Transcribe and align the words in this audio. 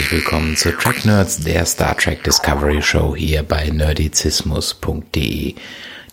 Herzlich 0.00 0.24
willkommen 0.24 0.56
zu 0.56 0.74
Track 0.78 1.04
Nerds, 1.04 1.40
der 1.40 1.66
Star 1.66 1.94
Trek 1.94 2.24
Discovery 2.24 2.80
Show 2.80 3.14
hier 3.14 3.42
bei 3.42 3.68
nerdizismus.de. 3.68 5.54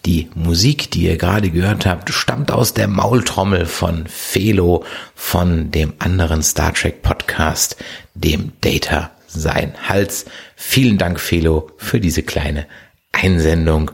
Die 0.06 0.30
Musik, 0.36 0.92
die 0.92 1.04
ihr 1.04 1.16
gerade 1.16 1.50
gehört 1.50 1.86
habt, 1.86 2.10
stammt 2.10 2.52
aus 2.52 2.74
der 2.74 2.90
Maultrommel 2.90 3.66
von 3.66 4.06
Felo 4.08 4.84
von 5.16 5.72
dem 5.72 5.94
anderen 6.00 6.44
Star 6.44 6.74
Trek 6.74 7.02
Podcast, 7.02 7.78
dem 8.14 8.52
Data 8.60 9.12
sein 9.26 9.74
Hals. 9.88 10.26
Vielen 10.58 10.98
Dank, 10.98 11.18
Felo, 11.18 11.72
für 11.78 12.02
diese 12.02 12.24
kleine 12.24 12.68
Einsendung 13.14 13.92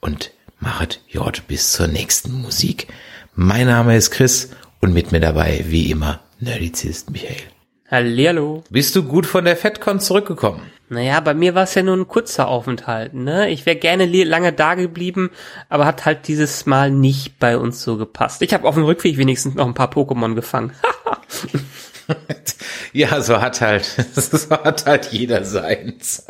und 0.00 0.32
machet 0.58 1.00
Jord 1.06 1.46
bis 1.46 1.70
zur 1.70 1.86
nächsten 1.86 2.32
Musik. 2.32 2.88
Mein 3.36 3.68
Name 3.68 3.96
ist 3.96 4.10
Chris 4.10 4.50
und 4.80 4.92
mit 4.92 5.12
mir 5.12 5.20
dabei, 5.20 5.64
wie 5.68 5.88
immer, 5.92 6.18
Nerdizist 6.40 7.10
Michael. 7.10 7.55
Hallihallo. 7.88 8.64
Bist 8.68 8.96
du 8.96 9.04
gut 9.04 9.26
von 9.26 9.44
der 9.44 9.56
FedCon 9.56 10.00
zurückgekommen? 10.00 10.60
Naja, 10.88 11.20
bei 11.20 11.34
mir 11.34 11.54
war 11.54 11.62
es 11.62 11.74
ja 11.74 11.82
nur 11.82 11.96
ein 11.96 12.08
kurzer 12.08 12.48
Aufenthalt, 12.48 13.14
ne? 13.14 13.48
Ich 13.50 13.64
wäre 13.64 13.76
gerne 13.76 14.06
lange 14.06 14.52
da 14.52 14.74
geblieben, 14.74 15.30
aber 15.68 15.86
hat 15.86 16.04
halt 16.04 16.26
dieses 16.26 16.66
Mal 16.66 16.90
nicht 16.90 17.38
bei 17.38 17.56
uns 17.58 17.82
so 17.82 17.96
gepasst. 17.96 18.42
Ich 18.42 18.52
habe 18.54 18.66
auf 18.66 18.74
dem 18.74 18.84
Rückweg 18.84 19.18
wenigstens 19.18 19.54
noch 19.54 19.66
ein 19.66 19.74
paar 19.74 19.90
Pokémon 19.90 20.34
gefangen. 20.34 20.72
ja, 22.92 23.20
so 23.20 23.40
hat 23.40 23.60
halt, 23.60 23.84
so 24.14 24.50
hat 24.50 24.86
halt 24.86 25.12
jeder 25.12 25.44
seins. 25.44 26.26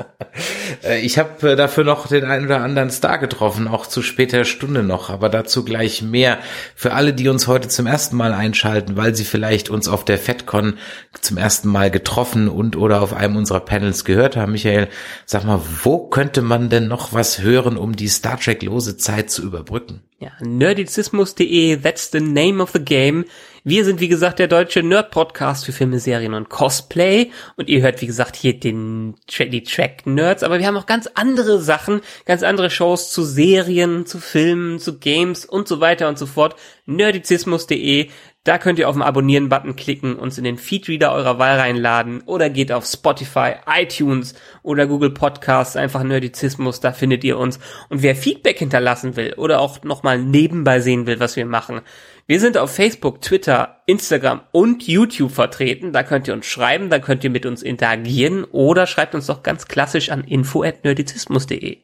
Äh, 0.82 1.00
ich 1.00 1.18
habe 1.18 1.52
äh, 1.52 1.56
dafür 1.56 1.84
noch 1.84 2.06
den 2.06 2.24
einen 2.24 2.46
oder 2.46 2.62
anderen 2.62 2.90
Star 2.90 3.18
getroffen, 3.18 3.68
auch 3.68 3.86
zu 3.86 4.02
später 4.02 4.44
Stunde 4.44 4.82
noch, 4.82 5.10
aber 5.10 5.28
dazu 5.28 5.64
gleich 5.64 6.02
mehr. 6.02 6.38
Für 6.74 6.92
alle, 6.92 7.12
die 7.12 7.28
uns 7.28 7.46
heute 7.46 7.68
zum 7.68 7.86
ersten 7.86 8.16
Mal 8.16 8.32
einschalten, 8.32 8.96
weil 8.96 9.14
sie 9.14 9.24
vielleicht 9.24 9.70
uns 9.70 9.88
auf 9.88 10.04
der 10.04 10.18
FedCon 10.18 10.78
zum 11.20 11.36
ersten 11.36 11.68
Mal 11.68 11.90
getroffen 11.90 12.48
und 12.48 12.76
oder 12.76 13.02
auf 13.02 13.12
einem 13.12 13.36
unserer 13.36 13.60
Panels 13.60 14.04
gehört 14.04 14.36
haben. 14.36 14.52
Michael, 14.52 14.88
sag 15.24 15.44
mal, 15.44 15.60
wo 15.82 16.08
könnte 16.08 16.42
man 16.42 16.68
denn 16.68 16.88
noch 16.88 17.12
was 17.12 17.40
hören, 17.40 17.76
um 17.76 17.96
die 17.96 18.08
Star 18.08 18.38
Trek 18.38 18.62
lose 18.62 18.96
Zeit 18.96 19.30
zu 19.30 19.42
überbrücken? 19.42 20.02
Ja, 20.18 20.30
nerdizismus.de, 20.40 21.76
that's 21.76 22.10
the 22.10 22.20
name 22.20 22.62
of 22.62 22.70
the 22.72 22.82
game. 22.82 23.26
Wir 23.68 23.84
sind, 23.84 23.98
wie 23.98 24.06
gesagt, 24.06 24.38
der 24.38 24.46
deutsche 24.46 24.84
Nerd-Podcast 24.84 25.64
für 25.64 25.72
Filme, 25.72 25.98
Serien 25.98 26.34
und 26.34 26.48
Cosplay. 26.48 27.32
Und 27.56 27.68
ihr 27.68 27.82
hört, 27.82 28.00
wie 28.00 28.06
gesagt, 28.06 28.36
hier 28.36 28.60
den, 28.60 29.16
die 29.28 29.64
Track-Nerds. 29.64 30.44
Aber 30.44 30.60
wir 30.60 30.68
haben 30.68 30.76
auch 30.76 30.86
ganz 30.86 31.08
andere 31.14 31.60
Sachen, 31.60 32.00
ganz 32.26 32.44
andere 32.44 32.70
Shows 32.70 33.10
zu 33.10 33.24
Serien, 33.24 34.06
zu 34.06 34.20
Filmen, 34.20 34.78
zu 34.78 35.00
Games 35.00 35.44
und 35.44 35.66
so 35.66 35.80
weiter 35.80 36.08
und 36.08 36.16
so 36.16 36.26
fort. 36.26 36.54
Nerdizismus.de, 36.84 38.08
da 38.44 38.58
könnt 38.58 38.78
ihr 38.78 38.88
auf 38.88 38.94
den 38.94 39.02
Abonnieren-Button 39.02 39.74
klicken, 39.74 40.14
uns 40.14 40.38
in 40.38 40.44
den 40.44 40.58
Feedreader 40.58 41.12
eurer 41.12 41.40
Wahl 41.40 41.58
reinladen 41.58 42.22
oder 42.26 42.48
geht 42.48 42.70
auf 42.70 42.86
Spotify, 42.86 43.54
iTunes 43.68 44.36
oder 44.62 44.86
Google 44.86 45.10
Podcasts, 45.10 45.74
einfach 45.74 46.04
Nerdizismus, 46.04 46.78
da 46.78 46.92
findet 46.92 47.24
ihr 47.24 47.36
uns. 47.36 47.58
Und 47.88 48.02
wer 48.02 48.14
Feedback 48.14 48.60
hinterlassen 48.60 49.16
will 49.16 49.34
oder 49.36 49.58
auch 49.58 49.82
nochmal 49.82 50.20
nebenbei 50.20 50.78
sehen 50.78 51.08
will, 51.08 51.18
was 51.18 51.34
wir 51.34 51.44
machen, 51.44 51.80
wir 52.26 52.40
sind 52.40 52.58
auf 52.58 52.74
Facebook, 52.74 53.20
Twitter, 53.20 53.82
Instagram 53.86 54.40
und 54.50 54.86
YouTube 54.86 55.30
vertreten. 55.30 55.92
Da 55.92 56.02
könnt 56.02 56.26
ihr 56.26 56.34
uns 56.34 56.46
schreiben, 56.46 56.90
da 56.90 56.98
könnt 56.98 57.22
ihr 57.22 57.30
mit 57.30 57.46
uns 57.46 57.62
interagieren 57.62 58.42
oder 58.44 58.86
schreibt 58.86 59.14
uns 59.14 59.26
doch 59.26 59.44
ganz 59.44 59.68
klassisch 59.68 60.10
an 60.10 60.24
info@nerdizismus.de. 60.24 61.78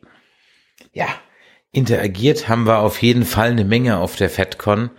Ja, 0.92 1.06
interagiert 1.70 2.48
haben 2.48 2.66
wir 2.66 2.80
auf 2.80 3.00
jeden 3.02 3.24
Fall 3.24 3.50
eine 3.50 3.64
Menge 3.64 3.98
auf 3.98 4.16
der 4.16 4.30
FedCon. 4.30 4.90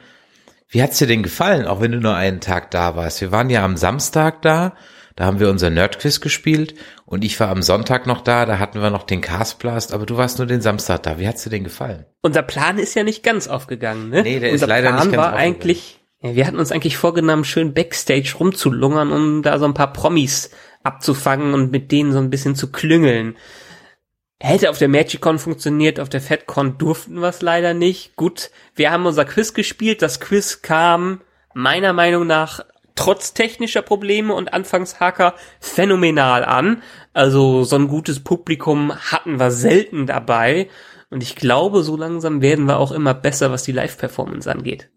Wie 0.69 0.81
hat's 0.81 0.97
dir 0.97 1.07
denn 1.07 1.23
gefallen, 1.23 1.67
auch 1.67 1.81
wenn 1.81 1.91
du 1.91 1.99
nur 1.99 2.15
einen 2.15 2.39
Tag 2.39 2.71
da 2.71 2.95
warst? 2.95 3.19
Wir 3.19 3.31
waren 3.31 3.49
ja 3.49 3.65
am 3.65 3.77
Samstag 3.77 4.41
da, 4.41 4.75
da 5.15 5.25
haben 5.25 5.39
wir 5.39 5.49
unser 5.49 5.69
Nerdquiz 5.69 6.21
gespielt 6.21 6.75
und 7.05 7.23
ich 7.23 7.39
war 7.39 7.49
am 7.49 7.61
Sonntag 7.61 8.07
noch 8.07 8.21
da, 8.21 8.45
da 8.45 8.59
hatten 8.59 8.81
wir 8.81 8.89
noch 8.89 9.03
den 9.03 9.21
Castblast, 9.21 9.93
aber 9.93 10.05
du 10.05 10.17
warst 10.17 10.39
nur 10.39 10.47
den 10.47 10.61
Samstag 10.61 11.03
da. 11.03 11.19
Wie 11.19 11.27
hat's 11.27 11.43
dir 11.43 11.51
denn 11.51 11.63
gefallen? 11.63 12.05
Unser 12.21 12.41
Plan 12.41 12.79
ist 12.79 12.95
ja 12.95 13.03
nicht 13.03 13.23
ganz 13.23 13.47
aufgegangen, 13.47 14.09
ne? 14.09 14.23
Nee, 14.23 14.39
der 14.39 14.51
Unser 14.51 14.65
ist 14.65 14.69
leider 14.69 14.89
Plan 14.89 15.07
nicht 15.07 15.15
ganz 15.15 15.27
war 15.27 15.35
eigentlich, 15.35 15.99
ja, 16.21 16.35
wir 16.35 16.47
hatten 16.47 16.57
uns 16.57 16.71
eigentlich 16.71 16.97
vorgenommen, 16.97 17.43
schön 17.43 17.73
Backstage 17.73 18.35
rumzulungern, 18.39 19.11
um 19.11 19.43
da 19.43 19.59
so 19.59 19.65
ein 19.65 19.73
paar 19.73 19.93
Promis 19.93 20.51
abzufangen 20.83 21.53
und 21.53 21.71
mit 21.71 21.91
denen 21.91 22.11
so 22.11 22.19
ein 22.19 22.29
bisschen 22.29 22.55
zu 22.55 22.71
klüngeln. 22.71 23.35
Hätte 24.39 24.69
auf 24.69 24.77
der 24.77 24.89
Magicon 24.89 25.39
funktioniert, 25.39 26.01
auf 26.01 26.09
der 26.09 26.19
FedCon 26.19 26.77
durften 26.77 27.21
wir 27.21 27.29
es 27.29 27.41
leider 27.41 27.73
nicht. 27.73 28.17
Gut, 28.17 28.51
wir 28.75 28.91
haben 28.91 29.05
unser 29.05 29.23
Quiz 29.23 29.53
gespielt. 29.53 30.01
Das 30.01 30.19
Quiz 30.19 30.61
kam 30.61 31.21
meiner 31.53 31.93
Meinung 31.93 32.27
nach 32.27 32.65
trotz 32.95 33.33
technischer 33.33 33.81
Probleme 33.81 34.33
und 34.33 34.53
Anfangshacker 34.53 35.35
phänomenal 35.59 36.43
an. 36.45 36.81
Also 37.13 37.63
so 37.63 37.75
ein 37.75 37.87
gutes 37.87 38.19
Publikum 38.23 38.93
hatten 38.95 39.39
wir 39.39 39.51
selten 39.51 40.05
dabei. 40.05 40.69
Und 41.09 41.21
ich 41.21 41.35
glaube, 41.35 41.83
so 41.83 41.95
langsam 41.95 42.41
werden 42.41 42.65
wir 42.65 42.77
auch 42.77 42.91
immer 42.91 43.13
besser, 43.13 43.51
was 43.51 43.63
die 43.63 43.71
Live-Performance 43.71 44.49
angeht. 44.51 44.89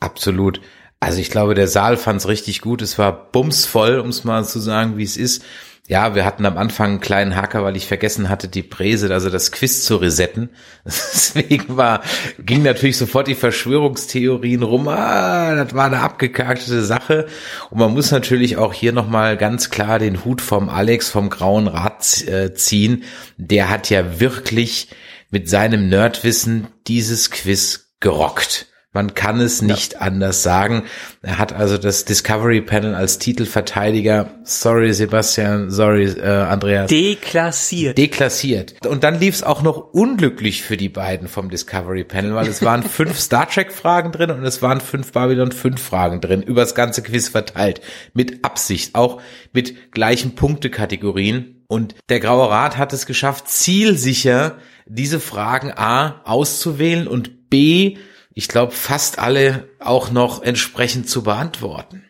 Absolut. 0.00 0.60
Also 0.98 1.20
ich 1.20 1.30
glaube, 1.30 1.54
der 1.54 1.68
Saal 1.68 1.96
fand's 1.96 2.28
richtig 2.28 2.60
gut. 2.60 2.82
Es 2.82 2.98
war 2.98 3.30
bumsvoll, 3.30 3.98
um 3.98 4.08
es 4.08 4.24
mal 4.24 4.44
zu 4.44 4.60
sagen, 4.60 4.96
wie 4.96 5.04
es 5.04 5.16
ist. 5.16 5.44
Ja, 5.88 6.14
wir 6.14 6.24
hatten 6.24 6.46
am 6.46 6.58
Anfang 6.58 6.90
einen 6.90 7.00
kleinen 7.00 7.34
Hacker, 7.34 7.64
weil 7.64 7.76
ich 7.76 7.88
vergessen 7.88 8.28
hatte, 8.28 8.46
die 8.46 8.62
Präse, 8.62 9.12
also 9.12 9.30
das 9.30 9.50
Quiz 9.50 9.84
zu 9.84 9.96
resetten. 9.96 10.50
Deswegen 10.84 11.76
war, 11.76 12.02
ging 12.38 12.62
natürlich 12.62 12.96
sofort 12.96 13.26
die 13.26 13.34
Verschwörungstheorien 13.34 14.62
rum. 14.62 14.86
Ah, 14.86 15.56
das 15.56 15.74
war 15.74 15.86
eine 15.86 15.98
abgekartete 16.00 16.84
Sache. 16.84 17.26
Und 17.70 17.78
man 17.80 17.92
muss 17.92 18.12
natürlich 18.12 18.58
auch 18.58 18.72
hier 18.72 18.92
nochmal 18.92 19.36
ganz 19.36 19.70
klar 19.70 19.98
den 19.98 20.24
Hut 20.24 20.40
vom 20.40 20.68
Alex 20.68 21.10
vom 21.10 21.30
Grauen 21.30 21.66
Rad 21.66 22.28
äh, 22.28 22.54
ziehen. 22.54 23.02
Der 23.36 23.68
hat 23.68 23.90
ja 23.90 24.20
wirklich 24.20 24.88
mit 25.30 25.50
seinem 25.50 25.88
Nerdwissen 25.88 26.68
dieses 26.86 27.32
Quiz 27.32 27.92
gerockt. 27.98 28.71
Man 28.94 29.14
kann 29.14 29.40
es 29.40 29.62
nicht 29.62 29.94
ja. 29.94 30.00
anders 30.00 30.42
sagen. 30.42 30.82
Er 31.22 31.38
hat 31.38 31.54
also 31.54 31.78
das 31.78 32.04
Discovery 32.04 32.60
Panel 32.60 32.94
als 32.94 33.18
Titelverteidiger, 33.18 34.28
sorry 34.44 34.92
Sebastian, 34.92 35.70
sorry 35.70 36.04
äh, 36.04 36.26
Andreas. 36.26 36.90
Deklassiert. 36.90 37.96
Deklassiert. 37.96 38.74
Und 38.86 39.02
dann 39.02 39.18
lief 39.18 39.36
es 39.36 39.42
auch 39.42 39.62
noch 39.62 39.94
unglücklich 39.94 40.62
für 40.62 40.76
die 40.76 40.90
beiden 40.90 41.28
vom 41.28 41.48
Discovery 41.48 42.04
Panel, 42.04 42.34
weil 42.34 42.48
es 42.48 42.62
waren 42.64 42.82
fünf 42.82 43.18
Star 43.18 43.48
Trek 43.48 43.72
Fragen 43.72 44.12
drin 44.12 44.30
und 44.30 44.44
es 44.44 44.60
waren 44.60 44.82
fünf 44.82 45.12
Babylon 45.12 45.52
5 45.52 45.80
Fragen 45.80 46.20
drin, 46.20 46.42
übers 46.42 46.74
ganze 46.74 47.02
Quiz 47.02 47.28
verteilt. 47.28 47.80
Mit 48.12 48.44
Absicht, 48.44 48.94
auch 48.94 49.22
mit 49.54 49.92
gleichen 49.92 50.34
Punktekategorien. 50.34 51.64
Und 51.66 51.94
der 52.10 52.20
Graue 52.20 52.50
Rat 52.50 52.76
hat 52.76 52.92
es 52.92 53.06
geschafft, 53.06 53.48
zielsicher 53.48 54.58
diese 54.84 55.20
Fragen 55.20 55.72
A 55.74 56.20
auszuwählen 56.24 57.08
und 57.08 57.48
B 57.48 57.96
ich 58.34 58.48
glaube, 58.48 58.72
fast 58.72 59.18
alle 59.18 59.68
auch 59.78 60.10
noch 60.10 60.42
entsprechend 60.42 61.08
zu 61.08 61.22
beantworten. 61.22 62.04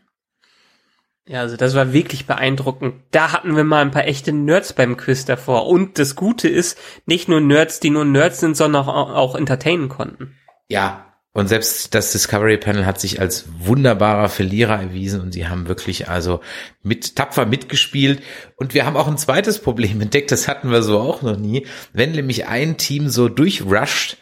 Ja, 1.26 1.40
also 1.40 1.56
das 1.56 1.74
war 1.74 1.92
wirklich 1.92 2.26
beeindruckend. 2.26 2.94
Da 3.12 3.32
hatten 3.32 3.54
wir 3.56 3.64
mal 3.64 3.82
ein 3.82 3.92
paar 3.92 4.06
echte 4.06 4.32
Nerds 4.32 4.72
beim 4.72 4.96
Quiz 4.96 5.24
davor. 5.24 5.68
Und 5.68 5.98
das 5.98 6.16
Gute 6.16 6.48
ist, 6.48 6.76
nicht 7.06 7.28
nur 7.28 7.40
Nerds, 7.40 7.78
die 7.78 7.90
nur 7.90 8.04
Nerds 8.04 8.40
sind, 8.40 8.56
sondern 8.56 8.88
auch, 8.88 9.10
auch 9.14 9.34
entertainen 9.36 9.88
konnten. 9.88 10.36
Ja, 10.68 11.12
und 11.34 11.48
selbst 11.48 11.94
das 11.94 12.12
Discovery 12.12 12.58
Panel 12.58 12.84
hat 12.84 13.00
sich 13.00 13.20
als 13.20 13.46
wunderbarer 13.58 14.28
Verlierer 14.28 14.80
erwiesen 14.80 15.22
und 15.22 15.32
sie 15.32 15.48
haben 15.48 15.66
wirklich 15.66 16.08
also 16.10 16.40
mit 16.82 17.16
tapfer 17.16 17.46
mitgespielt. 17.46 18.22
Und 18.56 18.74
wir 18.74 18.84
haben 18.84 18.96
auch 18.96 19.08
ein 19.08 19.16
zweites 19.16 19.58
Problem 19.60 20.00
entdeckt, 20.02 20.32
das 20.32 20.48
hatten 20.48 20.70
wir 20.70 20.82
so 20.82 20.98
auch 20.98 21.22
noch 21.22 21.38
nie. 21.38 21.66
Wenn 21.92 22.12
nämlich 22.12 22.46
ein 22.48 22.76
Team 22.76 23.08
so 23.08 23.28
durchrusht, 23.28 24.18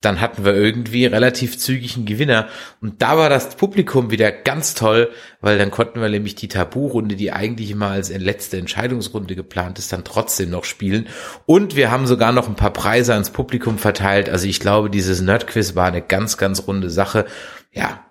dann 0.00 0.20
hatten 0.20 0.44
wir 0.44 0.54
irgendwie 0.54 1.06
relativ 1.06 1.58
zügig 1.58 1.96
einen 1.96 2.06
Gewinner. 2.06 2.48
Und 2.80 3.02
da 3.02 3.18
war 3.18 3.28
das 3.28 3.56
Publikum 3.56 4.12
wieder 4.12 4.30
ganz 4.30 4.74
toll, 4.74 5.10
weil 5.40 5.58
dann 5.58 5.72
konnten 5.72 6.00
wir 6.00 6.08
nämlich 6.08 6.36
die 6.36 6.46
Tabu-Runde, 6.46 7.16
die 7.16 7.32
eigentlich 7.32 7.72
immer 7.72 7.88
als 7.88 8.10
letzte 8.10 8.58
Entscheidungsrunde 8.58 9.34
geplant 9.34 9.78
ist, 9.80 9.92
dann 9.92 10.04
trotzdem 10.04 10.50
noch 10.50 10.64
spielen. 10.64 11.08
Und 11.46 11.74
wir 11.74 11.90
haben 11.90 12.06
sogar 12.06 12.32
noch 12.32 12.48
ein 12.48 12.54
paar 12.54 12.72
Preise 12.72 13.14
ans 13.14 13.30
Publikum 13.30 13.78
verteilt. 13.78 14.28
Also 14.28 14.46
ich 14.46 14.60
glaube, 14.60 14.88
dieses 14.88 15.20
Nerdquiz 15.20 15.74
war 15.74 15.86
eine 15.86 16.02
ganz, 16.02 16.36
ganz 16.36 16.68
runde 16.68 16.90
Sache. 16.90 17.26
Ja, 17.72 18.04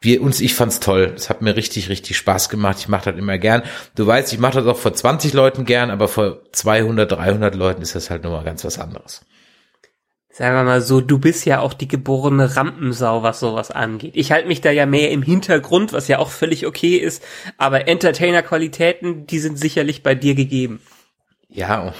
wir 0.00 0.22
uns, 0.22 0.40
ich 0.40 0.54
fand's 0.54 0.78
toll. 0.78 1.14
Es 1.16 1.30
hat 1.30 1.42
mir 1.42 1.56
richtig, 1.56 1.88
richtig 1.88 2.16
Spaß 2.16 2.48
gemacht. 2.48 2.78
Ich 2.78 2.88
mache 2.88 3.10
das 3.10 3.18
immer 3.18 3.38
gern. 3.38 3.62
Du 3.96 4.06
weißt, 4.06 4.32
ich 4.32 4.38
mache 4.38 4.58
das 4.58 4.66
auch 4.66 4.78
vor 4.78 4.94
20 4.94 5.32
Leuten 5.32 5.64
gern, 5.64 5.90
aber 5.90 6.06
vor 6.06 6.42
200, 6.52 7.10
300 7.10 7.56
Leuten 7.56 7.82
ist 7.82 7.96
das 7.96 8.10
halt 8.10 8.22
nochmal 8.22 8.44
ganz 8.44 8.64
was 8.64 8.78
anderes. 8.78 9.22
Sagen 10.36 10.56
wir 10.56 10.64
mal 10.64 10.80
so, 10.80 11.00
du 11.00 11.20
bist 11.20 11.46
ja 11.46 11.60
auch 11.60 11.72
die 11.74 11.86
geborene 11.86 12.56
Rampensau, 12.56 13.22
was 13.22 13.38
sowas 13.38 13.70
angeht. 13.70 14.16
Ich 14.16 14.32
halte 14.32 14.48
mich 14.48 14.60
da 14.60 14.72
ja 14.72 14.84
mehr 14.84 15.12
im 15.12 15.22
Hintergrund, 15.22 15.92
was 15.92 16.08
ja 16.08 16.18
auch 16.18 16.30
völlig 16.30 16.66
okay 16.66 16.96
ist, 16.96 17.22
aber 17.56 17.86
Entertainer-Qualitäten, 17.86 19.28
die 19.28 19.38
sind 19.38 19.60
sicherlich 19.60 20.02
bei 20.02 20.16
dir 20.16 20.34
gegeben. 20.34 20.80
Ja, 21.48 21.94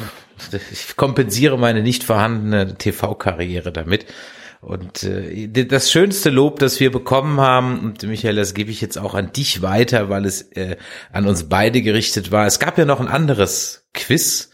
ich 0.73 0.97
kompensiere 0.97 1.57
meine 1.57 1.85
nicht 1.85 2.03
vorhandene 2.03 2.77
TV-Karriere 2.77 3.71
damit. 3.71 4.07
Und 4.61 5.05
äh, 5.05 5.47
das 5.67 5.93
schönste 5.93 6.31
Lob, 6.31 6.59
das 6.59 6.81
wir 6.81 6.91
bekommen 6.91 7.39
haben, 7.41 7.79
und 7.85 8.03
Michael, 8.03 8.35
das 8.35 8.53
gebe 8.53 8.73
ich 8.73 8.81
jetzt 8.81 8.99
auch 8.99 9.15
an 9.15 9.31
dich 9.31 9.63
weiter, 9.63 10.09
weil 10.09 10.25
es 10.25 10.43
äh, 10.57 10.77
an 11.13 11.29
uns 11.29 11.49
beide 11.49 11.83
gerichtet 11.83 12.33
war. 12.33 12.47
Es 12.47 12.59
gab 12.59 12.79
ja 12.79 12.85
noch 12.85 12.99
ein 12.99 13.07
anderes 13.07 13.87
Quiz 13.95 14.51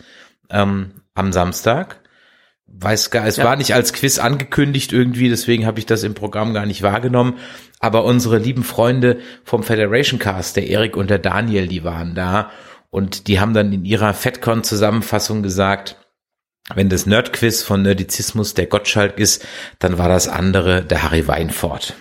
ähm, 0.50 1.00
am 1.14 1.32
Samstag. 1.32 1.99
Weiß 2.72 3.10
gar, 3.10 3.26
es 3.26 3.36
ja. 3.36 3.44
war 3.44 3.56
nicht 3.56 3.74
als 3.74 3.92
Quiz 3.92 4.18
angekündigt 4.18 4.92
irgendwie, 4.92 5.28
deswegen 5.28 5.66
habe 5.66 5.78
ich 5.78 5.86
das 5.86 6.02
im 6.02 6.14
Programm 6.14 6.54
gar 6.54 6.66
nicht 6.66 6.82
wahrgenommen. 6.82 7.38
Aber 7.78 8.04
unsere 8.04 8.38
lieben 8.38 8.62
Freunde 8.62 9.18
vom 9.44 9.62
Federation 9.62 10.18
Cast, 10.18 10.56
der 10.56 10.68
Erik 10.68 10.96
und 10.96 11.10
der 11.10 11.18
Daniel, 11.18 11.66
die 11.66 11.84
waren 11.84 12.14
da 12.14 12.50
und 12.90 13.28
die 13.28 13.40
haben 13.40 13.54
dann 13.54 13.72
in 13.72 13.84
ihrer 13.84 14.14
FedCon-Zusammenfassung 14.14 15.42
gesagt, 15.42 15.96
wenn 16.74 16.88
das 16.88 17.06
Nerdquiz 17.06 17.62
von 17.62 17.82
Nerdizismus 17.82 18.54
der 18.54 18.66
Gottschalk 18.66 19.18
ist, 19.18 19.44
dann 19.78 19.98
war 19.98 20.08
das 20.08 20.28
andere 20.28 20.84
der 20.84 21.02
Harry 21.02 21.26
Weinfort. 21.26 21.94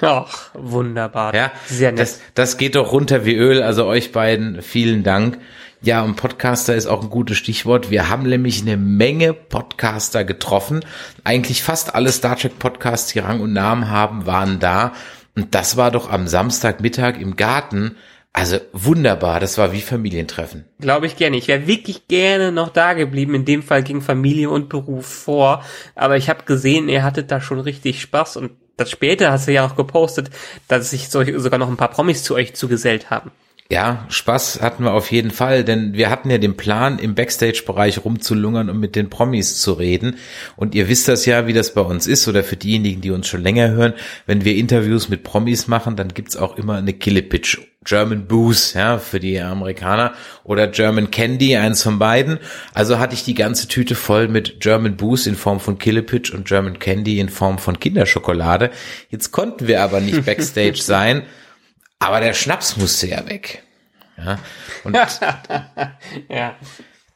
Ach, 0.00 0.50
wunderbar. 0.54 1.34
Ja, 1.34 1.52
sehr 1.66 1.92
nett. 1.92 2.00
Das, 2.00 2.20
das 2.34 2.56
geht 2.56 2.74
doch 2.74 2.92
runter 2.92 3.24
wie 3.24 3.34
Öl. 3.34 3.62
Also 3.62 3.86
euch 3.86 4.12
beiden 4.12 4.62
vielen 4.62 5.02
Dank. 5.02 5.38
Ja, 5.82 6.02
und 6.02 6.14
Podcaster 6.14 6.76
ist 6.76 6.86
auch 6.86 7.02
ein 7.02 7.10
gutes 7.10 7.36
Stichwort. 7.36 7.90
Wir 7.90 8.08
haben 8.08 8.22
nämlich 8.22 8.62
eine 8.62 8.76
Menge 8.76 9.34
Podcaster 9.34 10.24
getroffen. 10.24 10.84
Eigentlich 11.24 11.62
fast 11.62 11.94
alle 11.96 12.12
Star 12.12 12.36
Trek 12.36 12.58
Podcasts, 12.60 13.12
die 13.12 13.18
Rang 13.18 13.40
und 13.40 13.52
Namen 13.52 13.90
haben, 13.90 14.24
waren 14.24 14.60
da. 14.60 14.92
Und 15.34 15.56
das 15.56 15.76
war 15.76 15.90
doch 15.90 16.08
am 16.08 16.28
Samstagmittag 16.28 17.20
im 17.20 17.34
Garten 17.34 17.96
also 18.34 18.58
wunderbar, 18.72 19.40
das 19.40 19.58
war 19.58 19.72
wie 19.72 19.82
Familientreffen. 19.82 20.64
Glaube 20.80 21.06
ich 21.06 21.16
gerne. 21.16 21.36
Ich 21.36 21.48
wäre 21.48 21.66
wirklich 21.66 22.08
gerne 22.08 22.50
noch 22.50 22.70
da 22.70 22.94
geblieben. 22.94 23.34
In 23.34 23.44
dem 23.44 23.62
Fall 23.62 23.82
ging 23.82 24.00
Familie 24.00 24.48
und 24.48 24.70
Beruf 24.70 25.06
vor. 25.06 25.62
Aber 25.94 26.16
ich 26.16 26.30
habe 26.30 26.44
gesehen, 26.44 26.88
ihr 26.88 27.02
hattet 27.02 27.30
da 27.30 27.42
schon 27.42 27.60
richtig 27.60 28.00
Spaß. 28.00 28.38
Und 28.38 28.52
das 28.78 28.90
später 28.90 29.30
hast 29.30 29.48
du 29.48 29.52
ja 29.52 29.66
auch 29.66 29.76
gepostet, 29.76 30.30
dass 30.66 30.90
sich 30.90 31.10
sogar 31.10 31.58
noch 31.58 31.68
ein 31.68 31.76
paar 31.76 31.90
Promis 31.90 32.24
zu 32.24 32.34
euch 32.34 32.54
zugesellt 32.54 33.10
haben. 33.10 33.32
Ja, 33.72 34.04
Spaß 34.10 34.60
hatten 34.60 34.84
wir 34.84 34.92
auf 34.92 35.10
jeden 35.10 35.30
Fall, 35.30 35.64
denn 35.64 35.94
wir 35.94 36.10
hatten 36.10 36.28
ja 36.28 36.36
den 36.36 36.58
Plan, 36.58 36.98
im 36.98 37.14
Backstage-Bereich 37.14 38.04
rumzulungern 38.04 38.68
und 38.68 38.78
mit 38.78 38.96
den 38.96 39.08
Promis 39.08 39.62
zu 39.62 39.72
reden. 39.72 40.16
Und 40.56 40.74
ihr 40.74 40.90
wisst 40.90 41.08
das 41.08 41.24
ja, 41.24 41.46
wie 41.46 41.54
das 41.54 41.72
bei 41.72 41.80
uns 41.80 42.06
ist, 42.06 42.28
oder 42.28 42.44
für 42.44 42.56
diejenigen, 42.56 43.00
die 43.00 43.10
uns 43.10 43.28
schon 43.28 43.42
länger 43.42 43.70
hören, 43.70 43.94
wenn 44.26 44.44
wir 44.44 44.56
Interviews 44.56 45.08
mit 45.08 45.22
Promis 45.22 45.68
machen, 45.68 45.96
dann 45.96 46.08
gibt's 46.08 46.36
auch 46.36 46.58
immer 46.58 46.76
eine 46.76 46.92
Killepitch. 46.92 47.62
German 47.82 48.26
Booze, 48.26 48.78
ja, 48.78 48.98
für 48.98 49.20
die 49.20 49.40
Amerikaner, 49.40 50.12
oder 50.44 50.66
German 50.66 51.10
Candy, 51.10 51.56
eins 51.56 51.82
von 51.82 51.98
beiden. 51.98 52.40
Also 52.74 52.98
hatte 52.98 53.14
ich 53.14 53.24
die 53.24 53.32
ganze 53.32 53.68
Tüte 53.68 53.94
voll 53.94 54.28
mit 54.28 54.60
German 54.60 54.98
Booze 54.98 55.30
in 55.30 55.34
Form 55.34 55.60
von 55.60 55.78
Killepitch 55.78 56.30
und 56.30 56.46
German 56.46 56.78
Candy 56.78 57.20
in 57.20 57.30
Form 57.30 57.56
von 57.56 57.80
Kinderschokolade. 57.80 58.70
Jetzt 59.08 59.32
konnten 59.32 59.66
wir 59.66 59.80
aber 59.80 60.02
nicht 60.02 60.26
Backstage 60.26 60.76
sein 60.76 61.22
aber 62.02 62.20
der 62.20 62.34
Schnaps 62.34 62.76
musste 62.76 63.06
ja 63.06 63.28
weg. 63.28 63.62
Ja, 64.18 64.38
und 64.84 64.96
ja. 66.28 66.56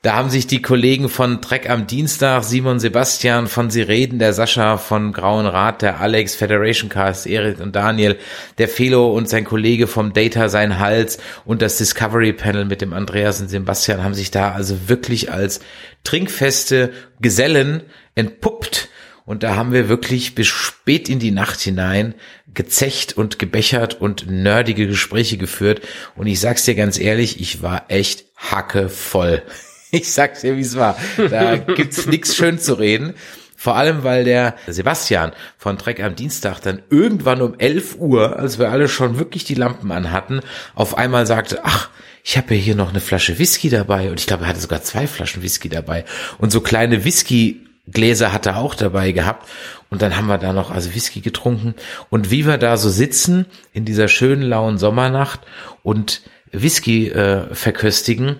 da 0.03 0.15
haben 0.15 0.31
sich 0.31 0.47
die 0.47 0.63
Kollegen 0.63 1.09
von 1.09 1.43
Trek 1.43 1.69
am 1.69 1.87
Dienstag, 1.87 2.45
Simon 2.45 2.79
Sebastian 2.79 3.49
von 3.49 3.71
Sie 3.71 3.83
reden, 3.83 4.19
der 4.19 4.33
Sascha 4.33 4.77
von 4.79 5.13
Grauen 5.13 5.47
Rat, 5.47 5.83
der 5.83 6.01
Alex, 6.01 6.35
Federation 6.37 6.89
Cast, 6.89 7.27
Erik 7.27 7.61
und 7.61 7.77
Daniel, 7.77 8.17
der 8.59 8.69
Felo 8.69 9.13
und 9.13 9.29
sein 9.29 9.45
Kollege 9.45 9.87
vom 9.89 10.13
Data 10.13 10.49
sein 10.49 10.79
Hals 10.79 11.19
und 11.45 11.63
das 11.63 11.79
Discovery 11.79 12.33
Panel 12.33 12.65
mit 12.65 12.81
dem 12.81 12.93
Andreas 12.93 13.41
und 13.41 13.49
Sebastian 13.49 14.05
haben 14.05 14.15
sich 14.15 14.31
da 14.31 14.53
also 14.53 14.89
wirklich 14.89 15.33
als 15.33 15.61
trinkfeste 16.05 16.93
Gesellen 17.21 17.83
entpuppt 18.15 18.89
und 19.27 19.43
da 19.43 19.57
haben 19.57 19.73
wir 19.73 19.89
wirklich 19.89 20.35
bis 20.35 20.47
spät 20.47 21.09
in 21.09 21.19
die 21.19 21.33
Nacht 21.33 21.61
hinein 21.61 22.15
gezecht 22.55 23.17
und 23.17 23.39
gebechert 23.39 24.01
und 24.01 24.31
nerdige 24.31 24.87
Gespräche 24.87 25.37
geführt. 25.37 25.83
Und 26.15 26.29
ich 26.29 26.41
sag's 26.41 26.65
dir 26.65 26.77
ganz 26.77 26.99
ehrlich, 26.99 27.41
ich 27.41 27.61
war 27.61 27.85
echt 27.89 28.25
hacke 28.37 28.89
voll. 28.89 29.43
Ich 29.93 30.13
sag's 30.13 30.41
dir, 30.41 30.57
wie 30.57 30.63
es 30.63 30.77
war. 30.77 30.99
Da 31.31 31.57
gibt's 31.57 32.07
nichts 32.07 32.35
schön 32.35 32.59
zu 32.59 32.75
reden. 32.75 33.15
Vor 33.57 33.77
allem, 33.77 34.03
weil 34.03 34.25
der 34.25 34.57
Sebastian 34.67 35.33
von 35.57 35.79
Trek 35.79 36.03
am 36.03 36.17
Dienstag 36.17 36.61
dann 36.61 36.83
irgendwann 36.91 37.41
um 37.41 37.55
11 37.57 37.95
Uhr, 37.97 38.37
als 38.37 38.59
wir 38.59 38.71
alle 38.71 38.89
schon 38.89 39.19
wirklich 39.19 39.45
die 39.45 39.55
Lampen 39.55 39.93
anhatten, 39.93 40.41
auf 40.75 40.99
einmal 40.99 41.25
sagte, 41.25 41.61
ach, 41.63 41.89
ich 42.25 42.37
habe 42.37 42.57
ja 42.57 42.61
hier 42.61 42.75
noch 42.75 42.91
eine 42.91 43.01
Flasche 43.01 43.39
Whisky 43.39 43.71
dabei 43.71 44.11
und 44.11 44.19
ich 44.19 44.27
glaube, 44.27 44.45
er 44.45 44.49
hatte 44.49 44.61
sogar 44.61 44.83
zwei 44.83 45.07
Flaschen 45.07 45.45
Whisky 45.45 45.69
dabei 45.69 46.05
und 46.39 46.51
so 46.51 46.61
kleine 46.61 47.05
Whisky 47.05 47.66
Gläser 47.91 48.33
hat 48.33 48.47
er 48.47 48.57
auch 48.57 48.75
dabei 48.75 49.13
gehabt. 49.13 49.49
Und 49.91 50.03
dann 50.03 50.17
haben 50.17 50.27
wir 50.27 50.39
da 50.39 50.53
noch 50.53 50.71
also 50.71 50.95
Whisky 50.95 51.21
getrunken. 51.21 51.75
Und 52.11 52.31
wie 52.31 52.47
wir 52.47 52.59
da 52.59 52.77
so 52.77 52.91
sitzen 52.91 53.47
in 53.73 53.85
dieser 53.85 54.09
schönen 54.09 54.43
lauen 54.43 54.79
Sommernacht 54.79 55.41
und 55.83 56.23
Whisky 56.51 57.09
äh, 57.09 57.55
verköstigen, 57.55 58.37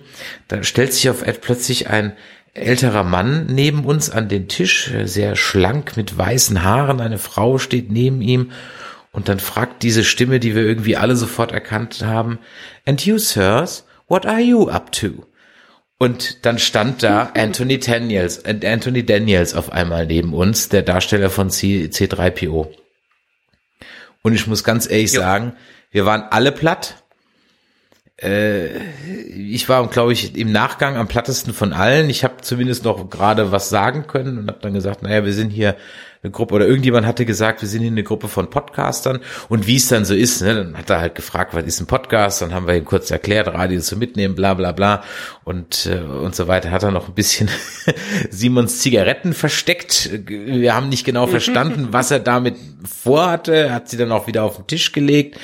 dann 0.47 0.63
stellt 0.63 0.93
sich 0.93 1.09
auf 1.09 1.25
Ed 1.25 1.41
plötzlich 1.41 1.87
ein 1.87 2.13
älterer 2.53 3.03
Mann 3.03 3.45
neben 3.47 3.85
uns 3.85 4.09
an 4.09 4.29
den 4.29 4.47
Tisch, 4.47 4.91
sehr 5.03 5.35
schlank 5.35 5.95
mit 5.95 6.17
weißen 6.17 6.63
Haaren. 6.63 6.99
Eine 6.99 7.19
Frau 7.19 7.57
steht 7.57 7.91
neben 7.91 8.21
ihm. 8.21 8.51
Und 9.11 9.29
dann 9.29 9.39
fragt 9.39 9.83
diese 9.83 10.03
Stimme, 10.03 10.39
die 10.39 10.55
wir 10.55 10.63
irgendwie 10.63 10.97
alle 10.97 11.15
sofort 11.15 11.51
erkannt 11.51 12.03
haben, 12.03 12.39
And 12.85 13.05
you, 13.05 13.17
sirs, 13.17 13.85
what 14.07 14.25
are 14.25 14.41
you 14.41 14.69
up 14.69 14.91
to? 14.91 15.25
Und 15.99 16.45
dann 16.45 16.59
stand 16.59 17.01
da 17.01 17.31
Anthony 17.35 17.79
Daniels, 17.79 18.45
Anthony 18.45 19.05
Daniels 19.05 19.55
auf 19.55 19.71
einmal 19.71 20.05
neben 20.05 20.33
uns, 20.33 20.69
der 20.69 20.83
Darsteller 20.83 21.31
von 21.31 21.49
C, 21.49 21.89
C3PO. 21.91 22.67
Und 24.21 24.33
ich 24.33 24.45
muss 24.45 24.63
ganz 24.63 24.89
ehrlich 24.89 25.13
jo. 25.13 25.21
sagen, 25.21 25.53
wir 25.89 26.05
waren 26.05 26.23
alle 26.29 26.51
platt. 26.51 27.03
Äh, 28.21 28.77
ich 29.31 29.69
war, 29.69 29.87
glaube 29.87 30.13
ich, 30.13 30.35
im 30.35 30.51
Nachgang 30.51 30.97
am 30.97 31.07
plattesten 31.07 31.53
von 31.53 31.73
allen. 31.73 32.09
Ich 32.09 32.23
habe 32.23 32.41
zumindest 32.41 32.83
noch 32.83 33.09
gerade 33.09 33.51
was 33.51 33.69
sagen 33.69 34.05
können 34.05 34.37
und 34.37 34.47
habe 34.49 34.59
dann 34.61 34.73
gesagt, 34.73 35.01
naja, 35.01 35.25
wir 35.25 35.33
sind 35.33 35.49
hier 35.49 35.75
eine 36.23 36.31
Gruppe 36.31 36.55
oder 36.55 36.67
irgendjemand 36.67 37.05
hatte 37.05 37.25
gesagt, 37.25 37.61
wir 37.61 37.69
sind 37.69 37.81
hier 37.81 37.91
eine 37.91 38.03
Gruppe 38.03 38.27
von 38.27 38.49
Podcastern 38.49 39.19
und 39.49 39.67
wie 39.67 39.75
es 39.75 39.87
dann 39.87 40.05
so 40.05 40.13
ist, 40.13 40.41
ne, 40.41 40.55
dann 40.55 40.77
hat 40.77 40.89
er 40.89 40.99
halt 40.99 41.15
gefragt, 41.15 41.53
was 41.53 41.65
ist 41.65 41.79
ein 41.79 41.87
Podcast, 41.87 42.41
dann 42.41 42.53
haben 42.53 42.67
wir 42.67 42.75
ihm 42.75 42.85
kurz 42.85 43.11
erklärt, 43.11 43.47
Radio 43.47 43.79
zu 43.81 43.97
mitnehmen, 43.97 44.35
bla 44.35 44.53
bla 44.53 44.71
bla 44.71 45.03
und 45.43 45.85
äh, 45.85 45.99
und 45.99 46.35
so 46.35 46.47
weiter. 46.47 46.71
Hat 46.71 46.83
er 46.83 46.91
noch 46.91 47.07
ein 47.07 47.13
bisschen 47.13 47.49
Simons 48.29 48.79
Zigaretten 48.79 49.33
versteckt. 49.33 50.09
Wir 50.27 50.75
haben 50.75 50.89
nicht 50.89 51.05
genau 51.05 51.27
verstanden, 51.27 51.87
was 51.91 52.11
er 52.11 52.19
damit 52.19 52.55
vorhatte, 52.85 53.73
hat 53.73 53.89
sie 53.89 53.97
dann 53.97 54.11
auch 54.11 54.27
wieder 54.27 54.43
auf 54.43 54.57
den 54.57 54.67
Tisch 54.67 54.91
gelegt. 54.91 55.39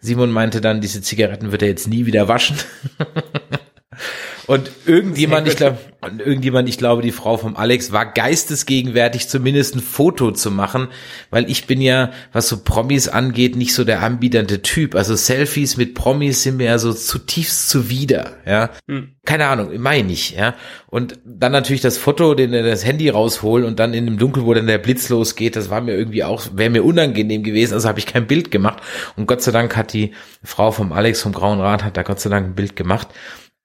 Simon 0.00 0.30
meinte 0.30 0.60
dann, 0.60 0.80
diese 0.80 1.02
Zigaretten 1.02 1.50
wird 1.50 1.62
er 1.62 1.68
jetzt 1.68 1.88
nie 1.88 2.06
wieder 2.06 2.28
waschen. 2.28 2.56
Und 4.48 4.70
irgendjemand, 4.86 5.46
ich 5.46 5.56
glaube, 5.56 5.76
irgendjemand, 6.00 6.70
ich 6.70 6.78
glaube, 6.78 7.02
die 7.02 7.12
Frau 7.12 7.36
vom 7.36 7.54
Alex 7.54 7.92
war 7.92 8.06
geistesgegenwärtig, 8.06 9.28
zumindest 9.28 9.76
ein 9.76 9.80
Foto 9.80 10.30
zu 10.32 10.50
machen, 10.50 10.88
weil 11.28 11.50
ich 11.50 11.66
bin 11.66 11.82
ja, 11.82 12.12
was 12.32 12.48
so 12.48 12.64
Promis 12.64 13.08
angeht, 13.08 13.56
nicht 13.56 13.74
so 13.74 13.84
der 13.84 14.02
anbieternde 14.02 14.62
Typ. 14.62 14.94
Also 14.94 15.16
Selfies 15.16 15.76
mit 15.76 15.94
Promis 15.94 16.44
sind 16.44 16.56
mir 16.56 16.64
ja 16.64 16.78
so 16.78 16.94
zutiefst 16.94 17.68
zuwider, 17.68 18.38
ja. 18.46 18.70
Hm. 18.88 19.16
Keine 19.26 19.48
Ahnung, 19.48 19.70
meine 19.76 20.10
ich, 20.10 20.30
ja. 20.30 20.54
Und 20.86 21.18
dann 21.26 21.52
natürlich 21.52 21.82
das 21.82 21.98
Foto, 21.98 22.32
den 22.32 22.52
das 22.52 22.86
Handy 22.86 23.10
rausholen 23.10 23.66
und 23.66 23.78
dann 23.78 23.92
in 23.92 24.06
dem 24.06 24.16
Dunkel, 24.16 24.46
wo 24.46 24.54
dann 24.54 24.66
der 24.66 24.78
Blitz 24.78 25.10
losgeht, 25.10 25.56
das 25.56 25.68
war 25.68 25.82
mir 25.82 25.94
irgendwie 25.94 26.24
auch, 26.24 26.44
wäre 26.54 26.70
mir 26.70 26.84
unangenehm 26.84 27.42
gewesen, 27.42 27.74
also 27.74 27.86
habe 27.86 27.98
ich 27.98 28.06
kein 28.06 28.26
Bild 28.26 28.50
gemacht. 28.50 28.82
Und 29.16 29.26
Gott 29.26 29.42
sei 29.42 29.52
Dank 29.52 29.76
hat 29.76 29.92
die 29.92 30.12
Frau 30.42 30.70
vom 30.70 30.94
Alex 30.94 31.20
vom 31.20 31.32
Grauen 31.32 31.60
Rat 31.60 31.84
hat 31.84 31.98
da 31.98 32.02
Gott 32.02 32.20
sei 32.20 32.30
Dank 32.30 32.46
ein 32.46 32.54
Bild 32.54 32.76
gemacht. 32.76 33.08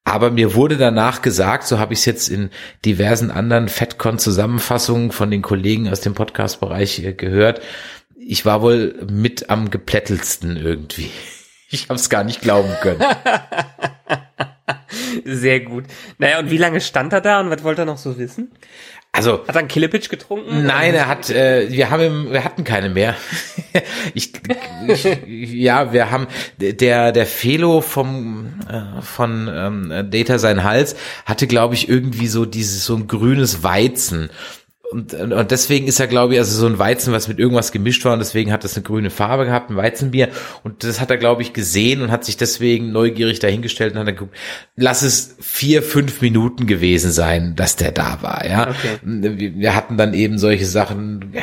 Aber 0.06 0.32
mir 0.32 0.54
wurde 0.54 0.78
danach 0.78 1.22
gesagt, 1.22 1.66
so 1.66 1.80
habe 1.80 1.94
ich 1.94 2.00
es 2.00 2.06
jetzt 2.06 2.28
in 2.28 2.50
diversen 2.84 3.32
anderen 3.32 3.70
FedCon-Zusammenfassungen 3.70 5.12
von 5.12 5.32
den 5.32 5.42
Kollegen 5.42 5.88
aus 5.88 6.02
dem 6.02 6.14
Podcast-Bereich 6.14 7.04
äh, 7.04 7.14
gehört, 7.14 7.62
ich 8.26 8.46
war 8.46 8.62
wohl 8.62 8.96
mit 9.10 9.50
am 9.50 9.70
geplättelsten 9.70 10.58
irgendwie. 10.58 11.10
Ich 11.70 11.90
habe 11.90 11.96
es 11.96 12.12
gar 12.12 12.24
nicht 12.24 12.42
glauben 12.42 12.72
können. 12.84 13.02
Sehr 15.26 15.62
gut. 15.62 15.86
Naja, 16.20 16.38
und 16.38 16.52
wie 16.52 16.60
lange 16.60 16.80
stand 16.82 17.14
er 17.14 17.22
da 17.22 17.40
und 17.40 17.50
was 17.50 17.64
wollte 17.64 17.82
er 17.82 17.86
noch 17.86 17.98
so 17.98 18.20
wissen? 18.20 18.52
Also 19.16 19.46
hat 19.48 19.56
er 19.56 19.60
einen 19.60 19.68
Killepitch 19.68 20.10
getrunken? 20.10 20.66
Nein, 20.66 20.96
er 20.96 21.08
hat. 21.08 21.30
Äh, 21.30 21.70
wir 21.70 21.92
haben, 21.92 22.32
wir 22.32 22.44
hatten 22.44 22.64
keine 22.64 22.90
mehr. 22.90 23.16
ich, 24.16 24.34
ich, 24.88 25.54
ja, 25.54 25.94
wir 25.94 26.10
haben 26.10 26.26
der 26.58 27.12
der 27.12 27.26
Felo 27.28 27.82
vom 27.82 28.60
äh, 28.68 29.04
von 29.04 29.48
ähm, 29.54 30.10
Data 30.10 30.40
sein 30.40 30.64
Hals 30.64 30.96
hatte, 31.26 31.46
glaube 31.46 31.76
ich, 31.76 31.88
irgendwie 31.88 32.26
so 32.26 32.46
dieses 32.46 32.86
so 32.86 32.96
ein 32.96 33.06
grünes 33.08 33.62
Weizen 33.62 34.32
und, 34.94 35.14
und 35.14 35.52
deswegen 35.52 35.88
ist 35.88 36.00
er, 36.00 36.06
glaube 36.06 36.34
ich, 36.34 36.40
also 36.40 36.56
so 36.56 36.68
ein 36.68 36.78
Weizen, 36.78 37.14
was 37.14 37.28
mit 37.28 37.40
irgendwas 37.40 37.72
gemischt 37.72 38.06
war 38.06 38.14
und 38.14 38.20
deswegen 38.20 38.52
hat 38.52 38.64
das 38.64 38.76
eine 38.76 38.84
grüne 38.84 39.10
Farbe 39.10 39.46
gehabt, 39.46 39.72
ein 39.72 39.76
Weizenbier. 39.76 40.30
Und 40.64 40.84
das 40.84 41.02
hat 41.02 41.10
er, 41.10 41.18
glaube 41.18 41.42
ich, 41.42 41.52
gesehen 41.52 42.04
und 42.04 42.12
hat 42.12 42.24
sich 42.24 42.38
deswegen 42.38 42.92
neugierig 42.92 43.40
dahingestellt 43.40 43.94
und 43.94 44.00
hat 44.00 44.08
dann 44.08 44.16
geguckt, 44.16 44.36
lass 44.76 45.02
es 45.02 45.36
vier, 45.40 45.82
fünf 45.82 46.22
Minuten 46.22 46.68
gewesen 46.68 47.12
sein, 47.12 47.56
dass 47.56 47.76
der 47.76 47.92
da 47.92 48.20
war. 48.22 48.48
Ja, 48.48 48.70
okay. 48.70 49.54
wir, 49.58 49.76
hatten 49.76 49.98
dann 49.98 50.14
eben 50.14 50.38
solche 50.38 50.68
Sachen, 50.68 51.34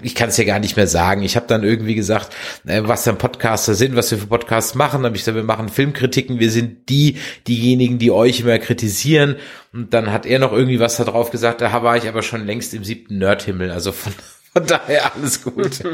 ich 0.00 0.14
kann 0.14 0.30
es 0.30 0.38
ja 0.38 0.44
gar 0.44 0.58
nicht 0.58 0.76
mehr 0.76 0.86
sagen. 0.86 1.22
Ich 1.22 1.36
habe 1.36 1.46
dann 1.46 1.62
irgendwie 1.62 1.94
gesagt, 1.94 2.34
äh, 2.66 2.80
was 2.84 3.04
dann 3.04 3.18
Podcaster 3.18 3.74
sind, 3.74 3.96
was 3.96 4.10
wir 4.10 4.18
für 4.18 4.28
Podcasts 4.28 4.74
machen. 4.74 5.02
Dann 5.02 5.10
habe 5.10 5.16
ich 5.16 5.22
gesagt, 5.22 5.36
wir 5.36 5.44
machen 5.44 5.68
Filmkritiken, 5.68 6.38
wir 6.38 6.50
sind 6.50 6.88
die, 6.88 7.18
diejenigen, 7.46 7.98
die 7.98 8.10
euch 8.10 8.40
immer 8.40 8.58
kritisieren. 8.58 9.36
Und 9.74 9.92
dann 9.92 10.12
hat 10.12 10.24
er 10.24 10.38
noch 10.38 10.52
irgendwie 10.52 10.78
was 10.78 10.98
da 10.98 11.04
drauf 11.04 11.32
gesagt, 11.32 11.60
da 11.60 11.82
war 11.82 11.96
ich 11.96 12.08
aber 12.08 12.22
schon 12.22 12.46
längst 12.46 12.72
im 12.74 12.84
siebten 12.84 13.18
Nerdhimmel, 13.18 13.72
also 13.72 13.90
von, 13.90 14.12
von 14.52 14.66
daher 14.66 15.12
alles 15.16 15.42
gut. 15.42 15.82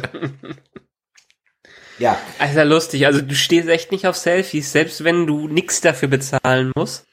ja. 1.98 2.18
Also 2.38 2.62
lustig, 2.62 3.06
also 3.06 3.22
du 3.22 3.34
stehst 3.34 3.68
echt 3.68 3.90
nicht 3.90 4.06
auf 4.06 4.16
Selfies, 4.16 4.70
selbst 4.70 5.02
wenn 5.02 5.26
du 5.26 5.48
nichts 5.48 5.80
dafür 5.80 6.08
bezahlen 6.08 6.72
musst. 6.76 7.06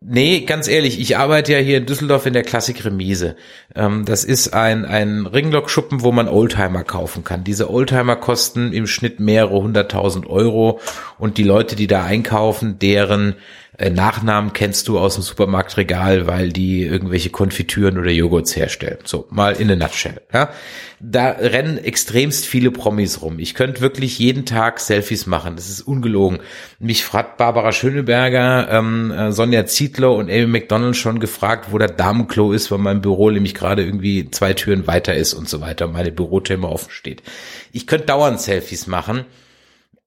Nee, 0.00 0.42
ganz 0.42 0.68
ehrlich, 0.68 1.00
ich 1.00 1.16
arbeite 1.16 1.54
ja 1.54 1.58
hier 1.58 1.78
in 1.78 1.86
Düsseldorf 1.86 2.26
in 2.26 2.34
der 2.34 2.42
Klassik 2.42 2.84
Remise. 2.84 3.34
Ähm, 3.74 4.04
das 4.04 4.24
ist 4.24 4.52
ein, 4.52 4.84
ein 4.84 5.26
Ringlock-Schuppen, 5.26 6.02
wo 6.02 6.12
man 6.12 6.28
Oldtimer 6.28 6.84
kaufen 6.84 7.24
kann. 7.24 7.44
Diese 7.44 7.70
Oldtimer 7.70 8.16
kosten 8.16 8.74
im 8.74 8.86
Schnitt 8.86 9.18
mehrere 9.18 9.62
hunderttausend 9.62 10.26
Euro 10.26 10.80
und 11.18 11.38
die 11.38 11.44
Leute, 11.44 11.74
die 11.74 11.86
da 11.86 12.04
einkaufen, 12.04 12.78
deren 12.78 13.32
äh, 13.32 13.34
Nachnamen 13.78 14.54
kennst 14.54 14.88
du 14.88 14.98
aus 14.98 15.14
dem 15.14 15.22
Supermarktregal, 15.22 16.26
weil 16.26 16.50
die 16.50 16.82
irgendwelche 16.82 17.28
Konfitüren 17.28 17.98
oder 17.98 18.10
Joghurts 18.10 18.56
herstellen. 18.56 18.98
So, 19.04 19.26
mal 19.30 19.54
in 19.54 19.70
a 19.70 19.76
nutshell. 19.76 20.22
Ja? 20.32 20.48
Da 20.98 21.32
rennen 21.32 21.76
extremst 21.76 22.46
viele 22.46 22.70
Promis 22.70 23.20
rum. 23.20 23.38
Ich 23.38 23.54
könnte 23.54 23.82
wirklich 23.82 24.18
jeden 24.18 24.46
Tag 24.46 24.80
Selfies 24.80 25.26
machen. 25.26 25.56
Das 25.56 25.68
ist 25.68 25.82
ungelogen. 25.82 26.38
Mich 26.78 27.04
fragt 27.04 27.36
Barbara 27.36 27.70
Schöneberger, 27.72 28.68
ähm, 28.70 29.10
äh, 29.10 29.30
Sonja 29.30 29.66
Zietlow 29.66 30.18
und 30.18 30.30
Amy 30.30 30.46
McDonald 30.46 30.96
schon 30.96 31.20
gefragt, 31.20 31.66
wo 31.70 31.76
der 31.76 31.88
Damenklo 31.88 32.52
ist, 32.52 32.70
weil 32.70 32.78
mein 32.78 33.02
Büro 33.02 33.28
nämlich 33.28 33.54
gerade 33.54 33.84
irgendwie 33.84 34.30
zwei 34.30 34.54
Türen 34.54 34.86
weiter 34.86 35.14
ist 35.14 35.34
und 35.34 35.50
so 35.50 35.60
weiter 35.60 35.86
meine 35.86 36.12
Bürotür 36.12 36.62
offen 36.64 36.90
steht. 36.90 37.22
Ich 37.72 37.86
könnte 37.86 38.06
dauernd 38.06 38.40
Selfies 38.40 38.86
machen. 38.86 39.26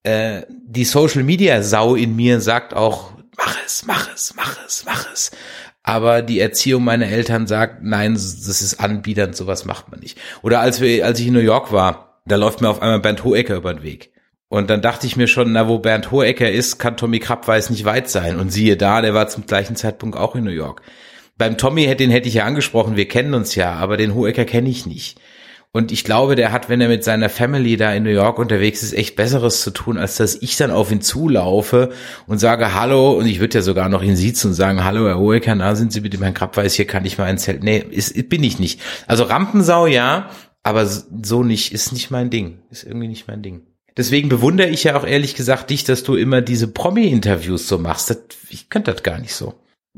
Äh, 0.01 0.41
die 0.49 0.85
Social 0.85 1.23
Media 1.23 1.61
Sau 1.61 1.93
in 1.93 2.15
mir 2.15 2.39
sagt 2.39 2.73
auch, 2.73 3.18
mach 3.39 3.57
es, 3.65 3.85
mach 3.85 4.13
es, 4.13 4.33
mach 4.35 4.57
es, 4.65 4.83
mach 4.85 5.11
es. 5.11 5.31
Aber 5.83 6.21
die 6.21 6.39
Erziehung 6.39 6.83
meiner 6.83 7.07
Eltern 7.07 7.47
sagt, 7.47 7.83
nein, 7.83 8.13
das 8.13 8.61
ist 8.61 8.79
anbiedernd, 8.79 9.35
sowas 9.35 9.65
macht 9.65 9.89
man 9.89 10.01
nicht. 10.01 10.17
Oder 10.41 10.59
als 10.59 10.81
wir, 10.81 11.05
als 11.05 11.19
ich 11.19 11.27
in 11.27 11.33
New 11.33 11.39
York 11.39 11.71
war, 11.71 12.21
da 12.25 12.35
läuft 12.35 12.61
mir 12.61 12.69
auf 12.69 12.81
einmal 12.81 12.99
Bernd 12.99 13.23
Hohecker 13.23 13.55
über 13.55 13.73
den 13.73 13.83
Weg. 13.83 14.11
Und 14.49 14.69
dann 14.69 14.81
dachte 14.81 15.07
ich 15.07 15.15
mir 15.15 15.27
schon, 15.27 15.51
na, 15.51 15.67
wo 15.67 15.79
Bernd 15.79 16.11
Hohecker 16.11 16.51
ist, 16.51 16.79
kann 16.79 16.97
Tommy 16.97 17.19
Krabweis 17.19 17.69
nicht 17.69 17.85
weit 17.85 18.09
sein. 18.09 18.39
Und 18.39 18.51
siehe 18.51 18.77
da, 18.77 19.01
der 19.01 19.13
war 19.13 19.27
zum 19.27 19.45
gleichen 19.45 19.75
Zeitpunkt 19.75 20.17
auch 20.17 20.35
in 20.35 20.43
New 20.43 20.51
York. 20.51 20.81
Beim 21.37 21.57
Tommy, 21.57 21.95
den 21.95 22.11
hätte 22.11 22.27
ich 22.27 22.35
ja 22.35 22.45
angesprochen, 22.45 22.97
wir 22.97 23.07
kennen 23.07 23.33
uns 23.33 23.55
ja, 23.55 23.73
aber 23.73 23.95
den 23.95 24.13
Hohecker 24.13 24.45
kenne 24.45 24.69
ich 24.69 24.85
nicht. 24.85 25.19
Und 25.71 25.91
ich 25.91 26.03
glaube, 26.03 26.35
der 26.35 26.51
hat, 26.51 26.67
wenn 26.67 26.81
er 26.81 26.87
mit 26.87 27.03
seiner 27.03 27.29
Family 27.29 27.77
da 27.77 27.93
in 27.93 28.01
New 28.01 28.09
York 28.09 28.39
unterwegs 28.39 28.81
ist, 28.81 28.93
echt 28.93 29.15
Besseres 29.15 29.61
zu 29.61 29.69
tun, 29.69 29.99
als 29.99 30.17
dass 30.17 30.35
ich 30.35 30.57
dann 30.57 30.71
auf 30.71 30.91
ihn 30.91 31.01
zulaufe 31.01 31.91
und 32.25 32.39
sage 32.39 32.73
Hallo. 32.73 33.11
Und 33.11 33.27
ich 33.27 33.39
würde 33.39 33.59
ja 33.59 33.61
sogar 33.61 33.87
noch 33.87 34.01
ihn 34.01 34.15
siezen 34.15 34.49
und 34.49 34.55
sagen, 34.55 34.83
Hallo, 34.83 35.05
Herr 35.05 35.19
Hohecker, 35.19 35.55
da 35.55 35.75
sind 35.75 35.93
Sie 35.93 36.01
mit 36.01 36.13
dem 36.13 36.23
Herrn 36.23 36.33
Krabweis, 36.33 36.73
hier 36.73 36.87
kann 36.87 37.05
ich 37.05 37.19
mal 37.19 37.25
ein 37.25 37.37
Zelt. 37.37 37.63
Nee, 37.63 37.85
ist, 37.87 38.29
bin 38.29 38.43
ich 38.43 38.57
nicht. 38.57 38.81
Also 39.05 39.25
Rampensau 39.25 39.85
ja, 39.85 40.31
aber 40.63 40.87
so 40.87 41.43
nicht, 41.43 41.71
ist 41.71 41.93
nicht 41.93 42.09
mein 42.09 42.31
Ding. 42.31 42.59
Ist 42.71 42.83
irgendwie 42.83 43.07
nicht 43.07 43.27
mein 43.27 43.43
Ding. 43.43 43.61
Deswegen 43.95 44.27
bewundere 44.29 44.69
ich 44.69 44.85
ja 44.85 44.95
auch 44.95 45.05
ehrlich 45.05 45.35
gesagt 45.35 45.69
dich, 45.69 45.83
dass 45.83 46.03
du 46.03 46.15
immer 46.15 46.41
diese 46.41 46.67
Promi-Interviews 46.67 47.67
so 47.67 47.77
machst. 47.77 48.09
Das, 48.09 48.17
ich 48.49 48.69
könnte 48.69 48.91
das 48.91 49.03
gar 49.03 49.19
nicht 49.19 49.35
so. 49.35 49.53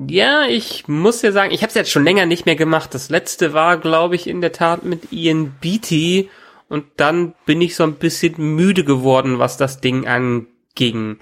Ja, 0.08 0.46
ich 0.48 0.88
muss 0.88 1.22
ja 1.22 1.32
sagen, 1.32 1.54
ich 1.54 1.62
habe 1.62 1.70
es 1.70 1.76
jetzt 1.76 1.92
schon 1.92 2.04
länger 2.04 2.26
nicht 2.26 2.46
mehr 2.46 2.56
gemacht. 2.56 2.94
Das 2.94 3.10
letzte 3.10 3.54
war, 3.54 3.78
glaube 3.78 4.16
ich, 4.16 4.28
in 4.28 4.42
der 4.42 4.52
Tat 4.52 4.84
mit 4.84 5.12
Ian 5.12 5.56
Beatty 5.62 6.30
und 6.70 6.86
dann 6.98 7.36
bin 7.46 7.62
ich 7.62 7.76
so 7.76 7.84
ein 7.84 7.96
bisschen 7.96 8.56
müde 8.56 8.84
geworden, 8.84 9.38
was 9.38 9.58
das 9.58 9.80
Ding 9.80 10.08
anging. 10.08 11.18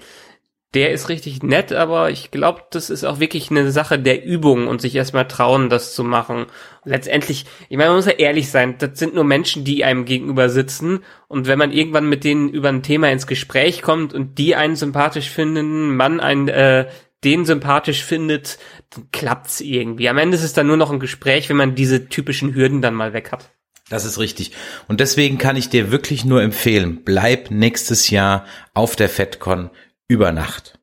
Der 0.72 0.92
ist 0.92 1.08
richtig 1.08 1.42
nett, 1.42 1.72
aber 1.72 2.10
ich 2.10 2.30
glaube, 2.30 2.62
das 2.70 2.88
ist 2.88 3.04
auch 3.04 3.18
wirklich 3.18 3.50
eine 3.50 3.72
Sache 3.72 3.98
der 3.98 4.24
Übung 4.24 4.68
und 4.68 4.80
sich 4.80 4.94
erstmal 4.94 5.26
trauen, 5.26 5.68
das 5.68 5.94
zu 5.94 6.04
machen. 6.04 6.46
Letztendlich, 6.84 7.44
ich 7.68 7.76
meine, 7.76 7.90
man 7.90 7.96
muss 7.96 8.06
ja 8.06 8.12
ehrlich 8.12 8.50
sein, 8.50 8.76
das 8.78 8.98
sind 8.98 9.14
nur 9.14 9.24
Menschen, 9.24 9.64
die 9.64 9.84
einem 9.84 10.04
gegenüber 10.04 10.48
sitzen 10.48 11.00
und 11.26 11.48
wenn 11.48 11.58
man 11.58 11.72
irgendwann 11.72 12.08
mit 12.08 12.22
denen 12.22 12.48
über 12.48 12.68
ein 12.68 12.84
Thema 12.84 13.10
ins 13.10 13.26
Gespräch 13.26 13.82
kommt 13.82 14.14
und 14.14 14.38
die 14.38 14.54
einen 14.54 14.76
sympathisch 14.76 15.28
finden, 15.28 15.96
man 15.96 16.20
einen 16.20 16.46
äh, 16.46 16.86
den 17.24 17.44
sympathisch 17.44 18.04
findet, 18.04 18.58
dann 18.90 19.08
klappt's 19.12 19.60
irgendwie. 19.60 20.08
Am 20.08 20.18
Ende 20.18 20.36
ist 20.36 20.42
es 20.42 20.52
dann 20.52 20.66
nur 20.66 20.76
noch 20.76 20.90
ein 20.90 21.00
Gespräch, 21.00 21.48
wenn 21.48 21.56
man 21.56 21.74
diese 21.74 22.08
typischen 22.08 22.54
Hürden 22.54 22.80
dann 22.80 22.94
mal 22.94 23.12
weg 23.12 23.32
hat. 23.32 23.50
Das 23.88 24.04
ist 24.04 24.18
richtig. 24.18 24.52
Und 24.88 25.00
deswegen 25.00 25.36
kann 25.36 25.56
ich 25.56 25.68
dir 25.68 25.90
wirklich 25.90 26.24
nur 26.24 26.42
empfehlen, 26.42 27.02
bleib 27.04 27.50
nächstes 27.50 28.10
Jahr 28.10 28.46
auf 28.72 28.96
der 28.96 29.08
FedCon 29.08 29.70
über 30.08 30.32
Nacht. 30.32 30.78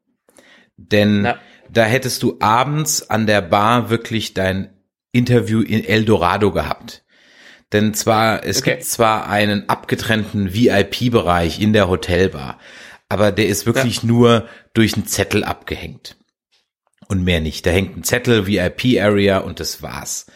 Denn 0.76 1.26
ja. 1.26 1.40
da 1.72 1.86
hättest 1.86 2.22
du 2.22 2.38
abends 2.40 3.10
an 3.10 3.26
der 3.26 3.42
Bar 3.42 3.90
wirklich 3.90 4.34
dein 4.34 4.74
Interview 5.12 5.62
in 5.62 5.84
Eldorado 5.84 6.52
gehabt. 6.52 7.04
Denn 7.74 7.94
zwar, 7.94 8.46
es 8.46 8.60
okay. 8.60 8.72
gibt 8.72 8.84
zwar 8.86 9.30
einen 9.30 9.68
abgetrennten 9.70 10.54
VIP-Bereich 10.54 11.60
in 11.62 11.74
der 11.74 11.90
Hotelbar, 11.90 12.60
aber 13.10 13.32
der 13.32 13.48
ist 13.48 13.66
wirklich 13.66 14.04
ja. 14.04 14.08
nur 14.08 14.48
durch 14.74 14.94
einen 14.94 15.08
Zettel 15.08 15.44
abgehängt 15.44 16.18
und 17.08 17.24
mehr 17.24 17.42
nicht. 17.42 17.66
Da 17.66 17.72
hängt 17.72 17.98
ein 17.98 18.04
Zettel, 18.04 18.48
VIP-Area 18.48 19.40
und 19.40 19.60
das 19.60 19.82
war's. 19.82 20.28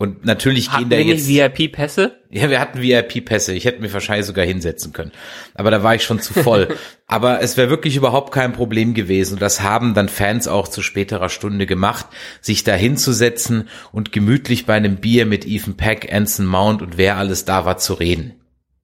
Und 0.00 0.24
natürlich 0.24 0.70
hatten 0.70 0.88
gehen 0.88 0.90
da 0.90 0.96
wir 0.96 1.04
jetzt. 1.04 1.28
VIP-Pässe? 1.28 2.16
Ja, 2.30 2.48
wir 2.48 2.58
hatten 2.58 2.80
VIP-Pässe. 2.80 3.52
Ich 3.52 3.66
hätte 3.66 3.82
mir 3.82 3.92
wahrscheinlich 3.92 4.24
sogar 4.24 4.46
hinsetzen 4.46 4.94
können. 4.94 5.12
Aber 5.52 5.70
da 5.70 5.82
war 5.82 5.94
ich 5.94 6.04
schon 6.04 6.20
zu 6.20 6.32
voll. 6.32 6.74
Aber 7.06 7.42
es 7.42 7.58
wäre 7.58 7.68
wirklich 7.68 7.96
überhaupt 7.96 8.32
kein 8.32 8.54
Problem 8.54 8.94
gewesen. 8.94 9.34
Und 9.34 9.42
das 9.42 9.60
haben 9.60 9.92
dann 9.92 10.08
Fans 10.08 10.48
auch 10.48 10.68
zu 10.68 10.80
späterer 10.80 11.28
Stunde 11.28 11.66
gemacht, 11.66 12.06
sich 12.40 12.64
da 12.64 12.72
hinzusetzen 12.72 13.68
und 13.92 14.10
gemütlich 14.10 14.64
bei 14.64 14.72
einem 14.72 14.96
Bier 14.96 15.26
mit 15.26 15.46
Ethan 15.46 15.76
Peck, 15.76 16.10
Anson 16.10 16.46
Mount 16.46 16.80
und 16.80 16.96
wer 16.96 17.18
alles 17.18 17.44
da 17.44 17.66
war 17.66 17.76
zu 17.76 17.92
reden. 17.92 18.39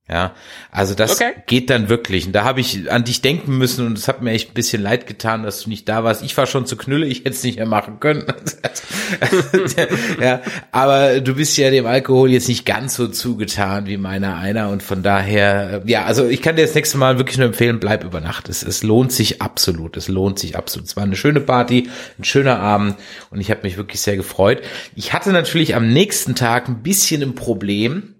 Ja, 0.08 0.34
also 0.70 0.94
das 0.94 1.16
okay. 1.16 1.32
geht 1.46 1.68
dann 1.68 1.88
wirklich. 1.88 2.28
Und 2.28 2.32
da 2.32 2.44
habe 2.44 2.60
ich 2.60 2.92
an 2.92 3.02
dich 3.02 3.22
denken 3.22 3.58
müssen 3.58 3.84
und 3.84 3.98
es 3.98 4.06
hat 4.06 4.22
mir 4.22 4.30
echt 4.30 4.50
ein 4.50 4.54
bisschen 4.54 4.80
leid 4.80 5.08
getan, 5.08 5.42
dass 5.42 5.62
du 5.62 5.68
nicht 5.68 5.88
da 5.88 6.04
warst. 6.04 6.22
Ich 6.22 6.36
war 6.36 6.46
schon 6.46 6.64
zu 6.64 6.76
knülle, 6.76 7.06
ich 7.06 7.20
hätte 7.20 7.30
es 7.30 7.42
nicht 7.42 7.56
mehr 7.56 7.66
machen 7.66 7.98
können. 7.98 8.24
ja, 10.20 10.42
aber 10.70 11.20
du 11.20 11.34
bist 11.34 11.56
ja 11.56 11.72
dem 11.72 11.86
Alkohol 11.86 12.30
jetzt 12.30 12.46
nicht 12.46 12.64
ganz 12.64 12.94
so 12.94 13.08
zugetan 13.08 13.86
wie 13.86 13.96
meiner 13.96 14.36
einer 14.36 14.68
und 14.68 14.84
von 14.84 15.02
daher, 15.02 15.82
ja, 15.86 16.04
also 16.04 16.28
ich 16.28 16.40
kann 16.40 16.54
dir 16.54 16.62
das 16.62 16.76
nächste 16.76 16.98
Mal 16.98 17.18
wirklich 17.18 17.38
nur 17.38 17.48
empfehlen, 17.48 17.80
bleib 17.80 18.04
über 18.04 18.20
Nacht. 18.20 18.48
Es, 18.48 18.62
es 18.62 18.84
lohnt 18.84 19.10
sich 19.10 19.42
absolut. 19.42 19.96
Es 19.96 20.06
lohnt 20.06 20.38
sich 20.38 20.56
absolut. 20.56 20.88
Es 20.88 20.94
war 20.94 21.02
eine 21.02 21.16
schöne 21.16 21.40
Party, 21.40 21.90
ein 22.16 22.22
schöner 22.24 22.60
Abend 22.60 22.94
und 23.30 23.40
ich 23.40 23.50
habe 23.50 23.62
mich 23.64 23.76
wirklich 23.76 24.00
sehr 24.00 24.16
gefreut. 24.16 24.62
Ich 24.94 25.12
hatte 25.12 25.32
natürlich 25.32 25.74
am 25.74 25.92
nächsten 25.92 26.36
Tag 26.36 26.68
ein 26.68 26.84
bisschen 26.84 27.24
ein 27.24 27.34
Problem 27.34 28.15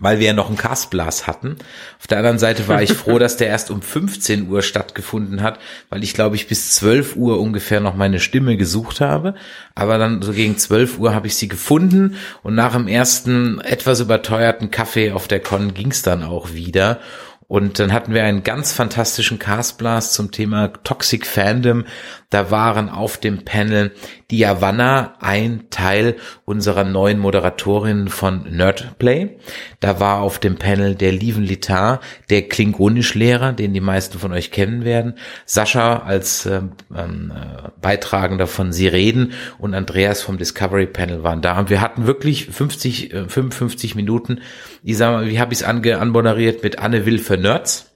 weil 0.00 0.18
wir 0.18 0.28
ja 0.28 0.32
noch 0.32 0.48
einen 0.48 0.56
Castblast 0.56 1.26
hatten. 1.26 1.56
Auf 1.98 2.06
der 2.06 2.18
anderen 2.18 2.38
Seite 2.38 2.68
war 2.68 2.82
ich 2.82 2.92
froh, 2.92 3.18
dass 3.18 3.36
der 3.36 3.48
erst 3.48 3.70
um 3.70 3.82
15 3.82 4.48
Uhr 4.48 4.62
stattgefunden 4.62 5.42
hat, 5.42 5.58
weil 5.90 6.02
ich 6.02 6.14
glaube 6.14 6.36
ich 6.36 6.48
bis 6.48 6.74
12 6.76 7.16
Uhr 7.16 7.40
ungefähr 7.40 7.80
noch 7.80 7.94
meine 7.94 8.20
Stimme 8.20 8.56
gesucht 8.56 9.00
habe. 9.00 9.34
Aber 9.74 9.98
dann 9.98 10.22
so 10.22 10.32
gegen 10.32 10.56
12 10.56 10.98
Uhr 10.98 11.14
habe 11.14 11.26
ich 11.26 11.36
sie 11.36 11.48
gefunden 11.48 12.16
und 12.42 12.54
nach 12.54 12.72
dem 12.72 12.88
ersten 12.88 13.60
etwas 13.60 14.00
überteuerten 14.00 14.70
Kaffee 14.70 15.12
auf 15.12 15.28
der 15.28 15.40
Con 15.40 15.74
ging 15.74 15.90
es 15.90 16.02
dann 16.02 16.22
auch 16.22 16.52
wieder. 16.52 17.00
Und 17.48 17.78
dann 17.78 17.94
hatten 17.94 18.12
wir 18.12 18.24
einen 18.24 18.42
ganz 18.42 18.72
fantastischen 18.72 19.38
Castblast 19.38 20.12
zum 20.12 20.30
Thema 20.30 20.68
Toxic 20.84 21.26
Fandom. 21.26 21.86
Da 22.28 22.50
waren 22.50 22.90
auf 22.90 23.16
dem 23.16 23.46
Panel 23.46 23.92
die 24.30 24.40
Yavanna, 24.40 25.14
ein 25.20 25.64
Teil 25.70 26.16
unserer 26.44 26.84
neuen 26.84 27.18
Moderatorin 27.18 28.08
von 28.08 28.44
Nerdplay. 28.54 29.38
Da 29.80 29.98
war 29.98 30.20
auf 30.20 30.38
dem 30.38 30.56
Panel 30.56 30.94
der 30.94 31.12
Lieven 31.12 31.42
Litar, 31.42 32.00
der 32.28 32.42
Klingonisch-Lehrer, 32.42 33.54
den 33.54 33.72
die 33.72 33.80
meisten 33.80 34.18
von 34.18 34.32
euch 34.32 34.50
kennen 34.50 34.84
werden. 34.84 35.14
Sascha 35.46 36.00
als 36.00 36.44
ähm, 36.44 36.72
äh, 36.94 37.70
Beitragender 37.80 38.46
von 38.46 38.74
Sie 38.74 38.88
reden 38.88 39.32
und 39.58 39.72
Andreas 39.72 40.20
vom 40.20 40.36
Discovery 40.36 40.86
Panel 40.86 41.22
waren 41.22 41.40
da. 41.40 41.58
Und 41.58 41.70
wir 41.70 41.80
hatten 41.80 42.06
wirklich 42.06 42.44
50, 42.44 43.14
äh, 43.14 43.26
55 43.26 43.94
Minuten. 43.94 44.42
Ich 44.82 44.96
sag 44.96 45.12
mal, 45.12 45.28
wie 45.28 45.40
habe 45.40 45.52
ich 45.52 45.60
es 45.60 45.64
anmoderiert 45.64 46.62
mit 46.62 46.78
Anne 46.78 47.06
Will 47.06 47.18
für 47.18 47.36
Nerds? 47.36 47.88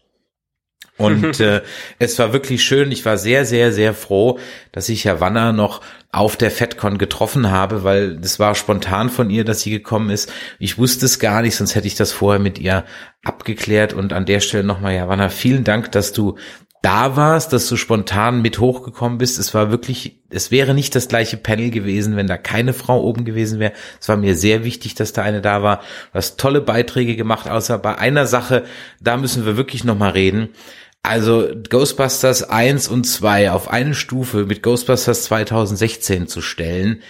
Und 0.98 1.40
äh, 1.40 1.62
es 1.98 2.18
war 2.18 2.32
wirklich 2.32 2.62
schön. 2.64 2.92
Ich 2.92 3.04
war 3.04 3.16
sehr, 3.16 3.44
sehr, 3.44 3.72
sehr 3.72 3.94
froh, 3.94 4.38
dass 4.72 4.88
ich 4.88 5.06
Havanna 5.06 5.52
noch 5.52 5.80
auf 6.10 6.36
der 6.36 6.50
FedCon 6.50 6.98
getroffen 6.98 7.50
habe, 7.50 7.84
weil 7.84 8.18
das 8.18 8.38
war 8.38 8.54
spontan 8.54 9.08
von 9.08 9.30
ihr, 9.30 9.44
dass 9.44 9.62
sie 9.62 9.70
gekommen 9.70 10.10
ist. 10.10 10.30
Ich 10.58 10.78
wusste 10.78 11.06
es 11.06 11.18
gar 11.18 11.42
nicht, 11.42 11.56
sonst 11.56 11.74
hätte 11.74 11.86
ich 11.86 11.94
das 11.94 12.12
vorher 12.12 12.40
mit 12.40 12.58
ihr 12.58 12.84
abgeklärt. 13.24 13.94
Und 13.94 14.12
an 14.12 14.26
der 14.26 14.40
Stelle 14.40 14.64
nochmal, 14.64 14.98
Havanna, 15.00 15.30
vielen 15.30 15.64
Dank, 15.64 15.90
dass 15.92 16.12
du 16.12 16.36
da 16.82 17.16
warst, 17.16 17.52
dass 17.52 17.68
du 17.68 17.76
spontan 17.76 18.42
mit 18.42 18.58
hochgekommen 18.58 19.18
bist. 19.18 19.38
Es 19.38 19.54
war 19.54 19.70
wirklich, 19.70 20.18
es 20.30 20.50
wäre 20.50 20.74
nicht 20.74 20.94
das 20.96 21.06
gleiche 21.06 21.36
Panel 21.36 21.70
gewesen, 21.70 22.16
wenn 22.16 22.26
da 22.26 22.36
keine 22.36 22.72
Frau 22.72 23.00
oben 23.02 23.24
gewesen 23.24 23.60
wäre. 23.60 23.72
Es 24.00 24.08
war 24.08 24.16
mir 24.16 24.34
sehr 24.34 24.64
wichtig, 24.64 24.96
dass 24.96 25.12
da 25.12 25.22
eine 25.22 25.40
da 25.40 25.62
war. 25.62 25.78
Du 26.12 26.18
hast 26.18 26.40
tolle 26.40 26.60
Beiträge 26.60 27.14
gemacht, 27.14 27.48
außer 27.48 27.78
bei 27.78 27.98
einer 27.98 28.26
Sache, 28.26 28.64
da 29.00 29.16
müssen 29.16 29.46
wir 29.46 29.56
wirklich 29.56 29.84
nochmal 29.84 30.10
reden. 30.10 30.48
Also 31.04 31.48
Ghostbusters 31.68 32.44
1 32.44 32.88
und 32.88 33.04
2 33.04 33.52
auf 33.52 33.68
eine 33.68 33.94
Stufe 33.94 34.44
mit 34.44 34.62
Ghostbusters 34.62 35.24
2016 35.24 36.26
zu 36.26 36.40
stellen, 36.40 37.02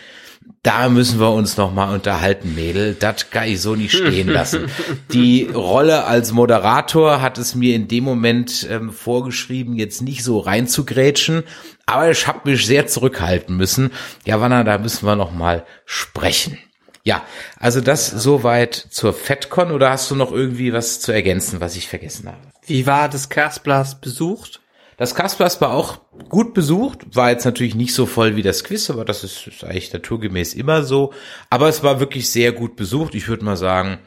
da 0.62 0.88
müssen 0.88 1.18
wir 1.18 1.30
uns 1.30 1.56
noch 1.56 1.73
mal 1.73 1.92
unterhalten, 1.92 2.54
Mädel. 2.54 2.94
Das 2.94 3.30
kann 3.30 3.49
ich 3.49 3.61
so 3.61 3.75
nicht 3.75 3.92
stehen 3.92 4.28
lassen. 4.28 4.66
Die 5.12 5.44
Rolle 5.52 6.04
als 6.04 6.32
Moderator 6.32 7.21
hat 7.21 7.38
es 7.38 7.54
mir 7.54 7.75
in 7.75 7.88
dem 7.88 8.04
Moment 8.04 8.66
ähm, 8.71 8.92
vorgeschrieben, 8.92 9.75
jetzt 9.75 10.02
nicht 10.02 10.23
so 10.23 10.38
reinzugrätschen, 10.38 11.42
aber 11.87 12.11
ich 12.11 12.26
habe 12.26 12.50
mich 12.50 12.64
sehr 12.66 12.87
zurückhalten 12.87 13.56
müssen. 13.56 13.90
Ja, 14.25 14.40
Wanna, 14.40 14.64
da 14.64 14.78
müssen 14.78 15.06
wir 15.06 15.16
noch 15.16 15.32
mal 15.32 15.64
sprechen. 15.85 16.59
Ja, 17.04 17.23
also 17.59 17.80
das 17.80 18.09
soweit 18.09 18.75
zur 18.75 19.12
FedCon 19.12 19.73
oder 19.73 19.90
hast 19.90 20.11
du 20.11 20.14
noch 20.14 20.30
irgendwie 20.30 20.73
was 20.73 21.00
zu 21.00 21.11
ergänzen, 21.11 21.61
was 21.61 21.75
ich 21.75 21.88
vergessen 21.88 22.28
habe? 22.28 22.38
Wie 22.64 22.87
war 22.87 23.09
das 23.09 23.28
Castblast 23.28 24.00
besucht? 24.00 24.62
Das 25.02 25.16
Castblast 25.16 25.61
war 25.61 25.73
auch 25.73 25.99
gut 26.28 26.54
besucht, 26.54 27.16
war 27.16 27.32
jetzt 27.32 27.44
natürlich 27.44 27.75
nicht 27.75 27.92
so 27.92 28.06
voll 28.06 28.37
wie 28.37 28.42
das 28.42 28.62
Quiz, 28.62 28.88
aber 28.88 29.04
das 29.04 29.25
ist, 29.25 29.49
ist 29.49 29.64
eigentlich 29.64 29.92
naturgemäß 29.92 30.54
immer 30.54 30.85
so. 30.85 31.12
Aber 31.50 31.68
es 31.68 31.82
war 31.82 31.99
wirklich 31.99 32.30
sehr 32.30 32.52
gut 32.52 32.76
besucht. 32.76 33.16
Ich 33.16 33.26
würde 33.26 33.44
mal 33.44 33.56
sagen, 33.56 33.99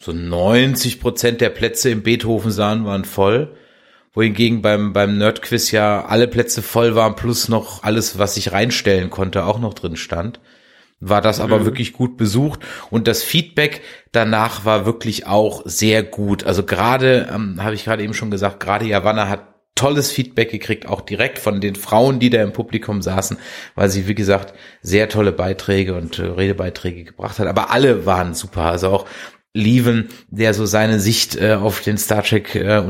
so 0.00 0.12
90 0.12 0.98
Prozent 0.98 1.40
der 1.40 1.50
Plätze 1.50 1.90
im 1.90 2.02
Beethoven-Saal 2.02 2.84
waren 2.84 3.04
voll. 3.04 3.54
Wohingegen 4.12 4.60
beim, 4.60 4.92
beim 4.92 5.18
Nerdquiz 5.18 5.70
ja 5.70 6.04
alle 6.04 6.26
Plätze 6.26 6.62
voll 6.62 6.96
waren, 6.96 7.14
plus 7.14 7.48
noch 7.48 7.84
alles, 7.84 8.18
was 8.18 8.36
ich 8.36 8.50
reinstellen 8.50 9.10
konnte, 9.10 9.44
auch 9.44 9.60
noch 9.60 9.74
drin 9.74 9.94
stand 9.94 10.40
war 11.00 11.20
das 11.20 11.38
aber 11.38 11.60
mhm. 11.60 11.64
wirklich 11.64 11.92
gut 11.92 12.16
besucht 12.16 12.58
und 12.90 13.06
das 13.06 13.22
Feedback 13.22 13.82
danach 14.10 14.64
war 14.64 14.84
wirklich 14.84 15.28
auch 15.28 15.62
sehr 15.64 16.02
gut. 16.02 16.42
Also 16.42 16.64
gerade, 16.64 17.28
ähm, 17.32 17.62
habe 17.62 17.76
ich 17.76 17.84
gerade 17.84 18.02
eben 18.02 18.14
schon 18.14 18.32
gesagt, 18.32 18.58
gerade 18.58 18.84
Javanna 18.84 19.28
hat 19.28 19.57
tolles 19.78 20.10
Feedback 20.10 20.50
gekriegt, 20.50 20.86
auch 20.86 21.00
direkt 21.00 21.38
von 21.38 21.60
den 21.60 21.76
Frauen, 21.76 22.18
die 22.18 22.30
da 22.30 22.42
im 22.42 22.52
Publikum 22.52 23.00
saßen, 23.00 23.38
weil 23.76 23.88
sie, 23.88 24.08
wie 24.08 24.14
gesagt, 24.14 24.52
sehr 24.82 25.08
tolle 25.08 25.32
Beiträge 25.32 25.94
und 25.94 26.18
äh, 26.18 26.26
Redebeiträge 26.26 27.04
gebracht 27.04 27.38
hat. 27.38 27.46
Aber 27.46 27.70
alle 27.70 28.04
waren 28.04 28.34
super. 28.34 28.62
Also 28.62 28.88
auch 28.88 29.06
Lieven, 29.58 30.08
der 30.30 30.54
so 30.54 30.66
seine 30.66 31.00
Sicht 31.00 31.36
äh, 31.36 31.54
auf 31.54 31.80
den 31.80 31.98
Star 31.98 32.22
Trek 32.22 32.54
äh, 32.54 32.82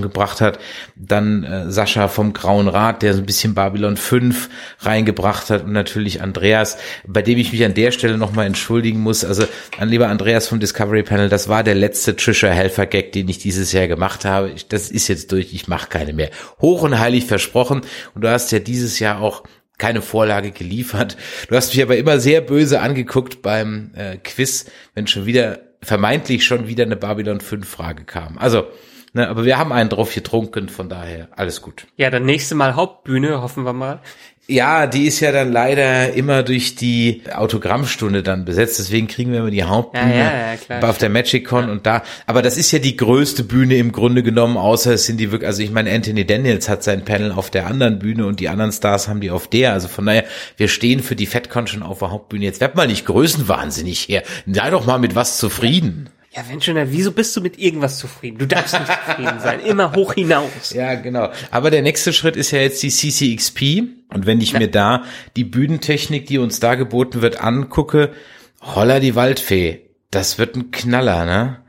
gebracht 0.00 0.40
hat, 0.40 0.58
dann 0.96 1.44
äh, 1.44 1.70
Sascha 1.70 2.08
vom 2.08 2.32
Grauen 2.32 2.68
Rat, 2.68 3.02
der 3.02 3.14
so 3.14 3.20
ein 3.20 3.26
bisschen 3.26 3.54
Babylon 3.54 3.96
5 3.96 4.48
reingebracht 4.80 5.50
hat 5.50 5.64
und 5.64 5.72
natürlich 5.72 6.22
Andreas, 6.22 6.78
bei 7.06 7.22
dem 7.22 7.38
ich 7.38 7.52
mich 7.52 7.64
an 7.64 7.74
der 7.74 7.92
Stelle 7.92 8.18
nochmal 8.18 8.46
entschuldigen 8.46 9.00
muss. 9.00 9.24
Also 9.24 9.44
an 9.78 9.88
lieber 9.88 10.08
Andreas 10.08 10.48
vom 10.48 10.58
Discovery 10.58 11.04
Panel, 11.04 11.28
das 11.28 11.48
war 11.48 11.62
der 11.62 11.76
letzte 11.76 12.16
Trisha 12.16 12.48
Helfer 12.48 12.86
Gag, 12.86 13.12
den 13.12 13.28
ich 13.28 13.38
dieses 13.38 13.72
Jahr 13.72 13.86
gemacht 13.86 14.24
habe. 14.24 14.50
Ich, 14.50 14.66
das 14.66 14.90
ist 14.90 15.06
jetzt 15.08 15.30
durch, 15.30 15.54
ich 15.54 15.68
mache 15.68 15.88
keine 15.88 16.12
mehr. 16.12 16.30
Hoch 16.60 16.82
und 16.82 16.98
heilig 16.98 17.26
versprochen 17.26 17.82
und 18.14 18.24
du 18.24 18.28
hast 18.30 18.50
ja 18.50 18.58
dieses 18.58 18.98
Jahr 18.98 19.20
auch 19.20 19.44
keine 19.78 20.02
Vorlage 20.02 20.50
geliefert. 20.50 21.16
Du 21.48 21.56
hast 21.56 21.74
mich 21.74 21.82
aber 21.82 21.96
immer 21.96 22.18
sehr 22.18 22.40
böse 22.40 22.80
angeguckt 22.80 23.42
beim 23.42 23.90
äh, 23.94 24.16
Quiz, 24.16 24.66
wenn 24.94 25.06
schon 25.06 25.26
wieder 25.26 25.60
vermeintlich 25.86 26.44
schon 26.44 26.66
wieder 26.66 26.84
eine 26.84 26.96
Babylon 26.96 27.40
5 27.40 27.68
Frage 27.68 28.04
kam. 28.04 28.38
Also, 28.38 28.66
ne, 29.12 29.28
aber 29.28 29.44
wir 29.44 29.58
haben 29.58 29.72
einen 29.72 29.88
drauf 29.88 30.14
getrunken, 30.14 30.68
von 30.68 30.88
daher 30.88 31.28
alles 31.36 31.62
gut. 31.62 31.86
Ja, 31.96 32.10
dann 32.10 32.24
nächste 32.24 32.54
Mal 32.54 32.74
Hauptbühne, 32.74 33.42
hoffen 33.42 33.64
wir 33.64 33.72
mal. 33.72 34.00
Ja, 34.48 34.86
die 34.86 35.06
ist 35.06 35.18
ja 35.18 35.32
dann 35.32 35.50
leider 35.50 36.12
immer 36.12 36.44
durch 36.44 36.76
die 36.76 37.22
Autogrammstunde 37.34 38.22
dann 38.22 38.44
besetzt. 38.44 38.78
Deswegen 38.78 39.08
kriegen 39.08 39.32
wir 39.32 39.40
immer 39.40 39.50
die 39.50 39.64
Hauptbühne 39.64 40.16
ja, 40.16 40.24
ja, 40.24 40.50
ja, 40.52 40.56
klar, 40.56 40.88
auf 40.88 40.98
der 40.98 41.10
MagicCon 41.10 41.68
und 41.68 41.84
da. 41.84 42.04
Aber 42.26 42.42
das 42.42 42.56
ist 42.56 42.70
ja 42.70 42.78
die 42.78 42.96
größte 42.96 43.42
Bühne 43.42 43.76
im 43.76 43.90
Grunde 43.90 44.22
genommen, 44.22 44.56
außer 44.56 44.94
es 44.94 45.06
sind 45.06 45.18
die 45.18 45.32
wirklich, 45.32 45.48
also 45.48 45.62
ich 45.62 45.72
meine, 45.72 45.90
Anthony 45.90 46.24
Daniels 46.24 46.68
hat 46.68 46.84
sein 46.84 47.04
Panel 47.04 47.32
auf 47.32 47.50
der 47.50 47.66
anderen 47.66 47.98
Bühne 47.98 48.24
und 48.24 48.38
die 48.38 48.48
anderen 48.48 48.70
Stars 48.70 49.08
haben 49.08 49.20
die 49.20 49.32
auf 49.32 49.48
der. 49.48 49.72
Also 49.72 49.88
von 49.88 50.06
daher, 50.06 50.24
wir 50.56 50.68
stehen 50.68 51.02
für 51.02 51.16
die 51.16 51.26
FedCon 51.26 51.66
schon 51.66 51.82
auf 51.82 51.98
der 51.98 52.12
Hauptbühne. 52.12 52.44
Jetzt 52.44 52.60
werd 52.60 52.76
mal 52.76 52.86
nicht 52.86 53.04
größenwahnsinnig 53.04 54.06
her. 54.08 54.22
Sei 54.46 54.70
doch 54.70 54.86
mal 54.86 54.98
mit 54.98 55.16
was 55.16 55.38
zufrieden. 55.38 56.08
Ja, 56.36 56.42
wenn 56.50 56.60
schon, 56.60 56.76
wieso 56.92 57.12
bist 57.12 57.34
du 57.34 57.40
mit 57.40 57.58
irgendwas 57.58 57.96
zufrieden? 57.98 58.36
Du 58.36 58.46
darfst 58.46 58.78
nicht 58.78 58.92
zufrieden 59.06 59.40
sein, 59.40 59.60
immer 59.60 59.94
hoch 59.94 60.12
hinaus. 60.12 60.74
Ja, 60.74 60.94
genau. 60.94 61.30
Aber 61.50 61.70
der 61.70 61.80
nächste 61.80 62.12
Schritt 62.12 62.36
ist 62.36 62.50
ja 62.50 62.58
jetzt 62.58 62.82
die 62.82 62.90
CCXP. 62.90 63.84
Und 64.12 64.26
wenn 64.26 64.42
ich 64.42 64.52
ja. 64.52 64.58
mir 64.58 64.70
da 64.70 65.04
die 65.34 65.44
Bühnentechnik, 65.44 66.26
die 66.26 66.36
uns 66.36 66.60
da 66.60 66.74
geboten 66.74 67.22
wird, 67.22 67.40
angucke, 67.40 68.12
holla 68.60 69.00
die 69.00 69.14
Waldfee, 69.14 69.80
das 70.10 70.38
wird 70.38 70.56
ein 70.56 70.70
Knaller, 70.70 71.24
ne? 71.24 71.62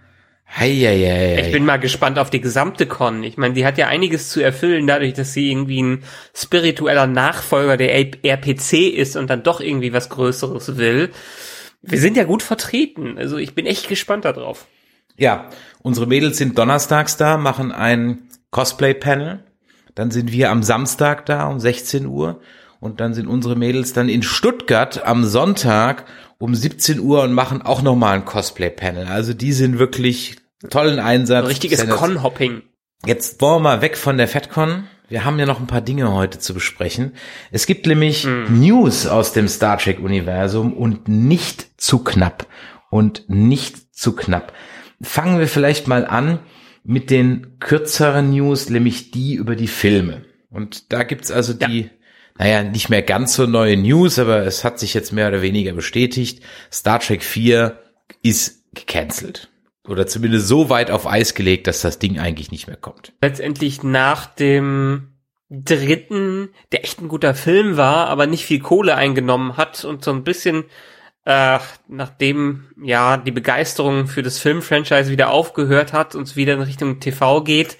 Heieiei. 0.54 1.46
Ich 1.46 1.52
bin 1.54 1.66
mal 1.66 1.78
gespannt 1.78 2.20
auf 2.20 2.30
die 2.30 2.42
gesamte 2.42 2.88
Con. 2.88 3.24
Ich 3.24 3.38
meine, 3.38 3.54
die 3.54 3.66
hat 3.66 3.78
ja 3.78 3.88
einiges 3.88 4.30
zu 4.30 4.42
erfüllen, 4.42 4.86
dadurch, 4.86 5.14
dass 5.14 5.32
sie 5.32 5.50
irgendwie 5.50 5.82
ein 5.82 6.04
spiritueller 6.34 7.08
Nachfolger 7.08 7.78
der 7.78 7.94
RPC 8.24 8.94
ist 8.94 9.16
und 9.16 9.30
dann 9.30 9.44
doch 9.44 9.62
irgendwie 9.62 9.94
was 9.94 10.10
Größeres 10.10 10.78
will. 10.78 11.12
Wir 11.88 12.00
sind 12.00 12.18
ja 12.18 12.26
gut 12.26 12.44
vertreten. 12.44 13.18
Also 13.18 13.38
ich 13.38 13.56
bin 13.56 13.66
echt 13.66 13.88
gespannt 13.88 14.26
darauf. 14.26 14.68
Ja, 15.18 15.50
unsere 15.82 16.06
Mädels 16.06 16.38
sind 16.38 16.58
donnerstags 16.58 17.18
da, 17.18 17.38
machen 17.38 17.72
ein 17.72 18.30
Cosplay-Panel. 18.52 19.44
Dann 19.96 20.12
sind 20.12 20.32
wir 20.32 20.52
am 20.52 20.62
Samstag 20.62 21.26
da 21.26 21.48
um 21.48 21.60
16 21.60 22.06
Uhr. 22.06 22.42
Und 22.80 23.00
dann 23.00 23.16
sind 23.16 23.28
unsere 23.28 23.56
Mädels 23.56 23.94
dann 23.94 24.10
in 24.10 24.22
Stuttgart 24.22 25.04
am 25.04 25.26
Sonntag 25.26 26.06
um 26.38 26.54
17 26.54 27.00
Uhr 27.00 27.24
und 27.24 27.34
machen 27.34 27.64
auch 27.64 27.82
nochmal 27.82 28.14
ein 28.14 28.26
Cosplay-Panel. 28.26 29.08
Also 29.08 29.34
die 29.34 29.54
sind 29.54 29.80
wirklich 29.80 30.36
tollen 30.70 31.00
Einsatz. 31.00 31.44
Ein 31.44 31.48
richtiges 31.48 31.90
Con-Hopping. 31.90 32.62
Jetzt 33.06 33.42
wollen 33.42 33.56
wir 33.56 33.60
mal 33.70 33.82
weg 33.82 33.98
von 33.98 34.18
der 34.18 34.28
FedCon 34.28 34.84
wir 35.10 35.26
haben 35.26 35.40
ja 35.40 35.46
noch 35.46 35.60
ein 35.60 35.68
paar 35.68 35.82
Dinge 35.82 36.14
heute 36.14 36.40
zu 36.40 36.54
besprechen. 36.54 37.14
Es 37.52 37.66
gibt 37.66 37.86
nämlich 37.88 38.26
mhm. 38.26 38.60
News 38.60 39.08
aus 39.08 39.34
dem 39.34 39.48
Star 39.48 39.78
Trek 39.78 40.00
Universum 40.00 40.74
und 40.74 41.08
nicht 41.08 41.68
zu 41.78 42.04
knapp. 42.04 42.48
Und 42.90 43.30
nicht 43.30 43.94
zu 43.94 44.16
knapp. 44.16 44.54
Fangen 45.02 45.40
wir 45.40 45.48
vielleicht 45.48 45.88
mal 45.88 46.06
an 46.06 46.40
mit 46.84 47.10
den 47.10 47.60
kürzeren 47.60 48.32
News, 48.32 48.70
nämlich 48.70 49.12
die 49.12 49.36
über 49.36 49.58
die 49.58 49.68
Filme. 49.68 50.24
Und 50.50 50.94
da 50.94 51.04
gibt's 51.04 51.30
also 51.30 51.52
ja. 51.52 51.68
die, 51.68 51.90
naja, 52.38 52.64
nicht 52.64 52.90
mehr 52.90 53.02
ganz 53.02 53.34
so 53.34 53.46
neue 53.46 53.76
News, 53.76 54.20
aber 54.20 54.46
es 54.46 54.64
hat 54.64 54.80
sich 54.80 54.94
jetzt 54.94 55.12
mehr 55.12 55.28
oder 55.28 55.42
weniger 55.42 55.74
bestätigt. 55.74 56.42
Star 56.72 57.00
Trek 57.00 57.24
4 57.24 57.78
ist 58.24 58.64
gecancelt 58.74 59.50
oder 59.88 60.08
zumindest 60.08 60.48
so 60.48 60.70
weit 60.70 60.92
auf 60.92 61.08
Eis 61.08 61.34
gelegt, 61.34 61.68
dass 61.68 61.82
das 61.82 62.00
Ding 62.00 62.20
eigentlich 62.20 62.52
nicht 62.52 62.68
mehr 62.68 62.78
kommt. 62.78 63.14
Letztendlich 63.22 63.84
nach 63.84 64.26
dem 64.26 65.14
dritten, 65.50 66.50
der 66.72 66.84
echt 66.84 67.02
ein 67.02 67.08
guter 67.08 67.34
Film 67.34 67.78
war, 67.78 68.08
aber 68.08 68.28
nicht 68.28 68.46
viel 68.46 68.60
Kohle 68.60 68.96
eingenommen 68.96 69.58
hat 69.58 69.86
und 69.86 70.04
so 70.04 70.12
ein 70.12 70.24
bisschen 70.24 70.66
äh, 71.28 71.60
nachdem 71.90 72.72
ja 72.82 73.18
die 73.18 73.32
Begeisterung 73.32 74.08
für 74.08 74.24
das 74.24 74.40
Filmfranchise 74.40 75.12
wieder 75.12 75.30
aufgehört 75.30 75.92
hat 75.92 76.16
und 76.16 76.24
es 76.24 76.38
wieder 76.38 76.54
in 76.54 76.62
Richtung 76.62 77.02
TV 77.02 77.44
geht, 77.44 77.78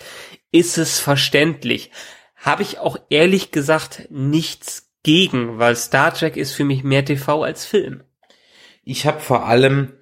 ist 0.52 0.78
es 0.78 1.00
verständlich. 1.00 1.92
Habe 2.36 2.64
ich 2.64 2.80
auch 2.80 2.98
ehrlich 3.10 3.52
gesagt 3.52 4.10
nichts 4.10 4.92
gegen, 5.02 5.60
weil 5.60 5.78
Star 5.78 6.14
Trek 6.14 6.36
ist 6.36 6.52
für 6.52 6.66
mich 6.66 6.84
mehr 6.84 7.06
TV 7.06 7.42
als 7.42 7.66
Film. 7.66 8.04
Ich 8.84 9.06
habe 9.06 9.22
vor 9.22 9.46
allem 9.46 9.94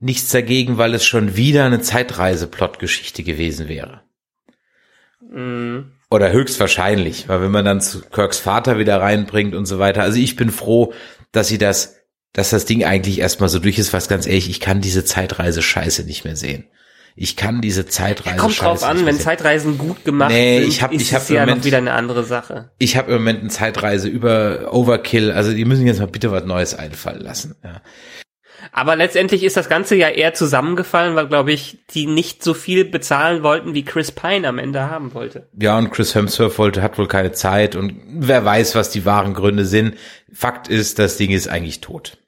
nichts 0.00 0.30
dagegen, 0.30 0.78
weil 0.78 0.94
es 0.94 1.04
schon 1.04 1.36
wieder 1.36 1.64
eine 1.64 1.80
Zeitreise-Plot-Geschichte 1.80 3.22
gewesen 3.22 3.68
wäre. 3.68 4.02
Mhm. 5.30 5.92
Oder 6.10 6.32
höchstwahrscheinlich, 6.32 7.28
weil 7.28 7.40
wenn 7.42 7.52
man 7.52 7.64
dann 7.64 7.80
zu 7.80 8.00
Kirks 8.00 8.38
Vater 8.38 8.78
wieder 8.78 9.00
reinbringt 9.00 9.54
und 9.54 9.66
so 9.66 9.78
weiter. 9.78 10.02
Also 10.02 10.18
ich 10.18 10.34
bin 10.34 10.50
froh, 10.50 10.92
dass 11.30 11.46
sie 11.46 11.58
das, 11.58 11.98
dass 12.32 12.50
das 12.50 12.64
Ding 12.64 12.84
eigentlich 12.84 13.20
erstmal 13.20 13.48
so 13.48 13.60
durch 13.60 13.78
ist, 13.78 13.92
was 13.92 14.08
ganz 14.08 14.26
ehrlich, 14.26 14.50
ich 14.50 14.58
kann 14.58 14.80
diese 14.80 15.04
Zeitreise-Scheiße 15.04 16.04
nicht 16.04 16.24
mehr 16.24 16.34
sehen. 16.34 16.64
Ich 17.14 17.36
kann 17.36 17.60
diese 17.60 17.86
Zeitreise. 17.86 18.36
Ja, 18.36 18.40
kommt 18.40 18.60
drauf 18.60 18.82
an, 18.82 19.04
wenn 19.04 19.18
Zeitreisen 19.18 19.78
gut 19.78 20.04
gemacht 20.04 20.30
nee, 20.30 20.60
sind, 20.60 20.68
ich 20.68 20.82
hab, 20.82 20.92
ist 20.92 21.02
ich 21.02 21.14
hab 21.14 21.22
es 21.22 21.28
ja 21.28 21.40
Moment, 21.40 21.58
noch 21.58 21.64
wieder 21.64 21.78
eine 21.78 21.92
andere 21.92 22.24
Sache. 22.24 22.70
Ich 22.78 22.96
habe 22.96 23.12
im 23.12 23.18
Moment 23.18 23.40
eine 23.40 23.50
Zeitreise 23.50 24.08
über 24.08 24.72
Overkill. 24.72 25.30
Also 25.30 25.52
die 25.52 25.64
müssen 25.64 25.86
jetzt 25.86 26.00
mal 26.00 26.06
bitte 26.06 26.30
was 26.30 26.44
Neues 26.44 26.74
einfallen 26.74 27.20
lassen. 27.20 27.56
Ja. 27.62 27.82
Aber 28.72 28.96
letztendlich 28.96 29.42
ist 29.42 29.56
das 29.56 29.68
Ganze 29.68 29.96
ja 29.96 30.08
eher 30.08 30.34
zusammengefallen, 30.34 31.16
weil, 31.16 31.26
glaube 31.28 31.52
ich, 31.52 31.78
die 31.90 32.06
nicht 32.06 32.42
so 32.44 32.54
viel 32.54 32.84
bezahlen 32.84 33.42
wollten, 33.42 33.74
wie 33.74 33.84
Chris 33.84 34.12
Pine 34.12 34.46
am 34.48 34.58
Ende 34.58 34.88
haben 34.90 35.14
wollte. 35.14 35.48
Ja, 35.58 35.76
und 35.78 35.90
Chris 35.90 36.14
Hemsworth 36.14 36.58
wollte, 36.58 36.82
hat 36.82 36.98
wohl 36.98 37.08
keine 37.08 37.32
Zeit 37.32 37.76
und 37.76 38.00
wer 38.06 38.44
weiß, 38.44 38.74
was 38.74 38.90
die 38.90 39.04
wahren 39.04 39.34
Gründe 39.34 39.64
sind. 39.64 39.96
Fakt 40.32 40.68
ist, 40.68 40.98
das 40.98 41.16
Ding 41.16 41.30
ist 41.30 41.48
eigentlich 41.48 41.80
tot. 41.80 42.18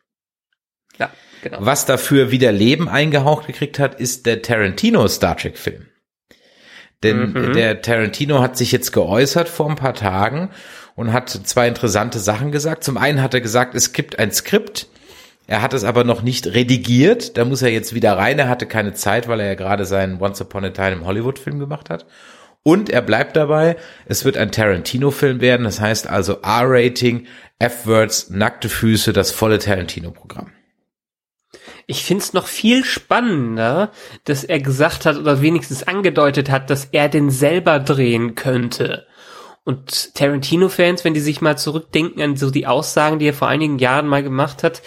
Ja, 0.99 1.11
genau. 1.42 1.59
Was 1.61 1.87
dafür 1.87 2.31
wieder 2.31 2.53
Leben 2.53 2.88
eingehaucht 2.88 3.47
gekriegt 3.47 3.79
hat, 3.79 4.01
ist 4.01 4.27
der 4.27 4.42
Tarantino 4.42 5.07
Star 5.09 5.37
Trek 5.37 5.57
Film. 5.59 5.87
Denn 7.03 7.33
Mhm. 7.33 7.53
der 7.55 7.83
Tarantino 7.83 8.40
hat 8.40 8.57
sich 8.57 8.71
jetzt 8.71 8.92
geäußert 8.92 9.49
vor 9.49 9.68
ein 9.68 9.77
paar 9.77 9.95
Tagen 9.95 10.51
und 10.95 11.12
hat 11.12 11.31
zwei 11.31 11.66
interessante 11.66 12.18
Sachen 12.21 12.53
gesagt. 12.53 12.85
Zum 12.85 12.97
einen 12.97 13.23
hat 13.23 13.35
er 13.35 13.40
gesagt, 13.40 13.75
es 13.75 13.92
gibt 13.92 14.18
ein 14.18 14.31
Skript, 14.31 14.87
er 15.53 15.61
hat 15.61 15.75
es 15.75 15.85
aber 15.85 16.03
noch 16.03 16.23
nicht 16.23 16.47
redigiert. 16.47 17.37
Da 17.37 17.45
muss 17.45 17.61
er 17.61 17.69
jetzt 17.69 17.93
wieder 17.95 18.17
rein. 18.17 18.38
Er 18.38 18.49
hatte 18.49 18.65
keine 18.65 18.95
Zeit, 18.95 19.29
weil 19.29 19.38
er 19.38 19.49
ja 19.49 19.55
gerade 19.55 19.85
seinen 19.85 20.19
Once 20.19 20.41
Upon 20.41 20.65
a 20.65 20.71
Time 20.71 20.93
im 20.93 21.05
Hollywood-Film 21.05 21.59
gemacht 21.59 21.91
hat. 21.91 22.07
Und 22.62 22.88
er 22.88 23.03
bleibt 23.03 23.37
dabei, 23.37 23.77
es 24.07 24.25
wird 24.25 24.38
ein 24.38 24.51
Tarantino-Film 24.51 25.43
werden. 25.43 25.65
Das 25.65 25.79
heißt 25.79 26.07
also 26.07 26.38
R-Rating, 26.43 27.27
F-Words, 27.59 28.31
nackte 28.31 28.71
Füße, 28.71 29.12
das 29.12 29.31
volle 29.31 29.59
Tarantino-Programm. 29.59 30.51
Ich 31.87 32.03
find's 32.03 32.33
noch 32.33 32.47
viel 32.47 32.83
spannender, 32.83 33.93
dass 34.25 34.45
er 34.45 34.59
gesagt 34.59 35.05
hat 35.05 35.19
oder 35.19 35.43
wenigstens 35.43 35.83
angedeutet 35.83 36.49
hat, 36.49 36.71
dass 36.71 36.87
er 36.93 37.11
den 37.11 37.29
selber 37.29 37.79
drehen 37.79 38.37
könnte. 38.37 39.07
Und 39.65 40.15
Tarantino-Fans, 40.15 41.05
wenn 41.05 41.12
die 41.12 41.21
sich 41.21 41.43
mal 41.43 41.59
zurückdenken 41.59 42.23
an 42.23 42.37
so 42.37 42.51
die 42.51 42.67
Aussagen, 42.67 43.19
die 43.19 43.27
er 43.27 43.35
vor 43.35 43.49
einigen 43.49 43.79
Jahren 43.79 44.09
mal 44.09 44.23
gemacht 44.23 44.62
hat, 44.62 44.81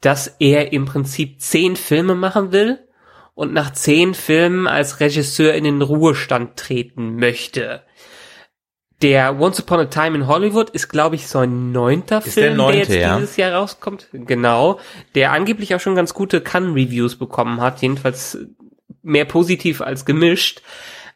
dass 0.00 0.36
er 0.38 0.72
im 0.72 0.84
Prinzip 0.84 1.40
zehn 1.40 1.76
Filme 1.76 2.14
machen 2.14 2.52
will 2.52 2.78
und 3.34 3.52
nach 3.52 3.72
zehn 3.72 4.14
Filmen 4.14 4.66
als 4.66 5.00
Regisseur 5.00 5.54
in 5.54 5.64
den 5.64 5.82
Ruhestand 5.82 6.56
treten 6.56 7.16
möchte. 7.16 7.82
Der 9.00 9.38
Once 9.38 9.60
Upon 9.60 9.80
a 9.80 9.84
Time 9.84 10.16
in 10.16 10.26
Hollywood 10.26 10.70
ist, 10.70 10.88
glaube 10.88 11.14
ich, 11.14 11.28
so 11.28 11.38
ein 11.38 11.70
neunter 11.70 12.18
Ist 12.18 12.36
der 12.36 12.44
Film, 12.44 12.56
neunte, 12.56 12.86
der 12.88 12.96
jetzt 12.96 13.02
ja. 13.02 13.16
dieses 13.16 13.36
Jahr 13.36 13.52
rauskommt. 13.52 14.08
Genau. 14.12 14.80
Der 15.14 15.30
angeblich 15.30 15.74
auch 15.74 15.80
schon 15.80 15.94
ganz 15.94 16.14
gute 16.14 16.40
Cannes-Reviews 16.40 17.14
bekommen 17.16 17.60
hat. 17.60 17.80
Jedenfalls 17.80 18.38
mehr 19.02 19.24
positiv 19.24 19.82
als 19.82 20.04
gemischt. 20.04 20.62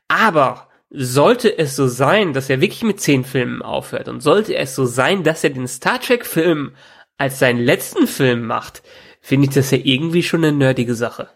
Aber 0.06 0.68
sollte 0.90 1.58
es 1.58 1.74
so 1.74 1.88
sein, 1.88 2.34
dass 2.34 2.50
er 2.50 2.60
wirklich 2.60 2.84
mit 2.84 3.00
zehn 3.00 3.24
Filmen 3.24 3.62
aufhört 3.62 4.08
und 4.08 4.20
sollte 4.20 4.54
es 4.54 4.74
so 4.74 4.84
sein, 4.84 5.24
dass 5.24 5.42
er 5.42 5.50
den 5.50 5.66
Star 5.66 6.00
Trek-Film 6.00 6.72
als 7.22 7.38
seinen 7.38 7.60
letzten 7.60 8.06
Film 8.06 8.46
macht, 8.46 8.82
finde 9.20 9.46
ich 9.46 9.54
das 9.54 9.70
ja 9.70 9.78
irgendwie 9.82 10.22
schon 10.24 10.44
eine 10.44 10.56
nerdige 10.56 10.94
Sache. 10.94 11.28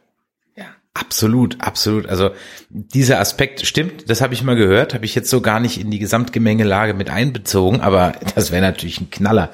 Absolut, 0.98 1.58
absolut. 1.60 2.06
Also 2.08 2.30
dieser 2.70 3.20
Aspekt 3.20 3.66
stimmt, 3.66 4.08
das 4.08 4.22
habe 4.22 4.32
ich 4.32 4.42
mal 4.42 4.56
gehört, 4.56 4.94
habe 4.94 5.04
ich 5.04 5.14
jetzt 5.14 5.28
so 5.28 5.42
gar 5.42 5.60
nicht 5.60 5.78
in 5.78 5.90
die 5.90 5.98
Gesamtgemengelage 5.98 6.94
mit 6.94 7.10
einbezogen, 7.10 7.82
aber 7.82 8.14
das 8.34 8.50
wäre 8.50 8.62
natürlich 8.62 9.00
ein 9.00 9.10
Knaller. 9.10 9.50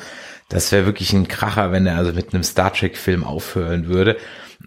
Das 0.48 0.70
wäre 0.70 0.86
wirklich 0.86 1.12
ein 1.12 1.26
Kracher, 1.26 1.72
wenn 1.72 1.84
er 1.86 1.96
also 1.96 2.12
mit 2.12 2.32
einem 2.32 2.44
Star 2.44 2.72
Trek-Film 2.72 3.24
aufhören 3.24 3.88
würde. 3.88 4.16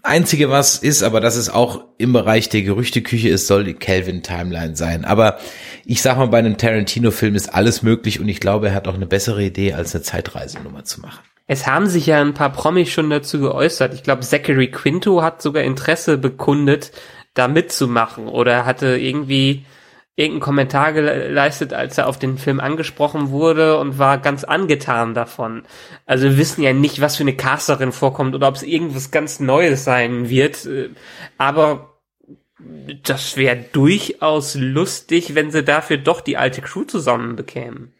Einzige, 0.02 0.50
was 0.50 0.76
ist, 0.76 1.02
aber 1.02 1.20
das 1.20 1.36
ist 1.36 1.48
auch 1.48 1.84
im 1.96 2.12
Bereich 2.12 2.50
der 2.50 2.62
Gerüchteküche 2.62 3.30
ist, 3.30 3.46
soll 3.46 3.64
die 3.64 3.74
Kelvin-Timeline 3.74 4.76
sein. 4.76 5.06
Aber 5.06 5.38
ich 5.86 6.02
sag 6.02 6.18
mal, 6.18 6.28
bei 6.28 6.38
einem 6.38 6.58
Tarantino-Film 6.58 7.34
ist 7.36 7.54
alles 7.54 7.82
möglich 7.82 8.20
und 8.20 8.28
ich 8.28 8.40
glaube, 8.40 8.68
er 8.68 8.74
hat 8.74 8.86
auch 8.86 8.94
eine 8.94 9.06
bessere 9.06 9.42
Idee, 9.42 9.72
als 9.72 9.94
eine 9.94 10.02
Zeitreisenummer 10.02 10.84
zu 10.84 11.00
machen. 11.00 11.20
Es 11.46 11.66
haben 11.66 11.86
sich 11.86 12.06
ja 12.06 12.20
ein 12.20 12.34
paar 12.34 12.50
Promis 12.50 12.90
schon 12.90 13.08
dazu 13.08 13.40
geäußert. 13.40 13.94
Ich 13.94 14.02
glaube, 14.02 14.22
Zachary 14.22 14.70
Quinto 14.70 15.22
hat 15.22 15.40
sogar 15.42 15.62
Interesse 15.62 16.18
bekundet, 16.18 16.92
da 17.34 17.48
mitzumachen 17.48 18.28
oder 18.28 18.64
hatte 18.64 18.96
irgendwie 18.96 19.64
irgendeinen 20.16 20.40
Kommentar 20.40 20.92
geleistet, 20.94 21.74
als 21.74 21.98
er 21.98 22.08
auf 22.08 22.18
den 22.18 22.38
Film 22.38 22.58
angesprochen 22.58 23.30
wurde 23.30 23.78
und 23.78 23.98
war 23.98 24.18
ganz 24.18 24.44
angetan 24.44 25.12
davon. 25.12 25.64
Also 26.06 26.24
wir 26.24 26.38
wissen 26.38 26.62
ja 26.62 26.72
nicht, 26.72 27.02
was 27.02 27.16
für 27.16 27.22
eine 27.22 27.36
Casterin 27.36 27.92
vorkommt 27.92 28.34
oder 28.34 28.48
ob 28.48 28.56
es 28.56 28.62
irgendwas 28.62 29.10
ganz 29.10 29.40
Neues 29.40 29.84
sein 29.84 30.30
wird. 30.30 30.66
Aber 31.36 32.00
das 33.02 33.36
wäre 33.36 33.66
durchaus 33.72 34.54
lustig, 34.54 35.34
wenn 35.34 35.50
sie 35.50 35.62
dafür 35.62 35.98
doch 35.98 36.22
die 36.22 36.38
alte 36.38 36.62
Crew 36.62 36.84
zusammen 36.84 37.36
bekämen. 37.36 37.92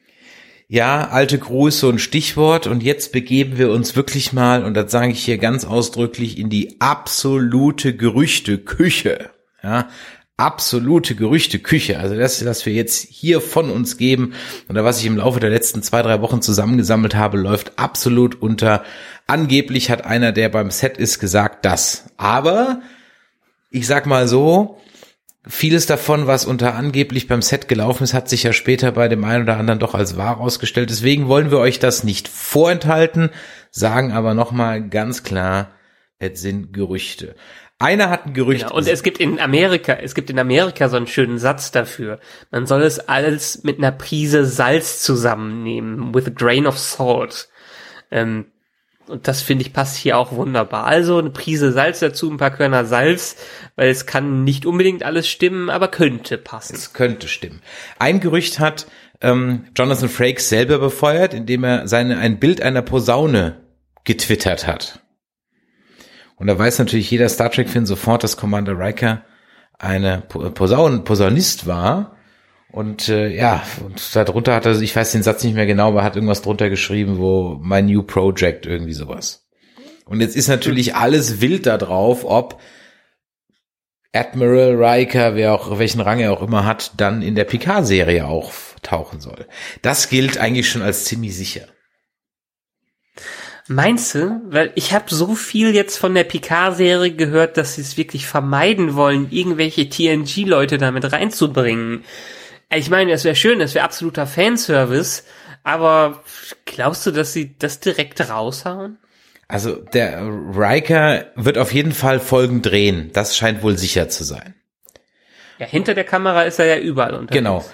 Ja, 0.68 1.09
alte 1.09 1.38
Crew 1.38 1.68
ein 1.68 1.98
Stichwort 2.00 2.66
und 2.66 2.83
jetzt 2.83 3.12
begeben 3.12 3.57
wir 3.57 3.70
uns 3.70 3.94
wirklich 3.94 4.33
mal, 4.33 4.64
und 4.64 4.74
das 4.74 4.90
sage 4.90 5.12
ich 5.12 5.24
hier 5.24 5.38
ganz 5.38 5.64
ausdrücklich, 5.64 6.38
in 6.38 6.50
die 6.50 6.81
absolute 6.81 7.94
Gerüchteküche. 7.94 9.31
Ja, 9.62 9.88
absolute 10.37 11.14
Gerüchteküche. 11.14 12.00
Also 12.00 12.16
das, 12.16 12.44
was 12.44 12.66
wir 12.66 12.72
jetzt 12.72 13.07
hier 13.09 13.40
von 13.40 13.70
uns 13.70 13.96
geben 13.96 14.35
oder 14.68 14.85
was 14.85 14.98
ich 14.98 15.07
im 15.07 15.18
Laufe 15.18 15.38
der 15.38 15.50
letzten 15.50 15.85
zwei, 15.85 16.02
drei 16.02 16.20
Wochen 16.20 16.42
zusammengesammelt 16.42 17.14
habe, 17.14 17.38
läuft 17.38 17.79
absolut 17.79 18.42
unter. 18.42 18.83
Angeblich 19.29 19.88
hat 19.90 20.05
einer, 20.05 20.33
der 20.33 20.48
beim 20.48 20.72
Set 20.72 20.98
ist, 20.98 21.20
gesagt 21.20 21.64
das. 21.64 22.07
Aber 22.16 22.81
ich 23.70 23.87
sag 23.87 24.07
mal 24.07 24.26
so, 24.26 24.81
Vieles 25.49 25.87
davon, 25.87 26.27
was 26.27 26.45
unter 26.45 26.75
angeblich 26.75 27.29
beim 27.29 27.41
Set 27.41 27.69
gelaufen 27.69 28.03
ist, 28.03 28.15
hat 28.15 28.29
sich 28.29 28.43
ja 28.43 28.53
später 28.53 28.91
bei 28.91 29.07
dem 29.07 29.23
einen 29.25 29.45
oder 29.45 29.57
anderen 29.57 29.79
doch 29.79 29.95
als 29.95 30.17
wahr 30.17 30.41
ausgestellt. 30.41 30.91
Deswegen 30.91 31.29
wollen 31.29 31.53
wir 31.53 31.59
euch 31.59 31.79
das 31.79 32.03
nicht 32.03 32.27
vorenthalten, 32.27 33.31
sagen 33.71 34.11
aber 34.11 34.35
nochmal 34.35 34.89
ganz 34.89 35.23
klar, 35.23 35.71
es 36.19 36.41
sind 36.41 36.73
Gerüchte. 36.73 37.37
Einer 37.79 38.09
hat 38.09 38.27
ein 38.27 38.33
Gerücht. 38.33 38.65
Genau. 38.65 38.75
Und 38.75 38.89
es 38.89 39.03
gibt 39.03 39.19
in 39.19 39.39
Amerika, 39.39 39.93
es 39.93 40.15
gibt 40.15 40.31
in 40.31 40.39
Amerika 40.39 40.89
so 40.89 40.97
einen 40.97 41.07
schönen 41.07 41.39
Satz 41.39 41.71
dafür. 41.71 42.19
Man 42.51 42.67
soll 42.67 42.83
es 42.83 42.99
alles 42.99 43.63
mit 43.65 43.79
einer 43.79 43.93
Prise 43.93 44.47
Salz 44.47 45.03
zusammennehmen, 45.03 46.15
with 46.15 46.27
a 46.27 46.31
grain 46.31 46.67
of 46.67 46.79
salt. 46.79 47.49
Ähm, 48.11 48.47
und 49.09 49.29
das 49.29 49.42
finde 49.42 49.64
ich 49.64 49.73
passt 49.73 49.97
hier 49.97 50.19
auch 50.19 50.33
wunderbar. 50.33 50.85
Also 50.85 51.19
eine 51.19 51.31
Prise 51.31 51.73
Salz 51.73 52.01
dazu, 52.01 52.31
ein 52.31 52.37
paar 52.37 52.51
Körner 52.51 52.85
Salz, 52.85 53.37
weil 53.77 53.88
es 53.88 54.07
kann 54.07 54.45
nicht 54.45 54.66
unbedingt 54.66 55.03
alles 55.03 55.29
stimmen, 55.29 55.71
aber 55.71 55.88
könnte 55.88 56.38
passen. 56.38 56.75
Es 56.75 56.92
könnte 56.92 57.29
stimmen. 57.29 57.61
Ein 57.99 58.21
Gerücht 58.21 58.59
hat 58.59 58.87
ähm, 59.21 59.66
Jonathan 59.77 60.09
Frakes 60.09 60.49
selber 60.49 60.79
befeuert, 60.79 61.35
indem 61.35 61.64
er 61.64 61.88
seine 61.88 62.19
ein 62.19 62.38
Bild 62.38 62.61
einer 62.61 62.83
Posaune 62.83 63.61
getwittert 64.05 64.66
hat. 64.66 65.01
Und 66.37 66.49
da 66.49 66.59
weiß 66.59 66.79
natürlich 66.79 67.11
jeder 67.11 67.29
Star 67.29 67.51
Trek-Fan 67.51 67.87
sofort, 67.87 68.23
dass 68.23 68.37
Commander 68.37 68.79
Riker 68.79 69.25
eine 69.79 70.21
Posaun 70.21 71.05
Posaunist 71.05 71.66
war. 71.66 72.15
Und 72.77 73.09
äh, 73.09 73.35
ja, 73.35 73.62
und 73.83 74.15
darunter 74.15 74.55
hat 74.55 74.67
er, 74.67 74.79
ich 74.79 74.95
weiß 74.95 75.12
den 75.12 75.23
Satz 75.23 75.43
nicht 75.43 75.55
mehr 75.55 75.65
genau, 75.65 75.89
aber 75.89 76.05
hat 76.05 76.15
irgendwas 76.15 76.43
drunter 76.43 76.69
geschrieben, 76.69 77.17
wo 77.17 77.59
My 77.62 77.81
New 77.81 78.03
Project, 78.03 78.67
irgendwie 78.67 78.93
sowas. 78.93 79.47
Und 80.05 80.21
jetzt 80.21 80.37
ist 80.37 80.49
natürlich 80.49 80.95
alles 80.95 81.41
wild 81.41 81.65
da 81.65 81.79
drauf, 81.79 82.27
ob 82.27 82.61
Admiral 84.12 84.75
Riker, 84.75 85.35
wer 85.37 85.55
auch, 85.55 85.79
welchen 85.79 86.03
Rang 86.03 86.21
er 86.21 86.35
auch 86.35 86.43
immer 86.43 86.67
hat, 86.67 86.93
dann 86.99 87.23
in 87.23 87.35
der 87.35 87.45
Picard-Serie 87.45 88.27
auch 88.27 88.53
tauchen 88.83 89.21
soll. 89.21 89.47
Das 89.81 90.11
gilt 90.11 90.37
eigentlich 90.37 90.69
schon 90.69 90.83
als 90.83 91.07
ziemlich 91.07 91.35
sicher. 91.35 91.69
Meinst 93.69 94.15
du? 94.15 94.43
Weil 94.51 94.73
ich 94.75 94.93
habe 94.93 95.07
so 95.15 95.35
viel 95.35 95.75
jetzt 95.75 95.97
von 95.97 96.15
der 96.15 96.25
Picard-Serie 96.25 97.15
gehört, 97.15 97.57
dass 97.57 97.77
sie 97.77 97.81
es 97.81 97.97
wirklich 97.97 98.27
vermeiden 98.27 98.97
wollen, 98.97 99.29
irgendwelche 99.31 99.89
TNG-Leute 99.89 100.77
damit 100.77 101.11
reinzubringen. 101.11 102.05
Ich 102.74 102.90
meine, 102.90 103.12
es 103.12 103.24
wäre 103.24 103.37
schön, 103.37 103.61
es 103.61 103.74
wäre 103.74 103.85
absoluter 103.85 104.26
Fanservice, 104.26 105.22
aber 105.62 106.22
glaubst 106.64 107.07
du, 107.07 107.11
dass 107.11 107.33
sie 107.33 107.57
das 107.59 107.81
direkt 107.81 108.29
raushauen? 108.29 108.98
Also 109.48 109.76
der 109.76 110.20
Riker 110.22 111.26
wird 111.37 111.59
auf 111.59 111.72
jeden 111.72 111.92
Fall 111.92 112.18
Folgen 112.18 112.62
drehen. 112.62 113.11
Das 113.12 113.37
scheint 113.37 113.62
wohl 113.62 113.79
sicher 113.79 114.09
zu 114.09 114.24
sein. 114.24 114.55
Ja, 115.59 115.66
hinter 115.66 115.94
der 115.94 116.05
Kamera 116.05 116.42
ist 116.42 116.59
er 116.59 116.66
ja 116.66 116.79
überall 116.79 117.14
unterwegs. 117.14 117.33
Genau. 117.33 117.64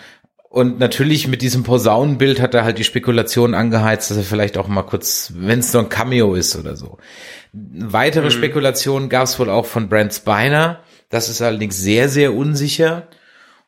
Und 0.50 0.78
natürlich 0.78 1.26
mit 1.28 1.40
diesem 1.40 1.62
Posaunenbild 1.62 2.38
hat 2.42 2.52
er 2.52 2.64
halt 2.64 2.76
die 2.76 2.84
Spekulation 2.84 3.54
angeheizt, 3.54 4.10
dass 4.10 4.18
er 4.18 4.22
vielleicht 4.22 4.58
auch 4.58 4.68
mal 4.68 4.82
kurz, 4.82 5.32
wenn 5.34 5.60
es 5.60 5.72
nur 5.72 5.82
ein 5.82 5.88
Cameo 5.88 6.34
ist 6.34 6.54
oder 6.56 6.76
so. 6.76 6.98
Weitere 7.54 8.26
Mhm. 8.26 8.30
Spekulationen 8.32 9.08
gab 9.08 9.24
es 9.24 9.38
wohl 9.38 9.48
auch 9.48 9.64
von 9.64 9.88
Brent 9.88 10.12
Spiner. 10.12 10.80
Das 11.08 11.30
ist 11.30 11.40
allerdings 11.40 11.78
sehr, 11.78 12.10
sehr 12.10 12.34
unsicher. 12.34 13.08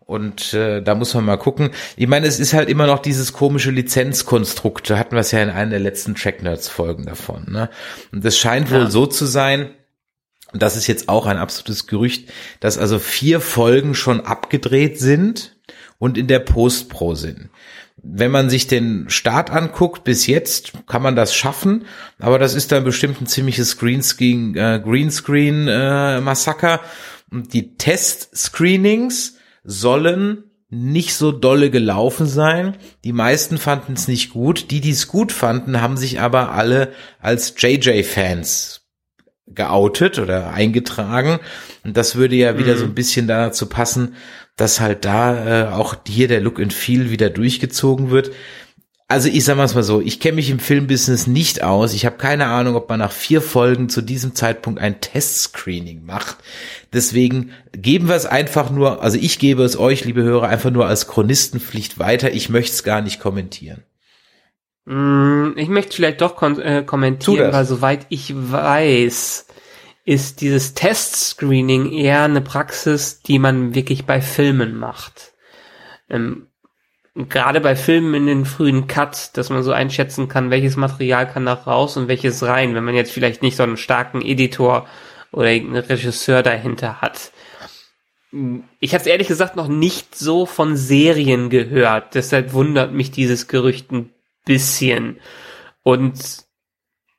Und 0.06 0.52
äh, 0.52 0.82
da 0.82 0.94
muss 0.94 1.14
man 1.14 1.24
mal 1.24 1.38
gucken. 1.38 1.70
Ich 1.96 2.06
meine, 2.06 2.26
es 2.26 2.38
ist 2.38 2.52
halt 2.52 2.68
immer 2.68 2.86
noch 2.86 2.98
dieses 2.98 3.32
komische 3.32 3.70
Lizenzkonstrukt. 3.70 4.90
Da 4.90 4.98
hatten 4.98 5.12
wir 5.12 5.20
es 5.20 5.30
ja 5.30 5.42
in 5.42 5.48
einer 5.50 5.70
der 5.70 5.80
letzten 5.80 6.14
Track 6.14 6.42
Nerds 6.42 6.68
Folgen 6.68 7.06
davon. 7.06 7.46
Ne? 7.50 7.70
Und 8.12 8.24
das 8.24 8.36
scheint 8.36 8.70
wohl 8.70 8.90
so 8.90 9.06
zu 9.06 9.24
sein, 9.24 9.70
und 10.54 10.62
das 10.62 10.76
ist 10.76 10.86
jetzt 10.86 11.08
auch 11.08 11.26
ein 11.26 11.36
absolutes 11.36 11.88
Gerücht, 11.88 12.30
dass 12.60 12.78
also 12.78 13.00
vier 13.00 13.40
Folgen 13.40 13.94
schon 13.94 14.20
abgedreht 14.20 15.00
sind 15.00 15.56
und 15.98 16.16
in 16.16 16.28
der 16.28 16.38
Post-Pro 16.38 17.16
sind. 17.16 17.50
Wenn 17.96 18.30
man 18.30 18.48
sich 18.50 18.68
den 18.68 19.06
Start 19.08 19.50
anguckt, 19.50 20.04
bis 20.04 20.28
jetzt 20.28 20.72
kann 20.86 21.02
man 21.02 21.16
das 21.16 21.34
schaffen, 21.34 21.86
aber 22.20 22.38
das 22.38 22.54
ist 22.54 22.70
dann 22.70 22.84
bestimmt 22.84 23.20
ein 23.20 23.26
ziemliches 23.26 23.78
Greenscreen, 23.78 24.54
äh, 24.56 24.80
Greenscreen 24.82 25.66
äh, 25.66 26.20
Massaker. 26.20 26.80
Und 27.32 27.52
die 27.52 27.76
Test-Screenings 27.76 29.33
sollen 29.64 30.44
nicht 30.70 31.14
so 31.14 31.32
dolle 31.32 31.70
gelaufen 31.70 32.26
sein. 32.26 32.76
Die 33.04 33.12
meisten 33.12 33.58
fanden 33.58 33.94
es 33.94 34.08
nicht 34.08 34.30
gut. 34.30 34.70
Die, 34.70 34.80
die 34.80 34.90
es 34.90 35.08
gut 35.08 35.32
fanden, 35.32 35.80
haben 35.80 35.96
sich 35.96 36.20
aber 36.20 36.52
alle 36.52 36.92
als 37.20 37.54
JJ-Fans 37.56 38.82
geoutet 39.46 40.18
oder 40.18 40.52
eingetragen. 40.52 41.38
Und 41.84 41.96
das 41.96 42.16
würde 42.16 42.36
ja 42.36 42.58
wieder 42.58 42.74
mhm. 42.74 42.78
so 42.78 42.84
ein 42.84 42.94
bisschen 42.94 43.28
dazu 43.28 43.66
passen, 43.66 44.14
dass 44.56 44.80
halt 44.80 45.04
da 45.04 45.68
äh, 45.68 45.72
auch 45.72 45.96
hier 46.06 46.28
der 46.28 46.40
Look 46.40 46.60
and 46.60 46.72
Feel 46.72 47.10
wieder 47.10 47.30
durchgezogen 47.30 48.10
wird. 48.10 48.30
Also 49.06 49.28
ich 49.28 49.44
sag 49.44 49.56
mal 49.56 49.68
so, 49.68 50.00
ich 50.00 50.18
kenne 50.18 50.36
mich 50.36 50.48
im 50.48 50.58
Filmbusiness 50.58 51.26
nicht 51.26 51.62
aus. 51.62 51.92
Ich 51.92 52.06
habe 52.06 52.16
keine 52.16 52.46
Ahnung, 52.46 52.74
ob 52.74 52.88
man 52.88 53.00
nach 53.00 53.12
vier 53.12 53.42
Folgen 53.42 53.90
zu 53.90 54.00
diesem 54.00 54.34
Zeitpunkt 54.34 54.80
ein 54.80 55.00
Testscreening 55.00 56.06
macht. 56.06 56.38
Deswegen 56.92 57.52
geben 57.72 58.08
wir 58.08 58.14
es 58.14 58.24
einfach 58.24 58.70
nur, 58.70 59.02
also 59.02 59.18
ich 59.18 59.38
gebe 59.38 59.62
es 59.62 59.78
euch, 59.78 60.04
liebe 60.06 60.22
Hörer, 60.22 60.48
einfach 60.48 60.70
nur 60.70 60.86
als 60.86 61.06
Chronistenpflicht 61.06 61.98
weiter. 61.98 62.32
Ich 62.32 62.48
möchte 62.48 62.72
es 62.72 62.82
gar 62.82 63.02
nicht 63.02 63.20
kommentieren. 63.20 63.82
Mm, 64.86 65.52
ich 65.56 65.68
möchte 65.68 65.96
vielleicht 65.96 66.22
doch 66.22 66.40
äh, 66.42 66.82
kommentieren, 66.82 67.52
weil 67.52 67.64
soweit 67.66 68.06
ich 68.08 68.32
weiß, 68.34 69.46
ist 70.06 70.40
dieses 70.40 70.72
Testscreening 70.72 71.92
eher 71.92 72.22
eine 72.22 72.40
Praxis, 72.40 73.20
die 73.20 73.38
man 73.38 73.74
wirklich 73.74 74.06
bei 74.06 74.22
Filmen 74.22 74.76
macht. 74.76 75.32
Ähm, 76.08 76.48
gerade 77.14 77.60
bei 77.60 77.76
Filmen 77.76 78.14
in 78.14 78.26
den 78.26 78.44
frühen 78.44 78.86
Cut, 78.86 79.36
dass 79.36 79.50
man 79.50 79.62
so 79.62 79.72
einschätzen 79.72 80.28
kann, 80.28 80.50
welches 80.50 80.76
Material 80.76 81.28
kann 81.28 81.44
nach 81.44 81.66
raus 81.66 81.96
und 81.96 82.08
welches 82.08 82.42
rein, 82.42 82.74
wenn 82.74 82.84
man 82.84 82.94
jetzt 82.94 83.12
vielleicht 83.12 83.42
nicht 83.42 83.56
so 83.56 83.62
einen 83.62 83.76
starken 83.76 84.20
Editor 84.20 84.86
oder 85.30 85.50
irgendeinen 85.50 85.84
Regisseur 85.84 86.42
dahinter 86.42 87.00
hat. 87.00 87.30
Ich 88.80 88.94
habe 88.94 89.02
es 89.02 89.06
ehrlich 89.06 89.28
gesagt 89.28 89.54
noch 89.54 89.68
nicht 89.68 90.16
so 90.16 90.44
von 90.44 90.76
Serien 90.76 91.50
gehört, 91.50 92.16
deshalb 92.16 92.52
wundert 92.52 92.92
mich 92.92 93.12
dieses 93.12 93.46
Gerücht 93.46 93.92
ein 93.92 94.10
bisschen. 94.44 95.20
Und 95.84 96.44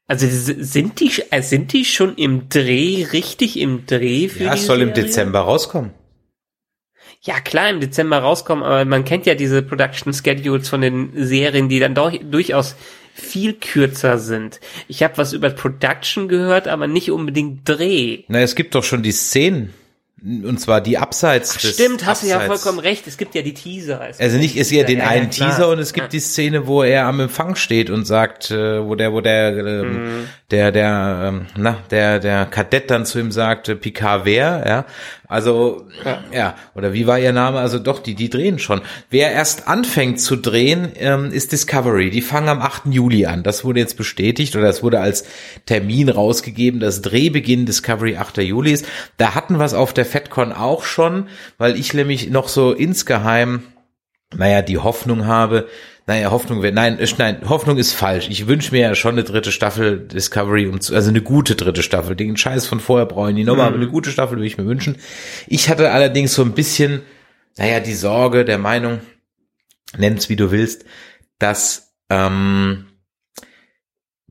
also 0.07 0.27
sind 0.29 0.99
die 0.99 1.11
äh, 1.31 1.41
sind 1.41 1.71
die 1.71 1.85
schon 1.85 2.15
im 2.15 2.49
Dreh 2.49 3.07
richtig 3.13 3.57
im 3.57 3.85
Dreh 3.85 4.27
für 4.27 4.43
Ja, 4.43 4.53
es 4.53 4.65
soll 4.65 4.77
Serie? 4.79 4.93
im 4.93 4.93
Dezember 4.93 5.39
rauskommen. 5.39 5.91
Ja, 7.25 7.39
klar, 7.39 7.71
im 7.71 7.79
Dezember 7.79 8.19
rauskommen, 8.19 8.63
aber 8.63 8.85
man 8.85 9.03
kennt 9.03 9.25
ja 9.25 9.33
diese 9.33 9.63
Production 9.63 10.13
Schedules 10.13 10.69
von 10.69 10.81
den 10.81 11.11
Serien, 11.15 11.69
die 11.69 11.79
dann 11.79 11.95
doch 11.95 12.13
durchaus 12.21 12.75
viel 13.15 13.53
kürzer 13.53 14.19
sind. 14.19 14.59
Ich 14.87 15.01
habe 15.01 15.17
was 15.17 15.33
über 15.33 15.49
Production 15.49 16.27
gehört, 16.27 16.67
aber 16.67 16.85
nicht 16.85 17.09
unbedingt 17.09 17.67
Dreh. 17.67 18.23
Na, 18.27 18.41
es 18.41 18.53
gibt 18.53 18.75
doch 18.75 18.83
schon 18.83 19.01
die 19.01 19.11
Szenen. 19.11 19.73
Und 20.23 20.59
zwar 20.59 20.81
die 20.81 20.97
abseits 20.97 21.53
Ach, 21.55 21.61
des 21.61 21.73
Stimmt, 21.75 22.05
hast 22.05 22.23
du 22.23 22.27
ja 22.27 22.39
vollkommen 22.39 22.79
recht. 22.79 23.05
Es 23.05 23.17
gibt 23.17 23.35
ja 23.35 23.43
die 23.43 23.53
Teaser. 23.53 24.01
also 24.01 24.37
nicht, 24.37 24.57
ist 24.57 24.71
ja 24.71 24.83
den 24.83 24.99
ja, 24.99 25.07
einen 25.07 25.29
ja, 25.29 25.47
Teaser 25.47 25.69
und 25.69 25.77
es 25.77 25.93
gibt 25.93 26.05
ja. 26.05 26.09
die 26.09 26.19
Szene, 26.19 26.65
wo 26.65 26.81
er 26.81 27.05
am 27.05 27.19
Empfang 27.19 27.55
steht 27.55 27.91
und 27.91 28.05
sagt, 28.05 28.49
äh, 28.49 28.83
wo 28.83 28.95
der, 28.95 29.13
wo 29.13 29.21
der, 29.21 29.55
ähm, 29.57 30.21
mhm. 30.21 30.27
der, 30.49 30.71
der, 30.71 31.21
ähm, 31.25 31.45
na, 31.55 31.77
der, 31.91 32.19
der 32.19 32.45
Kadett 32.47 32.89
dann 32.89 33.05
zu 33.05 33.19
ihm 33.19 33.31
sagt, 33.31 33.69
äh, 33.69 33.75
Picard 33.75 34.25
wer, 34.25 34.63
ja. 34.65 34.85
Also, 35.27 35.87
ja. 36.03 36.23
ja, 36.31 36.55
oder 36.75 36.93
wie 36.93 37.07
war 37.07 37.19
ihr 37.19 37.33
Name? 37.33 37.59
Also 37.59 37.79
doch, 37.79 37.99
die, 37.99 38.15
die 38.15 38.29
drehen 38.29 38.59
schon. 38.59 38.81
Wer 39.09 39.31
erst 39.31 39.67
anfängt 39.67 40.19
zu 40.19 40.35
drehen, 40.35 40.91
ähm, 40.97 41.31
ist 41.31 41.51
Discovery. 41.51 42.09
Die 42.09 42.21
fangen 42.21 42.49
am 42.49 42.61
8. 42.61 42.87
Juli 42.87 43.25
an. 43.25 43.43
Das 43.43 43.65
wurde 43.65 43.79
jetzt 43.79 43.97
bestätigt 43.97 44.55
oder 44.55 44.69
es 44.69 44.83
wurde 44.83 44.99
als 44.99 45.25
Termin 45.65 46.09
rausgegeben, 46.09 46.79
dass 46.79 47.01
Drehbeginn 47.01 47.65
Discovery 47.65 48.17
8. 48.17 48.37
Juli 48.37 48.71
ist. 48.71 48.85
Da 49.17 49.35
hatten 49.35 49.57
wir 49.57 49.65
es 49.65 49.73
auf 49.73 49.93
der 49.93 50.05
FedCon 50.05 50.51
auch 50.51 50.83
schon, 50.83 51.27
weil 51.57 51.75
ich 51.75 51.93
nämlich 51.93 52.29
noch 52.29 52.47
so 52.47 52.71
insgeheim, 52.71 53.63
naja, 54.35 54.61
die 54.61 54.77
Hoffnung 54.77 55.25
habe, 55.25 55.67
naja, 56.07 56.29
Hoffnung 56.29 56.61
wäre, 56.61 56.73
nein, 56.73 56.99
nein, 57.17 57.49
Hoffnung 57.49 57.77
ist 57.77 57.93
falsch. 57.93 58.29
Ich 58.29 58.47
wünsche 58.47 58.71
mir 58.71 58.81
ja 58.81 58.95
schon 58.95 59.13
eine 59.15 59.23
dritte 59.23 59.51
Staffel 59.51 60.07
Discovery, 60.07 60.67
um 60.67 60.79
zu, 60.79 60.93
also 60.93 61.09
eine 61.09 61.21
gute 61.21 61.55
dritte 61.55 61.81
Staffel. 61.81 62.15
Den 62.15 62.37
Scheiß 62.37 62.67
von 62.67 62.79
vorher 62.79 63.07
brauche 63.07 63.29
ich 63.29 63.35
nicht 63.35 63.47
nochmal, 63.47 63.69
mhm. 63.69 63.75
aber 63.75 63.83
eine 63.83 63.91
gute 63.91 64.11
Staffel 64.11 64.37
würde 64.37 64.45
ich 64.45 64.57
mir 64.57 64.67
wünschen. 64.67 64.97
Ich 65.47 65.67
hatte 65.69 65.91
allerdings 65.91 66.35
so 66.35 66.43
ein 66.43 66.53
bisschen, 66.53 67.01
naja, 67.57 67.79
die 67.79 67.95
Sorge, 67.95 68.45
der 68.45 68.59
Meinung, 68.59 68.99
nenn's 69.97 70.29
wie 70.29 70.35
du 70.35 70.51
willst, 70.51 70.85
dass 71.39 71.93
ähm, 72.11 72.85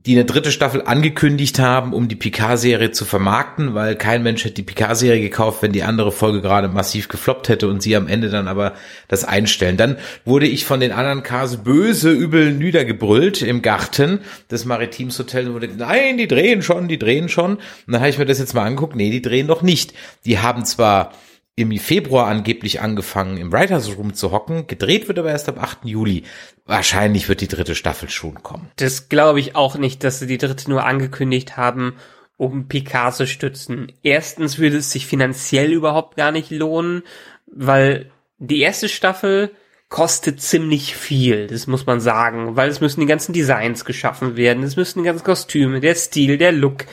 die 0.05 0.13
eine 0.13 0.25
dritte 0.25 0.51
Staffel 0.51 0.83
angekündigt 0.83 1.59
haben, 1.59 1.93
um 1.93 2.07
die 2.07 2.15
Picard-Serie 2.15 2.91
zu 2.91 3.05
vermarkten, 3.05 3.73
weil 3.73 3.95
kein 3.95 4.21
Mensch 4.21 4.43
hätte 4.43 4.55
die 4.55 4.63
Picard-Serie 4.63 5.21
gekauft, 5.21 5.61
wenn 5.61 5.71
die 5.71 5.83
andere 5.83 6.11
Folge 6.11 6.41
gerade 6.41 6.67
massiv 6.67 7.07
gefloppt 7.07 7.49
hätte 7.49 7.67
und 7.67 7.81
sie 7.81 7.95
am 7.95 8.07
Ende 8.07 8.29
dann 8.29 8.47
aber 8.47 8.73
das 9.07 9.23
einstellen. 9.23 9.77
Dann 9.77 9.97
wurde 10.23 10.47
ich 10.47 10.65
von 10.65 10.79
den 10.79 10.91
anderen 10.91 11.23
Cars 11.23 11.63
böse 11.63 12.11
übel 12.11 12.51
niedergebrüllt 12.51 13.41
im 13.41 13.61
Garten 13.63 14.19
des 14.51 14.65
Maritims 14.65 15.17
Hotel 15.17 15.47
und 15.47 15.53
wurde, 15.55 15.69
nein, 15.75 16.17
die 16.17 16.27
drehen 16.27 16.61
schon, 16.61 16.87
die 16.87 16.99
drehen 16.99 17.27
schon. 17.27 17.55
Und 17.55 17.61
dann 17.87 18.01
habe 18.01 18.09
ich 18.09 18.17
mir 18.19 18.25
das 18.25 18.39
jetzt 18.39 18.53
mal 18.53 18.63
angeguckt, 18.63 18.95
nee, 18.95 19.09
die 19.09 19.21
drehen 19.21 19.47
noch 19.47 19.63
nicht. 19.63 19.93
Die 20.25 20.39
haben 20.39 20.65
zwar 20.65 21.13
im 21.55 21.77
Februar 21.77 22.27
angeblich 22.27 22.81
angefangen, 22.81 23.37
im 23.37 23.51
Writers 23.51 23.97
Room 23.97 24.13
zu 24.13 24.31
hocken. 24.31 24.67
Gedreht 24.67 25.07
wird 25.07 25.19
aber 25.19 25.29
erst 25.29 25.47
am 25.47 25.57
8. 25.57 25.85
Juli. 25.85 26.23
Wahrscheinlich 26.65 27.29
wird 27.29 27.41
die 27.41 27.47
dritte 27.47 27.75
Staffel 27.75 28.09
schon 28.09 28.43
kommen. 28.43 28.69
Das 28.75 29.07
glaube 29.07 29.39
ich 29.39 29.55
auch 29.55 29.77
nicht, 29.77 30.03
dass 30.03 30.19
sie 30.19 30.27
die 30.27 30.37
dritte 30.37 30.69
nur 30.69 30.85
angekündigt 30.85 31.55
haben, 31.55 31.95
um 32.37 32.67
Picard 32.67 33.15
zu 33.15 33.25
stützen. 33.25 33.91
Erstens 34.03 34.57
würde 34.57 34.77
es 34.77 34.91
sich 34.91 35.07
finanziell 35.07 35.71
überhaupt 35.71 36.17
gar 36.17 36.31
nicht 36.31 36.51
lohnen, 36.51 37.03
weil 37.47 38.11
die 38.37 38.59
erste 38.59 38.89
Staffel 38.89 39.51
kostet 39.87 40.41
ziemlich 40.41 40.95
viel, 40.95 41.47
das 41.47 41.67
muss 41.67 41.85
man 41.85 41.99
sagen, 41.99 42.55
weil 42.55 42.69
es 42.69 42.81
müssen 42.81 43.01
die 43.01 43.05
ganzen 43.05 43.33
Designs 43.33 43.85
geschaffen 43.85 44.35
werden, 44.35 44.63
es 44.63 44.75
müssen 44.75 44.99
die 44.99 45.05
ganzen 45.05 45.23
Kostüme, 45.23 45.79
der 45.79 45.93
Stil, 45.93 46.37
der 46.37 46.51
Look, 46.51 46.85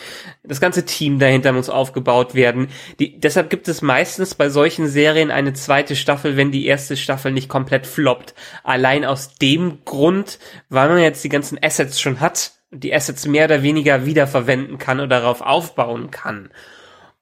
das 0.42 0.60
ganze 0.60 0.84
Team 0.84 1.18
dahinter 1.18 1.52
muss 1.52 1.70
aufgebaut 1.70 2.34
werden. 2.34 2.68
Die, 3.00 3.18
deshalb 3.18 3.48
gibt 3.48 3.66
es 3.68 3.80
meistens 3.80 4.34
bei 4.34 4.50
solchen 4.50 4.88
Serien 4.88 5.30
eine 5.30 5.54
zweite 5.54 5.96
Staffel, 5.96 6.36
wenn 6.36 6.52
die 6.52 6.66
erste 6.66 6.96
Staffel 6.96 7.32
nicht 7.32 7.48
komplett 7.48 7.86
floppt. 7.86 8.34
Allein 8.62 9.04
aus 9.04 9.34
dem 9.36 9.84
Grund, 9.84 10.38
weil 10.68 10.88
man 10.88 10.98
jetzt 10.98 11.24
die 11.24 11.30
ganzen 11.30 11.58
Assets 11.62 11.98
schon 11.98 12.20
hat, 12.20 12.52
die 12.70 12.94
Assets 12.94 13.26
mehr 13.26 13.46
oder 13.46 13.62
weniger 13.62 14.04
wiederverwenden 14.04 14.78
kann 14.78 15.00
oder 15.00 15.20
darauf 15.20 15.40
aufbauen 15.40 16.10
kann. 16.10 16.50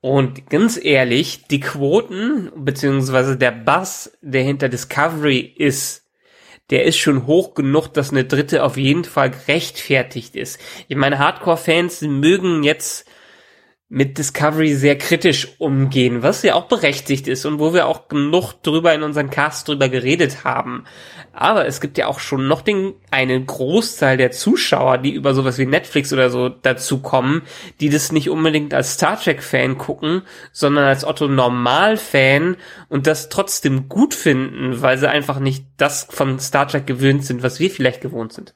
Und 0.01 0.49
ganz 0.49 0.83
ehrlich, 0.83 1.45
die 1.51 1.61
Quoten, 1.61 2.51
beziehungsweise 2.57 3.37
der 3.37 3.51
Bass, 3.51 4.17
der 4.23 4.43
hinter 4.43 4.69
Discovery 4.69 5.41
ist, 5.41 6.07
der 6.71 6.85
ist 6.85 6.97
schon 6.97 7.27
hoch 7.27 7.55
genug, 7.55 7.89
dass 7.89 8.11
eine 8.11 8.25
dritte 8.25 8.63
auf 8.63 8.77
jeden 8.77 9.05
Fall 9.05 9.31
gerechtfertigt 9.31 10.37
ist. 10.37 10.59
Ich 10.89 10.97
meine, 10.97 11.19
Hardcore-Fans 11.19 12.03
mögen 12.03 12.63
jetzt 12.63 13.07
mit 13.93 14.19
Discovery 14.19 14.75
sehr 14.75 14.97
kritisch 14.97 15.49
umgehen, 15.59 16.23
was 16.23 16.45
ja 16.45 16.55
auch 16.55 16.67
berechtigt 16.67 17.27
ist 17.27 17.45
und 17.45 17.59
wo 17.59 17.75
wir 17.75 17.89
auch 17.89 18.07
genug 18.07 18.53
drüber 18.63 18.95
in 18.95 19.03
unseren 19.03 19.31
Cast 19.31 19.67
drüber 19.67 19.89
geredet 19.89 20.45
haben. 20.45 20.85
Aber 21.33 21.67
es 21.67 21.81
gibt 21.81 21.99
ja 21.99 22.07
auch 22.07 22.21
schon 22.21 22.47
noch 22.47 22.63
den, 22.63 22.95
einen 23.11 23.47
Großteil 23.47 24.17
der 24.17 24.31
Zuschauer, 24.31 24.99
die 24.99 25.13
über 25.13 25.35
sowas 25.35 25.59
wie 25.59 25.67
Netflix 25.67 26.13
oder 26.13 26.31
so 26.31 26.49
dazu 26.49 27.03
kommen, 27.03 27.43
die 27.81 27.89
das 27.89 28.13
nicht 28.13 28.31
unbedingt 28.31 28.75
als 28.75 28.95
Star 28.95 29.21
Trek 29.21 29.43
Fan 29.43 29.77
gucken, 29.77 30.23
sondern 30.53 30.85
als 30.85 31.05
Otto 31.05 31.27
Normal 31.27 31.97
Fan 31.97 32.59
und 32.89 33.09
das 33.09 33.29
trotzdem 33.29 33.89
gut 33.89 34.15
finden, 34.15 34.83
weil 34.83 34.99
sie 34.99 35.11
einfach 35.11 35.41
nicht 35.41 35.65
das 35.79 36.07
von 36.09 36.39
Star 36.39 36.69
Trek 36.69 36.87
gewöhnt 36.87 37.25
sind, 37.25 37.43
was 37.43 37.59
wir 37.59 37.71
vielleicht 37.73 38.03
gewohnt 38.03 38.33
sind. 38.33 38.55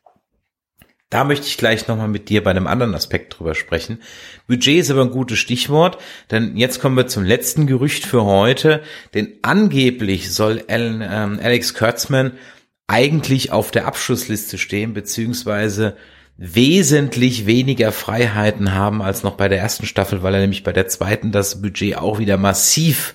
Da 1.15 1.23
möchte 1.23 1.47
ich 1.47 1.59
gleich 1.59 1.87
nochmal 1.87 2.09
mit 2.09 2.29
dir 2.29 2.43
bei 2.43 2.51
einem 2.51 2.67
anderen 2.67 2.93
Aspekt 2.93 3.39
drüber 3.39 3.55
sprechen. 3.55 4.01
Budget 4.49 4.81
ist 4.81 4.91
aber 4.91 5.03
ein 5.03 5.13
gutes 5.13 5.39
Stichwort, 5.39 5.97
denn 6.33 6.57
jetzt 6.57 6.81
kommen 6.81 6.97
wir 6.97 7.07
zum 7.07 7.23
letzten 7.23 7.69
Gerücht 7.69 8.05
für 8.05 8.25
heute, 8.25 8.83
denn 9.15 9.35
angeblich 9.43 10.35
soll 10.35 10.65
Alan, 10.67 11.03
ähm, 11.09 11.41
Alex 11.41 11.75
Kurtzman 11.75 12.33
eigentlich 12.89 13.53
auf 13.53 13.71
der 13.71 13.87
Abschlussliste 13.87 14.59
stehen, 14.59 14.93
beziehungsweise 14.93 15.97
wesentlich 16.37 17.47
weniger 17.47 17.93
Freiheiten 17.93 18.75
haben 18.75 19.01
als 19.01 19.23
noch 19.23 19.37
bei 19.37 19.49
der 19.49 19.61
ersten 19.61 19.87
Staffel, 19.87 20.25
weil 20.25 20.35
er 20.35 20.41
nämlich 20.41 20.65
bei 20.65 20.73
der 20.73 20.89
zweiten 20.89 21.31
das 21.31 21.63
Budget 21.63 21.97
auch 21.97 22.19
wieder 22.19 22.39
massiv 22.39 23.15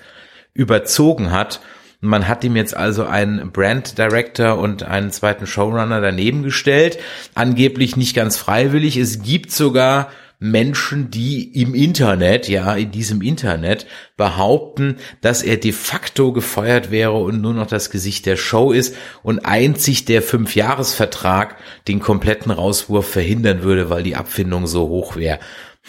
überzogen 0.54 1.32
hat 1.32 1.60
Man 2.00 2.26
hat 2.26 2.44
ihm 2.44 2.56
jetzt 2.56 2.74
also 2.76 3.04
einen 3.04 3.52
Brand 3.52 3.98
Director 3.98 4.58
und 4.58 4.82
einen 4.82 5.10
zweiten 5.10 5.46
Showrunner 5.46 6.00
daneben 6.00 6.42
gestellt. 6.42 6.98
Angeblich 7.34 7.96
nicht 7.96 8.16
ganz 8.16 8.38
freiwillig. 8.38 8.96
Es 8.96 9.22
gibt 9.22 9.52
sogar 9.52 10.08
Menschen, 10.42 11.10
die 11.10 11.60
im 11.60 11.74
Internet, 11.74 12.48
ja, 12.48 12.74
in 12.74 12.90
diesem 12.90 13.20
Internet 13.20 13.86
behaupten, 14.16 14.96
dass 15.20 15.42
er 15.42 15.58
de 15.58 15.72
facto 15.72 16.32
gefeuert 16.32 16.90
wäre 16.90 17.12
und 17.12 17.42
nur 17.42 17.52
noch 17.52 17.66
das 17.66 17.90
Gesicht 17.90 18.24
der 18.24 18.36
Show 18.36 18.72
ist 18.72 18.96
und 19.22 19.44
einzig 19.44 20.06
der 20.06 20.22
Fünfjahresvertrag 20.22 21.56
den 21.86 22.00
kompletten 22.00 22.50
Rauswurf 22.50 23.06
verhindern 23.06 23.62
würde, 23.62 23.90
weil 23.90 24.02
die 24.02 24.16
Abfindung 24.16 24.66
so 24.66 24.88
hoch 24.88 25.16
wäre. 25.16 25.40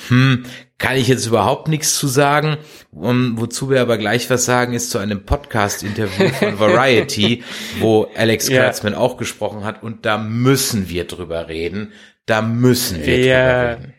Hm, 0.09 0.43
kann 0.81 0.97
ich 0.97 1.07
jetzt 1.07 1.27
überhaupt 1.27 1.67
nichts 1.67 1.95
zu 1.95 2.07
sagen. 2.07 2.57
Um, 2.91 3.39
wozu 3.39 3.69
wir 3.69 3.81
aber 3.81 3.97
gleich 3.97 4.29
was 4.29 4.45
sagen, 4.45 4.73
ist 4.73 4.89
zu 4.89 4.97
einem 4.97 5.23
Podcast-Interview 5.23 6.29
von 6.29 6.59
Variety, 6.59 7.43
wo 7.79 8.07
Alex 8.15 8.49
Kurtzman 8.49 8.93
ja. 8.93 8.99
auch 8.99 9.15
gesprochen 9.15 9.63
hat 9.63 9.83
und 9.83 10.05
da 10.05 10.17
müssen 10.17 10.89
wir 10.89 11.05
drüber 11.05 11.47
reden. 11.47 11.93
Da 12.25 12.41
müssen 12.41 13.05
wir 13.05 13.19
ja. 13.19 13.75
drüber 13.75 13.83
reden. 13.83 13.93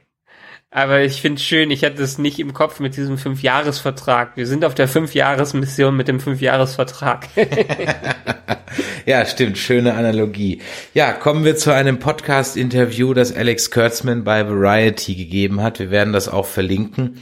Aber 0.75 1.03
ich 1.03 1.21
finde 1.21 1.39
schön, 1.39 1.71
ich 1.71 1.85
hatte 1.85 2.03
es 2.03 2.17
nicht 2.17 2.39
im 2.39 2.55
Kopf 2.55 2.81
mit 2.81 2.97
diesem 2.97 3.19
Fünfjahresvertrag. 3.19 4.39
Wir 4.39 4.47
sind 4.47 4.65
auf 4.65 4.75
der 4.75 4.89
Fünfjahresmission 4.89 5.95
mit 5.95 6.09
dem 6.09 6.19
Fünfjahresvertrag. 6.19 7.29
ja, 9.07 9.27
stimmt, 9.27 9.59
schöne 9.59 9.93
Analogie. 9.93 10.63
Ja, 10.95 11.13
kommen 11.13 11.45
wir 11.45 11.57
zu 11.57 11.75
einem 11.75 11.99
Podcast-Interview, 11.99 13.13
das 13.13 13.37
Alex 13.37 13.71
Kurtzman 13.71 14.25
bei 14.25 14.49
Variety 14.49 15.15
gegeben 15.15 15.61
hat. 15.61 15.79
Wir 15.79 15.91
werden 15.91 16.15
das 16.15 16.31
auch 16.31 16.47
verlinken. 16.47 17.21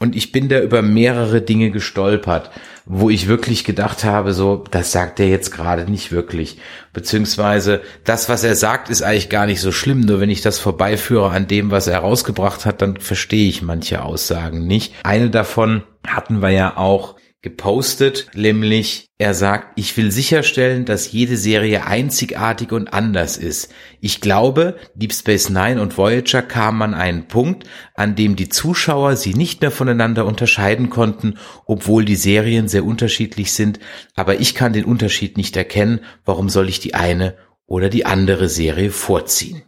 Und 0.00 0.14
ich 0.14 0.30
bin 0.30 0.48
da 0.48 0.60
über 0.60 0.80
mehrere 0.80 1.42
Dinge 1.42 1.72
gestolpert, 1.72 2.52
wo 2.86 3.10
ich 3.10 3.26
wirklich 3.26 3.64
gedacht 3.64 4.04
habe, 4.04 4.32
so, 4.32 4.62
das 4.70 4.92
sagt 4.92 5.18
er 5.18 5.26
jetzt 5.26 5.50
gerade 5.50 5.90
nicht 5.90 6.12
wirklich. 6.12 6.58
Beziehungsweise 6.92 7.80
das, 8.04 8.28
was 8.28 8.44
er 8.44 8.54
sagt, 8.54 8.90
ist 8.90 9.02
eigentlich 9.02 9.28
gar 9.28 9.46
nicht 9.46 9.60
so 9.60 9.72
schlimm. 9.72 10.00
Nur 10.00 10.20
wenn 10.20 10.30
ich 10.30 10.40
das 10.40 10.60
vorbeiführe 10.60 11.30
an 11.30 11.48
dem, 11.48 11.72
was 11.72 11.88
er 11.88 11.98
rausgebracht 11.98 12.64
hat, 12.64 12.80
dann 12.80 12.98
verstehe 12.98 13.48
ich 13.48 13.60
manche 13.60 14.04
Aussagen 14.04 14.68
nicht. 14.68 14.94
Eine 15.02 15.30
davon 15.30 15.82
hatten 16.06 16.42
wir 16.42 16.50
ja 16.50 16.76
auch 16.76 17.16
gepostet, 17.40 18.26
nämlich 18.34 19.10
er 19.16 19.32
sagt, 19.32 19.78
ich 19.78 19.96
will 19.96 20.10
sicherstellen, 20.10 20.84
dass 20.84 21.12
jede 21.12 21.36
Serie 21.36 21.86
einzigartig 21.86 22.72
und 22.72 22.92
anders 22.92 23.36
ist. 23.36 23.72
Ich 24.00 24.20
glaube, 24.20 24.76
Deep 24.94 25.12
Space 25.12 25.48
Nine 25.48 25.80
und 25.80 25.96
Voyager 25.96 26.42
kamen 26.42 26.82
an 26.82 26.94
einen 26.94 27.28
Punkt, 27.28 27.64
an 27.94 28.16
dem 28.16 28.34
die 28.34 28.48
Zuschauer 28.48 29.14
sie 29.14 29.34
nicht 29.34 29.60
mehr 29.60 29.70
voneinander 29.70 30.26
unterscheiden 30.26 30.90
konnten, 30.90 31.38
obwohl 31.64 32.04
die 32.04 32.16
Serien 32.16 32.66
sehr 32.66 32.84
unterschiedlich 32.84 33.52
sind, 33.52 33.78
aber 34.16 34.40
ich 34.40 34.56
kann 34.56 34.72
den 34.72 34.84
Unterschied 34.84 35.36
nicht 35.36 35.56
erkennen, 35.56 36.00
warum 36.24 36.48
soll 36.48 36.68
ich 36.68 36.80
die 36.80 36.94
eine 36.94 37.36
oder 37.66 37.88
die 37.88 38.04
andere 38.04 38.48
Serie 38.48 38.90
vorziehen? 38.90 39.62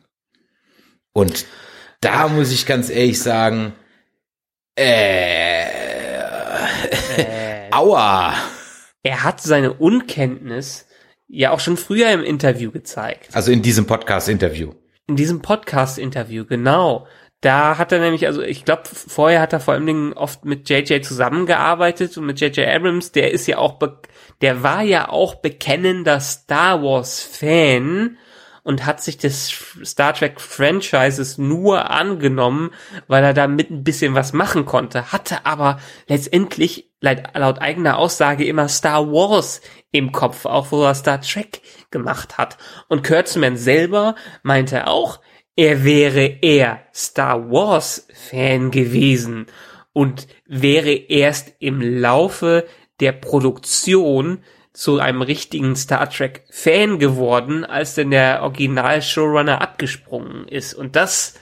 Und 1.13 1.47
da 2.01 2.29
muss 2.29 2.51
ich 2.51 2.67
ganz 2.67 2.91
ehrlich 2.91 3.21
sagen, 3.21 3.75
äh, 4.75 5.90
Aua! 7.73 8.35
Er 9.03 9.23
hat 9.23 9.41
seine 9.41 9.73
Unkenntnis 9.73 10.87
ja 11.29 11.53
auch 11.53 11.61
schon 11.61 11.77
früher 11.77 12.11
im 12.11 12.23
Interview 12.23 12.71
gezeigt. 12.71 13.29
Also 13.33 13.53
in 13.53 13.63
diesem 13.63 13.87
Podcast-Interview. 13.87 14.73
In 15.07 15.17
diesem 15.17 15.41
Podcast-Interview, 15.41 16.45
genau. 16.45 17.07
Da 17.41 17.79
hat 17.79 17.93
er 17.93 18.01
nämlich, 18.01 18.27
also 18.27 18.43
ich 18.43 18.65
glaube, 18.65 18.83
vorher 18.85 19.41
hat 19.41 19.53
er 19.53 19.61
vor 19.61 19.75
allen 19.75 19.87
Dingen 19.87 20.13
oft 20.13 20.45
mit 20.45 20.69
JJ 20.69 21.01
zusammengearbeitet 21.01 22.19
und 22.19 22.27
mit 22.27 22.41
JJ 22.41 22.67
Abrams, 22.67 23.13
der 23.13 23.31
ist 23.31 23.47
ja 23.47 23.59
auch, 23.59 23.79
der 24.43 24.63
war 24.63 24.83
ja 24.83 25.09
auch 25.09 25.37
bekennender 25.37 26.21
Star 26.21 26.83
Wars 26.83 27.23
Fan 27.23 28.19
und 28.63 28.87
hat 28.87 29.03
sich 29.03 29.19
des 29.19 29.53
Star 29.85 30.15
Trek 30.15 30.41
Franchises 30.41 31.39
nur 31.39 31.91
angenommen, 31.91 32.71
weil 33.07 33.25
er 33.25 33.35
damit 33.35 33.71
ein 33.71 33.85
bisschen 33.85 34.15
was 34.15 34.33
machen 34.33 34.65
konnte, 34.65 35.13
hatte 35.13 35.47
aber 35.47 35.79
letztendlich 36.09 36.91
laut 37.01 37.61
eigener 37.61 37.99
Aussage 37.99 38.45
immer 38.45 38.69
Star 38.69 39.11
Wars 39.11 39.61
im 39.91 40.13
Kopf, 40.13 40.45
auch 40.45 40.71
wo 40.71 40.85
er 40.85 40.95
Star 40.95 41.21
Trek 41.21 41.63
gemacht 41.91 42.39
hat. 42.39 42.59
Und 42.89 43.05
Kurtzman 43.05 43.57
selber 43.57 44.15
meinte 44.43 44.87
auch, 44.87 45.21
er 45.57 45.85
wäre 45.85 46.39
eher 46.43 46.81
Star 46.95 47.51
Wars 47.51 48.07
Fan 48.31 48.71
gewesen 48.71 49.47
und 49.93 50.29
wäre 50.47 50.93
erst 50.93 51.55
im 51.59 51.81
Laufe 51.81 52.67
der 53.01 53.13
Produktion 53.13 54.45
zu 54.73 55.01
einem 55.01 55.23
richtigen 55.23 55.75
Star 55.77 56.09
Trek 56.09 56.45
Fan 56.51 56.99
geworden, 56.99 57.65
als 57.65 57.95
denn 57.95 58.11
der 58.11 58.43
Original 58.43 59.03
Showrunner 59.03 59.61
abgesprungen 59.61 60.47
ist. 60.49 60.75
Und 60.75 60.97
das, 60.97 61.35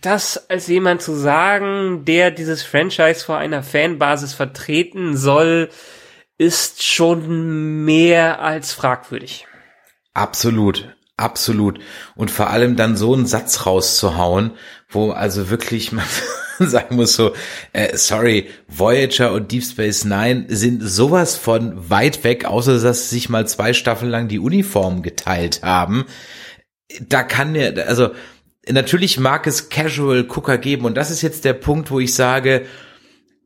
das 0.00 0.48
als 0.50 0.68
jemand 0.68 1.02
zu 1.02 1.14
sagen, 1.14 2.04
der 2.04 2.30
dieses 2.30 2.62
Franchise 2.62 3.24
vor 3.24 3.38
einer 3.38 3.62
Fanbasis 3.62 4.34
vertreten 4.34 5.16
soll, 5.16 5.68
ist 6.38 6.82
schon 6.82 7.84
mehr 7.84 8.40
als 8.40 8.72
fragwürdig. 8.72 9.46
Absolut. 10.14 10.94
Absolut. 11.16 11.78
Und 12.16 12.30
vor 12.30 12.50
allem 12.50 12.74
dann 12.74 12.96
so 12.96 13.14
einen 13.14 13.26
Satz 13.26 13.66
rauszuhauen, 13.66 14.52
wo 14.88 15.10
also 15.12 15.50
wirklich 15.50 15.92
man 15.92 16.04
sagen 16.68 16.96
muss 16.96 17.14
so, 17.14 17.32
äh, 17.72 17.96
sorry, 17.96 18.48
Voyager 18.68 19.32
und 19.32 19.50
Deep 19.52 19.64
Space 19.64 20.04
Nine 20.04 20.46
sind 20.48 20.82
sowas 20.82 21.36
von 21.36 21.90
weit 21.90 22.24
weg, 22.24 22.44
außer 22.44 22.80
dass 22.80 23.08
sie 23.08 23.16
sich 23.16 23.28
mal 23.28 23.46
zwei 23.46 23.72
Staffeln 23.72 24.10
lang 24.10 24.28
die 24.28 24.38
Uniform 24.38 25.02
geteilt 25.02 25.62
haben. 25.62 26.04
Da 27.00 27.22
kann 27.22 27.52
mir, 27.52 27.86
also 27.88 28.10
natürlich 28.68 29.18
mag 29.18 29.46
es 29.46 29.68
Casual 29.68 30.24
Cooker 30.24 30.58
geben 30.58 30.84
und 30.84 30.96
das 30.96 31.10
ist 31.10 31.22
jetzt 31.22 31.44
der 31.44 31.54
Punkt, 31.54 31.90
wo 31.90 32.00
ich 32.00 32.14
sage, 32.14 32.66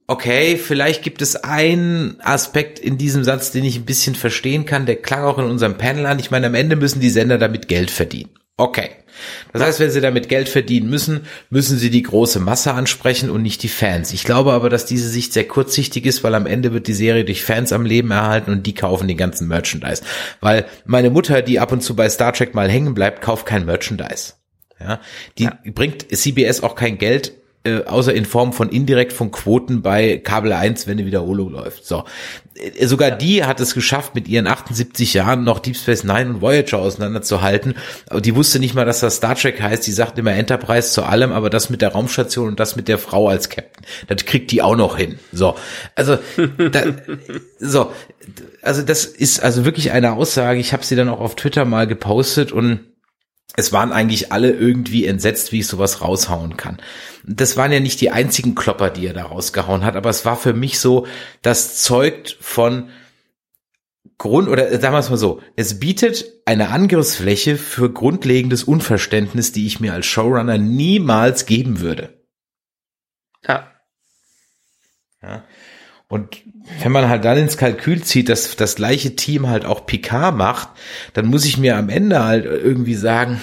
okay, 0.06 0.56
vielleicht 0.56 1.02
gibt 1.02 1.22
es 1.22 1.36
einen 1.36 2.20
Aspekt 2.20 2.78
in 2.78 2.98
diesem 2.98 3.24
Satz, 3.24 3.50
den 3.50 3.64
ich 3.64 3.76
ein 3.76 3.84
bisschen 3.84 4.14
verstehen 4.14 4.64
kann, 4.66 4.86
der 4.86 4.96
klang 4.96 5.24
auch 5.24 5.38
in 5.38 5.44
unserem 5.44 5.78
Panel 5.78 6.06
an. 6.06 6.18
Ich 6.18 6.30
meine, 6.30 6.46
am 6.46 6.54
Ende 6.54 6.76
müssen 6.76 7.00
die 7.00 7.10
Sender 7.10 7.38
damit 7.38 7.68
Geld 7.68 7.90
verdienen. 7.90 8.30
Okay. 8.56 8.90
Das 9.52 9.62
heißt, 9.62 9.80
wenn 9.80 9.90
sie 9.90 10.00
damit 10.00 10.28
Geld 10.28 10.48
verdienen 10.48 10.90
müssen, 10.90 11.26
müssen 11.50 11.78
sie 11.78 11.90
die 11.90 12.02
große 12.02 12.40
Masse 12.40 12.74
ansprechen 12.74 13.30
und 13.30 13.42
nicht 13.42 13.62
die 13.62 13.68
Fans. 13.68 14.12
Ich 14.12 14.24
glaube 14.24 14.52
aber, 14.52 14.68
dass 14.68 14.86
diese 14.86 15.08
Sicht 15.08 15.32
sehr 15.32 15.46
kurzsichtig 15.46 16.06
ist, 16.06 16.24
weil 16.24 16.34
am 16.34 16.46
Ende 16.46 16.72
wird 16.72 16.86
die 16.86 16.94
Serie 16.94 17.24
durch 17.24 17.44
Fans 17.44 17.72
am 17.72 17.86
Leben 17.86 18.10
erhalten 18.10 18.50
und 18.50 18.66
die 18.66 18.74
kaufen 18.74 19.08
den 19.08 19.16
ganzen 19.16 19.48
Merchandise. 19.48 20.02
Weil 20.40 20.66
meine 20.84 21.10
Mutter, 21.10 21.42
die 21.42 21.60
ab 21.60 21.72
und 21.72 21.82
zu 21.82 21.96
bei 21.96 22.08
Star 22.08 22.32
Trek 22.32 22.54
mal 22.54 22.70
hängen 22.70 22.94
bleibt, 22.94 23.22
kauft 23.22 23.46
kein 23.46 23.66
Merchandise. 23.66 24.34
Ja, 24.78 25.00
die 25.38 25.44
ja. 25.44 25.58
bringt 25.64 26.06
CBS 26.14 26.62
auch 26.62 26.74
kein 26.74 26.98
Geld 26.98 27.32
äh, 27.66 27.84
außer 27.84 28.14
in 28.14 28.24
Form 28.24 28.52
von 28.52 28.68
indirekt 28.68 29.12
von 29.12 29.30
Quoten 29.30 29.82
bei 29.82 30.18
Kabel 30.18 30.52
1, 30.52 30.86
wenn 30.86 30.98
eine 30.98 31.06
Wiederholung 31.06 31.50
läuft. 31.50 31.84
So. 31.84 32.04
Äh, 32.54 32.86
sogar 32.86 33.10
die 33.10 33.44
hat 33.44 33.60
es 33.60 33.74
geschafft, 33.74 34.14
mit 34.14 34.28
ihren 34.28 34.46
78 34.46 35.14
Jahren 35.14 35.44
noch 35.44 35.58
Deep 35.58 35.76
Space 35.76 36.04
Nine 36.04 36.30
und 36.30 36.40
Voyager 36.40 36.78
auseinanderzuhalten. 36.78 37.74
Aber 38.08 38.20
die 38.20 38.36
wusste 38.36 38.58
nicht 38.58 38.74
mal, 38.74 38.84
dass 38.84 39.00
das 39.00 39.16
Star 39.16 39.34
Trek 39.34 39.60
heißt. 39.60 39.86
Die 39.86 39.92
sagt 39.92 40.18
immer 40.18 40.32
Enterprise 40.32 40.92
zu 40.92 41.02
allem, 41.02 41.32
aber 41.32 41.50
das 41.50 41.68
mit 41.70 41.82
der 41.82 41.90
Raumstation 41.90 42.48
und 42.48 42.60
das 42.60 42.76
mit 42.76 42.88
der 42.88 42.98
Frau 42.98 43.28
als 43.28 43.48
Captain, 43.48 43.84
das 44.06 44.24
kriegt 44.24 44.50
die 44.52 44.62
auch 44.62 44.76
noch 44.76 44.96
hin. 44.96 45.18
So. 45.32 45.56
Also, 45.94 46.18
da, 46.70 46.82
so. 47.58 47.92
Also, 48.62 48.82
das 48.82 49.04
ist 49.04 49.40
also 49.40 49.64
wirklich 49.64 49.92
eine 49.92 50.12
Aussage. 50.12 50.58
Ich 50.58 50.72
habe 50.72 50.84
sie 50.84 50.96
dann 50.96 51.08
auch 51.08 51.20
auf 51.20 51.36
Twitter 51.36 51.64
mal 51.64 51.86
gepostet 51.86 52.52
und 52.52 52.80
es 53.54 53.72
waren 53.72 53.92
eigentlich 53.92 54.32
alle 54.32 54.50
irgendwie 54.50 55.06
entsetzt, 55.06 55.52
wie 55.52 55.60
ich 55.60 55.66
sowas 55.66 56.00
raushauen 56.00 56.56
kann. 56.56 56.78
Das 57.24 57.56
waren 57.56 57.72
ja 57.72 57.80
nicht 57.80 58.00
die 58.00 58.10
einzigen 58.10 58.54
Klopper, 58.54 58.90
die 58.90 59.06
er 59.06 59.14
da 59.14 59.24
rausgehauen 59.24 59.84
hat, 59.84 59.96
aber 59.96 60.10
es 60.10 60.24
war 60.24 60.36
für 60.36 60.52
mich 60.52 60.78
so, 60.78 61.06
das 61.42 61.82
zeugt 61.82 62.36
von 62.40 62.90
Grund, 64.18 64.48
oder 64.48 64.70
sagen 64.80 64.94
wir 64.94 64.98
es 64.98 65.10
mal 65.10 65.16
so, 65.16 65.42
es 65.56 65.78
bietet 65.78 66.24
eine 66.46 66.70
Angriffsfläche 66.70 67.56
für 67.56 67.92
grundlegendes 67.92 68.64
Unverständnis, 68.64 69.52
die 69.52 69.66
ich 69.66 69.78
mir 69.78 69.92
als 69.92 70.06
Showrunner 70.06 70.56
niemals 70.56 71.44
geben 71.44 71.80
würde. 71.80 72.24
Ja. 73.46 73.72
Ja. 75.22 75.44
Und 76.08 76.42
wenn 76.82 76.92
man 76.92 77.08
halt 77.08 77.24
dann 77.24 77.38
ins 77.38 77.56
Kalkül 77.56 78.02
zieht, 78.02 78.28
dass 78.28 78.56
das 78.56 78.76
gleiche 78.76 79.16
Team 79.16 79.48
halt 79.48 79.64
auch 79.64 79.86
Picard 79.86 80.36
macht, 80.36 80.68
dann 81.14 81.26
muss 81.26 81.44
ich 81.44 81.58
mir 81.58 81.76
am 81.76 81.88
Ende 81.88 82.24
halt 82.24 82.44
irgendwie 82.44 82.94
sagen, 82.94 83.40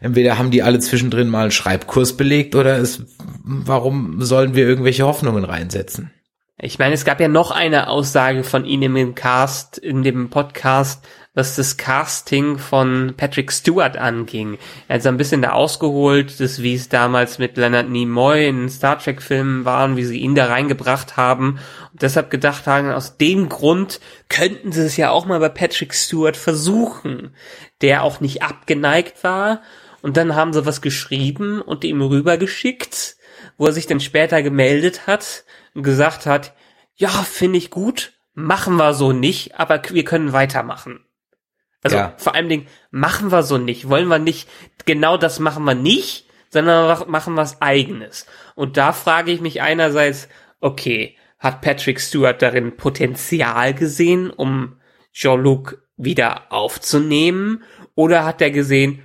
entweder 0.00 0.38
haben 0.38 0.50
die 0.50 0.62
alle 0.62 0.78
zwischendrin 0.78 1.28
mal 1.28 1.42
einen 1.42 1.50
Schreibkurs 1.50 2.16
belegt 2.16 2.54
oder 2.54 2.78
es, 2.78 3.02
warum 3.44 4.22
sollen 4.22 4.54
wir 4.54 4.66
irgendwelche 4.66 5.06
Hoffnungen 5.06 5.44
reinsetzen? 5.44 6.10
Ich 6.58 6.78
meine, 6.78 6.94
es 6.94 7.04
gab 7.04 7.20
ja 7.20 7.28
noch 7.28 7.50
eine 7.50 7.88
Aussage 7.88 8.44
von 8.44 8.64
ihm 8.64 8.96
im 8.96 9.14
Cast, 9.14 9.76
in 9.76 10.02
dem 10.02 10.30
Podcast, 10.30 11.06
was 11.34 11.56
das 11.56 11.76
Casting 11.76 12.58
von 12.58 13.14
Patrick 13.16 13.50
Stewart 13.50 13.96
anging. 13.96 14.56
Er 14.86 14.96
hat 14.96 15.02
so 15.02 15.08
ein 15.08 15.16
bisschen 15.16 15.42
da 15.42 15.50
ausgeholt, 15.50 16.38
das, 16.38 16.62
wie 16.62 16.74
es 16.74 16.88
damals 16.88 17.38
mit 17.38 17.56
Leonard 17.56 17.90
Nimoy 17.90 18.48
in 18.48 18.68
Star 18.68 18.98
Trek 19.00 19.20
Filmen 19.20 19.64
waren, 19.64 19.96
wie 19.96 20.04
sie 20.04 20.20
ihn 20.20 20.36
da 20.36 20.46
reingebracht 20.46 21.16
haben. 21.16 21.58
Und 21.92 22.02
deshalb 22.02 22.30
gedacht 22.30 22.68
haben, 22.68 22.90
aus 22.92 23.16
dem 23.16 23.48
Grund 23.48 24.00
könnten 24.28 24.70
sie 24.70 24.82
es 24.82 24.96
ja 24.96 25.10
auch 25.10 25.26
mal 25.26 25.40
bei 25.40 25.48
Patrick 25.48 25.92
Stewart 25.92 26.36
versuchen, 26.36 27.34
der 27.82 28.04
auch 28.04 28.20
nicht 28.20 28.42
abgeneigt 28.42 29.24
war. 29.24 29.62
Und 30.02 30.16
dann 30.16 30.36
haben 30.36 30.52
sie 30.52 30.66
was 30.66 30.82
geschrieben 30.82 31.60
und 31.60 31.82
ihm 31.82 32.00
rübergeschickt, 32.00 33.16
wo 33.56 33.66
er 33.66 33.72
sich 33.72 33.88
dann 33.88 34.00
später 34.00 34.42
gemeldet 34.42 35.08
hat 35.08 35.44
und 35.74 35.82
gesagt 35.82 36.26
hat, 36.26 36.54
ja, 36.94 37.08
finde 37.08 37.58
ich 37.58 37.70
gut, 37.70 38.12
machen 38.34 38.76
wir 38.76 38.94
so 38.94 39.12
nicht, 39.12 39.58
aber 39.58 39.82
wir 39.90 40.04
können 40.04 40.32
weitermachen. 40.32 41.03
Also 41.84 41.96
Ja. 41.96 42.14
vor 42.16 42.34
allem 42.34 42.48
Dingen, 42.48 42.66
machen 42.90 43.30
wir 43.30 43.44
so 43.44 43.58
nicht, 43.58 43.88
wollen 43.88 44.08
wir 44.08 44.18
nicht, 44.18 44.48
genau 44.84 45.16
das 45.16 45.38
machen 45.38 45.64
wir 45.64 45.74
nicht, 45.76 46.26
sondern 46.50 46.88
wir 46.88 47.06
machen 47.06 47.36
was 47.36 47.62
eigenes. 47.62 48.26
Und 48.56 48.76
da 48.76 48.92
frage 48.92 49.30
ich 49.30 49.40
mich 49.40 49.62
einerseits, 49.62 50.28
okay, 50.60 51.16
hat 51.38 51.60
Patrick 51.60 52.00
Stewart 52.00 52.40
darin 52.42 52.76
Potenzial 52.76 53.74
gesehen, 53.74 54.30
um 54.30 54.80
Jean-Luc 55.12 55.82
wieder 55.96 56.50
aufzunehmen? 56.50 57.62
Oder 57.94 58.24
hat 58.24 58.40
er 58.40 58.50
gesehen, 58.50 59.02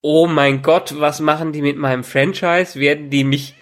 oh 0.00 0.26
mein 0.26 0.62
Gott, 0.62 0.94
was 0.98 1.20
machen 1.20 1.52
die 1.52 1.62
mit 1.62 1.76
meinem 1.76 2.04
Franchise? 2.04 2.78
Werden 2.78 3.08
die 3.10 3.24
mich 3.24 3.54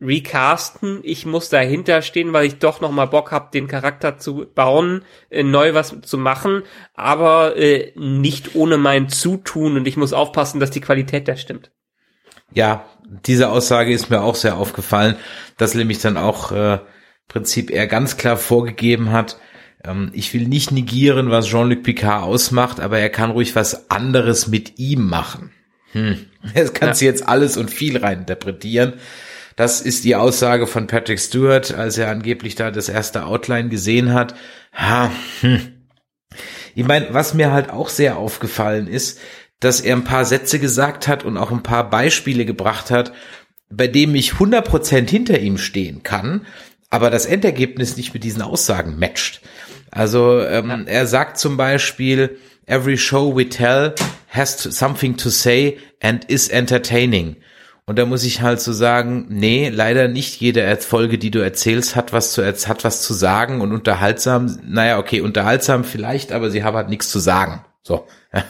recasten? 0.00 1.00
Ich 1.02 1.26
muss 1.26 1.48
dahinter 1.48 2.02
stehen, 2.02 2.32
weil 2.32 2.46
ich 2.46 2.58
doch 2.58 2.80
noch 2.80 2.90
mal 2.90 3.06
Bock 3.06 3.30
habe, 3.30 3.50
den 3.52 3.68
Charakter 3.68 4.18
zu 4.18 4.46
bauen, 4.54 5.04
äh, 5.30 5.42
neu 5.42 5.74
was 5.74 5.94
zu 6.02 6.18
machen, 6.18 6.62
aber 6.94 7.56
äh, 7.56 7.92
nicht 7.96 8.54
ohne 8.54 8.76
mein 8.76 9.08
Zutun 9.08 9.76
und 9.76 9.86
ich 9.86 9.96
muss 9.96 10.12
aufpassen, 10.12 10.60
dass 10.60 10.70
die 10.70 10.80
Qualität 10.80 11.28
da 11.28 11.36
stimmt. 11.36 11.70
Ja, 12.52 12.84
diese 13.26 13.50
Aussage 13.50 13.92
ist 13.92 14.10
mir 14.10 14.22
auch 14.22 14.36
sehr 14.36 14.56
aufgefallen, 14.56 15.16
dass 15.56 15.74
nämlich 15.74 16.00
dann 16.00 16.16
auch 16.16 16.52
äh, 16.52 16.78
Prinzip 17.28 17.70
er 17.70 17.86
ganz 17.86 18.16
klar 18.16 18.36
vorgegeben 18.36 19.10
hat, 19.10 19.38
ähm, 19.84 20.10
ich 20.14 20.32
will 20.34 20.46
nicht 20.46 20.72
negieren, 20.72 21.30
was 21.30 21.46
Jean-Luc 21.46 21.82
Picard 21.82 22.22
ausmacht, 22.22 22.80
aber 22.80 22.98
er 22.98 23.10
kann 23.10 23.30
ruhig 23.30 23.54
was 23.54 23.90
anderes 23.90 24.48
mit 24.48 24.78
ihm 24.78 25.06
machen. 25.08 25.52
Hm. 25.92 26.26
Jetzt 26.54 26.74
kannst 26.74 27.00
du 27.00 27.06
jetzt 27.06 27.26
alles 27.26 27.56
und 27.56 27.70
viel 27.70 27.96
reininterpretieren. 27.96 28.94
Das 29.56 29.80
ist 29.80 30.04
die 30.04 30.16
Aussage 30.16 30.66
von 30.66 30.86
Patrick 30.86 31.20
Stewart, 31.20 31.72
als 31.74 31.98
er 31.98 32.08
angeblich 32.10 32.54
da 32.54 32.70
das 32.70 32.88
erste 32.88 33.24
Outline 33.24 33.68
gesehen 33.68 34.12
hat. 34.12 34.34
Ha, 34.72 35.10
hm. 35.40 35.74
Ich 36.74 36.84
meine, 36.84 37.08
was 37.12 37.34
mir 37.34 37.52
halt 37.52 37.70
auch 37.70 37.88
sehr 37.88 38.16
aufgefallen 38.16 38.88
ist, 38.88 39.20
dass 39.60 39.80
er 39.80 39.94
ein 39.94 40.04
paar 40.04 40.24
Sätze 40.24 40.58
gesagt 40.58 41.06
hat 41.06 41.24
und 41.24 41.36
auch 41.36 41.52
ein 41.52 41.62
paar 41.62 41.88
Beispiele 41.88 42.44
gebracht 42.44 42.90
hat, 42.90 43.12
bei 43.70 43.86
dem 43.86 44.14
ich 44.14 44.32
100% 44.32 45.08
hinter 45.08 45.38
ihm 45.38 45.58
stehen 45.58 46.02
kann, 46.02 46.46
aber 46.90 47.10
das 47.10 47.26
Endergebnis 47.26 47.96
nicht 47.96 48.12
mit 48.14 48.24
diesen 48.24 48.42
Aussagen 48.42 48.98
matcht. 48.98 49.40
Also 49.90 50.40
ähm, 50.40 50.86
er 50.86 51.06
sagt 51.06 51.38
zum 51.38 51.56
Beispiel, 51.56 52.38
every 52.66 52.98
show 52.98 53.36
we 53.36 53.48
tell 53.48 53.94
has 54.28 54.56
to, 54.56 54.70
something 54.70 55.16
to 55.16 55.30
say 55.30 55.78
and 56.00 56.24
is 56.24 56.48
entertaining. 56.48 57.36
Und 57.86 57.98
da 57.98 58.06
muss 58.06 58.24
ich 58.24 58.40
halt 58.40 58.60
so 58.60 58.72
sagen, 58.72 59.26
nee, 59.28 59.68
leider 59.68 60.08
nicht 60.08 60.40
jede 60.40 60.74
Folge, 60.78 61.18
die 61.18 61.30
du 61.30 61.40
erzählst, 61.40 61.96
hat 61.96 62.14
was 62.14 62.32
zu, 62.32 62.46
hat 62.46 62.84
was 62.84 63.02
zu 63.02 63.12
sagen 63.12 63.60
und 63.60 63.72
unterhaltsam, 63.72 64.58
naja, 64.66 64.98
okay, 64.98 65.20
unterhaltsam 65.20 65.84
vielleicht, 65.84 66.32
aber 66.32 66.50
sie 66.50 66.64
haben 66.64 66.76
halt 66.76 66.88
nichts 66.88 67.10
zu 67.10 67.18
sagen. 67.18 67.62
So. 67.86 68.06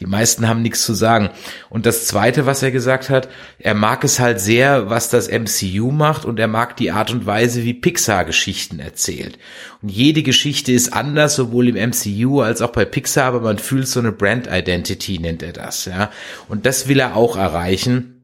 Die 0.00 0.06
meisten 0.06 0.48
haben 0.48 0.62
nichts 0.62 0.82
zu 0.86 0.94
sagen. 0.94 1.28
Und 1.68 1.84
das 1.84 2.06
zweite, 2.06 2.46
was 2.46 2.62
er 2.62 2.70
gesagt 2.70 3.10
hat, 3.10 3.28
er 3.58 3.74
mag 3.74 4.02
es 4.04 4.18
halt 4.18 4.40
sehr, 4.40 4.88
was 4.88 5.10
das 5.10 5.28
MCU 5.28 5.90
macht 5.90 6.24
und 6.24 6.40
er 6.40 6.48
mag 6.48 6.78
die 6.78 6.90
Art 6.90 7.12
und 7.12 7.26
Weise, 7.26 7.62
wie 7.62 7.74
Pixar 7.74 8.24
Geschichten 8.24 8.80
erzählt. 8.80 9.38
Und 9.82 9.90
jede 9.90 10.22
Geschichte 10.22 10.72
ist 10.72 10.94
anders, 10.94 11.36
sowohl 11.36 11.68
im 11.68 11.90
MCU 11.90 12.40
als 12.40 12.62
auch 12.62 12.72
bei 12.72 12.86
Pixar, 12.86 13.26
aber 13.26 13.40
man 13.40 13.58
fühlt 13.58 13.86
so 13.86 14.00
eine 14.00 14.12
Brand 14.12 14.48
Identity, 14.50 15.18
nennt 15.18 15.42
er 15.42 15.52
das, 15.52 15.84
ja. 15.84 16.10
Und 16.48 16.64
das 16.64 16.88
will 16.88 17.00
er 17.00 17.16
auch 17.16 17.36
erreichen. 17.36 18.19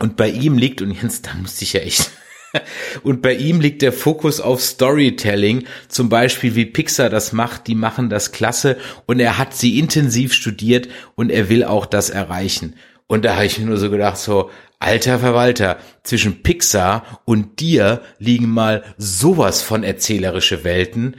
Und 0.00 0.16
bei 0.16 0.28
ihm 0.28 0.58
liegt, 0.58 0.82
und 0.82 0.90
Jens, 0.90 1.22
da 1.22 1.34
musste 1.34 1.64
ich 1.64 1.72
ja 1.72 1.80
echt, 1.80 2.10
und 3.02 3.20
bei 3.22 3.34
ihm 3.34 3.60
liegt 3.60 3.82
der 3.82 3.92
Fokus 3.92 4.40
auf 4.40 4.62
Storytelling, 4.62 5.64
zum 5.88 6.08
Beispiel 6.08 6.54
wie 6.54 6.66
Pixar 6.66 7.10
das 7.10 7.32
macht, 7.32 7.66
die 7.66 7.74
machen 7.74 8.08
das 8.08 8.32
klasse 8.32 8.78
und 9.06 9.20
er 9.20 9.38
hat 9.38 9.54
sie 9.54 9.78
intensiv 9.78 10.32
studiert 10.32 10.88
und 11.14 11.30
er 11.30 11.48
will 11.48 11.64
auch 11.64 11.86
das 11.86 12.10
erreichen. 12.10 12.76
Und 13.06 13.24
da 13.24 13.36
habe 13.36 13.46
ich 13.46 13.58
mir 13.58 13.66
nur 13.66 13.78
so 13.78 13.90
gedacht, 13.90 14.18
so, 14.18 14.50
alter 14.78 15.18
Verwalter, 15.18 15.78
zwischen 16.02 16.42
Pixar 16.42 17.22
und 17.24 17.60
dir 17.60 18.02
liegen 18.18 18.48
mal 18.48 18.84
sowas 18.96 19.62
von 19.62 19.82
erzählerische 19.82 20.64
Welten, 20.64 21.16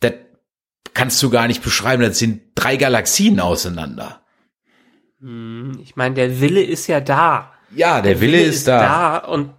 das 0.00 0.14
kannst 0.94 1.22
du 1.22 1.30
gar 1.30 1.46
nicht 1.48 1.62
beschreiben, 1.62 2.02
das 2.02 2.18
sind 2.18 2.42
drei 2.54 2.76
Galaxien 2.76 3.40
auseinander. 3.40 4.22
Hm, 5.20 5.78
Ich 5.82 5.96
meine, 5.96 6.14
der 6.14 6.40
Wille 6.40 6.62
ist 6.62 6.86
ja 6.86 7.00
da. 7.00 7.52
Ja, 7.74 8.00
der, 8.02 8.20
Wille, 8.20 8.40
ist, 8.40 8.68
da. 8.68 9.18
und, 9.18 9.54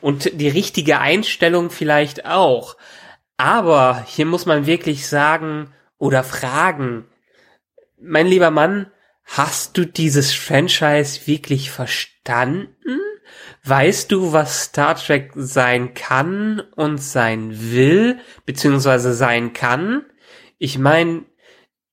und 0.00 0.40
die 0.40 0.48
richtige 0.48 1.00
Einstellung 1.00 1.70
vielleicht 1.70 2.26
auch. 2.26 2.76
Aber 3.36 4.04
hier 4.06 4.26
muss 4.26 4.46
man 4.46 4.66
wirklich 4.66 5.06
sagen 5.08 5.72
oder 5.98 6.22
fragen, 6.22 7.06
mein 8.00 8.26
lieber 8.26 8.50
Mann, 8.50 8.90
hast 9.24 9.76
du 9.76 9.86
dieses 9.86 10.32
Franchise 10.32 11.26
wirklich 11.26 11.70
verstanden? 11.70 13.00
Weißt 13.64 14.10
du, 14.10 14.32
was 14.32 14.64
Star 14.64 14.96
Trek 14.96 15.32
sein 15.34 15.94
kann 15.94 16.60
und 16.76 16.98
sein 16.98 17.72
will, 17.72 18.18
beziehungsweise 18.46 19.12
sein 19.12 19.52
kann? 19.52 20.06
Ich 20.58 20.78
meine, 20.78 21.24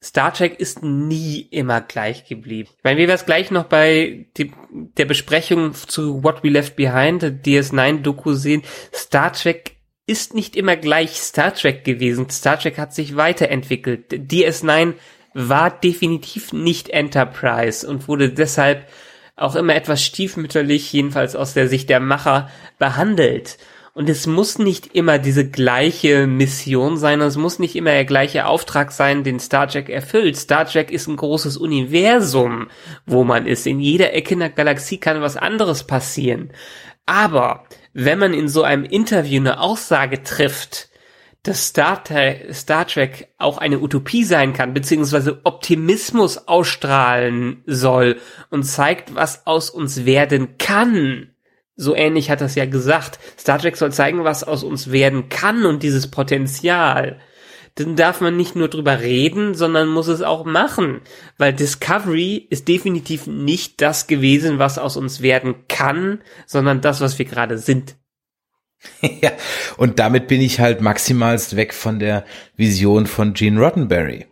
Star 0.04 0.34
Trek 0.34 0.60
ist 0.60 0.84
nie 0.84 1.42
immer 1.42 1.82
gleich 1.82 2.26
geblieben. 2.26 2.70
Ich 2.78 2.84
meine, 2.84 3.00
wir 3.00 3.10
es 3.10 3.26
gleich 3.26 3.50
noch 3.50 3.66
bei 3.66 4.28
die, 4.38 4.52
der 4.70 5.06
Besprechung 5.06 5.74
zu 5.74 6.24
What 6.24 6.44
We 6.44 6.50
Left 6.50 6.76
Behind, 6.76 7.22
der 7.22 7.32
DS9-Doku 7.32 8.34
sehen, 8.34 8.62
Star 8.94 9.34
Trek 9.34 9.78
ist 10.06 10.34
nicht 10.34 10.56
immer 10.56 10.78
gleich 10.78 11.18
Star 11.18 11.54
Trek 11.54 11.84
gewesen. 11.84 12.30
Star 12.30 12.60
Trek 12.60 12.78
hat 12.78 12.94
sich 12.94 13.16
weiterentwickelt. 13.16 14.12
DS9 14.14 14.94
war 15.34 15.70
definitiv 15.70 16.54
nicht 16.54 16.90
Enterprise 16.90 17.88
und 17.88 18.08
wurde 18.08 18.32
deshalb 18.32 18.88
auch 19.36 19.56
immer 19.56 19.76
etwas 19.76 20.04
stiefmütterlich, 20.04 20.92
jedenfalls 20.94 21.36
aus 21.36 21.54
der 21.54 21.68
Sicht 21.68 21.90
der 21.90 22.00
Macher, 22.00 22.50
behandelt. 22.80 23.58
Und 23.98 24.10
es 24.10 24.28
muss 24.28 24.60
nicht 24.60 24.94
immer 24.94 25.18
diese 25.18 25.50
gleiche 25.50 26.28
Mission 26.28 26.98
sein, 26.98 27.20
es 27.20 27.36
muss 27.36 27.58
nicht 27.58 27.76
immer 27.76 27.90
der 27.90 28.06
gleiche 28.06 28.46
Auftrag 28.46 28.92
sein, 28.92 29.24
den 29.24 29.40
Star 29.40 29.68
Trek 29.68 29.90
erfüllt. 29.90 30.38
Star 30.38 30.68
Trek 30.68 30.92
ist 30.92 31.08
ein 31.08 31.16
großes 31.16 31.58
Universum, 31.58 32.68
wo 33.08 33.24
man 33.24 33.48
ist. 33.48 33.66
In 33.66 33.80
jeder 33.80 34.14
Ecke 34.14 34.36
in 34.36 34.42
der 34.42 34.52
Galaxie 34.52 35.00
kann 35.00 35.22
was 35.22 35.36
anderes 35.36 35.86
passieren. 35.86 36.52
Aber 37.08 37.64
wenn 37.94 38.20
man 38.20 38.36
in 38.36 38.50
so 38.50 38.62
einem 38.62 38.84
Interview 38.84 39.40
eine 39.40 39.60
Aussage 39.60 40.22
trifft, 40.22 40.90
dass 41.42 41.66
Star, 41.66 42.04
Star 42.54 42.86
Trek 42.86 43.30
auch 43.40 43.58
eine 43.58 43.80
Utopie 43.80 44.26
sein 44.26 44.54
kann, 44.54 44.76
beziehungsweise 44.76 45.42
Optimismus 45.44 46.48
ausstrahlen 46.48 47.64
soll 47.66 48.18
und 48.52 48.62
zeigt, 48.62 49.16
was 49.16 49.48
aus 49.48 49.72
uns 49.72 50.06
werden 50.06 50.60
kann. 50.60 51.32
So 51.78 51.96
ähnlich 51.96 52.32
hat 52.32 52.42
das 52.42 52.56
ja 52.56 52.66
gesagt. 52.66 53.20
Star 53.40 53.60
Trek 53.60 53.78
soll 53.78 53.92
zeigen, 53.92 54.24
was 54.24 54.44
aus 54.44 54.64
uns 54.64 54.92
werden 54.92 55.30
kann 55.30 55.66
und 55.66 55.84
dieses 55.84 56.10
Potenzial. 56.10 57.20
Dann 57.76 57.96
darf 57.96 58.20
man 58.20 58.36
nicht 58.36 58.56
nur 58.56 58.68
drüber 58.68 59.02
reden, 59.02 59.54
sondern 59.54 59.88
muss 59.88 60.08
es 60.08 60.24
auch 60.24 60.44
machen. 60.44 61.02
Weil 61.38 61.54
Discovery 61.54 62.48
ist 62.50 62.68
definitiv 62.68 63.28
nicht 63.28 63.80
das 63.82 64.08
gewesen, 64.08 64.58
was 64.58 64.80
aus 64.80 64.98
uns 64.98 65.22
werden 65.22 65.68
kann, 65.68 66.24
sondern 66.48 66.82
das, 66.82 67.00
was 67.00 67.20
wir 67.20 67.26
gerade 67.26 67.60
sind. 67.60 67.96
ja, 69.02 69.32
und 69.78 70.00
damit 70.00 70.28
bin 70.28 70.42
ich 70.42 70.60
halt 70.60 70.82
maximalst 70.82 71.56
weg 71.56 71.76
von 71.76 72.00
der 72.00 72.26
Vision 72.56 73.06
von 73.06 73.34
Gene 73.34 73.60
Roddenberry. 73.60 74.26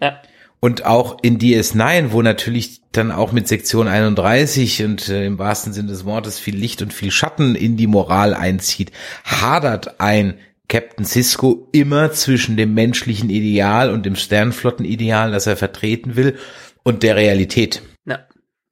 Ja. 0.00 0.20
Und 0.64 0.86
auch 0.86 1.18
in 1.20 1.38
DS9, 1.38 2.12
wo 2.12 2.22
natürlich 2.22 2.80
dann 2.90 3.12
auch 3.12 3.32
mit 3.32 3.46
Sektion 3.46 3.86
31 3.86 4.82
und 4.84 5.10
äh, 5.10 5.26
im 5.26 5.38
wahrsten 5.38 5.74
Sinne 5.74 5.88
des 5.88 6.06
Wortes 6.06 6.38
viel 6.38 6.56
Licht 6.56 6.80
und 6.80 6.90
viel 6.90 7.10
Schatten 7.10 7.54
in 7.54 7.76
die 7.76 7.86
Moral 7.86 8.32
einzieht, 8.32 8.90
hadert 9.24 10.00
ein 10.00 10.38
Captain 10.66 11.04
Cisco 11.04 11.68
immer 11.72 12.12
zwischen 12.12 12.56
dem 12.56 12.72
menschlichen 12.72 13.28
Ideal 13.28 13.90
und 13.90 14.06
dem 14.06 14.16
Sternflottenideal, 14.16 15.32
das 15.32 15.46
er 15.46 15.58
vertreten 15.58 16.16
will, 16.16 16.38
und 16.82 17.02
der 17.02 17.16
Realität. 17.16 17.82
Ja. 18.06 18.20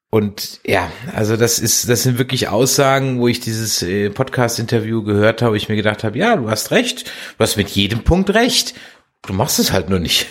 Und 0.09 0.61
ja, 0.65 0.91
also 1.15 1.37
das 1.37 1.59
ist, 1.59 1.91
das 1.91 2.05
sind 2.05 2.17
wirklich 2.17 2.49
Aussagen, 2.49 3.19
wo 3.19 3.29
ich 3.29 3.41
dieses 3.41 3.83
äh, 3.83 4.09
Podcast-Interview 4.09 5.03
gehört 5.03 5.43
habe, 5.43 5.53
wo 5.53 5.57
ich 5.57 5.69
mir 5.69 5.77
gedacht 5.77 6.05
habe, 6.05 6.17
ja, 6.17 6.37
du 6.37 6.49
hast 6.49 6.71
recht, 6.71 7.05
du 7.05 7.41
hast 7.41 7.59
mit 7.59 7.69
jedem 7.69 8.03
Punkt 8.03 8.31
recht. 8.33 8.73
Du 9.21 9.35
machst 9.35 9.59
es 9.59 9.73
halt 9.73 9.91
nur 9.91 9.99
nicht. 9.99 10.27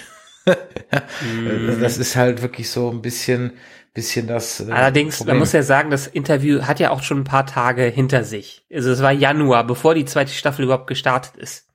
Das 1.80 1.98
ist 1.98 2.16
halt 2.16 2.42
wirklich 2.42 2.70
so 2.70 2.89
ein 2.89 3.02
bisschen, 3.02 3.54
bisschen 3.94 4.28
das. 4.28 4.60
Äh, 4.60 4.72
Allerdings, 4.72 5.18
Problem. 5.18 5.36
man 5.36 5.39
muss 5.39 5.54
ja 5.54 5.64
sagen, 5.64 5.89
das 5.89 6.08
Interview 6.08 6.64
hat 6.64 6.80
ja 6.80 6.89
auch 6.89 7.04
schon 7.04 7.20
ein 7.20 7.26
paar 7.26 7.46
Tage 7.46 7.84
hinter 7.84 8.24
sich. 8.24 8.66
Also 8.74 8.92
es 8.92 9.02
war 9.02 9.12
Januar, 9.12 9.66
bevor 9.66 9.94
die 9.94 10.06
zweite 10.06 10.32
Staffel 10.32 10.66
überhaupt 10.66 10.88
gestartet 10.88 11.38
ist. 11.38 11.68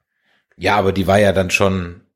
Ja, 0.57 0.77
aber 0.77 0.93
die 0.93 1.07
war 1.07 1.19
ja 1.19 1.33
dann 1.33 1.51
schon 1.51 2.07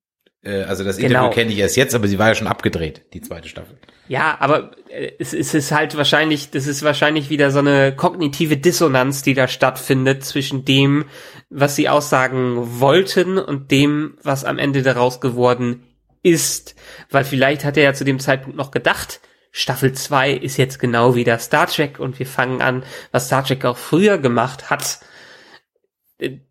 äh, 0.43 0.63
also 0.63 0.85
das 0.85 0.99
Interview 0.99 1.19
genau. 1.19 1.31
kenne 1.31 1.53
ich 1.53 1.59
erst 1.59 1.77
jetzt, 1.77 1.95
aber 1.95 2.09
sie 2.09 2.19
war 2.19 2.29
ja 2.29 2.35
schon 2.35 2.47
abgedreht, 2.47 3.03
die 3.13 3.21
zweite 3.21 3.49
Staffel. 3.49 3.77
Ja, 4.09 4.37
aber 4.41 4.73
äh, 4.89 5.13
es, 5.19 5.33
es 5.35 5.55
ist 5.55 5.73
halt 5.73 5.97
wahrscheinlich, 5.97 6.51
das 6.51 6.67
ist 6.67 6.83
wahrscheinlich 6.83 7.31
wieder 7.31 7.51
so 7.51 7.59
eine 7.59 7.95
kognitive 7.95 8.57
Dissonanz, 8.57 9.23
die 9.23 9.35
da 9.35 9.49
stattfindet 9.49 10.25
zwischen 10.25 10.65
dem, 10.65 11.05
was 11.51 11.77
sie 11.77 11.89
aussagen 11.89 12.81
wollten 12.81 13.39
und 13.39 13.71
dem, 13.71 14.17
was 14.23 14.45
am 14.45 14.59
Ende 14.59 14.83
daraus 14.83 15.21
geworden 15.21 15.83
ist. 16.23 16.75
Weil 17.11 17.25
vielleicht 17.25 17.65
hat 17.65 17.77
er 17.77 17.85
ja 17.85 17.95
zu 17.95 18.05
dem 18.05 18.19
Zeitpunkt 18.19 18.57
noch 18.57 18.71
gedacht, 18.71 19.21
Staffel 19.53 19.93
2 19.93 20.33
ist 20.33 20.57
jetzt 20.57 20.79
genau 20.79 21.15
wie 21.15 21.25
der 21.25 21.39
Star 21.39 21.67
Trek 21.67 21.99
und 21.99 22.19
wir 22.19 22.27
fangen 22.27 22.63
an, 22.63 22.85
was 23.11 23.27
Star 23.27 23.45
Trek 23.45 23.65
auch 23.65 23.77
früher 23.77 24.19
gemacht 24.19 24.71
hat. 24.71 25.01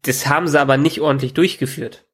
Das 0.01 0.27
haben 0.27 0.47
sie 0.47 0.59
aber 0.59 0.77
nicht 0.77 0.99
ordentlich 0.99 1.33
durchgeführt. 1.33 2.05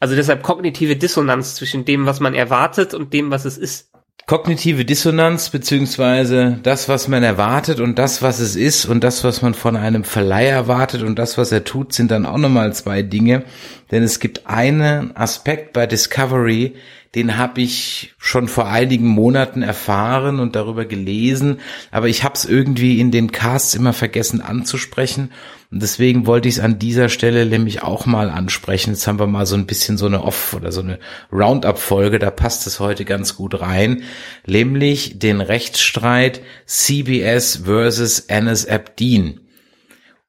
Also 0.00 0.16
deshalb 0.16 0.42
kognitive 0.42 0.96
Dissonanz 0.96 1.54
zwischen 1.54 1.84
dem, 1.84 2.06
was 2.06 2.18
man 2.18 2.34
erwartet 2.34 2.92
und 2.92 3.12
dem, 3.12 3.30
was 3.30 3.44
es 3.44 3.56
ist. 3.56 3.92
Kognitive 4.26 4.84
Dissonanz 4.84 5.50
beziehungsweise 5.50 6.58
das, 6.62 6.88
was 6.88 7.08
man 7.08 7.22
erwartet 7.22 7.80
und 7.80 7.98
das, 7.98 8.22
was 8.22 8.38
es 8.38 8.56
ist 8.56 8.86
und 8.86 9.02
das, 9.02 9.24
was 9.24 9.42
man 9.42 9.54
von 9.54 9.76
einem 9.76 10.04
Verleih 10.04 10.46
erwartet 10.46 11.02
und 11.02 11.18
das, 11.18 11.38
was 11.38 11.50
er 11.50 11.64
tut, 11.64 11.92
sind 11.92 12.10
dann 12.10 12.26
auch 12.26 12.38
nochmal 12.38 12.72
zwei 12.72 13.02
Dinge. 13.02 13.44
Denn 13.90 14.02
es 14.02 14.20
gibt 14.20 14.46
einen 14.46 15.16
Aspekt 15.16 15.72
bei 15.72 15.86
Discovery, 15.86 16.74
den 17.14 17.36
habe 17.36 17.60
ich 17.60 18.14
schon 18.18 18.48
vor 18.48 18.68
einigen 18.68 19.06
Monaten 19.06 19.62
erfahren 19.62 20.40
und 20.40 20.56
darüber 20.56 20.84
gelesen, 20.86 21.60
aber 21.90 22.08
ich 22.08 22.24
habe 22.24 22.34
es 22.34 22.44
irgendwie 22.44 23.00
in 23.00 23.10
den 23.10 23.32
Casts 23.32 23.74
immer 23.74 23.92
vergessen 23.92 24.40
anzusprechen 24.40 25.30
und 25.70 25.82
deswegen 25.82 26.26
wollte 26.26 26.48
ich 26.48 26.56
es 26.56 26.60
an 26.60 26.78
dieser 26.78 27.08
Stelle 27.08 27.46
nämlich 27.46 27.82
auch 27.82 28.06
mal 28.06 28.30
ansprechen. 28.30 28.90
Jetzt 28.90 29.06
haben 29.06 29.18
wir 29.18 29.26
mal 29.26 29.46
so 29.46 29.56
ein 29.56 29.66
bisschen 29.66 29.96
so 29.98 30.06
eine 30.06 30.22
Off- 30.22 30.54
oder 30.54 30.72
so 30.72 30.80
eine 30.80 30.98
Roundup-Folge, 31.32 32.18
da 32.18 32.30
passt 32.30 32.66
es 32.66 32.80
heute 32.80 33.04
ganz 33.04 33.36
gut 33.36 33.60
rein, 33.60 34.02
nämlich 34.46 35.18
den 35.18 35.40
Rechtsstreit 35.40 36.40
CBS 36.66 37.62
versus 37.64 38.26
NSAP 38.28 38.96
Dean 38.96 39.40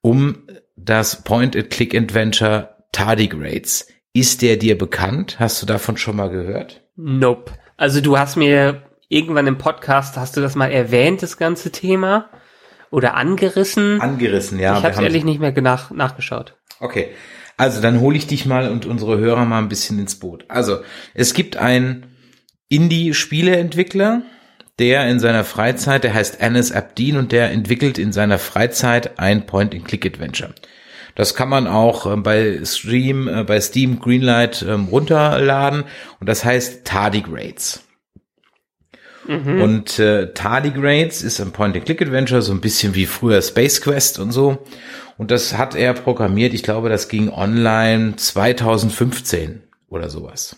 um 0.04 0.42
das 0.76 1.24
Point-and-Click-Adventure 1.24 2.76
Tardigrades. 2.92 3.86
Ist 4.16 4.42
der 4.42 4.56
dir 4.56 4.78
bekannt? 4.78 5.40
Hast 5.40 5.60
du 5.60 5.66
davon 5.66 5.96
schon 5.96 6.14
mal 6.14 6.30
gehört? 6.30 6.82
Nope. 6.94 7.52
Also 7.76 8.00
du 8.00 8.16
hast 8.16 8.36
mir 8.36 8.84
irgendwann 9.08 9.48
im 9.48 9.58
Podcast, 9.58 10.16
hast 10.16 10.36
du 10.36 10.40
das 10.40 10.54
mal 10.54 10.70
erwähnt, 10.70 11.20
das 11.20 11.36
ganze 11.36 11.72
Thema? 11.72 12.30
Oder 12.92 13.14
angerissen? 13.14 14.00
Angerissen, 14.00 14.60
ja. 14.60 14.78
Ich 14.78 14.84
habe 14.84 15.02
ehrlich 15.02 15.24
nicht 15.24 15.40
mehr 15.40 15.52
nach, 15.60 15.90
nachgeschaut. 15.90 16.54
Okay. 16.78 17.08
Also 17.56 17.80
dann 17.80 17.98
hole 17.98 18.16
ich 18.16 18.28
dich 18.28 18.46
mal 18.46 18.70
und 18.70 18.86
unsere 18.86 19.18
Hörer 19.18 19.44
mal 19.46 19.58
ein 19.58 19.68
bisschen 19.68 19.98
ins 19.98 20.14
Boot. 20.14 20.44
Also 20.46 20.82
es 21.12 21.34
gibt 21.34 21.56
einen 21.56 22.06
Indie-Spieleentwickler, 22.68 24.22
der 24.78 25.08
in 25.08 25.18
seiner 25.18 25.42
Freizeit, 25.42 26.04
der 26.04 26.14
heißt 26.14 26.40
Anis 26.40 26.70
Abdin 26.70 27.16
und 27.16 27.32
der 27.32 27.50
entwickelt 27.50 27.98
in 27.98 28.12
seiner 28.12 28.38
Freizeit 28.38 29.18
ein 29.18 29.44
Point-and-Click-Adventure. 29.46 30.54
Das 31.14 31.34
kann 31.34 31.48
man 31.48 31.66
auch 31.66 32.10
äh, 32.10 32.16
bei 32.16 32.64
Stream, 32.64 33.28
äh, 33.28 33.44
bei 33.44 33.60
Steam 33.60 34.00
Greenlight 34.00 34.64
ähm, 34.68 34.86
runterladen 34.86 35.84
und 36.20 36.28
das 36.28 36.44
heißt 36.44 36.84
Tardigrades. 36.84 37.84
Mhm. 39.26 39.62
Und 39.62 39.98
äh, 39.98 40.32
Tardigrades 40.34 41.22
ist 41.22 41.40
ein 41.40 41.52
Point-and-Click-Adventure, 41.52 42.42
so 42.42 42.52
ein 42.52 42.60
bisschen 42.60 42.94
wie 42.94 43.06
früher 43.06 43.40
Space 43.40 43.80
Quest 43.80 44.18
und 44.18 44.32
so. 44.32 44.58
Und 45.16 45.30
das 45.30 45.56
hat 45.56 45.74
er 45.74 45.94
programmiert, 45.94 46.54
ich 46.54 46.62
glaube, 46.62 46.88
das 46.88 47.08
ging 47.08 47.30
online 47.30 48.16
2015 48.16 49.62
oder 49.88 50.10
sowas. 50.10 50.56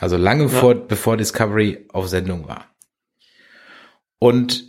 Also 0.00 0.16
lange 0.16 0.44
ja. 0.44 0.48
vor, 0.48 0.74
bevor 0.74 1.16
Discovery 1.16 1.86
auf 1.92 2.08
Sendung 2.08 2.48
war. 2.48 2.66
Und 4.18 4.64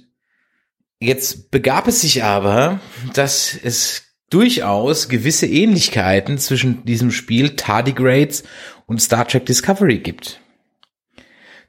jetzt 0.99 1.51
begab 1.51 1.87
es 1.87 2.01
sich 2.01 2.23
aber, 2.23 2.79
dass 3.13 3.55
es 3.55 4.12
durchaus 4.33 5.09
gewisse 5.09 5.45
Ähnlichkeiten 5.45 6.37
zwischen 6.39 6.85
diesem 6.85 7.11
Spiel 7.11 7.55
Tardigrades 7.55 8.43
und 8.87 9.01
Star 9.01 9.27
Trek 9.27 9.45
Discovery 9.45 9.99
gibt. 9.99 10.39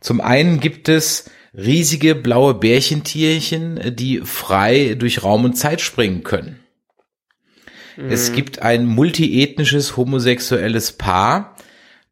Zum 0.01 0.21
einen 0.21 0.61
gibt 0.61 0.89
es 0.89 1.31
riesige 1.55 2.15
blaue 2.15 2.55
Bärchentierchen, 2.55 3.95
die 3.95 4.21
frei 4.21 4.97
durch 4.99 5.23
Raum 5.23 5.45
und 5.45 5.55
Zeit 5.55 5.81
springen 5.81 6.25
können. 6.25 6.61
Mhm. 7.97 8.11
Es 8.11 8.33
gibt 8.33 8.63
ein 8.63 8.87
multiethnisches 8.87 9.97
homosexuelles 9.97 10.93
Paar, 10.93 11.57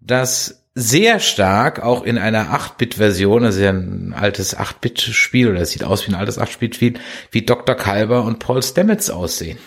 das 0.01 0.65
sehr 0.75 1.21
stark 1.21 1.83
auch 1.83 2.03
in 2.03 2.19
einer 2.19 2.55
8-Bit-Version, 2.55 3.45
also 3.45 3.63
ein 3.63 4.15
altes 4.15 4.57
8-Bit-Spiel, 4.57 5.49
oder 5.49 5.61
es 5.61 5.71
sieht 5.71 5.85
aus 5.85 6.07
wie 6.07 6.13
ein 6.13 6.19
altes 6.19 6.39
8-Bit-Spiel, 6.39 6.95
wie 7.31 7.43
Dr. 7.43 7.75
Kalber 7.75 8.25
und 8.25 8.39
Paul 8.39 8.63
Stamets 8.63 9.11
aussehen. 9.11 9.59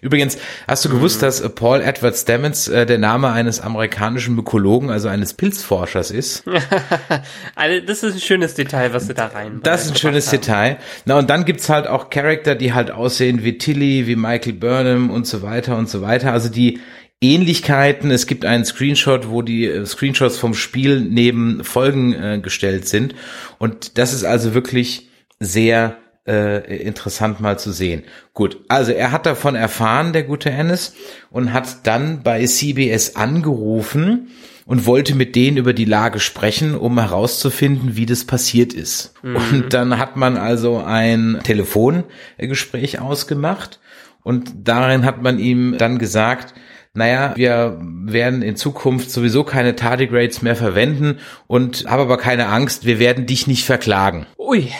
Übrigens, 0.00 0.38
hast 0.66 0.84
du 0.84 0.88
gewusst, 0.88 1.18
mhm. 1.18 1.26
dass 1.26 1.54
Paul 1.54 1.80
Edward 1.80 2.16
Stamets 2.16 2.68
äh, 2.68 2.86
der 2.86 2.98
Name 2.98 3.30
eines 3.30 3.60
amerikanischen 3.60 4.34
Mykologen, 4.34 4.90
also 4.90 5.08
eines 5.08 5.34
Pilzforschers 5.34 6.10
ist? 6.10 6.44
also 7.54 7.86
das 7.86 8.02
ist 8.02 8.14
ein 8.14 8.20
schönes 8.20 8.54
Detail, 8.54 8.92
was 8.92 9.06
du 9.06 9.14
da 9.14 9.26
rein. 9.26 9.60
Das 9.62 9.84
ist 9.84 9.92
ein 9.92 9.96
schönes 9.96 10.26
haben. 10.28 10.40
Detail. 10.40 10.76
Na 11.04 11.18
und 11.18 11.28
dann 11.28 11.44
gibt's 11.44 11.68
halt 11.68 11.86
auch 11.86 12.10
Charakter, 12.10 12.54
die 12.54 12.72
halt 12.72 12.90
aussehen 12.90 13.44
wie 13.44 13.58
Tilly, 13.58 14.06
wie 14.06 14.16
Michael 14.16 14.54
Burnham 14.54 15.10
und 15.10 15.26
so 15.26 15.42
weiter 15.42 15.76
und 15.76 15.88
so 15.88 16.02
weiter. 16.02 16.32
Also 16.32 16.48
die 16.48 16.80
Ähnlichkeiten. 17.20 18.10
Es 18.10 18.26
gibt 18.26 18.44
einen 18.44 18.64
Screenshot, 18.64 19.28
wo 19.28 19.42
die 19.42 19.66
äh, 19.66 19.84
Screenshots 19.84 20.38
vom 20.38 20.54
Spiel 20.54 21.00
neben 21.00 21.64
Folgen 21.64 22.14
äh, 22.14 22.40
gestellt 22.42 22.88
sind. 22.88 23.14
Und 23.58 23.98
das 23.98 24.14
ist 24.14 24.24
also 24.24 24.54
wirklich 24.54 25.08
sehr 25.38 25.98
äh, 26.26 26.76
interessant 26.82 27.40
mal 27.40 27.58
zu 27.58 27.72
sehen. 27.72 28.04
Gut, 28.34 28.58
also 28.68 28.92
er 28.92 29.12
hat 29.12 29.26
davon 29.26 29.54
erfahren, 29.54 30.12
der 30.12 30.22
gute 30.22 30.50
Ennis, 30.50 30.94
und 31.30 31.52
hat 31.52 31.86
dann 31.86 32.22
bei 32.22 32.44
CBS 32.44 33.16
angerufen 33.16 34.28
und 34.66 34.86
wollte 34.86 35.14
mit 35.14 35.34
denen 35.34 35.56
über 35.56 35.72
die 35.72 35.84
Lage 35.84 36.20
sprechen, 36.20 36.76
um 36.76 36.98
herauszufinden, 36.98 37.96
wie 37.96 38.06
das 38.06 38.24
passiert 38.24 38.72
ist. 38.72 39.14
Mhm. 39.22 39.36
Und 39.36 39.74
dann 39.74 39.98
hat 39.98 40.16
man 40.16 40.36
also 40.36 40.78
ein 40.78 41.40
Telefongespräch 41.42 43.00
ausgemacht 43.00 43.80
und 44.22 44.52
darin 44.62 45.04
hat 45.04 45.22
man 45.22 45.38
ihm 45.38 45.76
dann 45.78 45.98
gesagt, 45.98 46.54
naja, 46.92 47.34
wir 47.36 47.78
werden 47.80 48.42
in 48.42 48.56
Zukunft 48.56 49.10
sowieso 49.10 49.44
keine 49.44 49.76
Tardigrades 49.76 50.42
mehr 50.42 50.56
verwenden 50.56 51.18
und 51.46 51.86
habe 51.88 52.02
aber 52.02 52.18
keine 52.18 52.48
Angst, 52.48 52.84
wir 52.84 52.98
werden 52.98 53.26
dich 53.26 53.46
nicht 53.46 53.64
verklagen. 53.64 54.26
Ui. 54.38 54.70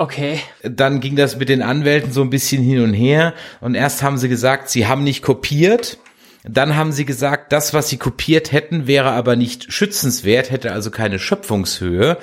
Okay. 0.00 0.40
Dann 0.62 1.00
ging 1.00 1.14
das 1.14 1.36
mit 1.36 1.50
den 1.50 1.60
Anwälten 1.60 2.10
so 2.10 2.22
ein 2.22 2.30
bisschen 2.30 2.62
hin 2.62 2.80
und 2.80 2.94
her 2.94 3.34
und 3.60 3.74
erst 3.74 4.02
haben 4.02 4.16
sie 4.16 4.30
gesagt, 4.30 4.70
sie 4.70 4.86
haben 4.86 5.04
nicht 5.04 5.20
kopiert. 5.20 5.98
Dann 6.42 6.74
haben 6.74 6.90
sie 6.90 7.04
gesagt, 7.04 7.52
das, 7.52 7.74
was 7.74 7.90
sie 7.90 7.98
kopiert 7.98 8.50
hätten, 8.50 8.86
wäre 8.86 9.10
aber 9.10 9.36
nicht 9.36 9.70
schützenswert, 9.70 10.50
hätte 10.50 10.72
also 10.72 10.90
keine 10.90 11.18
Schöpfungshöhe. 11.18 12.16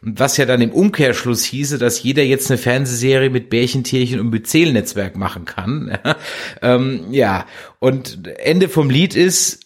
Was 0.00 0.36
ja 0.36 0.46
dann 0.46 0.60
im 0.60 0.70
Umkehrschluss 0.70 1.42
hieße, 1.42 1.78
dass 1.78 2.04
jeder 2.04 2.22
jetzt 2.22 2.52
eine 2.52 2.58
Fernsehserie 2.58 3.30
mit 3.30 3.50
Bärchentierchen 3.50 4.20
und 4.20 4.30
Myzelnetzwerk 4.30 5.16
machen 5.16 5.44
kann. 5.44 5.98
ähm, 6.62 7.06
ja, 7.10 7.46
und 7.80 8.28
Ende 8.38 8.68
vom 8.68 8.90
Lied 8.90 9.16
ist, 9.16 9.58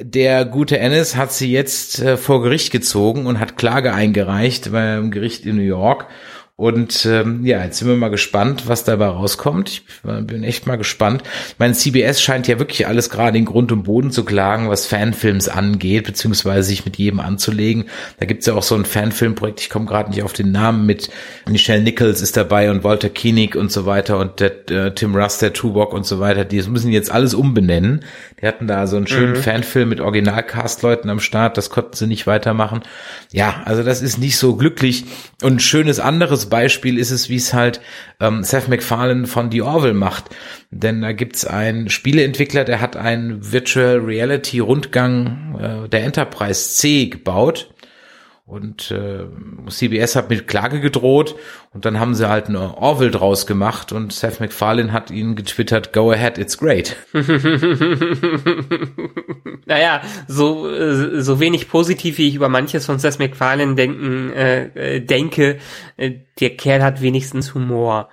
der 0.00 0.44
gute 0.44 0.78
Ennis 0.80 1.14
hat 1.14 1.32
sie 1.32 1.52
jetzt 1.52 2.00
äh, 2.00 2.16
vor 2.16 2.42
Gericht 2.42 2.72
gezogen 2.72 3.26
und 3.26 3.38
hat 3.38 3.56
Klage 3.56 3.94
eingereicht 3.94 4.72
beim 4.72 5.12
Gericht 5.12 5.46
in 5.46 5.54
New 5.54 5.62
York 5.62 6.08
und 6.56 7.06
ähm, 7.06 7.44
ja, 7.46 7.64
jetzt 7.64 7.78
sind 7.78 7.88
wir 7.88 7.96
mal 7.96 8.10
gespannt, 8.10 8.68
was 8.68 8.84
dabei 8.84 9.06
rauskommt. 9.06 9.70
Ich 9.70 9.84
bin 10.02 10.44
echt 10.44 10.66
mal 10.66 10.76
gespannt. 10.76 11.22
Mein 11.58 11.74
CBS 11.74 12.20
scheint 12.20 12.46
ja 12.46 12.58
wirklich 12.58 12.86
alles 12.86 13.08
gerade 13.08 13.38
in 13.38 13.46
Grund 13.46 13.72
und 13.72 13.84
Boden 13.84 14.10
zu 14.10 14.22
klagen, 14.24 14.68
was 14.68 14.86
Fanfilms 14.86 15.48
angeht, 15.48 16.04
beziehungsweise 16.04 16.68
sich 16.68 16.84
mit 16.84 16.98
jedem 16.98 17.20
anzulegen. 17.20 17.86
Da 18.20 18.26
gibt's 18.26 18.44
ja 18.46 18.54
auch 18.54 18.62
so 18.62 18.74
ein 18.74 18.84
Fanfilmprojekt, 18.84 19.60
ich 19.60 19.70
komme 19.70 19.86
gerade 19.86 20.10
nicht 20.10 20.22
auf 20.22 20.34
den 20.34 20.52
Namen, 20.52 20.84
mit 20.84 21.08
Michelle 21.48 21.82
Nichols 21.82 22.20
ist 22.20 22.36
dabei 22.36 22.70
und 22.70 22.84
Walter 22.84 23.08
Koenig 23.08 23.56
und 23.56 23.72
so 23.72 23.86
weiter 23.86 24.18
und 24.18 24.38
der, 24.38 24.70
äh, 24.70 24.94
Tim 24.94 25.16
Russ, 25.16 25.38
der 25.38 25.54
Tuvok 25.54 25.94
und 25.94 26.04
so 26.04 26.20
weiter. 26.20 26.44
Die 26.44 26.62
müssen 26.62 26.92
jetzt 26.92 27.10
alles 27.10 27.32
umbenennen, 27.32 28.04
Die 28.42 28.46
hatten 28.48 28.66
da 28.66 28.88
so 28.88 28.96
einen 28.96 29.06
schönen 29.06 29.34
mhm. 29.34 29.42
Fanfilm 29.42 29.88
mit 29.88 30.00
Originalcast-Leuten 30.00 31.08
am 31.08 31.20
Start, 31.20 31.56
das 31.56 31.70
konnten 31.70 31.94
sie 31.94 32.08
nicht 32.08 32.26
weitermachen. 32.26 32.82
Ja, 33.30 33.62
also 33.64 33.84
das 33.84 34.02
ist 34.02 34.18
nicht 34.18 34.36
so 34.36 34.56
glücklich. 34.56 35.04
Und 35.42 35.54
ein 35.54 35.60
schönes 35.60 36.00
anderes 36.00 36.46
Beispiel 36.46 36.98
ist 36.98 37.12
es, 37.12 37.28
wie 37.28 37.36
es 37.36 37.54
halt 37.54 37.80
ähm, 38.18 38.42
Seth 38.42 38.68
MacFarlane 38.68 39.28
von 39.28 39.52
The 39.52 39.62
Orville 39.62 39.94
macht. 39.94 40.24
Denn 40.72 41.02
da 41.02 41.12
gibt's 41.12 41.46
einen 41.46 41.88
Spieleentwickler, 41.88 42.64
der 42.64 42.80
hat 42.80 42.96
einen 42.96 43.52
Virtual 43.52 43.98
Reality 43.98 44.58
Rundgang 44.58 45.84
äh, 45.86 45.88
der 45.88 46.02
Enterprise 46.02 46.70
C 46.70 47.06
gebaut 47.06 47.71
und 48.52 48.90
äh, 48.90 49.24
CBS 49.70 50.14
hat 50.14 50.28
mit 50.28 50.46
Klage 50.46 50.82
gedroht 50.82 51.36
und 51.72 51.86
dann 51.86 51.98
haben 51.98 52.14
sie 52.14 52.28
halt 52.28 52.48
eine 52.48 52.76
Orville 52.76 53.10
draus 53.10 53.46
gemacht 53.46 53.92
und 53.92 54.12
Seth 54.12 54.40
MacFarlane 54.40 54.92
hat 54.92 55.10
ihnen 55.10 55.36
getwittert, 55.36 55.94
go 55.94 56.10
ahead, 56.10 56.36
it's 56.36 56.58
great. 56.58 56.94
naja, 59.64 60.02
so, 60.28 60.70
äh, 60.70 61.22
so 61.22 61.40
wenig 61.40 61.70
positiv 61.70 62.18
wie 62.18 62.28
ich 62.28 62.34
über 62.34 62.50
manches 62.50 62.84
von 62.84 62.98
Seth 62.98 63.18
MacFarlane 63.18 63.74
denken, 63.74 64.30
äh, 64.34 64.96
äh, 64.96 65.00
denke, 65.00 65.56
äh, 65.96 66.10
der 66.38 66.50
Kerl 66.50 66.82
hat 66.82 67.00
wenigstens 67.00 67.54
Humor. 67.54 68.10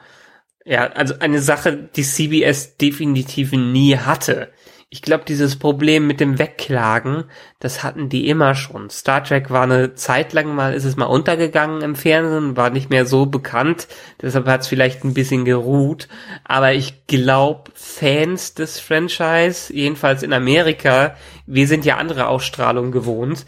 Ja, 0.63 0.87
also 0.87 1.15
eine 1.19 1.41
Sache, 1.41 1.89
die 1.97 2.03
CBS 2.03 2.77
definitiv 2.77 3.51
nie 3.51 3.97
hatte 3.97 4.53
ich 4.91 5.03
glaube, 5.03 5.23
dieses 5.27 5.59
Problem 5.59 6.07
mit 6.07 6.19
dem 6.19 6.39
Wegklagen, 6.39 7.25
das 7.59 7.83
hatten 7.83 8.09
die 8.09 8.27
immer 8.27 8.55
schon. 8.55 8.89
Star 8.89 9.23
Trek 9.23 9.51
war 9.51 9.63
eine 9.63 9.93
Zeit 9.93 10.33
lang 10.33 10.55
mal, 10.55 10.73
ist 10.73 10.83
es 10.83 10.97
mal 10.97 11.05
untergegangen 11.05 11.83
im 11.83 11.95
Fernsehen, 11.95 12.57
war 12.57 12.71
nicht 12.71 12.89
mehr 12.89 13.05
so 13.05 13.27
bekannt, 13.27 13.87
deshalb 14.19 14.47
hat 14.47 14.61
es 14.61 14.67
vielleicht 14.67 15.03
ein 15.03 15.13
bisschen 15.13 15.45
geruht. 15.45 16.07
Aber 16.43 16.73
ich 16.73 17.05
glaube, 17.05 17.69
Fans 17.75 18.55
des 18.55 18.79
Franchise, 18.79 19.71
jedenfalls 19.71 20.23
in 20.23 20.33
Amerika, 20.33 21.15
wir 21.45 21.67
sind 21.67 21.85
ja 21.85 21.97
andere 21.97 22.27
Ausstrahlungen 22.27 22.91
gewohnt, 22.91 23.45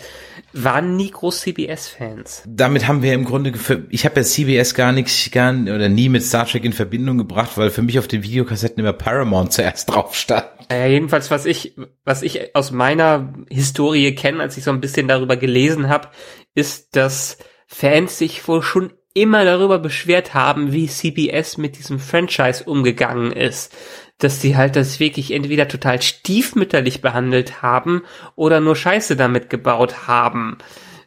waren 0.54 0.96
nie 0.96 1.12
groß 1.12 1.42
CBS-Fans. 1.42 2.44
Damit 2.48 2.88
haben 2.88 3.02
wir 3.02 3.14
im 3.14 3.26
Grunde, 3.26 3.54
ich 3.90 4.06
habe 4.06 4.16
ja 4.18 4.24
CBS 4.24 4.74
gar 4.74 4.92
nichts, 4.92 5.30
gar 5.32 5.54
oder 5.54 5.90
nie 5.90 6.10
mit 6.10 6.24
Star 6.24 6.46
Trek 6.46 6.64
in 6.66 6.74
Verbindung 6.74 7.18
gebracht, 7.18 7.58
weil 7.58 7.70
für 7.70 7.82
mich 7.82 8.00
auf 8.00 8.08
den 8.08 8.24
Videokassetten 8.24 8.80
immer 8.80 8.94
Paramount 8.94 9.54
zuerst 9.54 9.90
drauf 9.90 10.16
stand. 10.16 10.48
Ja, 10.70 10.86
jedenfalls, 10.86 11.32
was 11.32 11.46
ich, 11.46 11.76
was 12.06 12.22
ich 12.22 12.56
aus 12.56 12.72
meiner 12.72 13.34
Historie 13.50 14.14
kenne, 14.16 14.42
als 14.42 14.58
ich 14.58 14.64
so 14.64 14.72
ein 14.72 14.82
bisschen 14.82 15.08
darüber 15.08 15.38
gelesen 15.38 15.90
habe, 15.90 16.10
ist, 16.56 16.96
dass 16.96 17.38
Fans 17.68 18.18
sich 18.18 18.48
wohl 18.48 18.62
schon 18.62 18.94
immer 19.14 19.44
darüber 19.44 19.80
beschwert 19.80 20.34
haben, 20.34 20.72
wie 20.72 20.88
CBS 20.88 21.58
mit 21.58 21.78
diesem 21.78 22.00
Franchise 22.00 22.64
umgegangen 22.64 23.32
ist 23.34 23.76
dass 24.24 24.42
sie 24.42 24.56
halt 24.56 24.76
das 24.76 25.00
wirklich 25.00 25.32
entweder 25.32 25.68
total 25.68 26.02
stiefmütterlich 26.02 27.02
behandelt 27.02 27.62
haben 27.62 28.04
oder 28.36 28.60
nur 28.60 28.76
Scheiße 28.76 29.16
damit 29.16 29.50
gebaut 29.50 30.08
haben. 30.08 30.58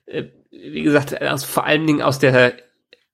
Äh, 0.07 0.25
wie 0.51 0.83
gesagt, 0.83 1.21
aus, 1.23 1.45
vor 1.45 1.67
allen 1.67 1.87
Dingen 1.87 2.03
aus 2.03 2.19
der 2.19 2.55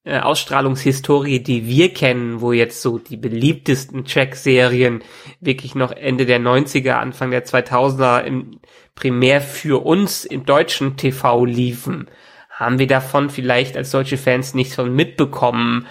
äh, 0.05 0.19
Ausstrahlungshistorie, 0.21 1.41
die 1.41 1.67
wir 1.67 1.93
kennen, 1.93 2.41
wo 2.41 2.53
jetzt 2.53 2.81
so 2.81 2.99
die 2.99 3.17
beliebtesten 3.17 4.05
Track-Serien 4.05 5.03
wirklich 5.41 5.75
noch 5.75 5.93
Ende 5.93 6.25
der 6.25 6.41
90er, 6.41 6.93
Anfang 6.93 7.31
der 7.31 7.45
2000er 7.45 8.23
im, 8.23 8.61
primär 8.95 9.41
für 9.41 9.85
uns 9.85 10.25
im 10.25 10.47
deutschen 10.47 10.97
TV 10.97 11.45
liefen, 11.45 12.09
haben 12.51 12.79
wir 12.79 12.87
davon 12.87 13.31
vielleicht 13.31 13.77
als 13.77 13.91
deutsche 13.91 14.17
Fans 14.17 14.55
nichts 14.55 14.75
von 14.75 14.95
mitbekommen 14.95 15.87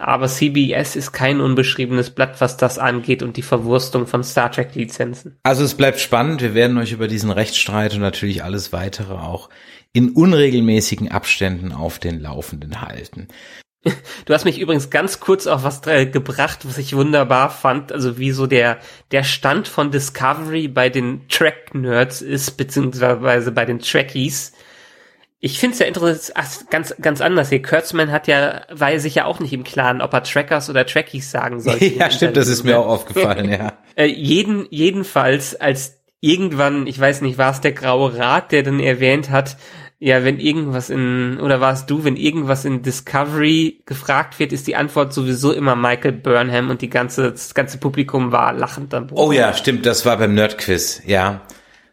aber 0.00 0.28
CBS 0.28 0.96
ist 0.96 1.12
kein 1.12 1.40
unbeschriebenes 1.40 2.10
Blatt, 2.10 2.40
was 2.40 2.56
das 2.56 2.78
angeht 2.78 3.22
und 3.22 3.36
die 3.36 3.42
Verwurstung 3.42 4.06
von 4.06 4.24
Star 4.24 4.50
Trek 4.50 4.74
Lizenzen. 4.74 5.38
Also 5.42 5.62
es 5.62 5.74
bleibt 5.74 6.00
spannend. 6.00 6.40
Wir 6.40 6.54
werden 6.54 6.78
euch 6.78 6.92
über 6.92 7.06
diesen 7.06 7.30
Rechtsstreit 7.30 7.94
und 7.94 8.00
natürlich 8.00 8.42
alles 8.42 8.72
weitere 8.72 9.14
auch 9.14 9.50
in 9.92 10.10
unregelmäßigen 10.10 11.10
Abständen 11.10 11.72
auf 11.72 11.98
den 11.98 12.20
Laufenden 12.20 12.80
halten. 12.80 13.28
Du 14.26 14.34
hast 14.34 14.44
mich 14.44 14.60
übrigens 14.60 14.90
ganz 14.90 15.20
kurz 15.20 15.46
auf 15.46 15.64
was 15.64 15.80
gebracht, 15.80 16.60
was 16.64 16.76
ich 16.76 16.94
wunderbar 16.94 17.48
fand, 17.50 17.92
also 17.92 18.18
wie 18.18 18.30
so 18.30 18.46
der, 18.46 18.78
der 19.10 19.24
Stand 19.24 19.68
von 19.68 19.90
Discovery 19.90 20.68
bei 20.68 20.90
den 20.90 21.26
Track-Nerds 21.28 22.20
ist, 22.20 22.58
beziehungsweise 22.58 23.50
bei 23.52 23.64
den 23.64 23.78
Trekkies. 23.78 24.52
Ich 25.42 25.58
finde 25.58 25.72
es 25.72 25.78
ja 25.78 25.86
interessant, 25.86 26.70
ganz, 26.70 26.94
ganz 27.00 27.22
anders 27.22 27.48
hier. 27.48 27.62
Kurtzman 27.62 28.12
hat 28.12 28.28
ja, 28.28 28.62
war 28.70 28.98
sich 28.98 29.14
ja 29.14 29.24
auch 29.24 29.40
nicht 29.40 29.54
im 29.54 29.64
Klaren, 29.64 30.02
ob 30.02 30.12
er 30.12 30.22
Trackers 30.22 30.68
oder 30.68 30.84
Trackies 30.84 31.30
sagen 31.30 31.60
soll. 31.60 31.78
ja, 31.82 32.10
stimmt, 32.10 32.36
das 32.36 32.48
ist 32.48 32.62
mir 32.62 32.78
auch 32.78 32.86
aufgefallen, 32.86 33.50
ja. 33.50 33.72
äh, 33.96 34.04
jeden, 34.04 34.66
jedenfalls, 34.70 35.58
als 35.58 35.98
irgendwann, 36.20 36.86
ich 36.86 37.00
weiß 37.00 37.22
nicht, 37.22 37.38
war 37.38 37.52
es 37.52 37.62
der 37.62 37.72
Graue 37.72 38.18
Rat, 38.18 38.52
der 38.52 38.62
dann 38.62 38.80
erwähnt 38.80 39.30
hat, 39.30 39.56
ja, 39.98 40.24
wenn 40.24 40.38
irgendwas 40.38 40.88
in, 40.88 41.38
oder 41.40 41.60
warst 41.60 41.90
du, 41.90 42.04
wenn 42.04 42.16
irgendwas 42.16 42.64
in 42.64 42.82
Discovery 42.82 43.82
gefragt 43.84 44.38
wird, 44.38 44.52
ist 44.52 44.66
die 44.66 44.76
Antwort 44.76 45.12
sowieso 45.12 45.52
immer 45.52 45.76
Michael 45.76 46.12
Burnham 46.12 46.70
und 46.70 46.80
die 46.80 46.88
ganze, 46.88 47.32
das 47.32 47.54
ganze 47.54 47.78
Publikum 47.78 48.32
war 48.32 48.54
lachend 48.54 48.92
am 48.94 49.08
Boden. 49.08 49.20
Oh 49.20 49.32
ja, 49.32 49.52
stimmt, 49.52 49.84
das 49.84 50.06
war 50.06 50.16
beim 50.16 50.34
Nerdquiz, 50.34 51.02
ja. 51.06 51.42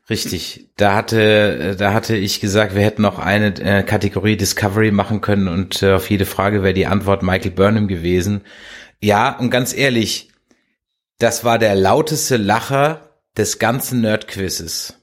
Richtig. 0.09 0.69
Da 0.77 0.95
hatte, 0.95 1.75
da 1.77 1.93
hatte 1.93 2.15
ich 2.15 2.39
gesagt, 2.39 2.75
wir 2.75 2.81
hätten 2.81 3.01
noch 3.01 3.19
eine 3.19 3.47
äh, 3.59 3.83
Kategorie 3.83 4.37
Discovery 4.37 4.91
machen 4.91 5.19
können 5.19 5.49
und 5.49 5.83
äh, 5.83 5.93
auf 5.93 6.09
jede 6.09 6.25
Frage 6.25 6.63
wäre 6.63 6.73
die 6.73 6.87
Antwort 6.87 7.23
Michael 7.23 7.51
Burnham 7.51 7.87
gewesen. 7.87 8.41
Ja, 9.01 9.37
und 9.37 9.49
ganz 9.49 9.73
ehrlich, 9.73 10.29
das 11.19 11.43
war 11.43 11.59
der 11.59 11.75
lauteste 11.75 12.37
Lacher 12.37 13.17
des 13.35 13.59
ganzen 13.59 14.01
Nerdquizzes. 14.01 14.93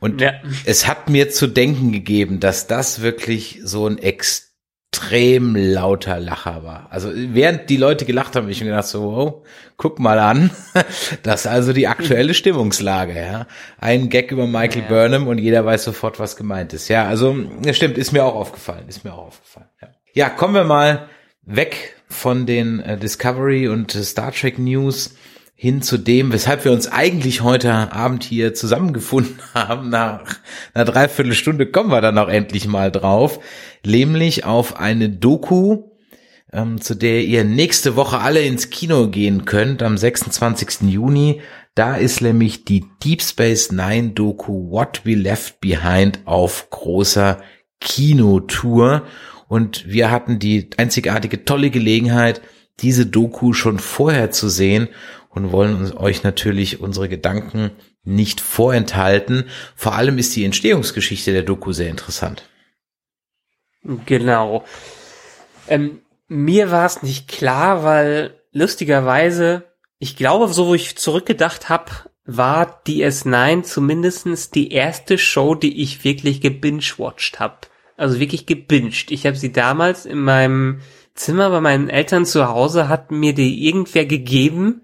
Und 0.00 0.20
ja. 0.20 0.32
es 0.64 0.86
hat 0.86 1.08
mir 1.08 1.30
zu 1.30 1.46
denken 1.46 1.92
gegeben, 1.92 2.40
dass 2.40 2.66
das 2.66 3.02
wirklich 3.02 3.60
so 3.62 3.86
ein 3.86 3.98
Ex 3.98 4.53
extrem 4.94 5.56
lauter 5.56 6.20
Lacher 6.20 6.62
war. 6.62 6.86
Also 6.90 7.10
während 7.12 7.68
die 7.68 7.76
Leute 7.76 8.04
gelacht 8.04 8.36
haben, 8.36 8.48
ich 8.48 8.60
mir 8.60 8.68
gedacht 8.68 8.86
so, 8.86 9.02
wow, 9.02 9.46
guck 9.76 9.98
mal 9.98 10.18
an. 10.18 10.50
Das 11.22 11.42
ist 11.42 11.46
also 11.46 11.72
die 11.72 11.88
aktuelle 11.88 12.34
Stimmungslage, 12.34 13.14
ja. 13.14 13.46
Ein 13.78 14.08
Gag 14.08 14.30
über 14.30 14.46
Michael 14.46 14.82
ja. 14.82 14.88
Burnham 14.88 15.26
und 15.26 15.38
jeder 15.38 15.64
weiß 15.64 15.84
sofort, 15.84 16.20
was 16.20 16.36
gemeint 16.36 16.72
ist. 16.72 16.88
Ja, 16.88 17.06
also, 17.06 17.36
stimmt, 17.72 17.98
ist 17.98 18.12
mir 18.12 18.24
auch 18.24 18.34
aufgefallen, 18.34 18.84
ist 18.88 19.04
mir 19.04 19.12
auch 19.14 19.26
aufgefallen. 19.26 19.68
Ja, 19.80 19.88
ja 20.12 20.28
kommen 20.30 20.54
wir 20.54 20.64
mal 20.64 21.08
weg 21.42 21.96
von 22.08 22.46
den 22.46 22.80
äh, 22.80 22.96
Discovery 22.96 23.68
und 23.68 23.94
äh, 23.94 24.02
Star 24.02 24.32
Trek 24.32 24.58
News 24.58 25.14
hin 25.54 25.82
zu 25.82 25.98
dem, 25.98 26.32
weshalb 26.32 26.64
wir 26.64 26.72
uns 26.72 26.88
eigentlich 26.88 27.42
heute 27.42 27.72
Abend 27.92 28.24
hier 28.24 28.54
zusammengefunden 28.54 29.38
haben. 29.54 29.88
Nach 29.88 30.22
einer 30.74 30.84
Dreiviertelstunde 30.84 31.66
kommen 31.66 31.90
wir 31.90 32.00
dann 32.00 32.18
auch 32.18 32.28
endlich 32.28 32.66
mal 32.66 32.90
drauf, 32.90 33.40
nämlich 33.84 34.44
auf 34.44 34.78
eine 34.78 35.08
Doku, 35.08 35.84
ähm, 36.52 36.80
zu 36.80 36.94
der 36.94 37.22
ihr 37.22 37.44
nächste 37.44 37.96
Woche 37.96 38.18
alle 38.18 38.42
ins 38.42 38.70
Kino 38.70 39.08
gehen 39.08 39.44
könnt, 39.44 39.82
am 39.82 39.96
26. 39.96 40.90
Juni. 40.90 41.40
Da 41.74 41.96
ist 41.96 42.20
nämlich 42.20 42.64
die 42.64 42.84
Deep 43.02 43.22
Space 43.22 43.72
Nine 43.72 44.10
Doku 44.10 44.70
What 44.70 45.02
We 45.04 45.14
Left 45.14 45.60
Behind 45.60 46.20
auf 46.24 46.68
großer 46.70 47.38
Kinotour. 47.80 49.02
Und 49.48 49.86
wir 49.88 50.10
hatten 50.10 50.38
die 50.38 50.70
einzigartige 50.76 51.44
tolle 51.44 51.70
Gelegenheit, 51.70 52.40
diese 52.80 53.06
Doku 53.06 53.52
schon 53.52 53.78
vorher 53.78 54.30
zu 54.30 54.48
sehen 54.48 54.88
und 55.34 55.52
wollen 55.52 55.96
euch 55.96 56.22
natürlich 56.22 56.80
unsere 56.80 57.08
Gedanken 57.08 57.70
nicht 58.04 58.40
vorenthalten. 58.40 59.44
Vor 59.74 59.94
allem 59.94 60.18
ist 60.18 60.34
die 60.36 60.44
Entstehungsgeschichte 60.44 61.32
der 61.32 61.42
Doku 61.42 61.72
sehr 61.72 61.90
interessant. 61.90 62.48
Genau. 64.06 64.64
Ähm, 65.68 66.00
mir 66.28 66.70
war 66.70 66.86
es 66.86 67.02
nicht 67.02 67.28
klar, 67.28 67.84
weil 67.84 68.34
lustigerweise, 68.52 69.64
ich 69.98 70.16
glaube, 70.16 70.48
so 70.48 70.68
wo 70.68 70.74
ich 70.74 70.96
zurückgedacht 70.96 71.68
habe, 71.68 71.90
war 72.26 72.82
DS9 72.86 73.62
zumindestens 73.62 74.50
die 74.50 74.72
erste 74.72 75.18
Show, 75.18 75.54
die 75.54 75.82
ich 75.82 76.04
wirklich 76.04 76.40
gebingewatcht 76.40 77.40
habe. 77.40 77.58
Also 77.96 78.18
wirklich 78.18 78.46
gebinged. 78.46 79.10
Ich 79.10 79.26
habe 79.26 79.36
sie 79.36 79.52
damals 79.52 80.06
in 80.06 80.18
meinem 80.18 80.80
Zimmer 81.14 81.50
bei 81.50 81.60
meinen 81.60 81.88
Eltern 81.88 82.26
zu 82.26 82.48
Hause, 82.48 82.88
hat 82.88 83.10
mir 83.10 83.34
die 83.34 83.66
irgendwer 83.66 84.04
gegeben 84.04 84.82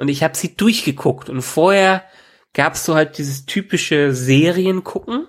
und 0.00 0.08
ich 0.08 0.22
habe 0.22 0.34
sie 0.34 0.56
durchgeguckt 0.56 1.28
und 1.28 1.42
vorher 1.42 2.04
gab's 2.54 2.86
so 2.86 2.94
halt 2.94 3.18
dieses 3.18 3.44
typische 3.44 4.14
Serien 4.14 4.82
gucken. 4.82 5.26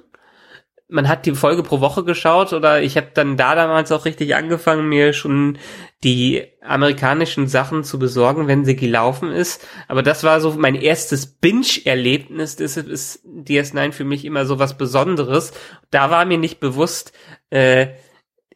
Man 0.88 1.10
hat 1.10 1.26
die 1.26 1.36
Folge 1.36 1.62
pro 1.62 1.82
Woche 1.82 2.06
geschaut 2.06 2.54
oder 2.54 2.82
ich 2.82 2.96
habe 2.96 3.10
dann 3.14 3.36
da 3.36 3.54
damals 3.54 3.92
auch 3.92 4.06
richtig 4.06 4.34
angefangen, 4.34 4.88
mir 4.88 5.12
schon 5.12 5.58
die 6.06 6.46
amerikanischen 6.62 7.50
Sachen 7.50 7.84
zu 7.84 8.00
besorgen, 8.00 8.48
wenn 8.48 8.64
sie 8.64 8.78
gelaufen 8.78 9.30
ist. 9.30 9.68
Aber 9.90 10.04
das 10.04 10.24
war 10.24 10.40
so 10.40 10.52
mein 10.52 10.76
erstes 10.76 11.28
Binge-Erlebnis. 11.28 12.56
Deshalb 12.56 12.88
ist 12.88 13.26
DS9 13.26 13.92
für 13.92 14.06
mich 14.06 14.24
immer 14.24 14.46
so 14.46 14.58
was 14.58 14.78
Besonderes. 14.78 15.52
Da 15.90 16.12
war 16.12 16.24
mir 16.24 16.38
nicht 16.38 16.62
bewusst, 16.62 17.12
äh, 17.50 17.88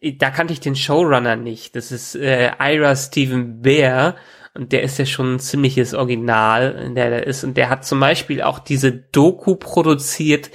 da 0.02 0.30
kannte 0.30 0.54
ich 0.54 0.62
den 0.62 0.78
Showrunner 0.78 1.36
nicht. 1.36 1.76
Das 1.76 1.92
ist 1.92 2.16
äh, 2.16 2.52
Ira 2.58 2.96
Stephen 2.96 3.62
Bear 3.62 4.16
Und 4.56 4.72
der 4.72 4.84
ist 4.84 4.98
ja 4.98 5.06
schon 5.06 5.36
ein 5.36 5.40
ziemliches 5.40 5.94
Original, 5.94 6.82
in 6.86 6.96
der 6.96 7.10
der 7.10 7.28
ist. 7.28 7.44
Und 7.44 7.58
der 7.58 7.70
hat 7.70 7.86
zum 7.86 8.00
Beispiel 8.00 8.42
auch 8.42 8.60
diese 8.60 8.94
Doku 8.94 9.56
produziert, 9.56 10.50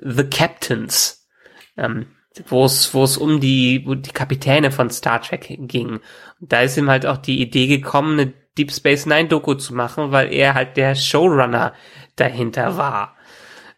The 0.00 0.24
Captains, 0.24 1.28
ähm, 1.76 2.06
wo 2.46 2.64
es, 2.64 2.94
wo 2.94 3.04
es 3.04 3.18
um 3.18 3.40
die, 3.40 3.82
wo 3.86 3.94
die 3.94 4.10
Kapitäne 4.10 4.72
von 4.72 4.88
Star 4.88 5.20
Trek 5.20 5.54
ging. 5.68 6.00
Und 6.40 6.52
da 6.52 6.62
ist 6.62 6.78
ihm 6.78 6.88
halt 6.88 7.04
auch 7.04 7.18
die 7.18 7.42
Idee 7.42 7.66
gekommen, 7.66 8.18
eine 8.18 8.32
Deep 8.56 8.72
Space 8.72 9.04
Nine 9.04 9.28
Doku 9.28 9.54
zu 9.54 9.74
machen, 9.74 10.12
weil 10.12 10.32
er 10.32 10.54
halt 10.54 10.78
der 10.78 10.94
Showrunner 10.94 11.74
dahinter 12.16 12.78
war. 12.78 13.16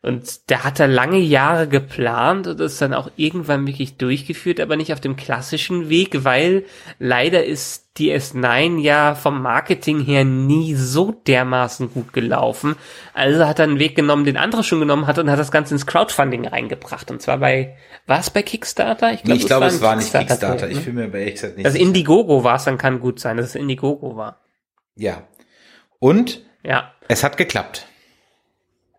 Und 0.03 0.51
der 0.51 0.65
hat 0.65 0.79
da 0.79 0.85
lange 0.85 1.19
Jahre 1.19 1.67
geplant 1.67 2.47
und 2.47 2.61
ist 2.61 2.81
dann 2.81 2.95
auch 2.95 3.11
irgendwann 3.17 3.67
wirklich 3.67 3.97
durchgeführt, 3.97 4.61
aber 4.61 4.77
nicht 4.77 4.93
auf 4.93 5.01
dem 5.01 5.17
klassischen 5.17 5.89
Weg, 5.89 6.25
weil 6.25 6.65
leider 6.99 7.45
ist 7.45 7.84
DS9 7.97 8.81
ja 8.81 9.15
vom 9.15 9.41
Marketing 9.41 10.01
her 10.01 10.25
nie 10.25 10.75
so 10.75 11.13
dermaßen 11.13 11.93
gut 11.93 12.13
gelaufen. 12.13 12.75
Also 13.13 13.47
hat 13.47 13.61
er 13.61 13.65
einen 13.65 13.79
Weg 13.79 13.95
genommen, 13.95 14.25
den 14.25 14.37
andere 14.37 14.65
schon 14.65 14.81
genommen 14.81 15.07
hat 15.07 15.19
und 15.19 15.31
hat 15.31 15.39
das 15.39 15.53
Ganze 15.53 15.75
ins 15.75 15.87
Crowdfunding 15.87 16.47
reingebracht. 16.47 17.11
Und 17.13 17.23
zwar 17.23 17.39
bei, 17.39 17.77
war 18.07 18.19
es 18.19 18.31
bei 18.31 18.43
Kickstarter? 18.43 19.13
Ich 19.13 19.23
glaube, 19.23 19.41
nee, 19.41 19.47
glaub, 19.47 19.63
es, 19.63 19.81
war, 19.81 19.95
nicht 19.95 20.13
Kickstarter. 20.13 20.69
Ich 20.69 20.85
bin 20.85 20.97
mir 20.97 21.09
bei 21.09 21.21
ehrlich 21.21 21.35
gesagt 21.35 21.57
nicht 21.57 21.67
Das 21.67 21.77
Indiegogo 21.77 22.43
war 22.43 22.57
es, 22.57 22.65
dann 22.65 22.79
kann 22.79 22.99
gut 22.99 23.21
sein, 23.21 23.37
dass 23.37 23.47
es 23.47 23.55
Indiegogo 23.55 24.17
war. 24.17 24.41
Ja. 24.97 25.29
Und? 26.01 26.45
Ja. 26.65 26.93
Es 27.07 27.23
hat 27.23 27.37
geklappt. 27.37 27.87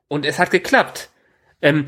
Und 0.07 0.25
es 0.25 0.39
hat 0.39 0.51
geklappt. 0.51 1.09
Ähm, 1.61 1.85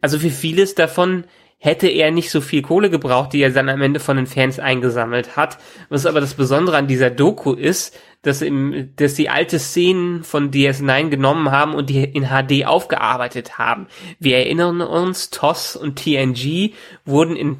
also 0.00 0.18
für 0.18 0.30
vieles 0.30 0.74
davon 0.74 1.24
hätte 1.64 1.88
er 1.88 2.10
nicht 2.10 2.30
so 2.30 2.42
viel 2.42 2.60
Kohle 2.60 2.90
gebraucht, 2.90 3.32
die 3.32 3.40
er 3.40 3.48
dann 3.48 3.70
am 3.70 3.80
Ende 3.80 3.98
von 3.98 4.18
den 4.18 4.26
Fans 4.26 4.58
eingesammelt 4.58 5.34
hat. 5.34 5.56
Was 5.88 6.04
aber 6.04 6.20
das 6.20 6.34
Besondere 6.34 6.76
an 6.76 6.88
dieser 6.88 7.08
Doku 7.08 7.54
ist, 7.54 7.98
dass, 8.24 8.42
im, 8.42 8.90
dass 8.96 9.14
sie 9.16 9.28
alte 9.28 9.58
Szenen 9.58 10.24
von 10.24 10.50
DS9 10.50 11.10
genommen 11.10 11.50
haben 11.50 11.74
und 11.74 11.90
die 11.90 12.02
in 12.02 12.28
HD 12.28 12.66
aufgearbeitet 12.66 13.58
haben. 13.58 13.86
Wir 14.18 14.38
erinnern 14.38 14.80
uns, 14.80 15.30
TOS 15.30 15.76
und 15.76 15.96
TNG 15.96 16.72
wurden 17.04 17.36
in 17.36 17.58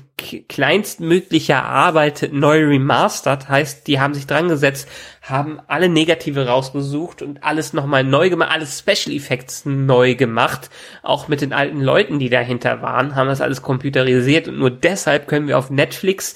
kleinstmöglicher 0.49 1.65
Arbeit 1.65 2.31
neu 2.33 2.65
remastert, 2.65 3.49
heißt, 3.49 3.87
die 3.87 4.01
haben 4.01 4.15
sich 4.15 4.27
dran 4.27 4.49
gesetzt, 4.49 4.89
haben 5.21 5.61
alle 5.67 5.89
Negative 5.89 6.47
rausgesucht 6.47 7.21
und 7.21 7.45
alles 7.45 7.73
nochmal 7.73 8.05
neu 8.05 8.31
gemacht, 8.31 8.51
alles 8.51 8.79
Special 8.79 9.15
Effects 9.15 9.65
neu 9.67 10.15
gemacht, 10.15 10.71
auch 11.03 11.29
mit 11.29 11.41
den 11.41 11.53
alten 11.53 11.81
Leuten, 11.81 12.19
die 12.19 12.31
dahinter 12.31 12.81
waren, 12.81 13.15
haben 13.15 13.29
das 13.29 13.41
alles 13.41 13.61
computerisiert 13.61 14.49
und 14.49 14.59
nur 14.59 14.71
deshalb 14.71 15.29
können 15.29 15.49
wir 15.49 15.59
auf 15.59 15.71
Netflix 15.71 16.35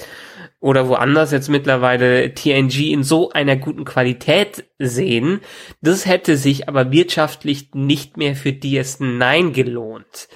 oder 0.61 0.89
woanders 0.89 1.31
jetzt 1.31 1.49
mittlerweile 1.49 2.35
TNG 2.35 2.93
in 2.93 3.03
so 3.03 3.31
einer 3.31 3.57
guten 3.57 3.85
Qualität 3.85 4.65
sehen. 4.79 5.41
Das 5.81 6.07
hätte 6.07 6.37
sich 6.37 6.69
aber 6.69 6.91
wirtschaftlich 6.91 7.71
nicht 7.75 8.17
mehr 8.17 8.35
für 8.35 8.51
DS9 8.51 9.53
gelohnt. 9.53 10.29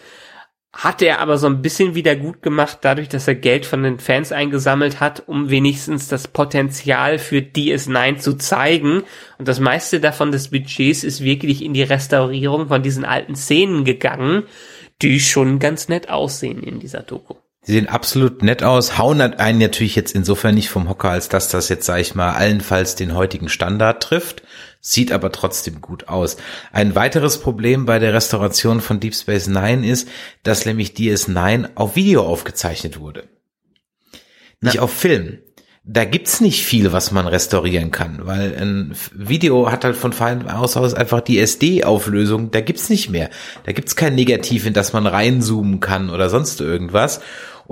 Hat 0.74 1.02
er 1.02 1.20
aber 1.20 1.36
so 1.36 1.48
ein 1.48 1.60
bisschen 1.60 1.94
wieder 1.94 2.16
gut 2.16 2.40
gemacht, 2.40 2.78
dadurch, 2.80 3.10
dass 3.10 3.28
er 3.28 3.34
Geld 3.34 3.66
von 3.66 3.82
den 3.82 3.98
Fans 3.98 4.32
eingesammelt 4.32 5.00
hat, 5.00 5.22
um 5.26 5.50
wenigstens 5.50 6.08
das 6.08 6.28
Potenzial 6.28 7.18
für 7.18 7.38
DS9 7.38 8.16
zu 8.16 8.38
zeigen. 8.38 9.02
Und 9.38 9.48
das 9.48 9.60
meiste 9.60 10.00
davon 10.00 10.32
des 10.32 10.48
Budgets 10.50 11.04
ist 11.04 11.22
wirklich 11.22 11.62
in 11.62 11.74
die 11.74 11.82
Restaurierung 11.82 12.68
von 12.68 12.82
diesen 12.82 13.04
alten 13.04 13.36
Szenen 13.36 13.84
gegangen, 13.84 14.44
die 15.02 15.20
schon 15.20 15.58
ganz 15.58 15.88
nett 15.88 16.08
aussehen 16.08 16.62
in 16.62 16.80
dieser 16.80 17.02
Doku. 17.02 17.34
Die 17.66 17.72
sehen 17.72 17.88
absolut 17.88 18.42
nett 18.42 18.64
aus, 18.64 18.98
hauen 18.98 19.20
einen 19.20 19.58
natürlich 19.60 19.94
jetzt 19.94 20.16
insofern 20.16 20.56
nicht 20.56 20.68
vom 20.68 20.88
Hocker, 20.88 21.10
als 21.10 21.28
dass 21.28 21.48
das 21.48 21.68
jetzt, 21.68 21.86
sag 21.86 22.00
ich 22.00 22.16
mal, 22.16 22.32
allenfalls 22.32 22.96
den 22.96 23.14
heutigen 23.14 23.48
Standard 23.48 24.02
trifft, 24.02 24.42
sieht 24.80 25.12
aber 25.12 25.30
trotzdem 25.30 25.80
gut 25.80 26.08
aus. 26.08 26.38
Ein 26.72 26.96
weiteres 26.96 27.38
Problem 27.38 27.86
bei 27.86 28.00
der 28.00 28.14
Restauration 28.14 28.80
von 28.80 28.98
Deep 28.98 29.14
Space 29.14 29.46
Nine 29.46 29.86
ist, 29.86 30.08
dass 30.42 30.66
nämlich 30.66 30.94
DS9 30.94 31.70
auf 31.76 31.94
Video 31.94 32.26
aufgezeichnet 32.26 32.98
wurde. 32.98 33.28
Nicht 34.60 34.76
Na. 34.76 34.82
auf 34.82 34.92
Film 34.92 35.38
da 35.84 36.04
gibt's 36.04 36.40
nicht 36.40 36.64
viel, 36.64 36.92
was 36.92 37.10
man 37.10 37.26
restaurieren 37.26 37.90
kann, 37.90 38.20
weil 38.22 38.54
ein 38.56 38.94
Video 39.12 39.72
hat 39.72 39.84
halt 39.84 39.96
von 39.96 40.12
Fein 40.12 40.48
aus 40.48 40.76
aus 40.76 40.94
einfach 40.94 41.20
die 41.20 41.40
SD-Auflösung, 41.40 42.52
da 42.52 42.60
gibt's 42.60 42.88
nicht 42.88 43.10
mehr. 43.10 43.30
Da 43.64 43.72
gibt's 43.72 43.96
kein 43.96 44.14
Negativ, 44.14 44.64
in 44.64 44.74
das 44.74 44.92
man 44.92 45.08
reinzoomen 45.08 45.80
kann 45.80 46.08
oder 46.08 46.30
sonst 46.30 46.60
irgendwas. 46.60 47.20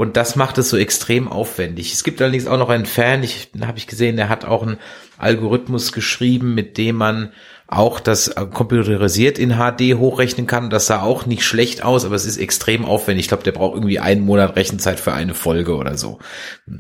Und 0.01 0.16
das 0.16 0.34
macht 0.34 0.57
es 0.57 0.70
so 0.70 0.78
extrem 0.78 1.28
aufwendig. 1.28 1.92
Es 1.92 2.05
gibt 2.05 2.22
allerdings 2.22 2.46
auch 2.46 2.57
noch 2.57 2.70
einen 2.70 2.86
Fan, 2.86 3.22
ich 3.22 3.51
habe 3.61 3.76
ich 3.76 3.86
gesehen, 3.86 4.16
der 4.16 4.30
hat 4.30 4.46
auch 4.46 4.62
einen 4.62 4.78
Algorithmus 5.18 5.92
geschrieben, 5.92 6.55
mit 6.55 6.78
dem 6.78 6.96
man 6.96 7.32
auch 7.66 8.01
das 8.01 8.28
äh, 8.28 8.46
computerisiert 8.46 9.38
in 9.38 9.59
HD 9.59 9.98
hochrechnen 9.98 10.46
kann. 10.46 10.70
Das 10.70 10.86
sah 10.86 11.03
auch 11.03 11.26
nicht 11.26 11.42
schlecht 11.42 11.84
aus, 11.84 12.07
aber 12.07 12.14
es 12.14 12.24
ist 12.24 12.38
extrem 12.38 12.86
aufwendig. 12.86 13.24
Ich 13.24 13.28
glaube, 13.28 13.42
der 13.42 13.53
braucht 13.53 13.74
irgendwie 13.74 13.98
einen 13.98 14.22
Monat 14.22 14.57
Rechenzeit 14.57 14.98
für 14.98 15.12
eine 15.12 15.34
Folge 15.34 15.76
oder 15.76 15.98
so. 15.98 16.18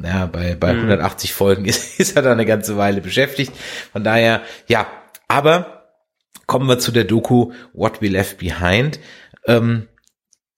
Ja, 0.02 0.24
bei, 0.24 0.54
bei 0.54 0.72
mhm. 0.72 0.78
180 0.78 1.34
Folgen 1.34 1.64
ist, 1.66 2.00
ist 2.00 2.16
er 2.16 2.22
da 2.22 2.32
eine 2.32 2.46
ganze 2.46 2.78
Weile 2.78 3.02
beschäftigt. 3.02 3.52
Von 3.92 4.02
daher, 4.02 4.40
ja, 4.66 4.86
aber 5.28 5.90
kommen 6.46 6.66
wir 6.66 6.78
zu 6.78 6.90
der 6.90 7.04
Doku 7.04 7.52
What 7.74 8.00
We 8.00 8.08
Left 8.08 8.38
Behind. 8.38 8.98
Ähm, 9.44 9.88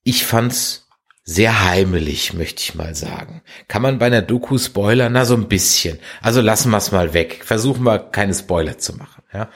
ich 0.04 0.24
fand's 0.24 0.81
sehr 1.24 1.64
heimelig, 1.64 2.34
möchte 2.34 2.62
ich 2.62 2.74
mal 2.74 2.94
sagen. 2.94 3.42
Kann 3.68 3.82
man 3.82 3.98
bei 3.98 4.06
einer 4.06 4.22
Doku 4.22 4.58
spoilern? 4.58 5.12
Na, 5.12 5.24
so 5.24 5.34
ein 5.34 5.48
bisschen. 5.48 5.98
Also 6.20 6.40
lassen 6.40 6.70
wir 6.70 6.78
es 6.78 6.90
mal 6.90 7.14
weg. 7.14 7.42
Versuchen 7.44 7.84
wir 7.84 7.98
keine 7.98 8.34
Spoiler 8.34 8.78
zu 8.78 8.96
machen. 8.96 9.22
Ja. 9.32 9.48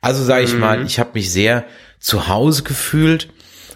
Also 0.00 0.24
sage 0.24 0.44
ich 0.44 0.54
mhm. 0.54 0.60
mal, 0.60 0.84
ich 0.84 0.98
habe 0.98 1.10
mich 1.14 1.30
sehr 1.30 1.64
zu 2.00 2.26
Hause 2.26 2.64
gefühlt 2.64 3.28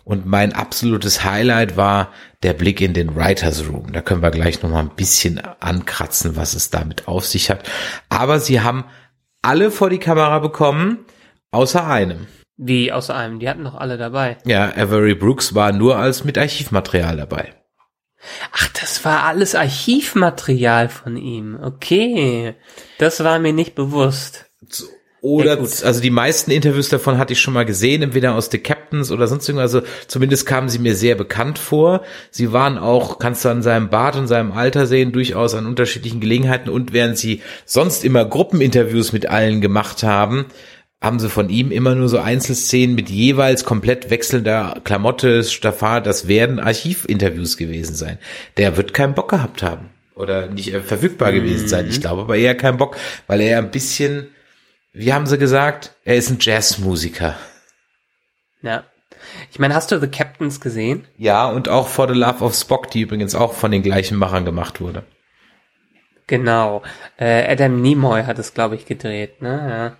und 0.03 0.27
mein 0.27 0.53
absolutes 0.53 1.25
Highlight 1.25 1.77
war 1.77 2.13
der 2.43 2.53
Blick 2.53 2.81
in 2.81 2.95
den 2.95 3.15
Writers 3.15 3.69
Room. 3.69 3.93
Da 3.93 4.03
können 4.03 4.23
wir 4.23 4.31
gleich 4.31 4.63
noch 4.63 4.71
mal 4.71 4.81
ein 4.81 4.95
bisschen 4.95 5.41
ankratzen, 5.61 6.37
was 6.37 6.55
es 6.55 6.71
damit 6.71 7.09
auf 7.09 7.27
sich 7.27 7.51
hat. 7.51 7.69
Aber 8.09 8.41
sie 8.41 8.61
haben 8.61 8.85
alle 9.43 9.71
vor 9.71 9.91
die 9.91 9.99
Kamera 9.99 10.41
bekommen, 10.41 11.05
außer 11.53 11.87
einem. 11.87 12.27
Wie 12.57 12.91
außer 12.91 13.15
einem? 13.15 13.39
Die 13.39 13.49
hatten 13.49 13.65
doch 13.65 13.75
alle 13.75 13.99
dabei. 13.99 14.39
Ja, 14.45 14.73
Avery 14.77 15.15
Brooks 15.15 15.55
war 15.55 15.73
nur 15.73 15.97
als 15.97 16.25
mit 16.25 16.39
Archivmaterial 16.39 17.17
dabei. 17.17 17.53
Ach, 18.53 18.69
das 18.81 19.05
war 19.05 19.25
alles 19.25 19.55
Archivmaterial 19.55 20.89
von 20.89 21.17
ihm. 21.17 21.59
Okay. 21.63 22.55
Das 22.99 23.23
war 23.23 23.39
mir 23.39 23.53
nicht 23.53 23.75
bewusst. 23.75 24.47
Oder, 25.23 25.59
also 25.59 26.01
die 26.01 26.11
meisten 26.11 26.51
Interviews 26.51 26.89
davon 26.89 27.19
hatte 27.19 27.33
ich 27.33 27.41
schon 27.41 27.55
mal 27.55 27.65
gesehen, 27.65 28.03
entweder 28.03 28.35
aus 28.35 28.49
The 28.51 28.59
Captains 28.59 29.11
oder 29.11 29.27
sonst 29.27 29.49
irgendwas. 29.49 29.75
Also 29.75 29.87
zumindest 30.07 30.47
kamen 30.47 30.69
sie 30.69 30.79
mir 30.79 30.95
sehr 30.95 31.17
bekannt 31.17 31.59
vor. 31.59 32.03
Sie 32.31 32.53
waren 32.53 32.79
auch, 32.79 33.19
kannst 33.19 33.45
du 33.45 33.49
an 33.49 33.63
seinem 33.63 33.91
Bart 33.91 34.15
und 34.17 34.29
seinem 34.29 34.53
Alter 34.53 34.87
sehen, 34.87 35.13
durchaus 35.13 35.55
an 35.55 35.67
unterschiedlichen 35.67 36.21
Gelegenheiten. 36.21 36.71
Und 36.71 36.93
während 36.93 37.19
sie 37.19 37.43
sonst 37.65 38.05
immer 38.05 38.25
Gruppeninterviews 38.25 39.13
mit 39.13 39.27
allen 39.27 39.61
gemacht 39.61 40.05
haben, 40.05 40.47
haben 41.01 41.19
sie 41.19 41.29
von 41.29 41.51
ihm 41.51 41.71
immer 41.71 41.95
nur 41.95 42.09
so 42.09 42.19
Einzelszenen 42.19 42.95
mit 42.95 43.11
jeweils 43.11 43.65
komplett 43.65 44.11
wechselnder 44.11 44.81
Klamotte, 44.85 45.45
Staffar. 45.45 46.01
Das 46.01 46.27
werden 46.27 46.59
Archivinterviews 46.59 47.57
gewesen 47.57 47.95
sein. 47.95 48.19
Der 48.57 48.77
wird 48.77 48.95
keinen 48.95 49.15
Bock 49.15 49.31
gehabt 49.31 49.63
haben 49.63 49.91
oder 50.15 50.49
nicht 50.49 50.73
äh, 50.73 50.81
verfügbar 50.81 51.33
gewesen 51.33 51.69
sein. 51.69 51.87
Ich 51.89 51.99
mhm. 51.99 52.03
glaube 52.03 52.23
aber 52.23 52.37
eher 52.37 52.57
keinen 52.57 52.79
Bock, 52.79 52.97
weil 53.27 53.41
er 53.41 53.59
ein 53.59 53.71
bisschen 53.71 54.29
wie 54.99 55.13
haben 55.13 55.27
sie 55.27 55.37
gesagt? 55.37 55.95
Er 56.05 56.17
ist 56.17 56.31
ein 56.31 56.39
Jazzmusiker. 56.41 57.37
Ja. 58.63 58.85
Ich 59.51 59.59
meine, 59.59 59.75
hast 59.75 59.93
du 59.93 60.01
The 60.01 60.07
Captains 60.07 60.59
gesehen? 60.59 61.07
Ja, 61.19 61.51
und 61.51 61.69
auch 61.69 61.89
For 61.89 62.09
the 62.09 62.19
Love 62.19 62.43
of 62.43 62.55
Spock, 62.55 62.91
die 62.91 63.03
übrigens 63.03 63.35
auch 63.35 63.53
von 63.53 63.71
den 63.71 63.83
gleichen 63.83 64.17
Machern 64.17 64.47
gemacht 64.47 64.81
wurde. 64.81 65.05
Genau. 66.27 66.83
Äh, 67.19 67.45
Adam 67.53 67.83
Nimoy 67.83 68.23
hat 68.23 68.39
es, 68.39 68.55
glaube 68.55 68.75
ich, 68.75 68.87
gedreht, 68.87 69.43
ne? 69.43 69.67
Ja. 69.69 69.97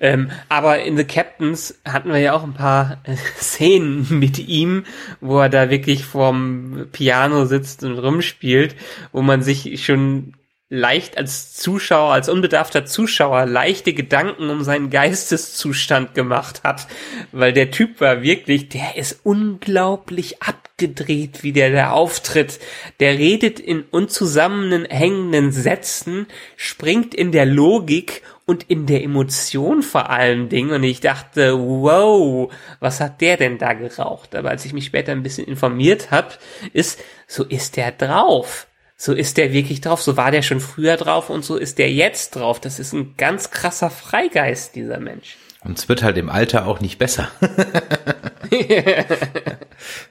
Ähm, 0.00 0.30
aber 0.48 0.80
in 0.80 0.96
The 0.96 1.04
Captains 1.04 1.80
hatten 1.84 2.10
wir 2.10 2.18
ja 2.18 2.32
auch 2.34 2.42
ein 2.42 2.54
paar 2.54 2.98
äh, 3.04 3.16
Szenen 3.38 4.06
mit 4.18 4.38
ihm, 4.38 4.84
wo 5.20 5.40
er 5.40 5.48
da 5.48 5.70
wirklich 5.70 6.04
vorm 6.04 6.88
Piano 6.92 7.46
sitzt 7.46 7.84
und 7.84 7.98
rumspielt, 7.98 8.76
wo 9.12 9.22
man 9.22 9.42
sich 9.42 9.84
schon 9.84 10.34
leicht 10.68 11.16
als 11.16 11.54
Zuschauer, 11.54 12.12
als 12.12 12.28
unbedarfter 12.28 12.84
Zuschauer 12.84 13.46
leichte 13.46 13.92
Gedanken 13.92 14.50
um 14.50 14.64
seinen 14.64 14.90
Geisteszustand 14.90 16.14
gemacht 16.14 16.62
hat, 16.64 16.88
weil 17.30 17.52
der 17.52 17.70
Typ 17.70 18.00
war 18.00 18.22
wirklich, 18.22 18.68
der 18.68 18.96
ist 18.96 19.20
unglaublich 19.22 20.42
abgedreht, 20.42 21.44
wie 21.44 21.52
der 21.52 21.70
da 21.70 21.90
auftritt. 21.90 22.58
Der 22.98 23.16
redet 23.16 23.60
in 23.60 23.82
unzusammenhängenden 23.82 25.52
Sätzen, 25.52 26.26
springt 26.56 27.14
in 27.14 27.30
der 27.30 27.46
Logik 27.46 28.22
und 28.46 28.62
in 28.70 28.86
der 28.86 29.02
Emotion 29.02 29.82
vor 29.82 30.08
allen 30.08 30.48
Dingen. 30.48 30.70
Und 30.70 30.84
ich 30.84 31.00
dachte, 31.00 31.58
wow, 31.58 32.52
was 32.80 33.00
hat 33.00 33.20
der 33.20 33.36
denn 33.36 33.58
da 33.58 33.74
geraucht? 33.74 34.34
Aber 34.34 34.50
als 34.50 34.64
ich 34.64 34.72
mich 34.72 34.86
später 34.86 35.12
ein 35.12 35.22
bisschen 35.22 35.46
informiert 35.46 36.10
habe, 36.10 36.28
ist, 36.72 37.00
so 37.26 37.44
ist 37.44 37.76
der 37.76 37.92
drauf 37.92 38.66
so 38.96 39.12
ist 39.12 39.36
der 39.36 39.52
wirklich 39.52 39.82
drauf, 39.82 40.00
so 40.00 40.16
war 40.16 40.30
der 40.30 40.42
schon 40.42 40.60
früher 40.60 40.96
drauf 40.96 41.28
und 41.28 41.44
so 41.44 41.56
ist 41.56 41.78
der 41.78 41.92
jetzt 41.92 42.34
drauf. 42.34 42.60
Das 42.60 42.78
ist 42.78 42.94
ein 42.94 43.14
ganz 43.16 43.50
krasser 43.50 43.90
Freigeist, 43.90 44.74
dieser 44.74 44.98
Mensch. 44.98 45.36
Und 45.66 45.78
es 45.78 45.88
wird 45.88 46.04
halt 46.04 46.16
im 46.16 46.30
Alter 46.30 46.66
auch 46.66 46.78
nicht 46.78 46.96
besser. 46.96 47.28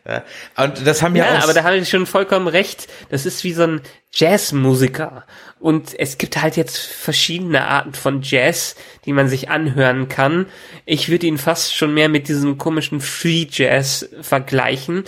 ja. 0.06 0.24
Und 0.58 0.86
das 0.86 1.02
haben 1.02 1.16
ja, 1.16 1.26
ja 1.26 1.40
auch 1.40 1.44
aber 1.44 1.54
da 1.54 1.64
habe 1.64 1.78
ich 1.78 1.90
schon 1.90 2.06
vollkommen 2.06 2.48
recht. 2.48 2.88
Das 3.10 3.26
ist 3.26 3.46
wie 3.46 3.54
so 3.54 3.64
ein 3.64 3.82
Jazzmusiker. 4.14 5.24
Und 5.60 5.98
es 5.98 6.18
gibt 6.18 6.42
halt 6.42 6.58
jetzt 6.58 6.78
verschiedene 6.78 7.66
Arten 7.66 7.94
von 7.94 8.22
Jazz, 8.22 8.76
die 9.06 9.14
man 9.14 9.30
sich 9.30 9.50
anhören 9.50 10.10
kann. 10.10 10.48
Ich 10.86 11.08
würde 11.08 11.28
ihn 11.28 11.38
fast 11.38 11.74
schon 11.74 11.94
mehr 11.94 12.10
mit 12.10 12.28
diesem 12.28 12.58
komischen 12.58 13.00
Free 13.00 13.48
Jazz 13.50 14.10
vergleichen 14.22 15.06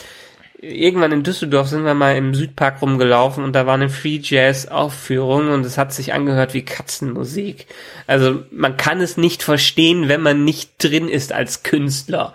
irgendwann 0.60 1.12
in 1.12 1.24
Düsseldorf 1.24 1.68
sind 1.68 1.86
wir 1.86 1.94
mal 1.94 2.16
im 2.16 2.34
Südpark 2.34 2.82
rumgelaufen 2.82 3.44
und 3.44 3.54
da 3.54 3.66
war 3.66 3.76
eine 3.76 3.90
Free 3.90 4.20
Jazz 4.22 4.68
Aufführung 4.68 5.50
und 5.50 5.66
es 5.66 5.78
hat 5.78 5.94
sich 5.94 6.14
angehört 6.14 6.54
wie 6.54 6.64
Katzenmusik. 6.66 7.68
Also 8.08 8.44
man 8.52 8.78
kann 8.78 9.00
es 9.02 9.18
nicht 9.18 9.44
verstehen, 9.44 10.08
wenn 10.08 10.22
man 10.22 10.44
nicht 10.44 10.84
drin 10.84 11.10
ist 11.10 11.32
als 11.32 11.64
Künstler. 11.64 12.34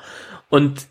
Und 0.48 0.86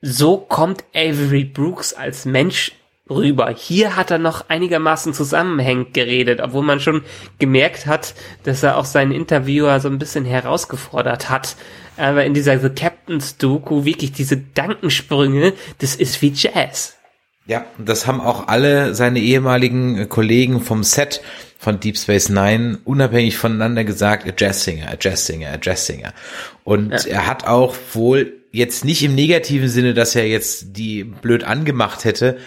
so 0.00 0.36
kommt 0.36 0.84
Avery 0.94 1.44
Brooks 1.44 1.92
als 1.92 2.24
Mensch 2.24 2.72
rüber. 3.08 3.54
Hier 3.56 3.96
hat 3.96 4.10
er 4.10 4.18
noch 4.18 4.48
einigermaßen 4.48 5.14
zusammenhängend 5.14 5.94
geredet, 5.94 6.40
obwohl 6.40 6.64
man 6.64 6.80
schon 6.80 7.02
gemerkt 7.38 7.86
hat, 7.86 8.14
dass 8.42 8.62
er 8.62 8.76
auch 8.76 8.84
seinen 8.84 9.12
Interviewer 9.12 9.78
so 9.80 9.88
ein 9.88 9.98
bisschen 9.98 10.24
herausgefordert 10.24 11.30
hat. 11.30 11.56
Aber 11.96 12.24
in 12.24 12.34
dieser 12.34 12.58
The 12.58 12.68
Captain's 12.68 13.36
Doku 13.38 13.84
wirklich 13.84 14.12
diese 14.12 14.36
Dankensprünge, 14.36 15.52
das 15.78 15.94
ist 15.94 16.20
wie 16.20 16.32
Jazz. 16.34 16.94
Ja, 17.46 17.64
das 17.78 18.08
haben 18.08 18.20
auch 18.20 18.48
alle 18.48 18.94
seine 18.94 19.20
ehemaligen 19.20 20.08
Kollegen 20.08 20.60
vom 20.60 20.82
Set 20.82 21.22
von 21.58 21.78
Deep 21.78 21.96
Space 21.96 22.28
Nine 22.28 22.78
unabhängig 22.84 23.38
voneinander 23.38 23.84
gesagt, 23.84 24.26
a 24.26 24.32
Jazzsinger, 24.36 24.90
a 24.90 24.96
Jazzsinger, 25.00 25.52
a 25.52 25.58
Jazzsinger. 25.62 26.12
Und 26.64 26.90
ja. 26.90 27.10
er 27.10 27.26
hat 27.28 27.46
auch 27.46 27.76
wohl 27.92 28.32
jetzt 28.50 28.84
nicht 28.84 29.02
im 29.02 29.14
negativen 29.14 29.68
Sinne, 29.68 29.94
dass 29.94 30.16
er 30.16 30.26
jetzt 30.26 30.76
die 30.76 31.04
blöd 31.04 31.44
angemacht 31.44 32.04
hätte, 32.04 32.38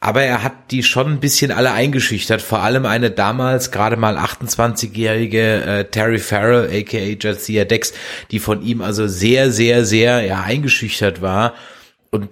aber 0.00 0.22
er 0.22 0.42
hat 0.42 0.70
die 0.70 0.82
schon 0.82 1.12
ein 1.12 1.20
bisschen 1.20 1.50
alle 1.50 1.72
eingeschüchtert, 1.72 2.42
vor 2.42 2.60
allem 2.60 2.84
eine 2.84 3.10
damals 3.10 3.70
gerade 3.70 3.96
mal 3.96 4.18
28-jährige 4.18 5.62
äh, 5.62 5.84
Terry 5.84 6.18
Farrell, 6.18 6.66
aka 6.66 6.98
Jadzia 7.18 7.64
Dex, 7.64 7.94
die 8.30 8.38
von 8.38 8.62
ihm 8.62 8.82
also 8.82 9.06
sehr, 9.06 9.50
sehr, 9.50 9.84
sehr 9.84 10.20
ja 10.22 10.42
eingeschüchtert 10.42 11.22
war. 11.22 11.54
Und 12.10 12.28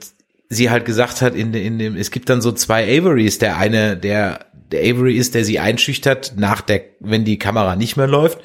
sie 0.48 0.70
halt 0.70 0.84
gesagt 0.84 1.22
hat 1.22 1.34
in, 1.34 1.54
in 1.54 1.78
dem, 1.78 1.96
es 1.96 2.10
gibt 2.10 2.28
dann 2.28 2.42
so 2.42 2.52
zwei 2.52 2.84
Averys, 2.84 3.38
der 3.38 3.56
eine, 3.56 3.96
der, 3.96 4.46
der 4.70 4.80
Avery 4.80 5.16
ist, 5.16 5.34
der 5.34 5.44
sie 5.44 5.58
einschüchtert 5.58 6.34
nach 6.36 6.60
der, 6.60 6.82
wenn 7.00 7.24
die 7.24 7.38
Kamera 7.38 7.76
nicht 7.76 7.96
mehr 7.96 8.06
läuft. 8.06 8.38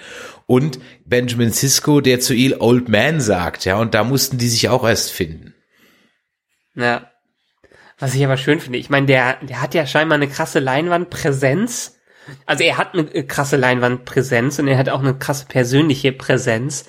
Und 0.46 0.80
Benjamin 1.06 1.52
Sisko, 1.52 2.02
der 2.02 2.20
zu 2.22 2.34
ihr 2.34 2.62
Old 2.62 2.90
Man 2.90 3.22
sagt, 3.22 3.66
ja, 3.66 3.78
und 3.78 3.94
da 3.94 4.04
mussten 4.04 4.38
die 4.38 4.48
sich 4.48 4.70
auch 4.70 4.88
erst 4.88 5.12
finden. 5.12 5.54
Ja. 6.74 7.09
Was 8.00 8.16
ich 8.16 8.24
aber 8.24 8.38
schön 8.38 8.60
finde, 8.60 8.80
ich 8.80 8.90
meine, 8.90 9.08
der, 9.08 9.38
der 9.42 9.62
hat 9.62 9.74
ja 9.74 9.86
scheinbar 9.86 10.18
eine 10.18 10.30
krasse 10.30 10.60
Leinwandpräsenz. 10.60 11.96
Also 12.46 12.64
er 12.64 12.78
hat 12.78 12.94
eine 12.94 13.06
krasse 13.26 13.58
Leinwandpräsenz 13.58 14.60
und 14.60 14.68
er 14.68 14.78
hat 14.78 14.88
auch 14.90 15.00
eine 15.00 15.18
krasse 15.18 15.46
persönliche 15.48 16.12
Präsenz. 16.12 16.86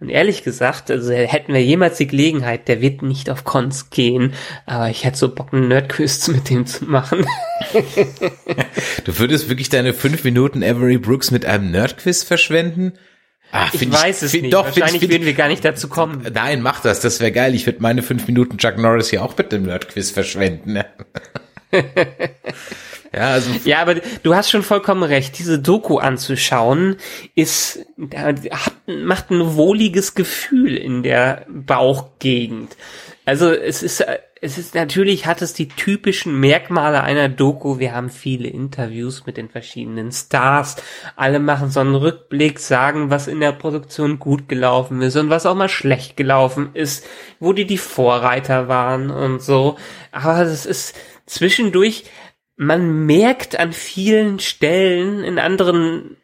Und 0.00 0.10
ehrlich 0.10 0.44
gesagt, 0.44 0.90
also 0.90 1.12
hätten 1.12 1.54
wir 1.54 1.64
jemals 1.64 1.96
die 1.96 2.06
Gelegenheit, 2.06 2.68
der 2.68 2.80
wird 2.80 3.02
nicht 3.02 3.30
auf 3.30 3.44
Cons 3.44 3.90
gehen, 3.90 4.34
aber 4.66 4.90
ich 4.90 5.04
hätte 5.04 5.16
so 5.16 5.34
Bock, 5.34 5.52
einen 5.52 5.68
Nerdquiz 5.68 6.28
mit 6.28 6.50
dem 6.50 6.66
zu 6.66 6.84
machen. 6.84 7.26
du 9.04 9.18
würdest 9.18 9.48
wirklich 9.48 9.70
deine 9.70 9.94
fünf 9.94 10.24
Minuten 10.24 10.62
Avery 10.62 10.98
Brooks 10.98 11.30
mit 11.30 11.46
einem 11.46 11.70
Nerdquiz 11.70 12.22
verschwenden? 12.22 12.92
Ach, 13.54 13.72
ich 13.74 13.92
weiß 13.92 14.22
ich, 14.22 14.34
es 14.34 14.42
nicht. 14.42 14.52
Doch, 14.52 14.64
Wahrscheinlich 14.64 15.00
find, 15.00 15.12
würden 15.12 15.26
wir 15.26 15.34
gar 15.34 15.48
nicht 15.48 15.64
dazu 15.64 15.88
kommen. 15.88 16.26
Nein, 16.32 16.62
mach 16.62 16.80
das. 16.80 17.00
Das 17.00 17.20
wäre 17.20 17.32
geil. 17.32 17.54
Ich 17.54 17.66
würde 17.66 17.82
meine 17.82 18.02
fünf 18.02 18.26
Minuten 18.26 18.56
Chuck 18.56 18.78
Norris 18.78 19.10
hier 19.10 19.22
auch 19.22 19.36
mit 19.36 19.52
dem 19.52 19.64
Nerdquiz 19.64 20.10
verschwenden. 20.10 20.76
ja, 23.12 23.22
also 23.30 23.50
ja, 23.64 23.82
aber 23.82 23.96
du 24.22 24.34
hast 24.34 24.50
schon 24.50 24.62
vollkommen 24.62 25.02
recht. 25.02 25.38
Diese 25.38 25.58
Doku 25.58 25.98
anzuschauen 25.98 26.96
ist 27.34 27.80
macht 28.86 29.30
ein 29.30 29.54
wohliges 29.54 30.14
Gefühl 30.14 30.74
in 30.74 31.02
der 31.02 31.44
Bauchgegend. 31.48 32.74
Also 33.26 33.52
es 33.52 33.82
ist 33.82 34.02
es 34.44 34.58
ist 34.58 34.74
natürlich 34.74 35.24
hat 35.26 35.40
es 35.40 35.54
die 35.54 35.68
typischen 35.68 36.40
Merkmale 36.40 37.04
einer 37.04 37.28
Doku. 37.28 37.78
Wir 37.78 37.94
haben 37.94 38.10
viele 38.10 38.48
Interviews 38.48 39.24
mit 39.24 39.36
den 39.36 39.48
verschiedenen 39.48 40.10
Stars. 40.10 40.82
Alle 41.14 41.38
machen 41.38 41.70
so 41.70 41.78
einen 41.78 41.94
Rückblick, 41.94 42.58
sagen, 42.58 43.08
was 43.08 43.28
in 43.28 43.38
der 43.38 43.52
Produktion 43.52 44.18
gut 44.18 44.48
gelaufen 44.48 45.00
ist 45.00 45.14
und 45.14 45.30
was 45.30 45.46
auch 45.46 45.54
mal 45.54 45.68
schlecht 45.68 46.16
gelaufen 46.16 46.70
ist, 46.74 47.06
wo 47.38 47.52
die 47.52 47.66
die 47.66 47.78
Vorreiter 47.78 48.66
waren 48.66 49.12
und 49.12 49.40
so. 49.40 49.76
Aber 50.10 50.40
es 50.40 50.66
ist 50.66 50.96
zwischendurch, 51.26 52.06
man 52.56 53.06
merkt 53.06 53.60
an 53.60 53.72
vielen 53.72 54.40
Stellen 54.40 55.22
in 55.22 55.38
anderen 55.38 56.16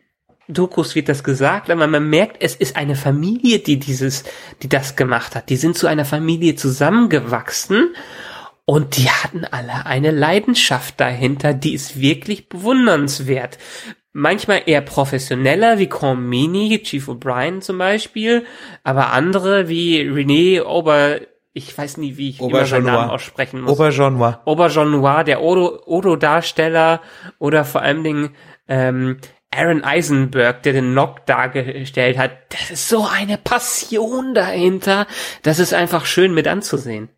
Dokus 0.48 0.94
wird 0.94 1.10
das 1.10 1.22
gesagt, 1.22 1.70
aber 1.70 1.86
man 1.86 2.08
merkt, 2.08 2.38
es 2.40 2.56
ist 2.56 2.76
eine 2.76 2.96
Familie, 2.96 3.58
die 3.58 3.78
dieses, 3.78 4.24
die 4.62 4.68
das 4.68 4.96
gemacht 4.96 5.34
hat. 5.34 5.50
Die 5.50 5.56
sind 5.56 5.76
zu 5.76 5.86
einer 5.86 6.06
Familie 6.06 6.54
zusammengewachsen 6.56 7.94
und 8.64 8.96
die 8.96 9.10
hatten 9.10 9.44
alle 9.44 9.86
eine 9.86 10.10
Leidenschaft 10.10 11.00
dahinter, 11.00 11.52
die 11.52 11.74
ist 11.74 12.00
wirklich 12.00 12.48
bewundernswert. 12.48 13.58
Manchmal 14.12 14.62
eher 14.64 14.80
professioneller, 14.80 15.78
wie 15.78 15.86
Cormini, 15.86 16.82
Chief 16.82 17.06
O'Brien 17.08 17.60
zum 17.60 17.78
Beispiel, 17.78 18.44
aber 18.84 19.12
andere 19.12 19.68
wie 19.68 20.00
René 20.00 20.62
Ober, 20.62 21.20
ich 21.52 21.76
weiß 21.76 21.98
nie, 21.98 22.16
wie 22.16 22.30
ich 22.30 22.40
immer 22.40 22.64
seinen 22.64 22.86
Namen 22.86 23.10
aussprechen 23.10 23.60
muss. 23.60 23.72
Aubergenois. 23.72 24.38
Aubergenois, 24.46 25.24
der 25.24 25.42
Odo-Darsteller 25.42 27.02
oder 27.38 27.64
vor 27.64 27.82
allen 27.82 28.02
Dingen 28.02 28.30
ähm, 28.66 29.18
Aaron 29.50 29.82
Eisenberg, 29.82 30.62
der 30.62 30.74
den 30.74 30.94
Nock 30.94 31.24
dargestellt 31.26 32.18
hat, 32.18 32.32
das 32.50 32.70
ist 32.70 32.88
so 32.88 33.06
eine 33.06 33.38
Passion 33.38 34.34
dahinter. 34.34 35.06
Das 35.42 35.58
ist 35.58 35.72
einfach 35.72 36.06
schön 36.06 36.34
mit 36.34 36.46
anzusehen. 36.46 37.08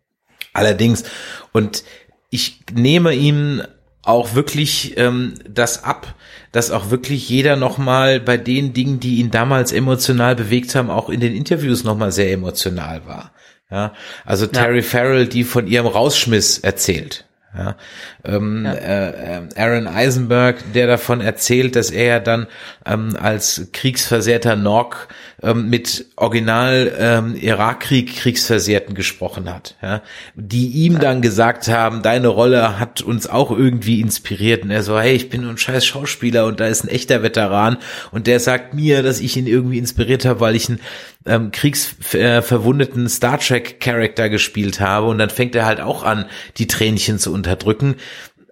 Allerdings, 0.53 1.03
und 1.51 1.83
ich 2.29 2.61
nehme 2.73 3.13
ihm 3.13 3.61
auch 4.03 4.33
wirklich 4.33 4.97
ähm, 4.97 5.35
das 5.47 5.83
ab, 5.83 6.15
dass 6.51 6.71
auch 6.71 6.89
wirklich 6.89 7.29
jeder 7.29 7.55
nochmal 7.55 8.19
bei 8.19 8.37
den 8.37 8.73
Dingen, 8.73 8.99
die 8.99 9.17
ihn 9.17 9.31
damals 9.31 9.71
emotional 9.71 10.35
bewegt 10.35 10.73
haben, 10.75 10.89
auch 10.89 11.09
in 11.09 11.19
den 11.19 11.35
Interviews 11.35 11.83
nochmal 11.83 12.11
sehr 12.11 12.31
emotional 12.31 13.05
war. 13.05 13.31
Ja, 13.69 13.93
also 14.25 14.47
Terry 14.47 14.77
ja. 14.77 14.83
Farrell, 14.83 15.27
die 15.27 15.43
von 15.43 15.67
ihrem 15.67 15.87
Rausschmiss 15.87 16.57
erzählt. 16.57 17.25
Ja, 17.57 17.75
ähm, 18.23 18.63
ja. 18.63 18.73
Äh, 18.73 19.37
äh, 19.37 19.41
Aaron 19.57 19.87
Eisenberg, 19.87 20.73
der 20.73 20.87
davon 20.87 21.19
erzählt, 21.19 21.75
dass 21.75 21.91
er 21.91 22.05
ja 22.05 22.19
dann 22.19 22.47
ähm, 22.85 23.17
als 23.19 23.67
kriegsversehrter 23.73 24.55
Nork 24.55 25.09
ähm, 25.43 25.69
mit 25.69 26.05
Original 26.15 26.93
ähm, 26.97 27.35
Irakkrieg 27.35 28.15
Kriegsversehrten 28.15 28.95
gesprochen 28.95 29.53
hat, 29.53 29.75
ja, 29.81 30.01
die 30.35 30.67
ihm 30.67 30.99
dann 30.99 31.21
gesagt 31.21 31.67
haben, 31.67 32.01
deine 32.01 32.29
Rolle 32.29 32.79
hat 32.79 33.01
uns 33.01 33.27
auch 33.27 33.51
irgendwie 33.51 33.99
inspiriert. 33.99 34.63
Und 34.63 34.71
er 34.71 34.83
so, 34.83 34.97
hey, 34.97 35.13
ich 35.13 35.29
bin 35.29 35.47
ein 35.47 35.57
scheiß 35.57 35.85
Schauspieler 35.85 36.45
und 36.45 36.61
da 36.61 36.67
ist 36.67 36.85
ein 36.85 36.89
echter 36.89 37.21
Veteran. 37.21 37.77
Und 38.11 38.27
der 38.27 38.39
sagt 38.39 38.73
mir, 38.73 39.03
dass 39.03 39.19
ich 39.19 39.35
ihn 39.35 39.47
irgendwie 39.47 39.77
inspiriert 39.77 40.23
habe, 40.23 40.39
weil 40.39 40.55
ich 40.55 40.69
einen 40.69 40.79
ähm, 41.25 41.51
kriegsverwundeten 41.51 43.07
Star 43.09 43.39
Trek 43.39 43.79
Charakter 43.79 44.29
gespielt 44.29 44.79
habe 44.79 45.07
und 45.07 45.17
dann 45.17 45.29
fängt 45.29 45.55
er 45.55 45.65
halt 45.65 45.81
auch 45.81 46.03
an, 46.03 46.25
die 46.57 46.67
Tränchen 46.67 47.19
zu 47.19 47.31
unterdrücken 47.33 47.95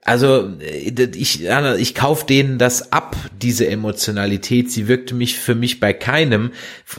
also 0.09 0.49
ich, 0.59 1.45
ich 1.45 1.95
kauf 1.95 2.25
denen 2.25 2.57
das 2.57 2.91
ab, 2.91 3.15
diese 3.41 3.67
Emotionalität. 3.67 4.71
Sie 4.71 4.87
wirkte 4.87 5.13
mich 5.13 5.37
für 5.37 5.53
mich 5.53 5.79
bei 5.79 5.93
keinem 5.93 6.51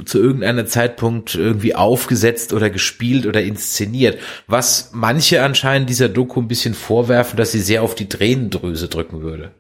zu 0.04 0.20
irgendeiner 0.20 0.66
Zeitpunkt 0.66 1.34
irgendwie 1.34 1.74
aufgesetzt 1.74 2.52
oder 2.52 2.70
gespielt 2.70 3.26
oder 3.26 3.42
inszeniert. 3.42 4.20
Was 4.46 4.90
manche 4.92 5.42
anscheinend 5.42 5.90
dieser 5.90 6.08
Doku 6.08 6.40
ein 6.40 6.46
bisschen 6.48 6.74
vorwerfen, 6.74 7.36
dass 7.36 7.50
sie 7.50 7.60
sehr 7.60 7.82
auf 7.82 7.96
die 7.96 8.08
Tränendrüse 8.08 8.86
drücken 8.86 9.22
würde. 9.22 9.50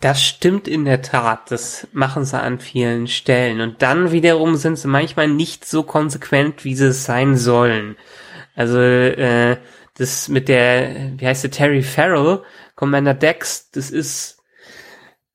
Das 0.00 0.22
stimmt 0.22 0.68
in 0.68 0.84
der 0.84 1.02
Tat. 1.02 1.50
Das 1.50 1.88
machen 1.92 2.24
sie 2.24 2.40
an 2.40 2.60
vielen 2.60 3.06
Stellen. 3.06 3.60
Und 3.60 3.82
dann 3.82 4.12
wiederum 4.12 4.56
sind 4.56 4.76
sie 4.76 4.88
manchmal 4.88 5.28
nicht 5.28 5.64
so 5.64 5.82
konsequent, 5.82 6.64
wie 6.64 6.74
sie 6.74 6.88
es 6.88 7.04
sein 7.04 7.36
sollen. 7.36 7.96
Also, 8.54 8.78
äh, 8.78 9.56
das 9.96 10.28
mit 10.28 10.48
der, 10.48 11.12
wie 11.16 11.26
heißt 11.26 11.44
der, 11.44 11.50
Terry 11.50 11.82
Farrell, 11.82 12.42
Commander 12.74 13.14
Dex, 13.14 13.70
das 13.70 13.90
ist, 13.90 14.33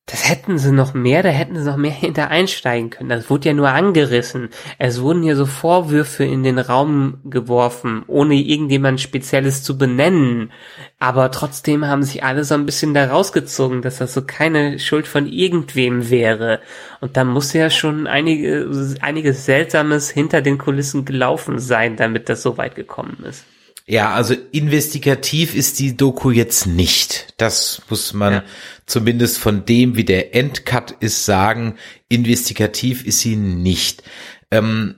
das 0.09 0.27
hätten 0.27 0.57
sie 0.57 0.71
noch 0.71 0.95
mehr, 0.95 1.21
da 1.21 1.29
hätten 1.29 1.55
sie 1.55 1.69
noch 1.69 1.77
mehr 1.77 1.91
hinter 1.99 2.29
einsteigen 2.29 2.89
können. 2.89 3.09
Das 3.09 3.29
wurde 3.29 3.49
ja 3.49 3.53
nur 3.53 3.69
angerissen. 3.69 4.49
Es 4.79 5.01
wurden 5.01 5.21
hier 5.21 5.35
so 5.35 5.45
Vorwürfe 5.45 6.23
in 6.23 6.43
den 6.43 6.57
Raum 6.57 7.19
geworfen, 7.25 8.03
ohne 8.07 8.35
irgendjemand 8.35 9.01
Spezielles 9.01 9.61
zu 9.63 9.77
benennen. 9.77 10.51
Aber 10.97 11.29
trotzdem 11.31 11.85
haben 11.85 12.03
sich 12.03 12.23
alle 12.23 12.43
so 12.43 12.55
ein 12.55 12.65
bisschen 12.65 12.93
da 12.93 13.05
rausgezogen, 13.05 13.81
dass 13.83 13.99
das 13.99 14.13
so 14.13 14.23
keine 14.23 14.79
Schuld 14.79 15.07
von 15.07 15.27
irgendwem 15.27 16.09
wäre. 16.09 16.59
Und 17.01 17.15
da 17.15 17.23
muss 17.23 17.53
ja 17.53 17.69
schon 17.69 18.07
einige, 18.07 18.67
einiges 19.01 19.45
Seltsames 19.45 20.09
hinter 20.09 20.41
den 20.41 20.57
Kulissen 20.57 21.05
gelaufen 21.05 21.59
sein, 21.59 21.95
damit 21.97 22.29
das 22.29 22.41
so 22.41 22.57
weit 22.57 22.75
gekommen 22.75 23.23
ist. 23.27 23.45
Ja, 23.89 24.13
also 24.13 24.35
investigativ 24.51 25.55
ist 25.55 25.79
die 25.79 25.97
Doku 25.97 26.29
jetzt 26.29 26.67
nicht. 26.67 27.33
Das 27.37 27.81
muss 27.89 28.13
man 28.13 28.33
ja. 28.33 28.43
zumindest 28.85 29.39
von 29.39 29.65
dem, 29.65 29.95
wie 29.95 30.03
der 30.03 30.35
Endcut 30.35 30.91
ist, 30.99 31.25
sagen. 31.25 31.73
Investigativ 32.07 33.03
ist 33.03 33.21
sie 33.21 33.35
nicht. 33.35 34.03
Ähm, 34.51 34.97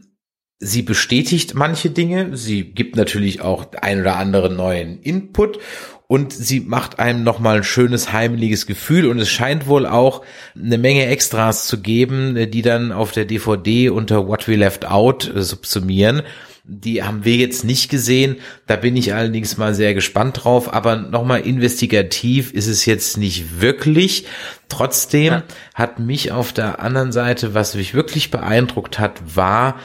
sie 0.60 0.82
bestätigt 0.82 1.54
manche 1.56 1.90
Dinge. 1.90 2.36
Sie 2.36 2.66
gibt 2.66 2.98
natürlich 2.98 3.40
auch 3.40 3.72
ein 3.82 4.02
oder 4.02 4.18
anderen 4.18 4.58
neuen 4.58 5.02
Input 5.02 5.60
und 6.08 6.34
sie 6.34 6.60
macht 6.60 7.00
einem 7.00 7.24
nochmal 7.24 7.56
ein 7.56 7.64
schönes 7.64 8.12
heimeliges 8.12 8.66
Gefühl 8.66 9.08
und 9.08 9.20
es 9.20 9.30
scheint 9.30 9.68
wohl 9.68 9.86
auch 9.86 10.22
eine 10.54 10.78
Menge 10.78 11.06
Extras 11.06 11.66
zu 11.66 11.80
geben, 11.80 12.52
die 12.52 12.62
dann 12.62 12.92
auf 12.92 13.14
der 13.14 13.24
DVD 13.24 13.90
unter 13.90 14.28
What 14.28 14.50
We 14.50 14.58
Left 14.58 14.84
Out 14.84 15.32
subsumieren. 15.34 16.24
Die 16.64 17.04
haben 17.04 17.26
wir 17.26 17.36
jetzt 17.36 17.64
nicht 17.64 17.90
gesehen. 17.90 18.38
Da 18.68 18.76
bin 18.76 18.96
ich 18.96 19.14
allerdings 19.14 19.58
mal 19.58 19.74
sehr 19.74 19.94
gespannt 19.94 20.44
drauf. 20.44 20.74
Aber 20.74 20.96
nochmal 20.96 21.42
investigativ 21.42 22.54
ist 22.54 22.68
es 22.68 22.86
jetzt 22.86 23.18
nicht 23.18 23.62
wirklich. 23.62 24.26
Trotzdem 24.70 25.34
ja. 25.34 25.44
hat 25.74 26.00
mich 26.00 26.32
auf 26.32 26.54
der 26.54 26.80
anderen 26.80 27.12
Seite, 27.12 27.54
was 27.54 27.76
mich 27.76 27.94
wirklich 27.94 28.32
beeindruckt 28.32 29.00
hat, 29.00 29.22
war, 29.36 29.80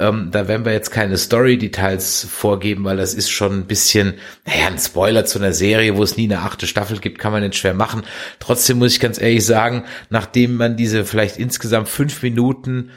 ähm, 0.00 0.30
da 0.30 0.48
werden 0.48 0.64
wir 0.64 0.72
jetzt 0.72 0.90
keine 0.90 1.18
Story-Details 1.18 2.26
vorgeben, 2.30 2.84
weil 2.84 2.96
das 2.96 3.12
ist 3.12 3.28
schon 3.28 3.52
ein 3.52 3.66
bisschen, 3.66 4.14
naja, 4.46 4.68
ein 4.68 4.78
Spoiler 4.78 5.26
zu 5.26 5.38
einer 5.38 5.52
Serie, 5.52 5.94
wo 5.94 6.02
es 6.02 6.16
nie 6.16 6.24
eine 6.24 6.40
achte 6.40 6.66
Staffel 6.66 6.98
gibt, 6.98 7.18
kann 7.18 7.32
man 7.32 7.42
nicht 7.42 7.56
schwer 7.56 7.74
machen. 7.74 8.02
Trotzdem 8.38 8.78
muss 8.78 8.94
ich 8.94 9.00
ganz 9.00 9.20
ehrlich 9.20 9.44
sagen, 9.44 9.84
nachdem 10.08 10.56
man 10.56 10.76
diese 10.76 11.04
vielleicht 11.04 11.36
insgesamt 11.36 11.90
fünf 11.90 12.22
Minuten 12.22 12.90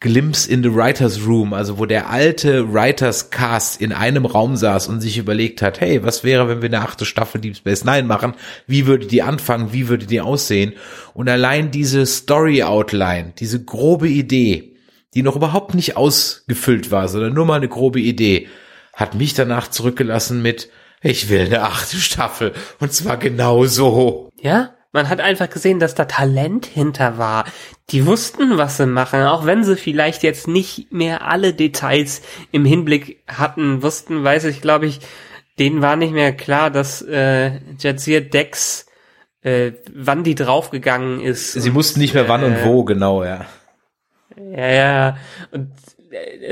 Glimpse 0.00 0.50
in 0.50 0.62
the 0.62 0.74
Writers 0.74 1.26
Room, 1.26 1.54
also 1.54 1.78
wo 1.78 1.86
der 1.86 2.10
alte 2.10 2.72
Writers 2.72 3.30
Cast 3.30 3.80
in 3.80 3.92
einem 3.92 4.26
Raum 4.26 4.56
saß 4.56 4.88
und 4.88 5.00
sich 5.00 5.16
überlegt 5.16 5.62
hat, 5.62 5.80
hey, 5.80 6.02
was 6.04 6.22
wäre, 6.22 6.48
wenn 6.48 6.60
wir 6.60 6.68
eine 6.68 6.82
achte 6.82 7.06
Staffel 7.06 7.40
Deep 7.40 7.56
Space 7.56 7.84
Nine 7.84 8.02
machen? 8.02 8.34
Wie 8.66 8.86
würde 8.86 9.06
die 9.06 9.22
anfangen? 9.22 9.72
Wie 9.72 9.88
würde 9.88 10.04
die 10.04 10.20
aussehen? 10.20 10.74
Und 11.14 11.30
allein 11.30 11.70
diese 11.70 12.04
Story 12.04 12.62
Outline, 12.62 13.32
diese 13.38 13.64
grobe 13.64 14.08
Idee, 14.08 14.76
die 15.14 15.22
noch 15.22 15.34
überhaupt 15.34 15.74
nicht 15.74 15.96
ausgefüllt 15.96 16.90
war, 16.90 17.08
sondern 17.08 17.32
nur 17.32 17.46
mal 17.46 17.54
eine 17.54 17.68
grobe 17.68 18.00
Idee, 18.00 18.48
hat 18.92 19.14
mich 19.14 19.32
danach 19.32 19.68
zurückgelassen 19.68 20.42
mit, 20.42 20.68
ich 21.00 21.30
will 21.30 21.46
eine 21.46 21.62
achte 21.62 21.96
Staffel. 21.96 22.52
Und 22.80 22.92
zwar 22.92 23.16
genau 23.16 23.64
so. 23.64 24.30
Ja? 24.40 24.75
Man 24.96 25.10
hat 25.10 25.20
einfach 25.20 25.50
gesehen, 25.50 25.78
dass 25.78 25.94
da 25.94 26.06
Talent 26.06 26.64
hinter 26.64 27.18
war. 27.18 27.44
Die 27.90 28.06
wussten, 28.06 28.56
was 28.56 28.78
sie 28.78 28.86
machen, 28.86 29.24
auch 29.24 29.44
wenn 29.44 29.62
sie 29.62 29.76
vielleicht 29.76 30.22
jetzt 30.22 30.48
nicht 30.48 30.90
mehr 30.90 31.28
alle 31.28 31.52
Details 31.52 32.22
im 32.50 32.64
Hinblick 32.64 33.22
hatten, 33.28 33.82
wussten, 33.82 34.24
weiß 34.24 34.44
ich, 34.44 34.62
glaube 34.62 34.86
ich, 34.86 35.00
denen 35.58 35.82
war 35.82 35.96
nicht 35.96 36.14
mehr 36.14 36.32
klar, 36.32 36.70
dass 36.70 37.02
äh, 37.02 37.60
Jadzir 37.78 38.22
Dex, 38.22 38.86
äh, 39.42 39.72
wann 39.92 40.24
die 40.24 40.34
draufgegangen 40.34 41.20
ist. 41.20 41.52
Sie 41.52 41.68
und, 41.68 41.74
wussten 41.74 42.00
nicht 42.00 42.14
mehr 42.14 42.30
wann 42.30 42.42
äh, 42.42 42.46
und 42.46 42.64
wo, 42.64 42.82
genau, 42.84 43.22
ja. 43.22 43.44
Ja, 44.50 44.68
ja. 44.68 45.16
Und 45.50 45.72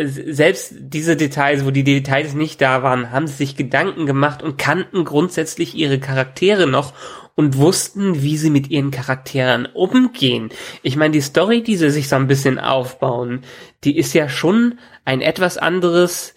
selbst 0.06 0.74
diese 0.78 1.16
Details, 1.16 1.64
wo 1.64 1.70
die 1.70 1.84
Details 1.84 2.34
nicht 2.34 2.60
da 2.60 2.82
waren, 2.82 3.12
haben 3.12 3.26
sie 3.26 3.34
sich 3.34 3.56
Gedanken 3.56 4.06
gemacht 4.06 4.42
und 4.42 4.58
kannten 4.58 5.04
grundsätzlich 5.04 5.74
ihre 5.74 5.98
Charaktere 6.00 6.66
noch 6.66 6.92
und 7.36 7.56
wussten, 7.56 8.22
wie 8.22 8.36
sie 8.36 8.50
mit 8.50 8.70
ihren 8.70 8.90
Charakteren 8.90 9.66
umgehen. 9.66 10.50
Ich 10.82 10.96
meine, 10.96 11.12
die 11.12 11.20
Story, 11.20 11.62
die 11.62 11.76
sie 11.76 11.90
sich 11.90 12.08
so 12.08 12.16
ein 12.16 12.26
bisschen 12.26 12.58
aufbauen, 12.58 13.42
die 13.84 13.96
ist 13.96 14.12
ja 14.14 14.28
schon 14.28 14.78
ein 15.04 15.20
etwas 15.20 15.58
anderes, 15.58 16.34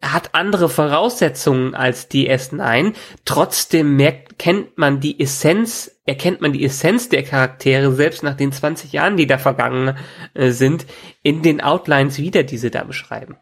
hat 0.00 0.34
andere 0.34 0.68
Voraussetzungen 0.68 1.74
als 1.74 2.08
die 2.08 2.30
S9. 2.30 2.94
Trotzdem 3.24 3.96
merkt, 3.96 4.38
kennt 4.38 4.76
man 4.78 5.00
die 5.00 5.20
Essenz, 5.20 5.91
erkennt 6.04 6.40
man 6.40 6.52
die 6.52 6.64
Essenz 6.64 7.08
der 7.08 7.22
Charaktere, 7.22 7.92
selbst 7.92 8.22
nach 8.22 8.36
den 8.36 8.52
20 8.52 8.92
Jahren, 8.92 9.16
die 9.16 9.26
da 9.26 9.38
vergangen 9.38 9.96
äh, 10.34 10.50
sind, 10.50 10.86
in 11.22 11.42
den 11.42 11.60
Outlines 11.60 12.18
wieder, 12.18 12.42
die 12.42 12.58
sie 12.58 12.70
da 12.70 12.84
beschreiben. 12.84 13.36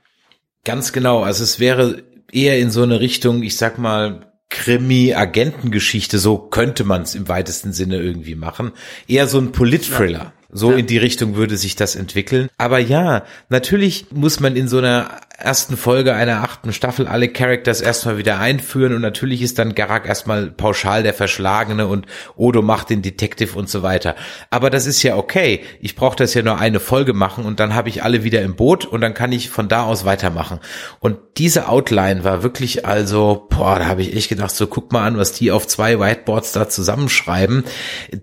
Ganz 0.65 0.93
genau. 0.93 1.23
Also 1.23 1.43
es 1.43 1.59
wäre 1.59 2.03
eher 2.31 2.59
in 2.59 2.71
so 2.71 2.83
eine 2.83 3.01
Richtung, 3.01 3.43
ich 3.43 3.57
sag 3.57 3.79
mal, 3.79 4.27
Krimi-Agentengeschichte, 4.51 6.19
so 6.19 6.37
könnte 6.37 6.85
man 6.85 7.03
es 7.03 7.15
im 7.15 7.29
weitesten 7.29 7.73
Sinne 7.73 7.99
irgendwie 7.99 8.35
machen. 8.35 8.73
Eher 9.07 9.27
so 9.27 9.39
ein 9.39 9.53
Polit-Thriller. 9.53 10.19
Ja. 10.19 10.33
So 10.53 10.72
ja. 10.72 10.78
in 10.78 10.86
die 10.86 10.98
Richtung 10.98 11.36
würde 11.36 11.57
sich 11.57 11.76
das 11.76 11.96
entwickeln. 11.96 12.48
Aber 12.59 12.78
ja, 12.78 13.24
natürlich 13.48 14.07
muss 14.12 14.40
man 14.40 14.57
in 14.57 14.68
so 14.68 14.78
einer 14.78 15.20
ersten 15.40 15.76
Folge 15.76 16.14
einer 16.14 16.42
achten 16.42 16.72
Staffel 16.72 17.07
alle 17.07 17.28
Characters 17.28 17.80
erstmal 17.80 18.18
wieder 18.18 18.38
einführen 18.38 18.94
und 18.94 19.01
natürlich 19.01 19.42
ist 19.42 19.59
dann 19.59 19.74
Garak 19.74 20.07
erstmal 20.07 20.48
pauschal 20.48 21.03
der 21.03 21.14
Verschlagene 21.14 21.86
und 21.86 22.07
Odo 22.36 22.62
macht 22.62 22.90
den 22.90 23.01
Detective 23.01 23.59
und 23.59 23.68
so 23.68 23.82
weiter. 23.82 24.16
Aber 24.51 24.70
das 24.70 24.86
ist 24.86 25.03
ja 25.03 25.16
okay. 25.16 25.61
Ich 25.80 25.96
brauche 25.96 26.16
das 26.16 26.34
ja 26.34 26.42
nur 26.42 26.59
eine 26.59 26.78
Folge 26.80 27.14
machen 27.14 27.44
und 27.44 27.59
dann 27.59 27.74
habe 27.74 27.88
ich 27.88 28.03
alle 28.03 28.22
wieder 28.22 28.42
im 28.42 28.55
Boot 28.55 28.84
und 28.84 29.01
dann 29.01 29.14
kann 29.14 29.32
ich 29.32 29.48
von 29.48 29.68
da 29.68 29.84
aus 29.84 30.05
weitermachen. 30.05 30.61
Und 30.98 31.16
diese 31.38 31.68
Outline 31.68 32.22
war 32.22 32.42
wirklich 32.42 32.84
also, 32.84 33.46
boah, 33.48 33.78
da 33.78 33.86
habe 33.86 34.03
ich 34.03 34.14
echt 34.14 34.28
gedacht, 34.28 34.55
so 34.55 34.66
guck 34.66 34.92
mal 34.92 35.07
an, 35.07 35.16
was 35.16 35.32
die 35.32 35.51
auf 35.51 35.66
zwei 35.66 35.98
Whiteboards 35.98 36.53
da 36.53 36.68
zusammenschreiben. 36.68 37.64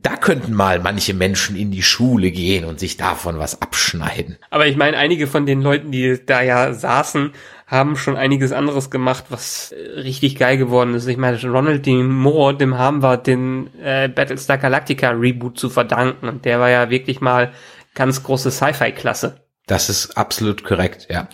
Da 0.04 0.18
könnten 0.18 0.54
mal 0.54 0.80
manche 0.80 1.14
Menschen 1.16 1.56
in 1.56 1.72
die 1.72 1.84
Schule 1.84 2.17
gehen 2.32 2.66
und 2.66 2.80
sich 2.80 2.98
davon 2.98 3.40
was 3.40 3.62
abschneiden. 3.62 4.38
Aber 4.50 4.68
ich 4.68 4.78
meine, 4.78 4.98
einige 4.98 5.28
von 5.28 5.46
den 5.46 5.62
Leuten, 5.62 5.92
die 5.92 6.20
da 6.26 6.42
ja 6.42 6.74
saßen, 6.74 6.98
saßen, 7.08 7.32
haben 7.68 7.96
schon 7.98 8.16
einiges 8.16 8.52
anderes 8.52 8.90
gemacht, 8.90 9.26
was 9.30 9.72
äh, 9.72 10.00
richtig 10.00 10.38
geil 10.38 10.58
geworden 10.58 10.94
ist. 10.94 11.08
Ich 11.08 11.18
meine, 11.18 11.42
Ronald 11.42 11.86
D. 11.86 12.04
Moore, 12.04 12.56
dem 12.56 12.78
haben 12.78 13.04
wir 13.04 13.18
den 13.18 13.70
äh, 13.82 14.08
Battlestar 14.08 14.58
Galactica 14.58 15.12
Reboot 15.12 15.60
zu 15.60 15.70
verdanken 15.70 16.28
und 16.28 16.46
der 16.46 16.60
war 16.60 16.70
ja 16.70 16.90
wirklich 16.90 17.22
mal 17.22 17.52
ganz 17.94 18.24
große 18.24 18.52
Sci-Fi-Klasse. 18.52 19.42
Das 19.66 19.90
ist 19.90 20.18
absolut 20.18 20.64
korrekt, 20.64 21.08
ja. 21.10 21.28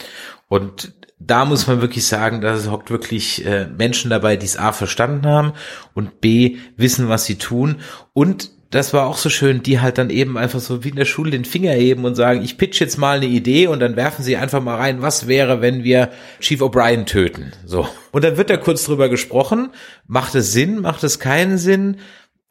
Und 0.47 0.93
da 1.19 1.45
muss 1.45 1.67
man 1.67 1.81
wirklich 1.81 2.05
sagen, 2.05 2.41
da 2.41 2.57
hockt 2.65 2.89
wirklich 2.89 3.45
äh, 3.45 3.67
Menschen 3.67 4.09
dabei, 4.09 4.35
die 4.35 4.45
es 4.45 4.57
A 4.57 4.71
verstanden 4.71 5.27
haben 5.27 5.53
und 5.93 6.19
B 6.19 6.57
wissen, 6.75 7.09
was 7.09 7.25
sie 7.25 7.37
tun 7.37 7.77
und 8.13 8.49
das 8.73 8.91
war 8.91 9.05
auch 9.05 9.17
so 9.17 9.29
schön, 9.29 9.61
die 9.61 9.79
halt 9.79 9.99
dann 9.99 10.09
eben 10.09 10.35
einfach 10.35 10.59
so 10.59 10.83
wie 10.83 10.89
in 10.89 10.95
der 10.95 11.05
Schule 11.05 11.29
den 11.29 11.45
Finger 11.45 11.73
heben 11.73 12.05
und 12.05 12.15
sagen, 12.15 12.41
ich 12.43 12.57
pitch 12.57 12.79
jetzt 12.79 12.97
mal 12.97 13.17
eine 13.17 13.27
Idee 13.27 13.67
und 13.67 13.79
dann 13.79 13.95
werfen 13.95 14.23
sie 14.23 14.35
einfach 14.35 14.63
mal 14.63 14.77
rein, 14.77 15.03
was 15.03 15.27
wäre, 15.27 15.61
wenn 15.61 15.83
wir 15.83 16.09
Chief 16.39 16.59
O'Brien 16.59 17.05
töten? 17.05 17.51
So. 17.65 17.87
Und 18.11 18.23
dann 18.23 18.35
wird 18.35 18.49
da 18.49 18.57
kurz 18.57 18.83
drüber 18.85 19.09
gesprochen, 19.09 19.69
macht 20.07 20.33
es 20.33 20.53
Sinn, 20.53 20.81
macht 20.81 21.03
es 21.03 21.19
keinen 21.19 21.59
Sinn? 21.59 21.97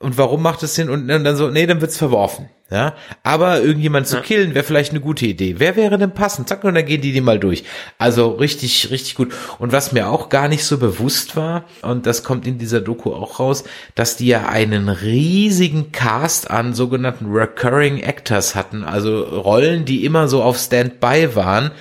Und 0.03 0.19
warum 0.19 0.43
macht 0.43 0.63
es 0.63 0.75
Sinn? 0.75 0.91
Und 0.91 1.09
dann 1.09 1.37
so, 1.37 1.49
nee, 1.49 1.67
dann 1.67 1.81
wird's 1.81 1.97
verworfen. 1.97 2.49
Ja, 2.73 2.95
aber 3.23 3.61
irgendjemand 3.61 4.07
zu 4.07 4.17
ja. 4.17 4.23
killen 4.23 4.55
wäre 4.55 4.65
vielleicht 4.65 4.93
eine 4.93 5.01
gute 5.01 5.27
Idee. 5.27 5.57
Wer 5.59 5.77
wäre 5.77 5.99
denn 5.99 6.13
passend? 6.13 6.49
Zack, 6.49 6.65
und 6.65 6.75
dann 6.75 6.87
gehen 6.87 7.03
die 7.03 7.13
die 7.13 7.21
mal 7.21 7.39
durch. 7.39 7.65
Also 7.99 8.31
richtig, 8.31 8.91
richtig 8.91 9.15
gut. 9.15 9.35
Und 9.59 9.73
was 9.73 9.93
mir 9.93 10.09
auch 10.09 10.31
gar 10.31 10.49
nicht 10.49 10.65
so 10.65 10.79
bewusst 10.79 11.37
war, 11.37 11.65
und 11.83 12.07
das 12.07 12.25
kommt 12.25 12.47
in 12.47 12.57
dieser 12.57 12.81
Doku 12.81 13.13
auch 13.13 13.41
raus, 13.41 13.65
dass 13.95 14.17
die 14.17 14.29
ja 14.29 14.49
einen 14.49 14.89
riesigen 14.89 15.93
Cast 15.93 16.51
an 16.51 16.73
sogenannten 16.73 17.31
Recurring 17.31 17.99
Actors 17.99 18.55
hatten. 18.55 18.85
Also 18.85 19.21
Rollen, 19.21 19.85
die 19.85 20.07
immer 20.07 20.27
so 20.27 20.43
auf 20.43 20.57
Standby 20.57 21.37
waren 21.37 21.73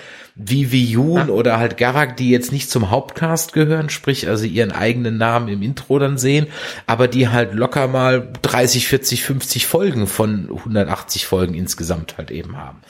wie 0.43 0.71
Viyun 0.71 1.27
ja. 1.27 1.33
oder 1.33 1.57
halt 1.57 1.77
Garak, 1.77 2.17
die 2.17 2.29
jetzt 2.29 2.51
nicht 2.51 2.69
zum 2.69 2.89
Hauptcast 2.89 3.53
gehören, 3.53 3.89
sprich 3.89 4.27
also 4.27 4.45
ihren 4.45 4.71
eigenen 4.71 5.17
Namen 5.17 5.47
im 5.47 5.61
Intro 5.61 5.99
dann 5.99 6.17
sehen, 6.17 6.47
aber 6.87 7.07
die 7.07 7.29
halt 7.29 7.53
locker 7.53 7.87
mal 7.87 8.31
30, 8.41 8.87
40, 8.87 9.23
50 9.23 9.67
Folgen 9.67 10.07
von 10.07 10.49
180 10.49 11.27
Folgen 11.27 11.53
insgesamt 11.53 12.17
halt 12.17 12.31
eben 12.31 12.57
haben. 12.57 12.81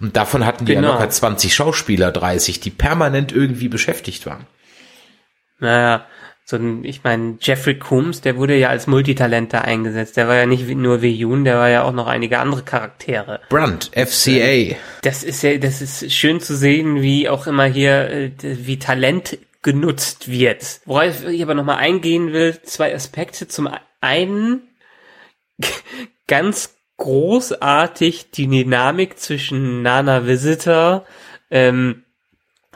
Und 0.00 0.16
davon 0.16 0.44
hatten 0.44 0.64
die 0.64 0.74
genau. 0.74 0.88
ja 0.88 0.94
locker 0.94 1.10
20 1.10 1.54
Schauspieler, 1.54 2.10
30, 2.10 2.60
die 2.60 2.70
permanent 2.70 3.32
irgendwie 3.32 3.68
beschäftigt 3.68 4.26
waren. 4.26 4.46
Naja, 5.60 6.06
so 6.46 6.56
ein, 6.56 6.84
ich 6.84 7.02
meine, 7.04 7.38
Jeffrey 7.40 7.78
Coombs, 7.78 8.20
der 8.20 8.36
wurde 8.36 8.54
ja 8.56 8.68
als 8.68 8.86
Multitalent 8.86 9.54
da 9.54 9.62
eingesetzt. 9.62 10.18
Der 10.18 10.28
war 10.28 10.36
ja 10.36 10.44
nicht 10.44 10.68
nur 10.68 11.00
wie 11.00 11.14
Yoon, 11.14 11.44
der 11.44 11.56
war 11.56 11.70
ja 11.70 11.84
auch 11.84 11.92
noch 11.92 12.06
einige 12.06 12.38
andere 12.38 12.62
Charaktere. 12.62 13.40
Brunt, 13.48 13.90
FCA. 13.94 14.76
Das 15.02 15.22
ist 15.22 15.42
ja, 15.42 15.56
das 15.56 15.80
ist 15.80 16.12
schön 16.12 16.40
zu 16.40 16.54
sehen, 16.54 17.00
wie 17.00 17.30
auch 17.30 17.46
immer 17.46 17.64
hier, 17.64 18.10
äh, 18.10 18.30
wie 18.42 18.78
Talent 18.78 19.38
genutzt 19.62 20.30
wird. 20.30 20.80
Worauf 20.84 21.26
ich 21.26 21.42
aber 21.42 21.54
nochmal 21.54 21.78
eingehen 21.78 22.34
will, 22.34 22.60
zwei 22.62 22.94
Aspekte. 22.94 23.48
Zum 23.48 23.70
einen, 24.02 24.68
ganz 26.26 26.76
großartig 26.98 28.30
die 28.32 28.46
Dynamik 28.46 29.18
zwischen 29.18 29.82
Nana 29.82 30.26
Visitor, 30.26 31.06
ähm, 31.50 32.03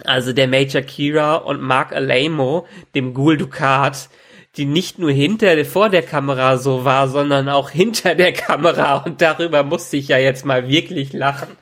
also 0.06 0.32
der 0.32 0.48
Major 0.48 0.82
Kira 0.82 1.36
und 1.36 1.60
Mark 1.60 1.92
Alamo, 1.92 2.66
dem 2.94 3.14
Ghoul 3.14 3.36
Dukat, 3.36 4.08
die 4.56 4.64
nicht 4.64 4.98
nur 4.98 5.10
hinter, 5.10 5.64
vor 5.64 5.88
der 5.88 6.02
Kamera 6.02 6.58
so 6.58 6.84
war, 6.84 7.08
sondern 7.08 7.48
auch 7.48 7.70
hinter 7.70 8.14
der 8.14 8.32
Kamera 8.32 8.98
und 8.98 9.20
darüber 9.20 9.62
musste 9.62 9.96
ich 9.96 10.08
ja 10.08 10.18
jetzt 10.18 10.44
mal 10.44 10.68
wirklich 10.68 11.12
lachen. 11.12 11.56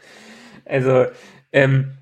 Also, 0.64 1.06
ähm, 1.52 1.92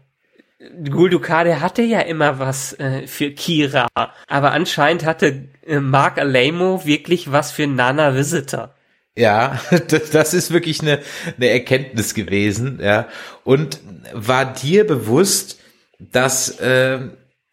Gul 0.88 1.10
Dukat, 1.10 1.46
hatte 1.60 1.82
ja 1.82 2.00
immer 2.00 2.38
was 2.38 2.72
äh, 2.78 3.06
für 3.06 3.30
Kira, 3.32 3.88
aber 4.26 4.52
anscheinend 4.52 5.04
hatte 5.04 5.48
äh, 5.66 5.80
Mark 5.80 6.18
Alamo 6.18 6.86
wirklich 6.86 7.30
was 7.32 7.52
für 7.52 7.66
Nana 7.66 8.14
Visitor. 8.14 8.74
Ja, 9.16 9.60
das, 9.88 10.10
das 10.10 10.34
ist 10.34 10.52
wirklich 10.52 10.80
eine, 10.80 11.00
eine 11.36 11.48
Erkenntnis 11.48 12.14
gewesen, 12.14 12.80
ja. 12.82 13.08
Und 13.44 13.80
war 14.12 14.52
dir 14.52 14.86
bewusst, 14.86 15.60
dass 15.98 16.58
äh, 16.60 16.98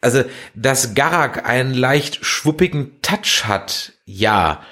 also 0.02 0.24
dass 0.54 0.94
Garak 0.94 1.48
einen 1.48 1.72
leicht 1.72 2.24
schwuppigen 2.26 3.00
Touch 3.00 3.44
hat, 3.44 3.92
ja. 4.04 4.62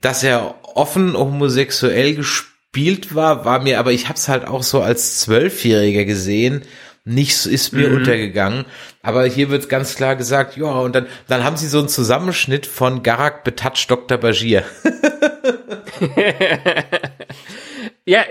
Dass 0.00 0.24
er 0.24 0.54
offen 0.62 1.16
homosexuell 1.16 2.14
gespielt 2.14 3.14
war, 3.14 3.44
war 3.44 3.60
mir, 3.62 3.78
aber 3.78 3.92
ich 3.92 4.08
hab's 4.08 4.28
halt 4.28 4.46
auch 4.46 4.62
so 4.62 4.80
als 4.80 5.20
Zwölfjähriger 5.20 6.06
gesehen. 6.06 6.62
Nichts 7.04 7.44
ist 7.44 7.74
mir 7.74 7.90
mhm. 7.90 7.96
untergegangen. 7.96 8.64
Aber 9.02 9.26
hier 9.26 9.50
wird 9.50 9.68
ganz 9.68 9.94
klar 9.94 10.16
gesagt, 10.16 10.56
ja, 10.56 10.70
und 10.70 10.94
dann, 10.94 11.06
dann 11.28 11.44
haben 11.44 11.58
sie 11.58 11.68
so 11.68 11.78
einen 11.78 11.88
Zusammenschnitt 11.88 12.64
von 12.64 13.02
Garak 13.02 13.44
betatscht 13.44 13.90
Dr. 13.90 14.16
Bashir. 14.16 14.64
ja, 18.06 18.24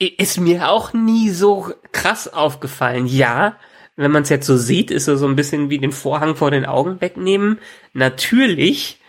ist 0.00 0.40
mir 0.40 0.68
auch 0.68 0.92
nie 0.92 1.30
so 1.30 1.72
krass 1.92 2.26
aufgefallen. 2.26 3.06
Ja, 3.06 3.56
wenn 4.00 4.10
man 4.10 4.22
es 4.22 4.28
jetzt 4.28 4.46
so 4.46 4.56
sieht, 4.56 4.90
ist 4.90 5.08
er 5.08 5.16
so 5.16 5.26
ein 5.26 5.36
bisschen 5.36 5.70
wie 5.70 5.78
den 5.78 5.92
Vorhang 5.92 6.36
vor 6.36 6.50
den 6.50 6.66
Augen 6.66 7.00
wegnehmen. 7.00 7.58
Natürlich, 7.92 9.00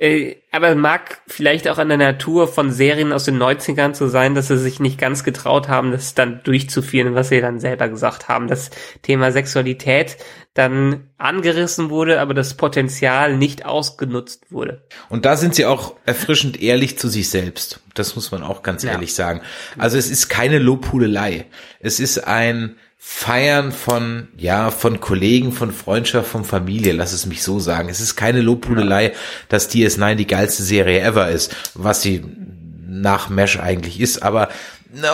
äh, 0.00 0.36
aber 0.50 0.74
mag 0.74 1.20
vielleicht 1.26 1.68
auch 1.68 1.76
an 1.76 1.88
der 1.88 1.98
Natur 1.98 2.48
von 2.48 2.72
Serien 2.72 3.12
aus 3.12 3.24
den 3.24 3.36
90ern 3.36 3.92
zu 3.92 4.08
sein, 4.08 4.34
dass 4.34 4.48
sie 4.48 4.56
sich 4.56 4.80
nicht 4.80 4.98
ganz 4.98 5.24
getraut 5.24 5.68
haben, 5.68 5.92
das 5.92 6.14
dann 6.14 6.40
durchzuführen, 6.42 7.14
was 7.14 7.28
sie 7.28 7.42
dann 7.42 7.60
selber 7.60 7.88
gesagt 7.90 8.28
haben. 8.28 8.48
Das 8.48 8.70
Thema 9.02 9.30
Sexualität 9.30 10.16
dann 10.54 11.10
angerissen 11.18 11.90
wurde, 11.90 12.18
aber 12.18 12.32
das 12.32 12.54
Potenzial 12.54 13.36
nicht 13.36 13.66
ausgenutzt 13.66 14.50
wurde. 14.50 14.86
Und 15.10 15.26
da 15.26 15.36
sind 15.36 15.54
sie 15.54 15.66
auch 15.66 15.96
erfrischend 16.06 16.60
ehrlich 16.62 16.98
zu 16.98 17.08
sich 17.08 17.28
selbst. 17.28 17.80
Das 17.94 18.16
muss 18.16 18.32
man 18.32 18.42
auch 18.42 18.62
ganz 18.62 18.82
ja. 18.82 18.92
ehrlich 18.92 19.14
sagen. 19.14 19.42
Also 19.76 19.98
es 19.98 20.10
ist 20.10 20.30
keine 20.30 20.58
Lobhudelei. 20.58 21.44
Es 21.78 22.00
ist 22.00 22.26
ein 22.26 22.76
Feiern 23.02 23.72
von, 23.72 24.28
ja, 24.36 24.70
von 24.70 25.00
Kollegen, 25.00 25.52
von 25.52 25.72
Freundschaft, 25.72 26.28
von 26.28 26.44
Familie, 26.44 26.92
lass 26.92 27.14
es 27.14 27.24
mich 27.24 27.42
so 27.42 27.58
sagen. 27.58 27.88
Es 27.88 27.98
ist 27.98 28.14
keine 28.14 28.42
Lobhudelei, 28.42 29.14
dass 29.48 29.70
DS9 29.70 30.16
die 30.16 30.26
geilste 30.26 30.62
Serie 30.62 31.00
ever 31.00 31.30
ist, 31.30 31.56
was 31.72 32.02
sie 32.02 32.22
nach 32.86 33.30
Mesh 33.30 33.58
eigentlich 33.58 34.00
ist, 34.00 34.22
aber 34.22 34.50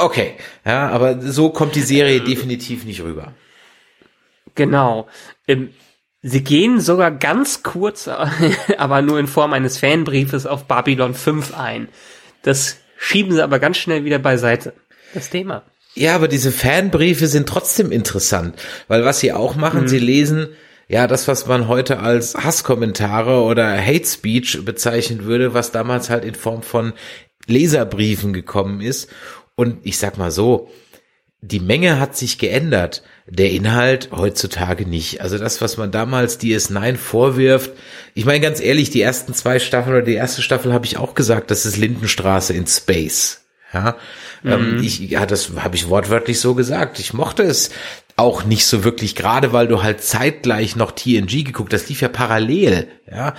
okay, 0.03 0.35
ja, 0.65 0.89
aber 0.89 1.23
so 1.23 1.51
kommt 1.51 1.77
die 1.77 1.83
Serie 1.83 2.21
definitiv 2.21 2.85
nicht 2.85 3.03
rüber. 3.03 3.35
Genau. 4.57 5.07
Ähm, 5.47 5.71
sie 6.23 6.43
gehen 6.43 6.81
sogar 6.81 7.13
ganz 7.13 7.63
kurz, 7.63 8.09
aber 8.79 9.01
nur 9.01 9.21
in 9.21 9.29
Form 9.29 9.53
eines 9.53 9.79
Fanbriefes 9.79 10.45
auf 10.45 10.65
Babylon 10.65 11.15
5 11.15 11.57
ein. 11.57 11.89
Das 12.43 12.79
schieben 12.99 13.33
sie 13.33 13.45
aber 13.45 13.61
ganz 13.61 13.77
schnell 13.77 14.05
wieder 14.05 14.19
beiseite. 14.19 14.73
Das 15.15 15.31
Thema. 15.31 15.63
Ja, 15.97 16.15
aber 16.15 16.29
diese 16.29 16.53
Fanbriefe 16.53 17.27
sind 17.27 17.49
trotzdem 17.49 17.91
interessant, 17.91 18.55
weil 18.87 19.05
was 19.07 19.21
sie 19.21 19.33
auch 19.33 19.57
machen, 19.57 19.83
mhm. 19.83 19.89
sie 19.89 19.99
lesen 19.99 20.49
ja 20.89 21.07
das, 21.07 21.27
was 21.27 21.47
man 21.47 21.69
heute 21.69 22.01
als 22.01 22.35
Hasskommentare 22.35 23.43
oder 23.43 23.83
Hate 23.83 24.05
Speech 24.05 24.63
bezeichnen 24.65 25.25
würde, 25.25 25.55
was 25.55 25.73
damals 25.73 26.11
halt 26.11 26.25
in 26.25 26.35
Form 26.35 26.63
von 26.63 26.93
Leserbriefen 27.47 28.35
gekommen 28.35 28.83
ist. 28.83 29.09
Und 29.55 29.79
ich 29.85 29.97
sag 29.97 30.19
mal 30.19 30.31
so, 30.31 30.69
die 31.41 31.61
Menge 31.61 31.99
hat 31.99 32.15
sich 32.15 32.39
geändert, 32.39 33.03
der 33.27 33.51
Inhalt 33.51 34.11
heutzutage 34.13 34.87
nicht. 34.87 35.23
Also 35.23 35.39
das, 35.39 35.63
was 35.63 35.79
man 35.79 35.91
damals 35.91 36.39
DS9 36.39 36.97
vorwirft, 36.97 37.73
ich 38.15 38.27
meine 38.27 38.41
ganz 38.41 38.61
ehrlich, 38.61 38.91
die 38.91 39.01
ersten 39.01 39.33
zwei 39.33 39.59
Staffeln 39.61 39.97
oder 39.97 40.05
die 40.05 40.15
erste 40.15 40.43
Staffel 40.43 40.75
habe 40.75 40.85
ich 40.85 40.99
auch 40.99 41.15
gesagt, 41.15 41.51
das 41.51 41.65
ist 41.65 41.79
Lindenstraße 41.79 42.53
in 42.53 42.67
Space. 42.67 43.46
Ja, 43.77 43.97
ähm, 44.55 44.77
mhm. 44.77 44.83
ich, 44.83 44.99
ja, 45.01 45.27
das 45.27 45.51
habe 45.57 45.77
ich 45.77 45.89
wortwörtlich 45.89 46.41
so 46.41 46.55
gesagt. 46.55 46.99
Ich 46.99 47.13
mochte 47.13 47.43
es 47.43 47.71
auch 48.17 48.45
nicht 48.45 48.67
so 48.67 48.85
wirklich, 48.85 49.15
gerade 49.15 49.53
weil 49.53 49.69
du 49.69 49.83
halt 49.83 50.03
zeitgleich 50.03 50.77
noch 50.77 50.93
TNG 50.93 51.45
geguckt, 51.45 51.73
das 51.73 51.89
lief 51.89 52.01
ja 52.01 52.09
parallel, 52.09 52.89
ja. 53.11 53.35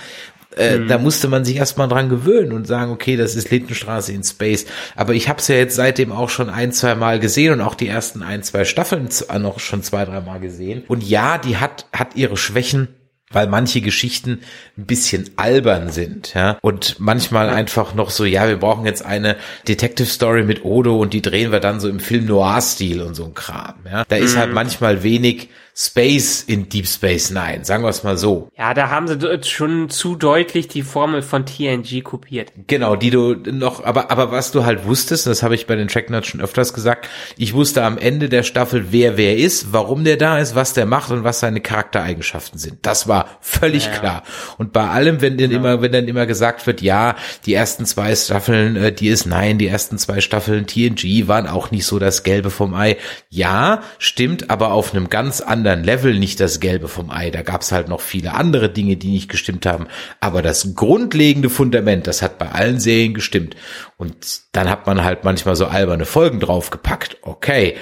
Äh, 0.56 0.78
mhm. 0.78 0.88
Da 0.88 0.98
musste 0.98 1.28
man 1.28 1.44
sich 1.44 1.56
erstmal 1.56 1.88
dran 1.88 2.08
gewöhnen 2.08 2.52
und 2.52 2.66
sagen, 2.66 2.90
okay, 2.90 3.16
das 3.16 3.36
ist 3.36 3.50
Lindenstraße 3.50 4.12
in 4.12 4.24
Space. 4.24 4.66
Aber 4.96 5.14
ich 5.14 5.28
habe 5.28 5.38
es 5.38 5.48
ja 5.48 5.56
jetzt 5.56 5.76
seitdem 5.76 6.10
auch 6.10 6.30
schon 6.30 6.50
ein, 6.50 6.72
zwei 6.72 6.94
Mal 6.94 7.20
gesehen 7.20 7.52
und 7.52 7.60
auch 7.60 7.74
die 7.74 7.86
ersten 7.86 8.22
ein, 8.22 8.42
zwei 8.42 8.64
Staffeln 8.64 9.08
noch 9.38 9.60
schon 9.60 9.82
zwei, 9.82 10.04
drei 10.04 10.20
Mal 10.20 10.40
gesehen. 10.40 10.82
Und 10.88 11.04
ja, 11.04 11.38
die 11.38 11.58
hat, 11.58 11.86
hat 11.92 12.16
ihre 12.16 12.36
Schwächen 12.36 12.88
weil 13.32 13.46
manche 13.46 13.80
Geschichten 13.80 14.40
ein 14.76 14.86
bisschen 14.86 15.30
albern 15.36 15.90
sind, 15.90 16.34
ja, 16.34 16.58
und 16.62 16.96
manchmal 16.98 17.50
einfach 17.50 17.94
noch 17.94 18.10
so, 18.10 18.24
ja, 18.24 18.48
wir 18.48 18.56
brauchen 18.56 18.86
jetzt 18.86 19.04
eine 19.04 19.36
Detective 19.66 20.08
Story 20.08 20.42
mit 20.42 20.64
Odo 20.64 20.98
und 20.98 21.12
die 21.12 21.22
drehen 21.22 21.52
wir 21.52 21.60
dann 21.60 21.80
so 21.80 21.88
im 21.88 22.00
Film 22.00 22.26
Noir-Stil 22.26 23.02
und 23.02 23.14
so 23.14 23.24
ein 23.24 23.34
Kram, 23.34 23.74
ja. 23.90 24.04
Da 24.08 24.16
ist 24.16 24.36
halt 24.36 24.48
mhm. 24.48 24.54
manchmal 24.54 25.02
wenig 25.02 25.48
Space 25.80 26.42
in 26.42 26.68
Deep 26.68 26.88
Space 26.88 27.30
Nine, 27.30 27.64
sagen 27.64 27.84
wir 27.84 27.88
es 27.90 28.02
mal 28.02 28.18
so. 28.18 28.50
Ja, 28.58 28.74
da 28.74 28.90
haben 28.90 29.06
sie 29.06 29.16
schon 29.48 29.90
zu 29.90 30.16
deutlich 30.16 30.66
die 30.66 30.82
Formel 30.82 31.22
von 31.22 31.46
TNG 31.46 32.02
kopiert. 32.02 32.50
Genau, 32.66 32.96
die 32.96 33.10
du 33.10 33.34
noch, 33.34 33.84
aber, 33.84 34.10
aber 34.10 34.32
was 34.32 34.50
du 34.50 34.64
halt 34.64 34.86
wusstest, 34.86 35.28
das 35.28 35.44
habe 35.44 35.54
ich 35.54 35.68
bei 35.68 35.76
den 35.76 35.86
Tracknotes 35.86 36.30
schon 36.30 36.40
öfters 36.40 36.74
gesagt, 36.74 37.08
ich 37.36 37.54
wusste 37.54 37.84
am 37.84 37.96
Ende 37.96 38.28
der 38.28 38.42
Staffel, 38.42 38.86
wer 38.90 39.16
wer 39.16 39.36
ist, 39.36 39.72
warum 39.72 40.02
der 40.02 40.16
da 40.16 40.40
ist, 40.40 40.56
was 40.56 40.72
der 40.72 40.84
macht 40.84 41.12
und 41.12 41.22
was 41.22 41.38
seine 41.38 41.60
Charaktereigenschaften 41.60 42.58
sind. 42.58 42.78
Das 42.82 43.06
war 43.06 43.38
völlig 43.40 43.84
ja, 43.84 43.92
klar. 43.92 44.22
Und 44.56 44.72
bei 44.72 44.88
allem, 44.88 45.20
wenn 45.20 45.38
dann 45.38 45.52
ja. 45.52 45.58
immer, 45.58 45.80
wenn 45.80 45.92
dann 45.92 46.08
immer 46.08 46.26
gesagt 46.26 46.66
wird, 46.66 46.82
ja, 46.82 47.14
die 47.46 47.54
ersten 47.54 47.86
zwei 47.86 48.16
Staffeln, 48.16 48.74
äh, 48.74 48.92
die 48.92 49.06
ist 49.06 49.26
nein, 49.26 49.58
die 49.58 49.68
ersten 49.68 49.96
zwei 49.96 50.22
Staffeln 50.22 50.66
TNG 50.66 51.28
waren 51.28 51.46
auch 51.46 51.70
nicht 51.70 51.86
so 51.86 52.00
das 52.00 52.24
Gelbe 52.24 52.50
vom 52.50 52.74
Ei. 52.74 52.96
Ja, 53.30 53.82
stimmt, 54.00 54.50
aber 54.50 54.72
auf 54.72 54.92
einem 54.92 55.08
ganz 55.08 55.40
anderen 55.40 55.67
anderen 55.68 55.84
Level 55.84 56.18
nicht 56.18 56.40
das 56.40 56.60
Gelbe 56.60 56.88
vom 56.88 57.10
Ei. 57.10 57.30
Da 57.30 57.42
gab 57.42 57.60
es 57.60 57.72
halt 57.72 57.88
noch 57.88 58.00
viele 58.00 58.34
andere 58.34 58.70
Dinge, 58.70 58.96
die 58.96 59.10
nicht 59.10 59.28
gestimmt 59.28 59.66
haben. 59.66 59.86
Aber 60.20 60.42
das 60.42 60.74
grundlegende 60.74 61.50
Fundament, 61.50 62.06
das 62.06 62.22
hat 62.22 62.38
bei 62.38 62.50
allen 62.50 62.80
Serien 62.80 63.14
gestimmt. 63.14 63.54
Und 63.96 64.42
dann 64.52 64.68
hat 64.68 64.86
man 64.86 65.04
halt 65.04 65.24
manchmal 65.24 65.56
so 65.56 65.66
alberne 65.66 66.06
Folgen 66.06 66.40
draufgepackt. 66.40 67.18
Okay. 67.22 67.76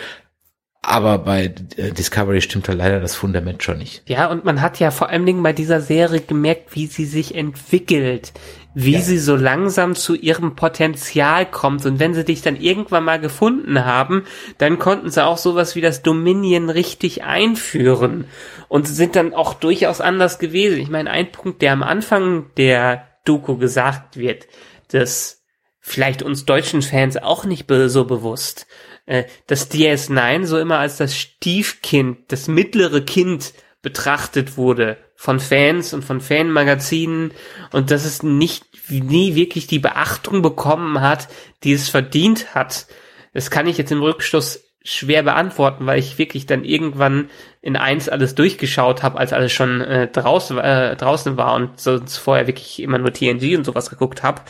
Aber 0.82 1.18
bei 1.18 1.53
äh, 1.76 1.91
Discovery 1.91 2.41
stimmt 2.41 2.68
da 2.68 2.72
leider 2.72 3.01
das 3.01 3.16
Fundament 3.16 3.62
schon 3.62 3.78
nicht. 3.78 4.09
Ja, 4.09 4.26
und 4.26 4.45
man 4.45 4.62
hat 4.62 4.78
ja 4.78 4.93
vor 4.93 5.09
allen 5.09 5.26
Dingen 5.26 5.43
bei 5.43 5.53
dieser 5.53 5.80
Serie 5.80 6.20
gemerkt, 6.20 6.76
wie 6.76 6.87
sie 6.87 7.07
sich 7.07 7.34
entwickelt, 7.34 8.32
wie 8.79 8.93
ja. 8.93 9.01
sie 9.01 9.16
so 9.16 9.37
langsam 9.37 9.95
zu 9.95 10.14
ihrem 10.14 10.55
Potenzial 10.55 11.51
kommt. 11.51 11.87
Und 11.87 11.99
wenn 11.99 12.12
sie 12.12 12.24
dich 12.24 12.43
dann 12.43 12.57
irgendwann 12.57 13.05
mal 13.05 13.18
gefunden 13.18 13.87
haben, 13.87 14.24
dann 14.59 14.79
konnten 14.79 15.09
sie 15.09 15.24
auch 15.24 15.39
sowas 15.39 15.77
wie 15.77 15.81
das 15.81 16.03
Dominion 16.03 16.68
richtig 16.68 17.24
einführen 17.24 18.27
und 18.68 18.87
sind 18.87 19.16
dann 19.16 19.33
auch 19.33 19.55
durchaus 19.55 20.03
anders 20.03 20.39
gewesen. 20.39 20.79
Ich 20.79 20.91
meine, 20.91 21.11
ein 21.11 21.33
Punkt, 21.33 21.62
der 21.62 21.72
am 21.72 21.83
Anfang 21.83 22.51
der 22.59 23.09
Doku 23.24 23.57
gesagt 23.57 24.18
wird, 24.18 24.47
dass 24.93 25.43
vielleicht 25.81 26.22
uns 26.22 26.45
deutschen 26.45 26.83
Fans 26.83 27.16
auch 27.16 27.47
nicht 27.47 27.70
so 27.70 28.05
bewusst, 28.05 28.66
äh, 29.07 29.24
dass 29.47 29.70
DS9 29.70 30.45
so 30.45 30.59
immer 30.59 30.81
als 30.81 30.99
das 30.99 31.16
Stiefkind, 31.16 32.31
das 32.31 32.47
mittlere 32.47 33.01
Kind 33.01 33.55
betrachtet 33.81 34.59
wurde 34.59 34.99
von 35.16 35.41
Fans 35.41 35.95
und 35.95 36.05
von 36.05 36.20
Fanmagazinen 36.20 37.33
und 37.72 37.91
dass 37.91 38.05
es 38.05 38.22
nicht 38.22 38.66
nie 38.89 39.34
wirklich 39.34 39.66
die 39.66 39.78
Beachtung 39.78 40.43
bekommen 40.43 41.01
hat, 41.01 41.28
die 41.64 41.72
es 41.72 41.89
verdient 41.89 42.55
hat. 42.55 42.87
Das 43.32 43.51
kann 43.51 43.66
ich 43.66 43.78
jetzt 43.78 43.93
im 43.93 44.03
Rückschluss 44.03 44.62
schwer 44.87 45.24
beantworten, 45.24 45.87
weil 45.87 45.99
ich 45.99 46.16
wirklich 46.16 46.47
dann 46.47 46.64
irgendwann 46.64 47.28
in 47.61 47.76
eins 47.76 48.09
alles 48.09 48.37
durchgeschaut 48.37 49.03
habe, 49.03 49.18
als 49.18 49.32
alles 49.32 49.53
schon 49.53 49.80
äh, 49.80 50.07
draußen, 50.07 50.59
äh, 50.59 50.97
draußen 50.97 51.37
war 51.37 51.55
und 51.55 51.80
sonst 51.80 52.16
vorher 52.18 52.47
wirklich 52.47 52.80
immer 52.80 52.99
nur 52.99 53.12
TNG 53.12 53.57
und 53.57 53.64
sowas 53.64 53.91
geguckt 53.91 54.22
habe. 54.22 54.43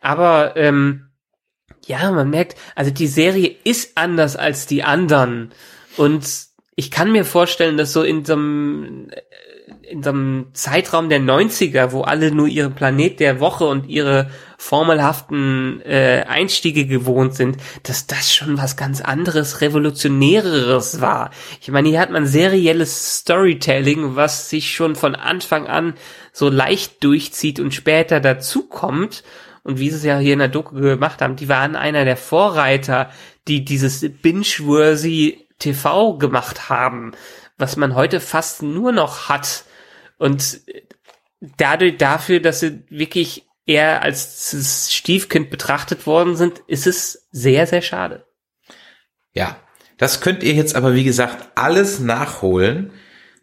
Aber 0.00 0.56
ähm, 0.56 1.10
ja, 1.86 2.10
man 2.10 2.30
merkt, 2.30 2.56
also 2.74 2.90
die 2.90 3.06
Serie 3.06 3.54
ist 3.64 3.96
anders 3.96 4.36
als 4.36 4.66
die 4.66 4.82
anderen 4.82 5.52
und 5.96 6.26
ich 6.74 6.90
kann 6.90 7.12
mir 7.12 7.24
vorstellen, 7.24 7.76
dass 7.76 7.92
so 7.92 8.02
in 8.02 8.24
so 8.24 8.32
einem 8.32 9.10
in 9.90 10.02
so 10.02 10.10
einem 10.10 10.46
Zeitraum 10.52 11.08
der 11.08 11.20
90er, 11.20 11.92
wo 11.92 12.02
alle 12.02 12.30
nur 12.30 12.46
ihren 12.46 12.74
Planet 12.74 13.18
der 13.18 13.40
Woche 13.40 13.64
und 13.64 13.88
ihre 13.88 14.30
formelhaften 14.56 15.80
äh, 15.82 16.24
Einstiege 16.28 16.86
gewohnt 16.86 17.34
sind, 17.34 17.56
dass 17.82 18.06
das 18.06 18.32
schon 18.32 18.58
was 18.58 18.76
ganz 18.76 19.00
anderes, 19.00 19.60
revolutionäreres 19.60 21.00
war. 21.00 21.30
Ich 21.60 21.70
meine, 21.70 21.88
hier 21.88 22.00
hat 22.00 22.10
man 22.10 22.26
serielles 22.26 23.18
Storytelling, 23.18 24.16
was 24.16 24.48
sich 24.48 24.74
schon 24.74 24.96
von 24.96 25.14
Anfang 25.14 25.66
an 25.66 25.94
so 26.32 26.48
leicht 26.48 27.02
durchzieht 27.02 27.58
und 27.58 27.74
später 27.74 28.20
dazukommt. 28.20 29.24
Und 29.62 29.78
wie 29.78 29.90
sie 29.90 29.96
es 29.96 30.04
ja 30.04 30.18
hier 30.18 30.34
in 30.34 30.38
der 30.38 30.48
Doku 30.48 30.74
gemacht 30.74 31.20
haben, 31.20 31.36
die 31.36 31.48
waren 31.48 31.76
einer 31.76 32.04
der 32.04 32.16
Vorreiter, 32.16 33.10
die 33.48 33.64
dieses 33.64 34.00
binge-worthy 34.22 35.46
TV 35.58 36.16
gemacht 36.16 36.68
haben, 36.68 37.12
was 37.58 37.76
man 37.76 37.94
heute 37.94 38.20
fast 38.20 38.62
nur 38.62 38.92
noch 38.92 39.28
hat. 39.28 39.64
Und 40.20 40.60
dadurch 41.40 41.96
dafür, 41.96 42.40
dass 42.40 42.60
sie 42.60 42.82
wirklich 42.90 43.48
eher 43.64 44.02
als 44.02 44.90
Stiefkind 44.92 45.48
betrachtet 45.48 46.06
worden 46.06 46.36
sind, 46.36 46.58
ist 46.66 46.86
es 46.86 47.26
sehr, 47.30 47.66
sehr 47.66 47.80
schade. 47.80 48.26
Ja, 49.32 49.56
das 49.96 50.20
könnt 50.20 50.42
ihr 50.42 50.52
jetzt 50.52 50.74
aber, 50.74 50.94
wie 50.94 51.04
gesagt, 51.04 51.48
alles 51.54 52.00
nachholen, 52.00 52.92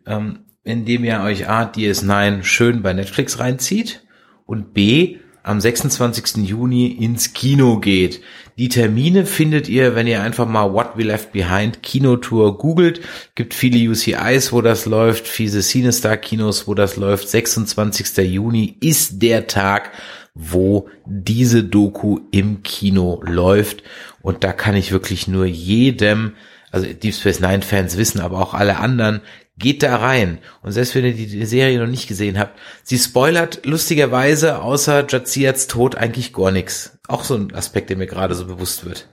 ähm, 0.05 0.45
indem 0.63 1.03
ihr 1.03 1.21
euch 1.21 1.49
A, 1.49 1.63
DS9 1.63 2.43
schön 2.43 2.83
bei 2.83 2.93
Netflix 2.93 3.39
reinzieht 3.39 4.05
und 4.45 4.75
B, 4.75 5.17
am 5.47 5.61
26. 5.61 6.45
Juni 6.45 6.87
ins 6.87 7.33
Kino 7.33 7.79
geht. 7.79 8.21
Die 8.57 8.67
Termine 8.67 9.25
findet 9.25 9.69
ihr, 9.69 9.95
wenn 9.95 10.05
ihr 10.05 10.21
einfach 10.21 10.45
mal 10.45 10.73
What 10.73 10.97
We 10.97 11.03
Left 11.03 11.31
Behind 11.31 11.81
Kinotour 11.81 12.57
googelt. 12.57 12.99
Gibt 13.35 13.53
viele 13.53 13.89
UCIs, 13.89 14.51
wo 14.51 14.61
das 14.61 14.85
läuft, 14.85 15.27
viele 15.27 15.61
Cinestar 15.61 16.17
Kinos, 16.17 16.67
wo 16.67 16.73
das 16.73 16.97
läuft. 16.97 17.29
26. 17.29 18.17
Juni 18.29 18.75
ist 18.81 19.21
der 19.21 19.47
Tag, 19.47 19.91
wo 20.35 20.89
diese 21.05 21.63
Doku 21.63 22.19
im 22.31 22.61
Kino 22.63 23.21
läuft. 23.25 23.83
Und 24.21 24.43
da 24.43 24.51
kann 24.51 24.75
ich 24.75 24.91
wirklich 24.91 25.29
nur 25.29 25.45
jedem, 25.45 26.33
also 26.71 26.87
Deep 26.87 27.13
Space 27.13 27.39
Nine 27.39 27.61
Fans 27.61 27.95
wissen, 27.95 28.19
aber 28.19 28.41
auch 28.41 28.53
alle 28.53 28.79
anderen, 28.79 29.21
Geht 29.59 29.81
da 29.81 29.95
rein. 29.95 30.37
Und 30.61 30.71
selbst 30.71 30.93
wenn 30.93 31.05
ihr 31.05 31.13
die 31.13 31.45
Serie 31.45 31.79
noch 31.79 31.87
nicht 31.87 32.07
gesehen 32.07 32.37
habt, 32.37 32.59
sie 32.83 32.97
spoilert 32.97 33.65
lustigerweise 33.65 34.59
außer 34.59 35.05
Jaziats 35.09 35.67
Tod 35.67 35.95
eigentlich 35.95 36.33
gar 36.33 36.51
nichts. 36.51 36.97
Auch 37.07 37.23
so 37.23 37.35
ein 37.35 37.55
Aspekt, 37.55 37.89
der 37.89 37.97
mir 37.97 38.07
gerade 38.07 38.35
so 38.35 38.45
bewusst 38.45 38.85
wird. 38.85 39.07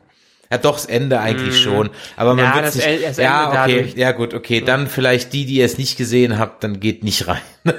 Ja, 0.51 0.59
doch, 0.59 0.75
das 0.75 0.87
Ende 0.87 1.21
eigentlich 1.21 1.57
mm. 1.61 1.65
schon. 1.65 1.91
Aber 2.17 2.35
man 2.35 2.45
ja, 2.45 2.55
wird 2.55 2.75
nicht, 2.75 3.05
das 3.09 3.17
ja, 3.17 3.49
okay, 3.49 3.57
dadurch. 3.57 3.95
ja 3.95 4.13
gut, 4.13 4.35
okay, 4.35 4.61
dann 4.61 4.87
vielleicht 4.87 5.33
die, 5.33 5.47
die 5.47 5.61
es 5.61 5.79
nicht 5.79 5.97
gesehen 5.97 6.39
habt, 6.39 6.63
dann 6.63 6.81
geht 6.81 7.03
nicht 7.03 7.27
rein. 7.27 7.41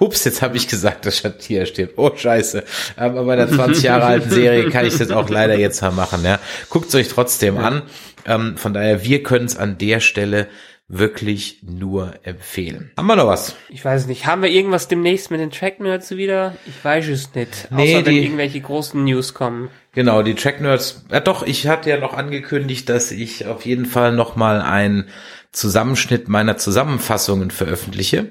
Hups, 0.00 0.24
jetzt 0.24 0.40
habe 0.40 0.56
ich 0.56 0.68
gesagt, 0.68 1.04
dass 1.04 1.18
Shatia 1.18 1.66
stirbt. 1.66 1.98
Oh, 1.98 2.12
scheiße. 2.14 2.64
Aber 2.96 3.24
bei 3.24 3.36
der 3.36 3.50
20 3.50 3.82
Jahre 3.82 4.04
alten 4.04 4.30
Serie 4.30 4.70
kann 4.70 4.86
ich 4.86 4.96
das 4.96 5.10
auch 5.10 5.28
leider 5.28 5.58
jetzt 5.58 5.82
mal 5.82 5.90
machen, 5.90 6.24
ja. 6.24 6.38
Guckt 6.70 6.94
euch 6.94 7.08
trotzdem 7.08 7.58
an. 7.58 7.82
Ähm, 8.24 8.56
von 8.56 8.72
daher, 8.72 9.04
wir 9.04 9.22
können 9.22 9.46
es 9.46 9.56
an 9.56 9.76
der 9.76 10.00
Stelle 10.00 10.46
wirklich 10.88 11.62
nur 11.62 12.14
empfehlen. 12.22 12.92
Haben 12.96 13.06
wir 13.06 13.16
noch 13.16 13.26
was? 13.26 13.56
Ich 13.68 13.84
weiß 13.84 14.06
nicht. 14.06 14.26
Haben 14.26 14.42
wir 14.42 14.50
irgendwas 14.50 14.86
demnächst 14.86 15.30
mit 15.30 15.40
den 15.40 15.50
Track 15.50 15.80
Nerds 15.80 16.12
wieder? 16.12 16.56
Ich 16.66 16.84
weiß 16.84 17.08
es 17.08 17.34
nicht. 17.34 17.68
Nee, 17.70 17.96
Außer 17.96 18.06
wenn 18.06 18.16
irgendwelche 18.16 18.60
großen 18.60 19.02
News 19.02 19.34
kommen. 19.34 19.68
Genau, 19.92 20.22
die 20.22 20.34
Track 20.34 20.60
Nerds. 20.60 21.04
Ja 21.10 21.20
doch, 21.20 21.42
ich 21.44 21.66
hatte 21.66 21.90
ja 21.90 21.98
noch 21.98 22.14
angekündigt, 22.14 22.88
dass 22.88 23.10
ich 23.10 23.46
auf 23.46 23.66
jeden 23.66 23.86
Fall 23.86 24.12
noch 24.12 24.36
mal 24.36 24.60
einen 24.62 25.08
Zusammenschnitt 25.50 26.28
meiner 26.28 26.56
Zusammenfassungen 26.56 27.50
veröffentliche. 27.50 28.30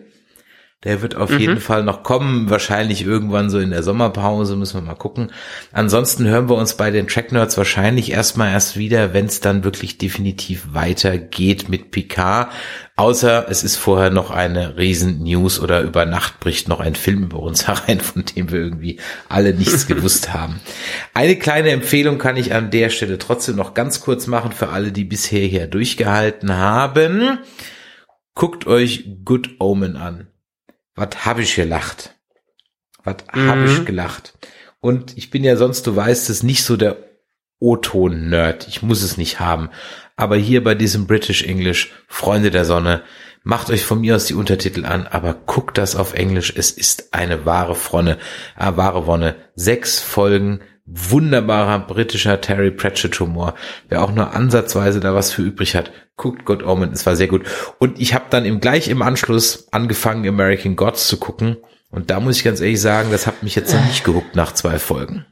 Der 0.83 1.01
wird 1.01 1.15
auf 1.15 1.31
mhm. 1.31 1.39
jeden 1.39 1.61
Fall 1.61 1.83
noch 1.83 2.03
kommen, 2.03 2.51
wahrscheinlich 2.51 3.03
irgendwann 3.03 3.49
so 3.49 3.57
in 3.57 3.71
der 3.71 3.81
Sommerpause, 3.81 4.55
müssen 4.55 4.81
wir 4.81 4.85
mal 4.85 4.93
gucken. 4.93 5.31
Ansonsten 5.71 6.27
hören 6.27 6.47
wir 6.47 6.57
uns 6.57 6.77
bei 6.77 6.91
den 6.91 7.07
Track 7.07 7.31
Nerds 7.31 7.57
wahrscheinlich 7.57 8.11
erstmal 8.11 8.51
erst 8.51 8.77
wieder, 8.77 9.11
wenn 9.11 9.25
es 9.25 9.39
dann 9.39 9.63
wirklich 9.63 9.97
definitiv 9.97 10.67
weitergeht 10.73 11.69
mit 11.69 11.89
Picard. 11.89 12.51
Außer 12.97 13.47
es 13.49 13.63
ist 13.63 13.77
vorher 13.77 14.11
noch 14.11 14.29
eine 14.29 14.77
riesen 14.77 15.23
News 15.23 15.59
oder 15.59 15.81
über 15.81 16.05
Nacht 16.05 16.39
bricht 16.39 16.67
noch 16.67 16.81
ein 16.81 16.93
Film 16.93 17.23
über 17.23 17.39
uns 17.39 17.67
herein, 17.67 17.99
von 17.99 18.23
dem 18.23 18.51
wir 18.51 18.59
irgendwie 18.59 18.99
alle 19.27 19.55
nichts 19.55 19.87
gewusst 19.87 20.35
haben. 20.35 20.59
Eine 21.15 21.35
kleine 21.35 21.71
Empfehlung 21.71 22.19
kann 22.19 22.37
ich 22.37 22.53
an 22.53 22.69
der 22.69 22.91
Stelle 22.91 23.17
trotzdem 23.17 23.55
noch 23.55 23.73
ganz 23.73 24.01
kurz 24.01 24.27
machen 24.27 24.51
für 24.51 24.69
alle, 24.69 24.91
die 24.91 25.03
bisher 25.03 25.47
hier 25.47 25.65
durchgehalten 25.65 26.55
haben. 26.55 27.39
Guckt 28.35 28.67
euch 28.67 29.05
Good 29.23 29.55
Omen 29.59 29.95
an 29.95 30.27
was 30.95 31.25
hab 31.25 31.39
ich 31.39 31.55
gelacht? 31.55 32.15
Was 33.03 33.17
mhm. 33.33 33.49
hab 33.49 33.65
ich 33.65 33.85
gelacht? 33.85 34.33
Und 34.79 35.17
ich 35.17 35.29
bin 35.29 35.43
ja 35.43 35.57
sonst, 35.57 35.87
du 35.87 35.95
weißt 35.95 36.29
es, 36.29 36.43
nicht 36.43 36.63
so 36.63 36.77
der 36.77 36.97
O-Ton-Nerd. 37.59 38.67
Ich 38.67 38.81
muss 38.81 39.01
es 39.01 39.17
nicht 39.17 39.39
haben. 39.39 39.69
Aber 40.15 40.35
hier 40.35 40.63
bei 40.63 40.75
diesem 40.75 41.07
British 41.07 41.43
English, 41.43 41.91
Freunde 42.07 42.51
der 42.51 42.65
Sonne, 42.65 43.03
macht 43.43 43.69
euch 43.69 43.85
von 43.85 44.01
mir 44.01 44.15
aus 44.15 44.25
die 44.25 44.33
Untertitel 44.33 44.85
an, 44.85 45.07
aber 45.07 45.33
guckt 45.33 45.77
das 45.77 45.95
auf 45.95 46.13
Englisch. 46.13 46.53
Es 46.55 46.71
ist 46.71 47.13
eine 47.13 47.45
wahre 47.45 47.75
Fronne, 47.75 48.17
äh, 48.57 48.75
wahre 48.75 49.07
Wonne. 49.07 49.35
Sechs 49.55 49.99
Folgen, 49.99 50.61
wunderbarer 50.85 51.79
britischer 51.79 52.41
Terry 52.41 52.71
Pratchett 52.71 53.19
Humor. 53.19 53.55
Wer 53.89 54.03
auch 54.03 54.11
nur 54.11 54.33
ansatzweise 54.33 54.99
da 54.99 55.15
was 55.15 55.31
für 55.31 55.41
übrig 55.41 55.75
hat, 55.75 55.91
guckt 56.15 56.45
God 56.45 56.63
Omen. 56.63 56.91
Es 56.91 57.05
war 57.05 57.15
sehr 57.15 57.27
gut. 57.27 57.45
Und 57.79 57.99
ich 57.99 58.13
habe 58.13 58.25
dann 58.29 58.45
im 58.45 58.59
gleich 58.59 58.87
im 58.87 59.01
Anschluss 59.01 59.67
angefangen, 59.71 60.27
American 60.27 60.75
Gods 60.75 61.07
zu 61.07 61.17
gucken. 61.17 61.57
Und 61.89 62.11
da 62.11 62.19
muss 62.19 62.37
ich 62.37 62.43
ganz 62.43 62.61
ehrlich 62.61 62.81
sagen, 62.81 63.09
das 63.11 63.25
hat 63.25 63.41
mich 63.41 63.55
jetzt 63.55 63.73
noch 63.73 63.85
nicht 63.85 64.03
gehuckt 64.03 64.35
nach 64.35 64.53
zwei 64.53 64.79
Folgen. 64.79 65.25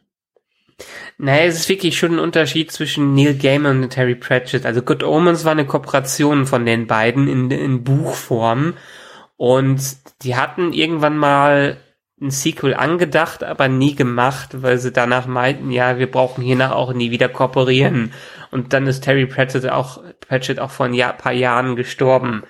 Naja, 1.19 1.45
es 1.45 1.59
ist 1.59 1.69
wirklich 1.69 1.97
schon 1.97 2.13
ein 2.13 2.19
Unterschied 2.19 2.71
zwischen 2.71 3.13
Neil 3.13 3.35
Gaiman 3.35 3.83
und 3.83 3.89
Terry 3.91 4.15
Pratchett. 4.15 4.65
Also 4.65 4.81
Good 4.81 5.03
Omens 5.03 5.45
war 5.45 5.51
eine 5.51 5.65
Kooperation 5.65 6.47
von 6.47 6.65
den 6.65 6.87
beiden 6.87 7.27
in, 7.27 7.51
in 7.51 7.83
Buchform. 7.83 8.73
Und 9.37 9.81
die 10.23 10.35
hatten 10.35 10.73
irgendwann 10.73 11.17
mal 11.17 11.77
ein 12.23 12.31
Sequel 12.31 12.73
angedacht, 12.73 13.43
aber 13.43 13.67
nie 13.67 13.95
gemacht, 13.95 14.63
weil 14.63 14.77
sie 14.77 14.91
danach 14.91 15.27
meinten, 15.27 15.71
ja, 15.71 15.99
wir 15.99 16.09
brauchen 16.09 16.43
hiernach 16.43 16.71
auch 16.71 16.93
nie 16.93 17.11
wieder 17.11 17.29
kooperieren. 17.29 18.13
Und 18.49 18.73
dann 18.73 18.87
ist 18.87 19.01
Terry 19.01 19.25
Pratchett 19.25 19.69
auch, 19.69 20.01
Pratchett 20.21 20.59
auch 20.59 20.71
vor 20.71 20.85
ein 20.85 20.93
Jahr, 20.93 21.13
paar 21.13 21.33
Jahren 21.33 21.75
gestorben. 21.75 22.43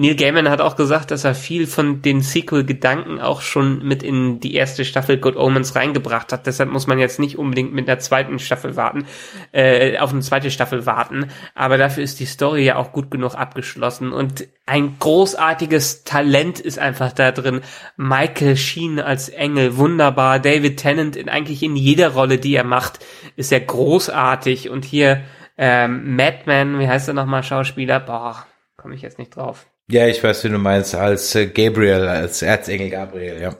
Neil 0.00 0.14
Gaiman 0.14 0.48
hat 0.48 0.60
auch 0.60 0.76
gesagt, 0.76 1.10
dass 1.10 1.24
er 1.24 1.34
viel 1.34 1.66
von 1.66 2.02
den 2.02 2.20
Sequel-Gedanken 2.20 3.20
auch 3.20 3.40
schon 3.40 3.84
mit 3.84 4.04
in 4.04 4.38
die 4.38 4.54
erste 4.54 4.84
Staffel 4.84 5.18
Good 5.18 5.34
Omens 5.34 5.74
reingebracht 5.74 6.32
hat. 6.32 6.46
Deshalb 6.46 6.70
muss 6.70 6.86
man 6.86 7.00
jetzt 7.00 7.18
nicht 7.18 7.36
unbedingt 7.36 7.72
mit 7.72 7.88
einer 7.88 7.98
zweiten 7.98 8.38
Staffel 8.38 8.76
warten, 8.76 9.06
äh, 9.50 9.98
auf 9.98 10.12
eine 10.12 10.20
zweite 10.20 10.52
Staffel 10.52 10.86
warten. 10.86 11.32
Aber 11.56 11.78
dafür 11.78 12.04
ist 12.04 12.20
die 12.20 12.26
Story 12.26 12.64
ja 12.64 12.76
auch 12.76 12.92
gut 12.92 13.10
genug 13.10 13.34
abgeschlossen. 13.34 14.12
Und 14.12 14.46
ein 14.66 15.00
großartiges 15.00 16.04
Talent 16.04 16.60
ist 16.60 16.78
einfach 16.78 17.12
da 17.12 17.32
drin. 17.32 17.62
Michael 17.96 18.56
Sheen 18.56 19.00
als 19.00 19.28
Engel, 19.28 19.78
wunderbar. 19.78 20.38
David 20.38 20.76
Tennant 20.76 21.16
in 21.16 21.28
eigentlich 21.28 21.64
in 21.64 21.74
jeder 21.74 22.10
Rolle, 22.10 22.38
die 22.38 22.54
er 22.54 22.62
macht, 22.62 23.04
ist 23.34 23.50
er 23.50 23.62
großartig. 23.62 24.70
Und 24.70 24.84
hier 24.84 25.24
ähm, 25.56 26.14
Madman, 26.14 26.78
wie 26.78 26.86
heißt 26.86 27.08
er 27.08 27.14
nochmal, 27.14 27.42
Schauspieler? 27.42 27.98
Boah, 27.98 28.46
komme 28.76 28.94
ich 28.94 29.02
jetzt 29.02 29.18
nicht 29.18 29.34
drauf. 29.34 29.66
Ja, 29.90 30.06
ich 30.06 30.22
weiß, 30.22 30.44
wie 30.44 30.50
du 30.50 30.58
meinst, 30.58 30.94
als 30.94 31.34
äh, 31.34 31.46
Gabriel, 31.46 32.06
als 32.06 32.42
Erzengel 32.42 32.90
Gabriel, 32.90 33.40
ja. 33.40 33.56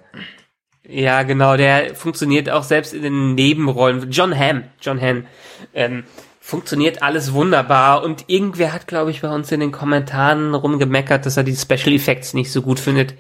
Ja, 0.86 1.22
genau, 1.22 1.56
der 1.56 1.94
funktioniert 1.94 2.50
auch 2.50 2.62
selbst 2.62 2.94
in 2.94 3.02
den 3.02 3.34
Nebenrollen. 3.34 4.10
John 4.10 4.38
Hamm, 4.38 4.64
John 4.80 5.00
Hamm, 5.00 5.26
ähm, 5.74 6.04
funktioniert 6.40 7.02
alles 7.02 7.32
wunderbar 7.34 8.02
und 8.02 8.24
irgendwer 8.28 8.72
hat, 8.72 8.86
glaube 8.86 9.10
ich, 9.10 9.20
bei 9.20 9.28
uns 9.28 9.52
in 9.52 9.60
den 9.60 9.72
Kommentaren 9.72 10.54
rumgemeckert, 10.54 11.26
dass 11.26 11.36
er 11.36 11.44
die 11.44 11.56
Special 11.56 11.92
Effects 11.92 12.32
nicht 12.32 12.50
so 12.50 12.62
gut 12.62 12.80
findet. 12.80 13.14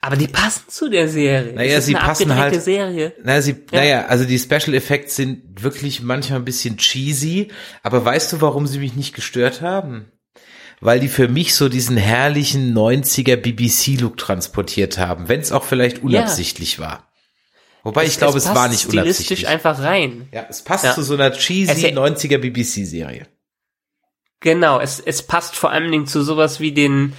Aber 0.00 0.16
die 0.16 0.28
passen 0.28 0.64
zu 0.68 0.90
der 0.90 1.08
Serie. 1.08 1.54
Naja, 1.54 1.80
sie 1.80 1.94
passen 1.94 2.34
halt. 2.34 2.60
Serie. 2.60 3.14
Naja, 3.22 3.40
sie, 3.40 3.52
ja. 3.72 3.78
naja, 3.78 4.06
also 4.06 4.24
die 4.24 4.38
Special 4.38 4.74
Effects 4.74 5.16
sind 5.16 5.62
wirklich 5.62 6.02
manchmal 6.02 6.40
ein 6.40 6.44
bisschen 6.44 6.76
cheesy. 6.76 7.48
Aber 7.82 8.04
weißt 8.04 8.32
du, 8.32 8.40
warum 8.40 8.66
sie 8.66 8.80
mich 8.80 8.96
nicht 8.96 9.14
gestört 9.14 9.62
haben? 9.62 10.10
Weil 10.80 11.00
die 11.00 11.08
für 11.08 11.28
mich 11.28 11.54
so 11.54 11.68
diesen 11.68 11.96
herrlichen 11.96 12.76
90er 12.76 13.36
BBC-Look 13.36 14.16
transportiert 14.16 14.98
haben, 14.98 15.28
wenn 15.28 15.40
es 15.40 15.52
auch 15.52 15.64
vielleicht 15.64 16.02
unabsichtlich 16.02 16.78
ja. 16.78 16.84
war. 16.84 17.08
Wobei 17.84 18.04
es, 18.04 18.12
ich 18.12 18.18
glaube, 18.18 18.38
es, 18.38 18.46
es 18.46 18.54
war 18.54 18.68
nicht 18.68 18.86
unabsichtlich. 18.86 19.26
stilistisch 19.26 19.46
einfach 19.46 19.80
rein. 19.80 20.28
Ja, 20.32 20.46
es 20.48 20.62
passt 20.62 20.84
ja. 20.84 20.94
zu 20.94 21.02
so 21.02 21.14
einer 21.14 21.32
cheesy 21.32 21.88
90er 21.88 22.38
BBC-Serie. 22.38 23.26
Genau, 24.40 24.80
es, 24.80 25.00
es 25.00 25.22
passt 25.22 25.54
vor 25.54 25.70
allen 25.70 25.90
Dingen 25.90 26.06
zu 26.06 26.22
sowas 26.22 26.60
wie 26.60 26.72
den, 26.72 27.14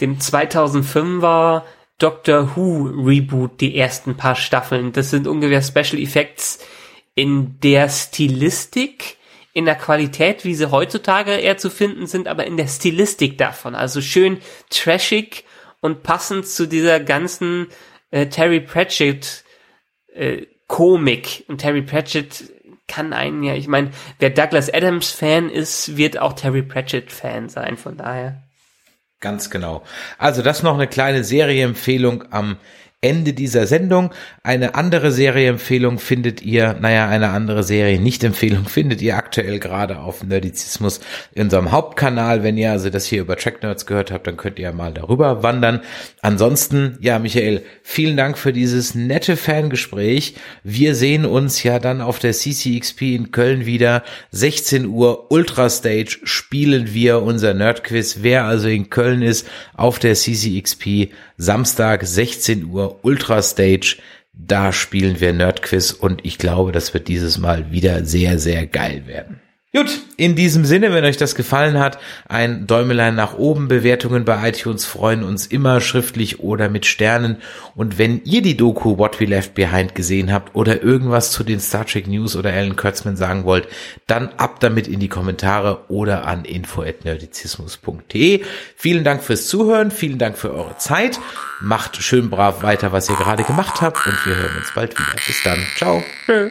dem 0.00 0.18
2005er 0.18 1.62
Doctor 1.98 2.56
Who 2.56 2.90
Reboot, 3.06 3.60
die 3.60 3.76
ersten 3.76 4.16
paar 4.16 4.34
Staffeln. 4.34 4.92
Das 4.92 5.10
sind 5.10 5.26
ungefähr 5.26 5.62
Special 5.62 6.00
Effects 6.00 6.58
in 7.14 7.60
der 7.60 7.88
Stilistik, 7.88 9.18
in 9.54 9.64
der 9.64 9.76
Qualität, 9.76 10.44
wie 10.44 10.54
sie 10.54 10.70
heutzutage 10.70 11.30
eher 11.32 11.56
zu 11.56 11.70
finden 11.70 12.06
sind, 12.06 12.28
aber 12.28 12.46
in 12.46 12.56
der 12.56 12.66
Stilistik 12.66 13.38
davon. 13.38 13.74
Also 13.74 14.02
schön 14.02 14.40
trashig 14.68 15.44
und 15.80 16.02
passend 16.02 16.46
zu 16.46 16.66
dieser 16.66 17.00
ganzen 17.00 17.68
äh, 18.10 18.26
Terry 18.26 18.60
Pratchett 18.60 19.44
äh, 20.12 20.42
Komik. 20.66 21.44
Und 21.46 21.58
Terry 21.58 21.82
Pratchett 21.82 22.52
kann 22.88 23.12
einen 23.12 23.44
ja, 23.44 23.54
ich 23.54 23.68
meine, 23.68 23.92
wer 24.18 24.30
Douglas 24.30 24.72
Adams 24.72 25.10
Fan 25.10 25.48
ist, 25.48 25.96
wird 25.96 26.18
auch 26.18 26.32
Terry 26.32 26.62
Pratchett 26.62 27.12
Fan 27.12 27.48
sein, 27.48 27.76
von 27.76 27.96
daher. 27.96 28.42
Ganz 29.20 29.50
genau. 29.50 29.84
Also 30.18 30.42
das 30.42 30.62
noch 30.62 30.74
eine 30.74 30.88
kleine 30.88 31.22
Serieempfehlung 31.22 32.30
am 32.32 32.58
Ende 33.04 33.34
dieser 33.34 33.66
Sendung. 33.66 34.10
Eine 34.42 34.74
andere 34.74 35.12
Serieempfehlung 35.12 35.98
findet 35.98 36.40
ihr, 36.40 36.74
naja, 36.80 37.06
eine 37.06 37.28
andere 37.28 37.62
Serie 37.62 38.00
Nicht-Empfehlung 38.00 38.64
findet 38.68 39.02
ihr 39.02 39.16
aktuell 39.16 39.58
gerade 39.58 39.98
auf 39.98 40.24
Nerdizismus 40.24 41.00
in 41.34 41.42
unserem 41.42 41.70
Hauptkanal. 41.70 42.42
Wenn 42.42 42.56
ihr 42.56 42.72
also 42.72 42.88
das 42.88 43.04
hier 43.04 43.20
über 43.20 43.36
Track 43.36 43.62
Nerds 43.62 43.84
gehört 43.84 44.10
habt, 44.10 44.26
dann 44.26 44.38
könnt 44.38 44.58
ihr 44.58 44.72
mal 44.72 44.94
darüber 44.94 45.42
wandern. 45.42 45.82
Ansonsten, 46.22 46.96
ja, 47.02 47.18
Michael, 47.18 47.62
vielen 47.82 48.16
Dank 48.16 48.38
für 48.38 48.54
dieses 48.54 48.94
nette 48.94 49.36
Fangespräch. 49.36 50.36
Wir 50.62 50.94
sehen 50.94 51.26
uns 51.26 51.62
ja 51.62 51.78
dann 51.78 52.00
auf 52.00 52.18
der 52.18 52.32
CCXP 52.32 53.02
in 53.02 53.32
Köln 53.32 53.66
wieder. 53.66 54.02
16 54.30 54.86
Uhr 54.86 55.30
Ultrastage 55.30 56.20
spielen 56.24 56.94
wir 56.94 57.20
unser 57.20 57.52
Nerdquiz. 57.52 58.20
Wer 58.22 58.44
also 58.44 58.68
in 58.68 58.88
Köln 58.88 59.20
ist, 59.20 59.46
auf 59.74 59.98
der 59.98 60.14
CCXP 60.14 61.10
Samstag 61.36 62.06
16 62.06 62.64
Uhr 62.66 62.93
Ultra 63.02 63.42
Stage. 63.42 63.98
Da 64.32 64.72
spielen 64.72 65.20
wir 65.20 65.32
Nerdquiz 65.32 65.92
und 65.92 66.24
ich 66.24 66.38
glaube, 66.38 66.72
das 66.72 66.92
wird 66.92 67.08
dieses 67.08 67.38
Mal 67.38 67.70
wieder 67.70 68.04
sehr, 68.04 68.38
sehr 68.38 68.66
geil 68.66 69.06
werden. 69.06 69.40
Gut, 69.74 70.02
in 70.16 70.36
diesem 70.36 70.64
Sinne, 70.64 70.92
wenn 70.92 71.04
euch 71.04 71.16
das 71.16 71.34
gefallen 71.34 71.80
hat, 71.80 71.98
ein 72.28 72.68
Däumelein 72.68 73.16
nach 73.16 73.34
oben, 73.34 73.66
Bewertungen 73.66 74.24
bei 74.24 74.48
iTunes 74.48 74.84
freuen 74.84 75.24
uns 75.24 75.48
immer 75.48 75.80
schriftlich 75.80 76.38
oder 76.38 76.68
mit 76.68 76.86
Sternen. 76.86 77.38
Und 77.74 77.98
wenn 77.98 78.22
ihr 78.22 78.40
die 78.40 78.56
Doku 78.56 78.98
What 78.98 79.18
We 79.18 79.24
Left 79.24 79.54
Behind 79.54 79.96
gesehen 79.96 80.32
habt 80.32 80.54
oder 80.54 80.84
irgendwas 80.84 81.32
zu 81.32 81.42
den 81.42 81.58
Star 81.58 81.84
Trek 81.84 82.06
News 82.06 82.36
oder 82.36 82.52
Alan 82.52 82.76
Kurtzman 82.76 83.16
sagen 83.16 83.42
wollt, 83.42 83.66
dann 84.06 84.28
ab 84.36 84.60
damit 84.60 84.86
in 84.86 85.00
die 85.00 85.08
Kommentare 85.08 85.86
oder 85.88 86.24
an 86.24 86.44
info.nerdizismus.de. 86.44 88.44
Vielen 88.76 89.02
Dank 89.02 89.24
fürs 89.24 89.48
Zuhören, 89.48 89.90
vielen 89.90 90.18
Dank 90.18 90.38
für 90.38 90.54
eure 90.54 90.78
Zeit. 90.78 91.18
Macht 91.60 91.96
schön 91.96 92.30
brav 92.30 92.62
weiter, 92.62 92.92
was 92.92 93.10
ihr 93.10 93.16
gerade 93.16 93.42
gemacht 93.42 93.80
habt 93.80 94.06
und 94.06 94.24
wir 94.24 94.36
hören 94.36 94.56
uns 94.56 94.72
bald 94.72 94.96
wieder. 94.96 95.16
Bis 95.26 95.42
dann. 95.42 95.58
Ciao. 95.76 96.04
Tschö. 96.26 96.50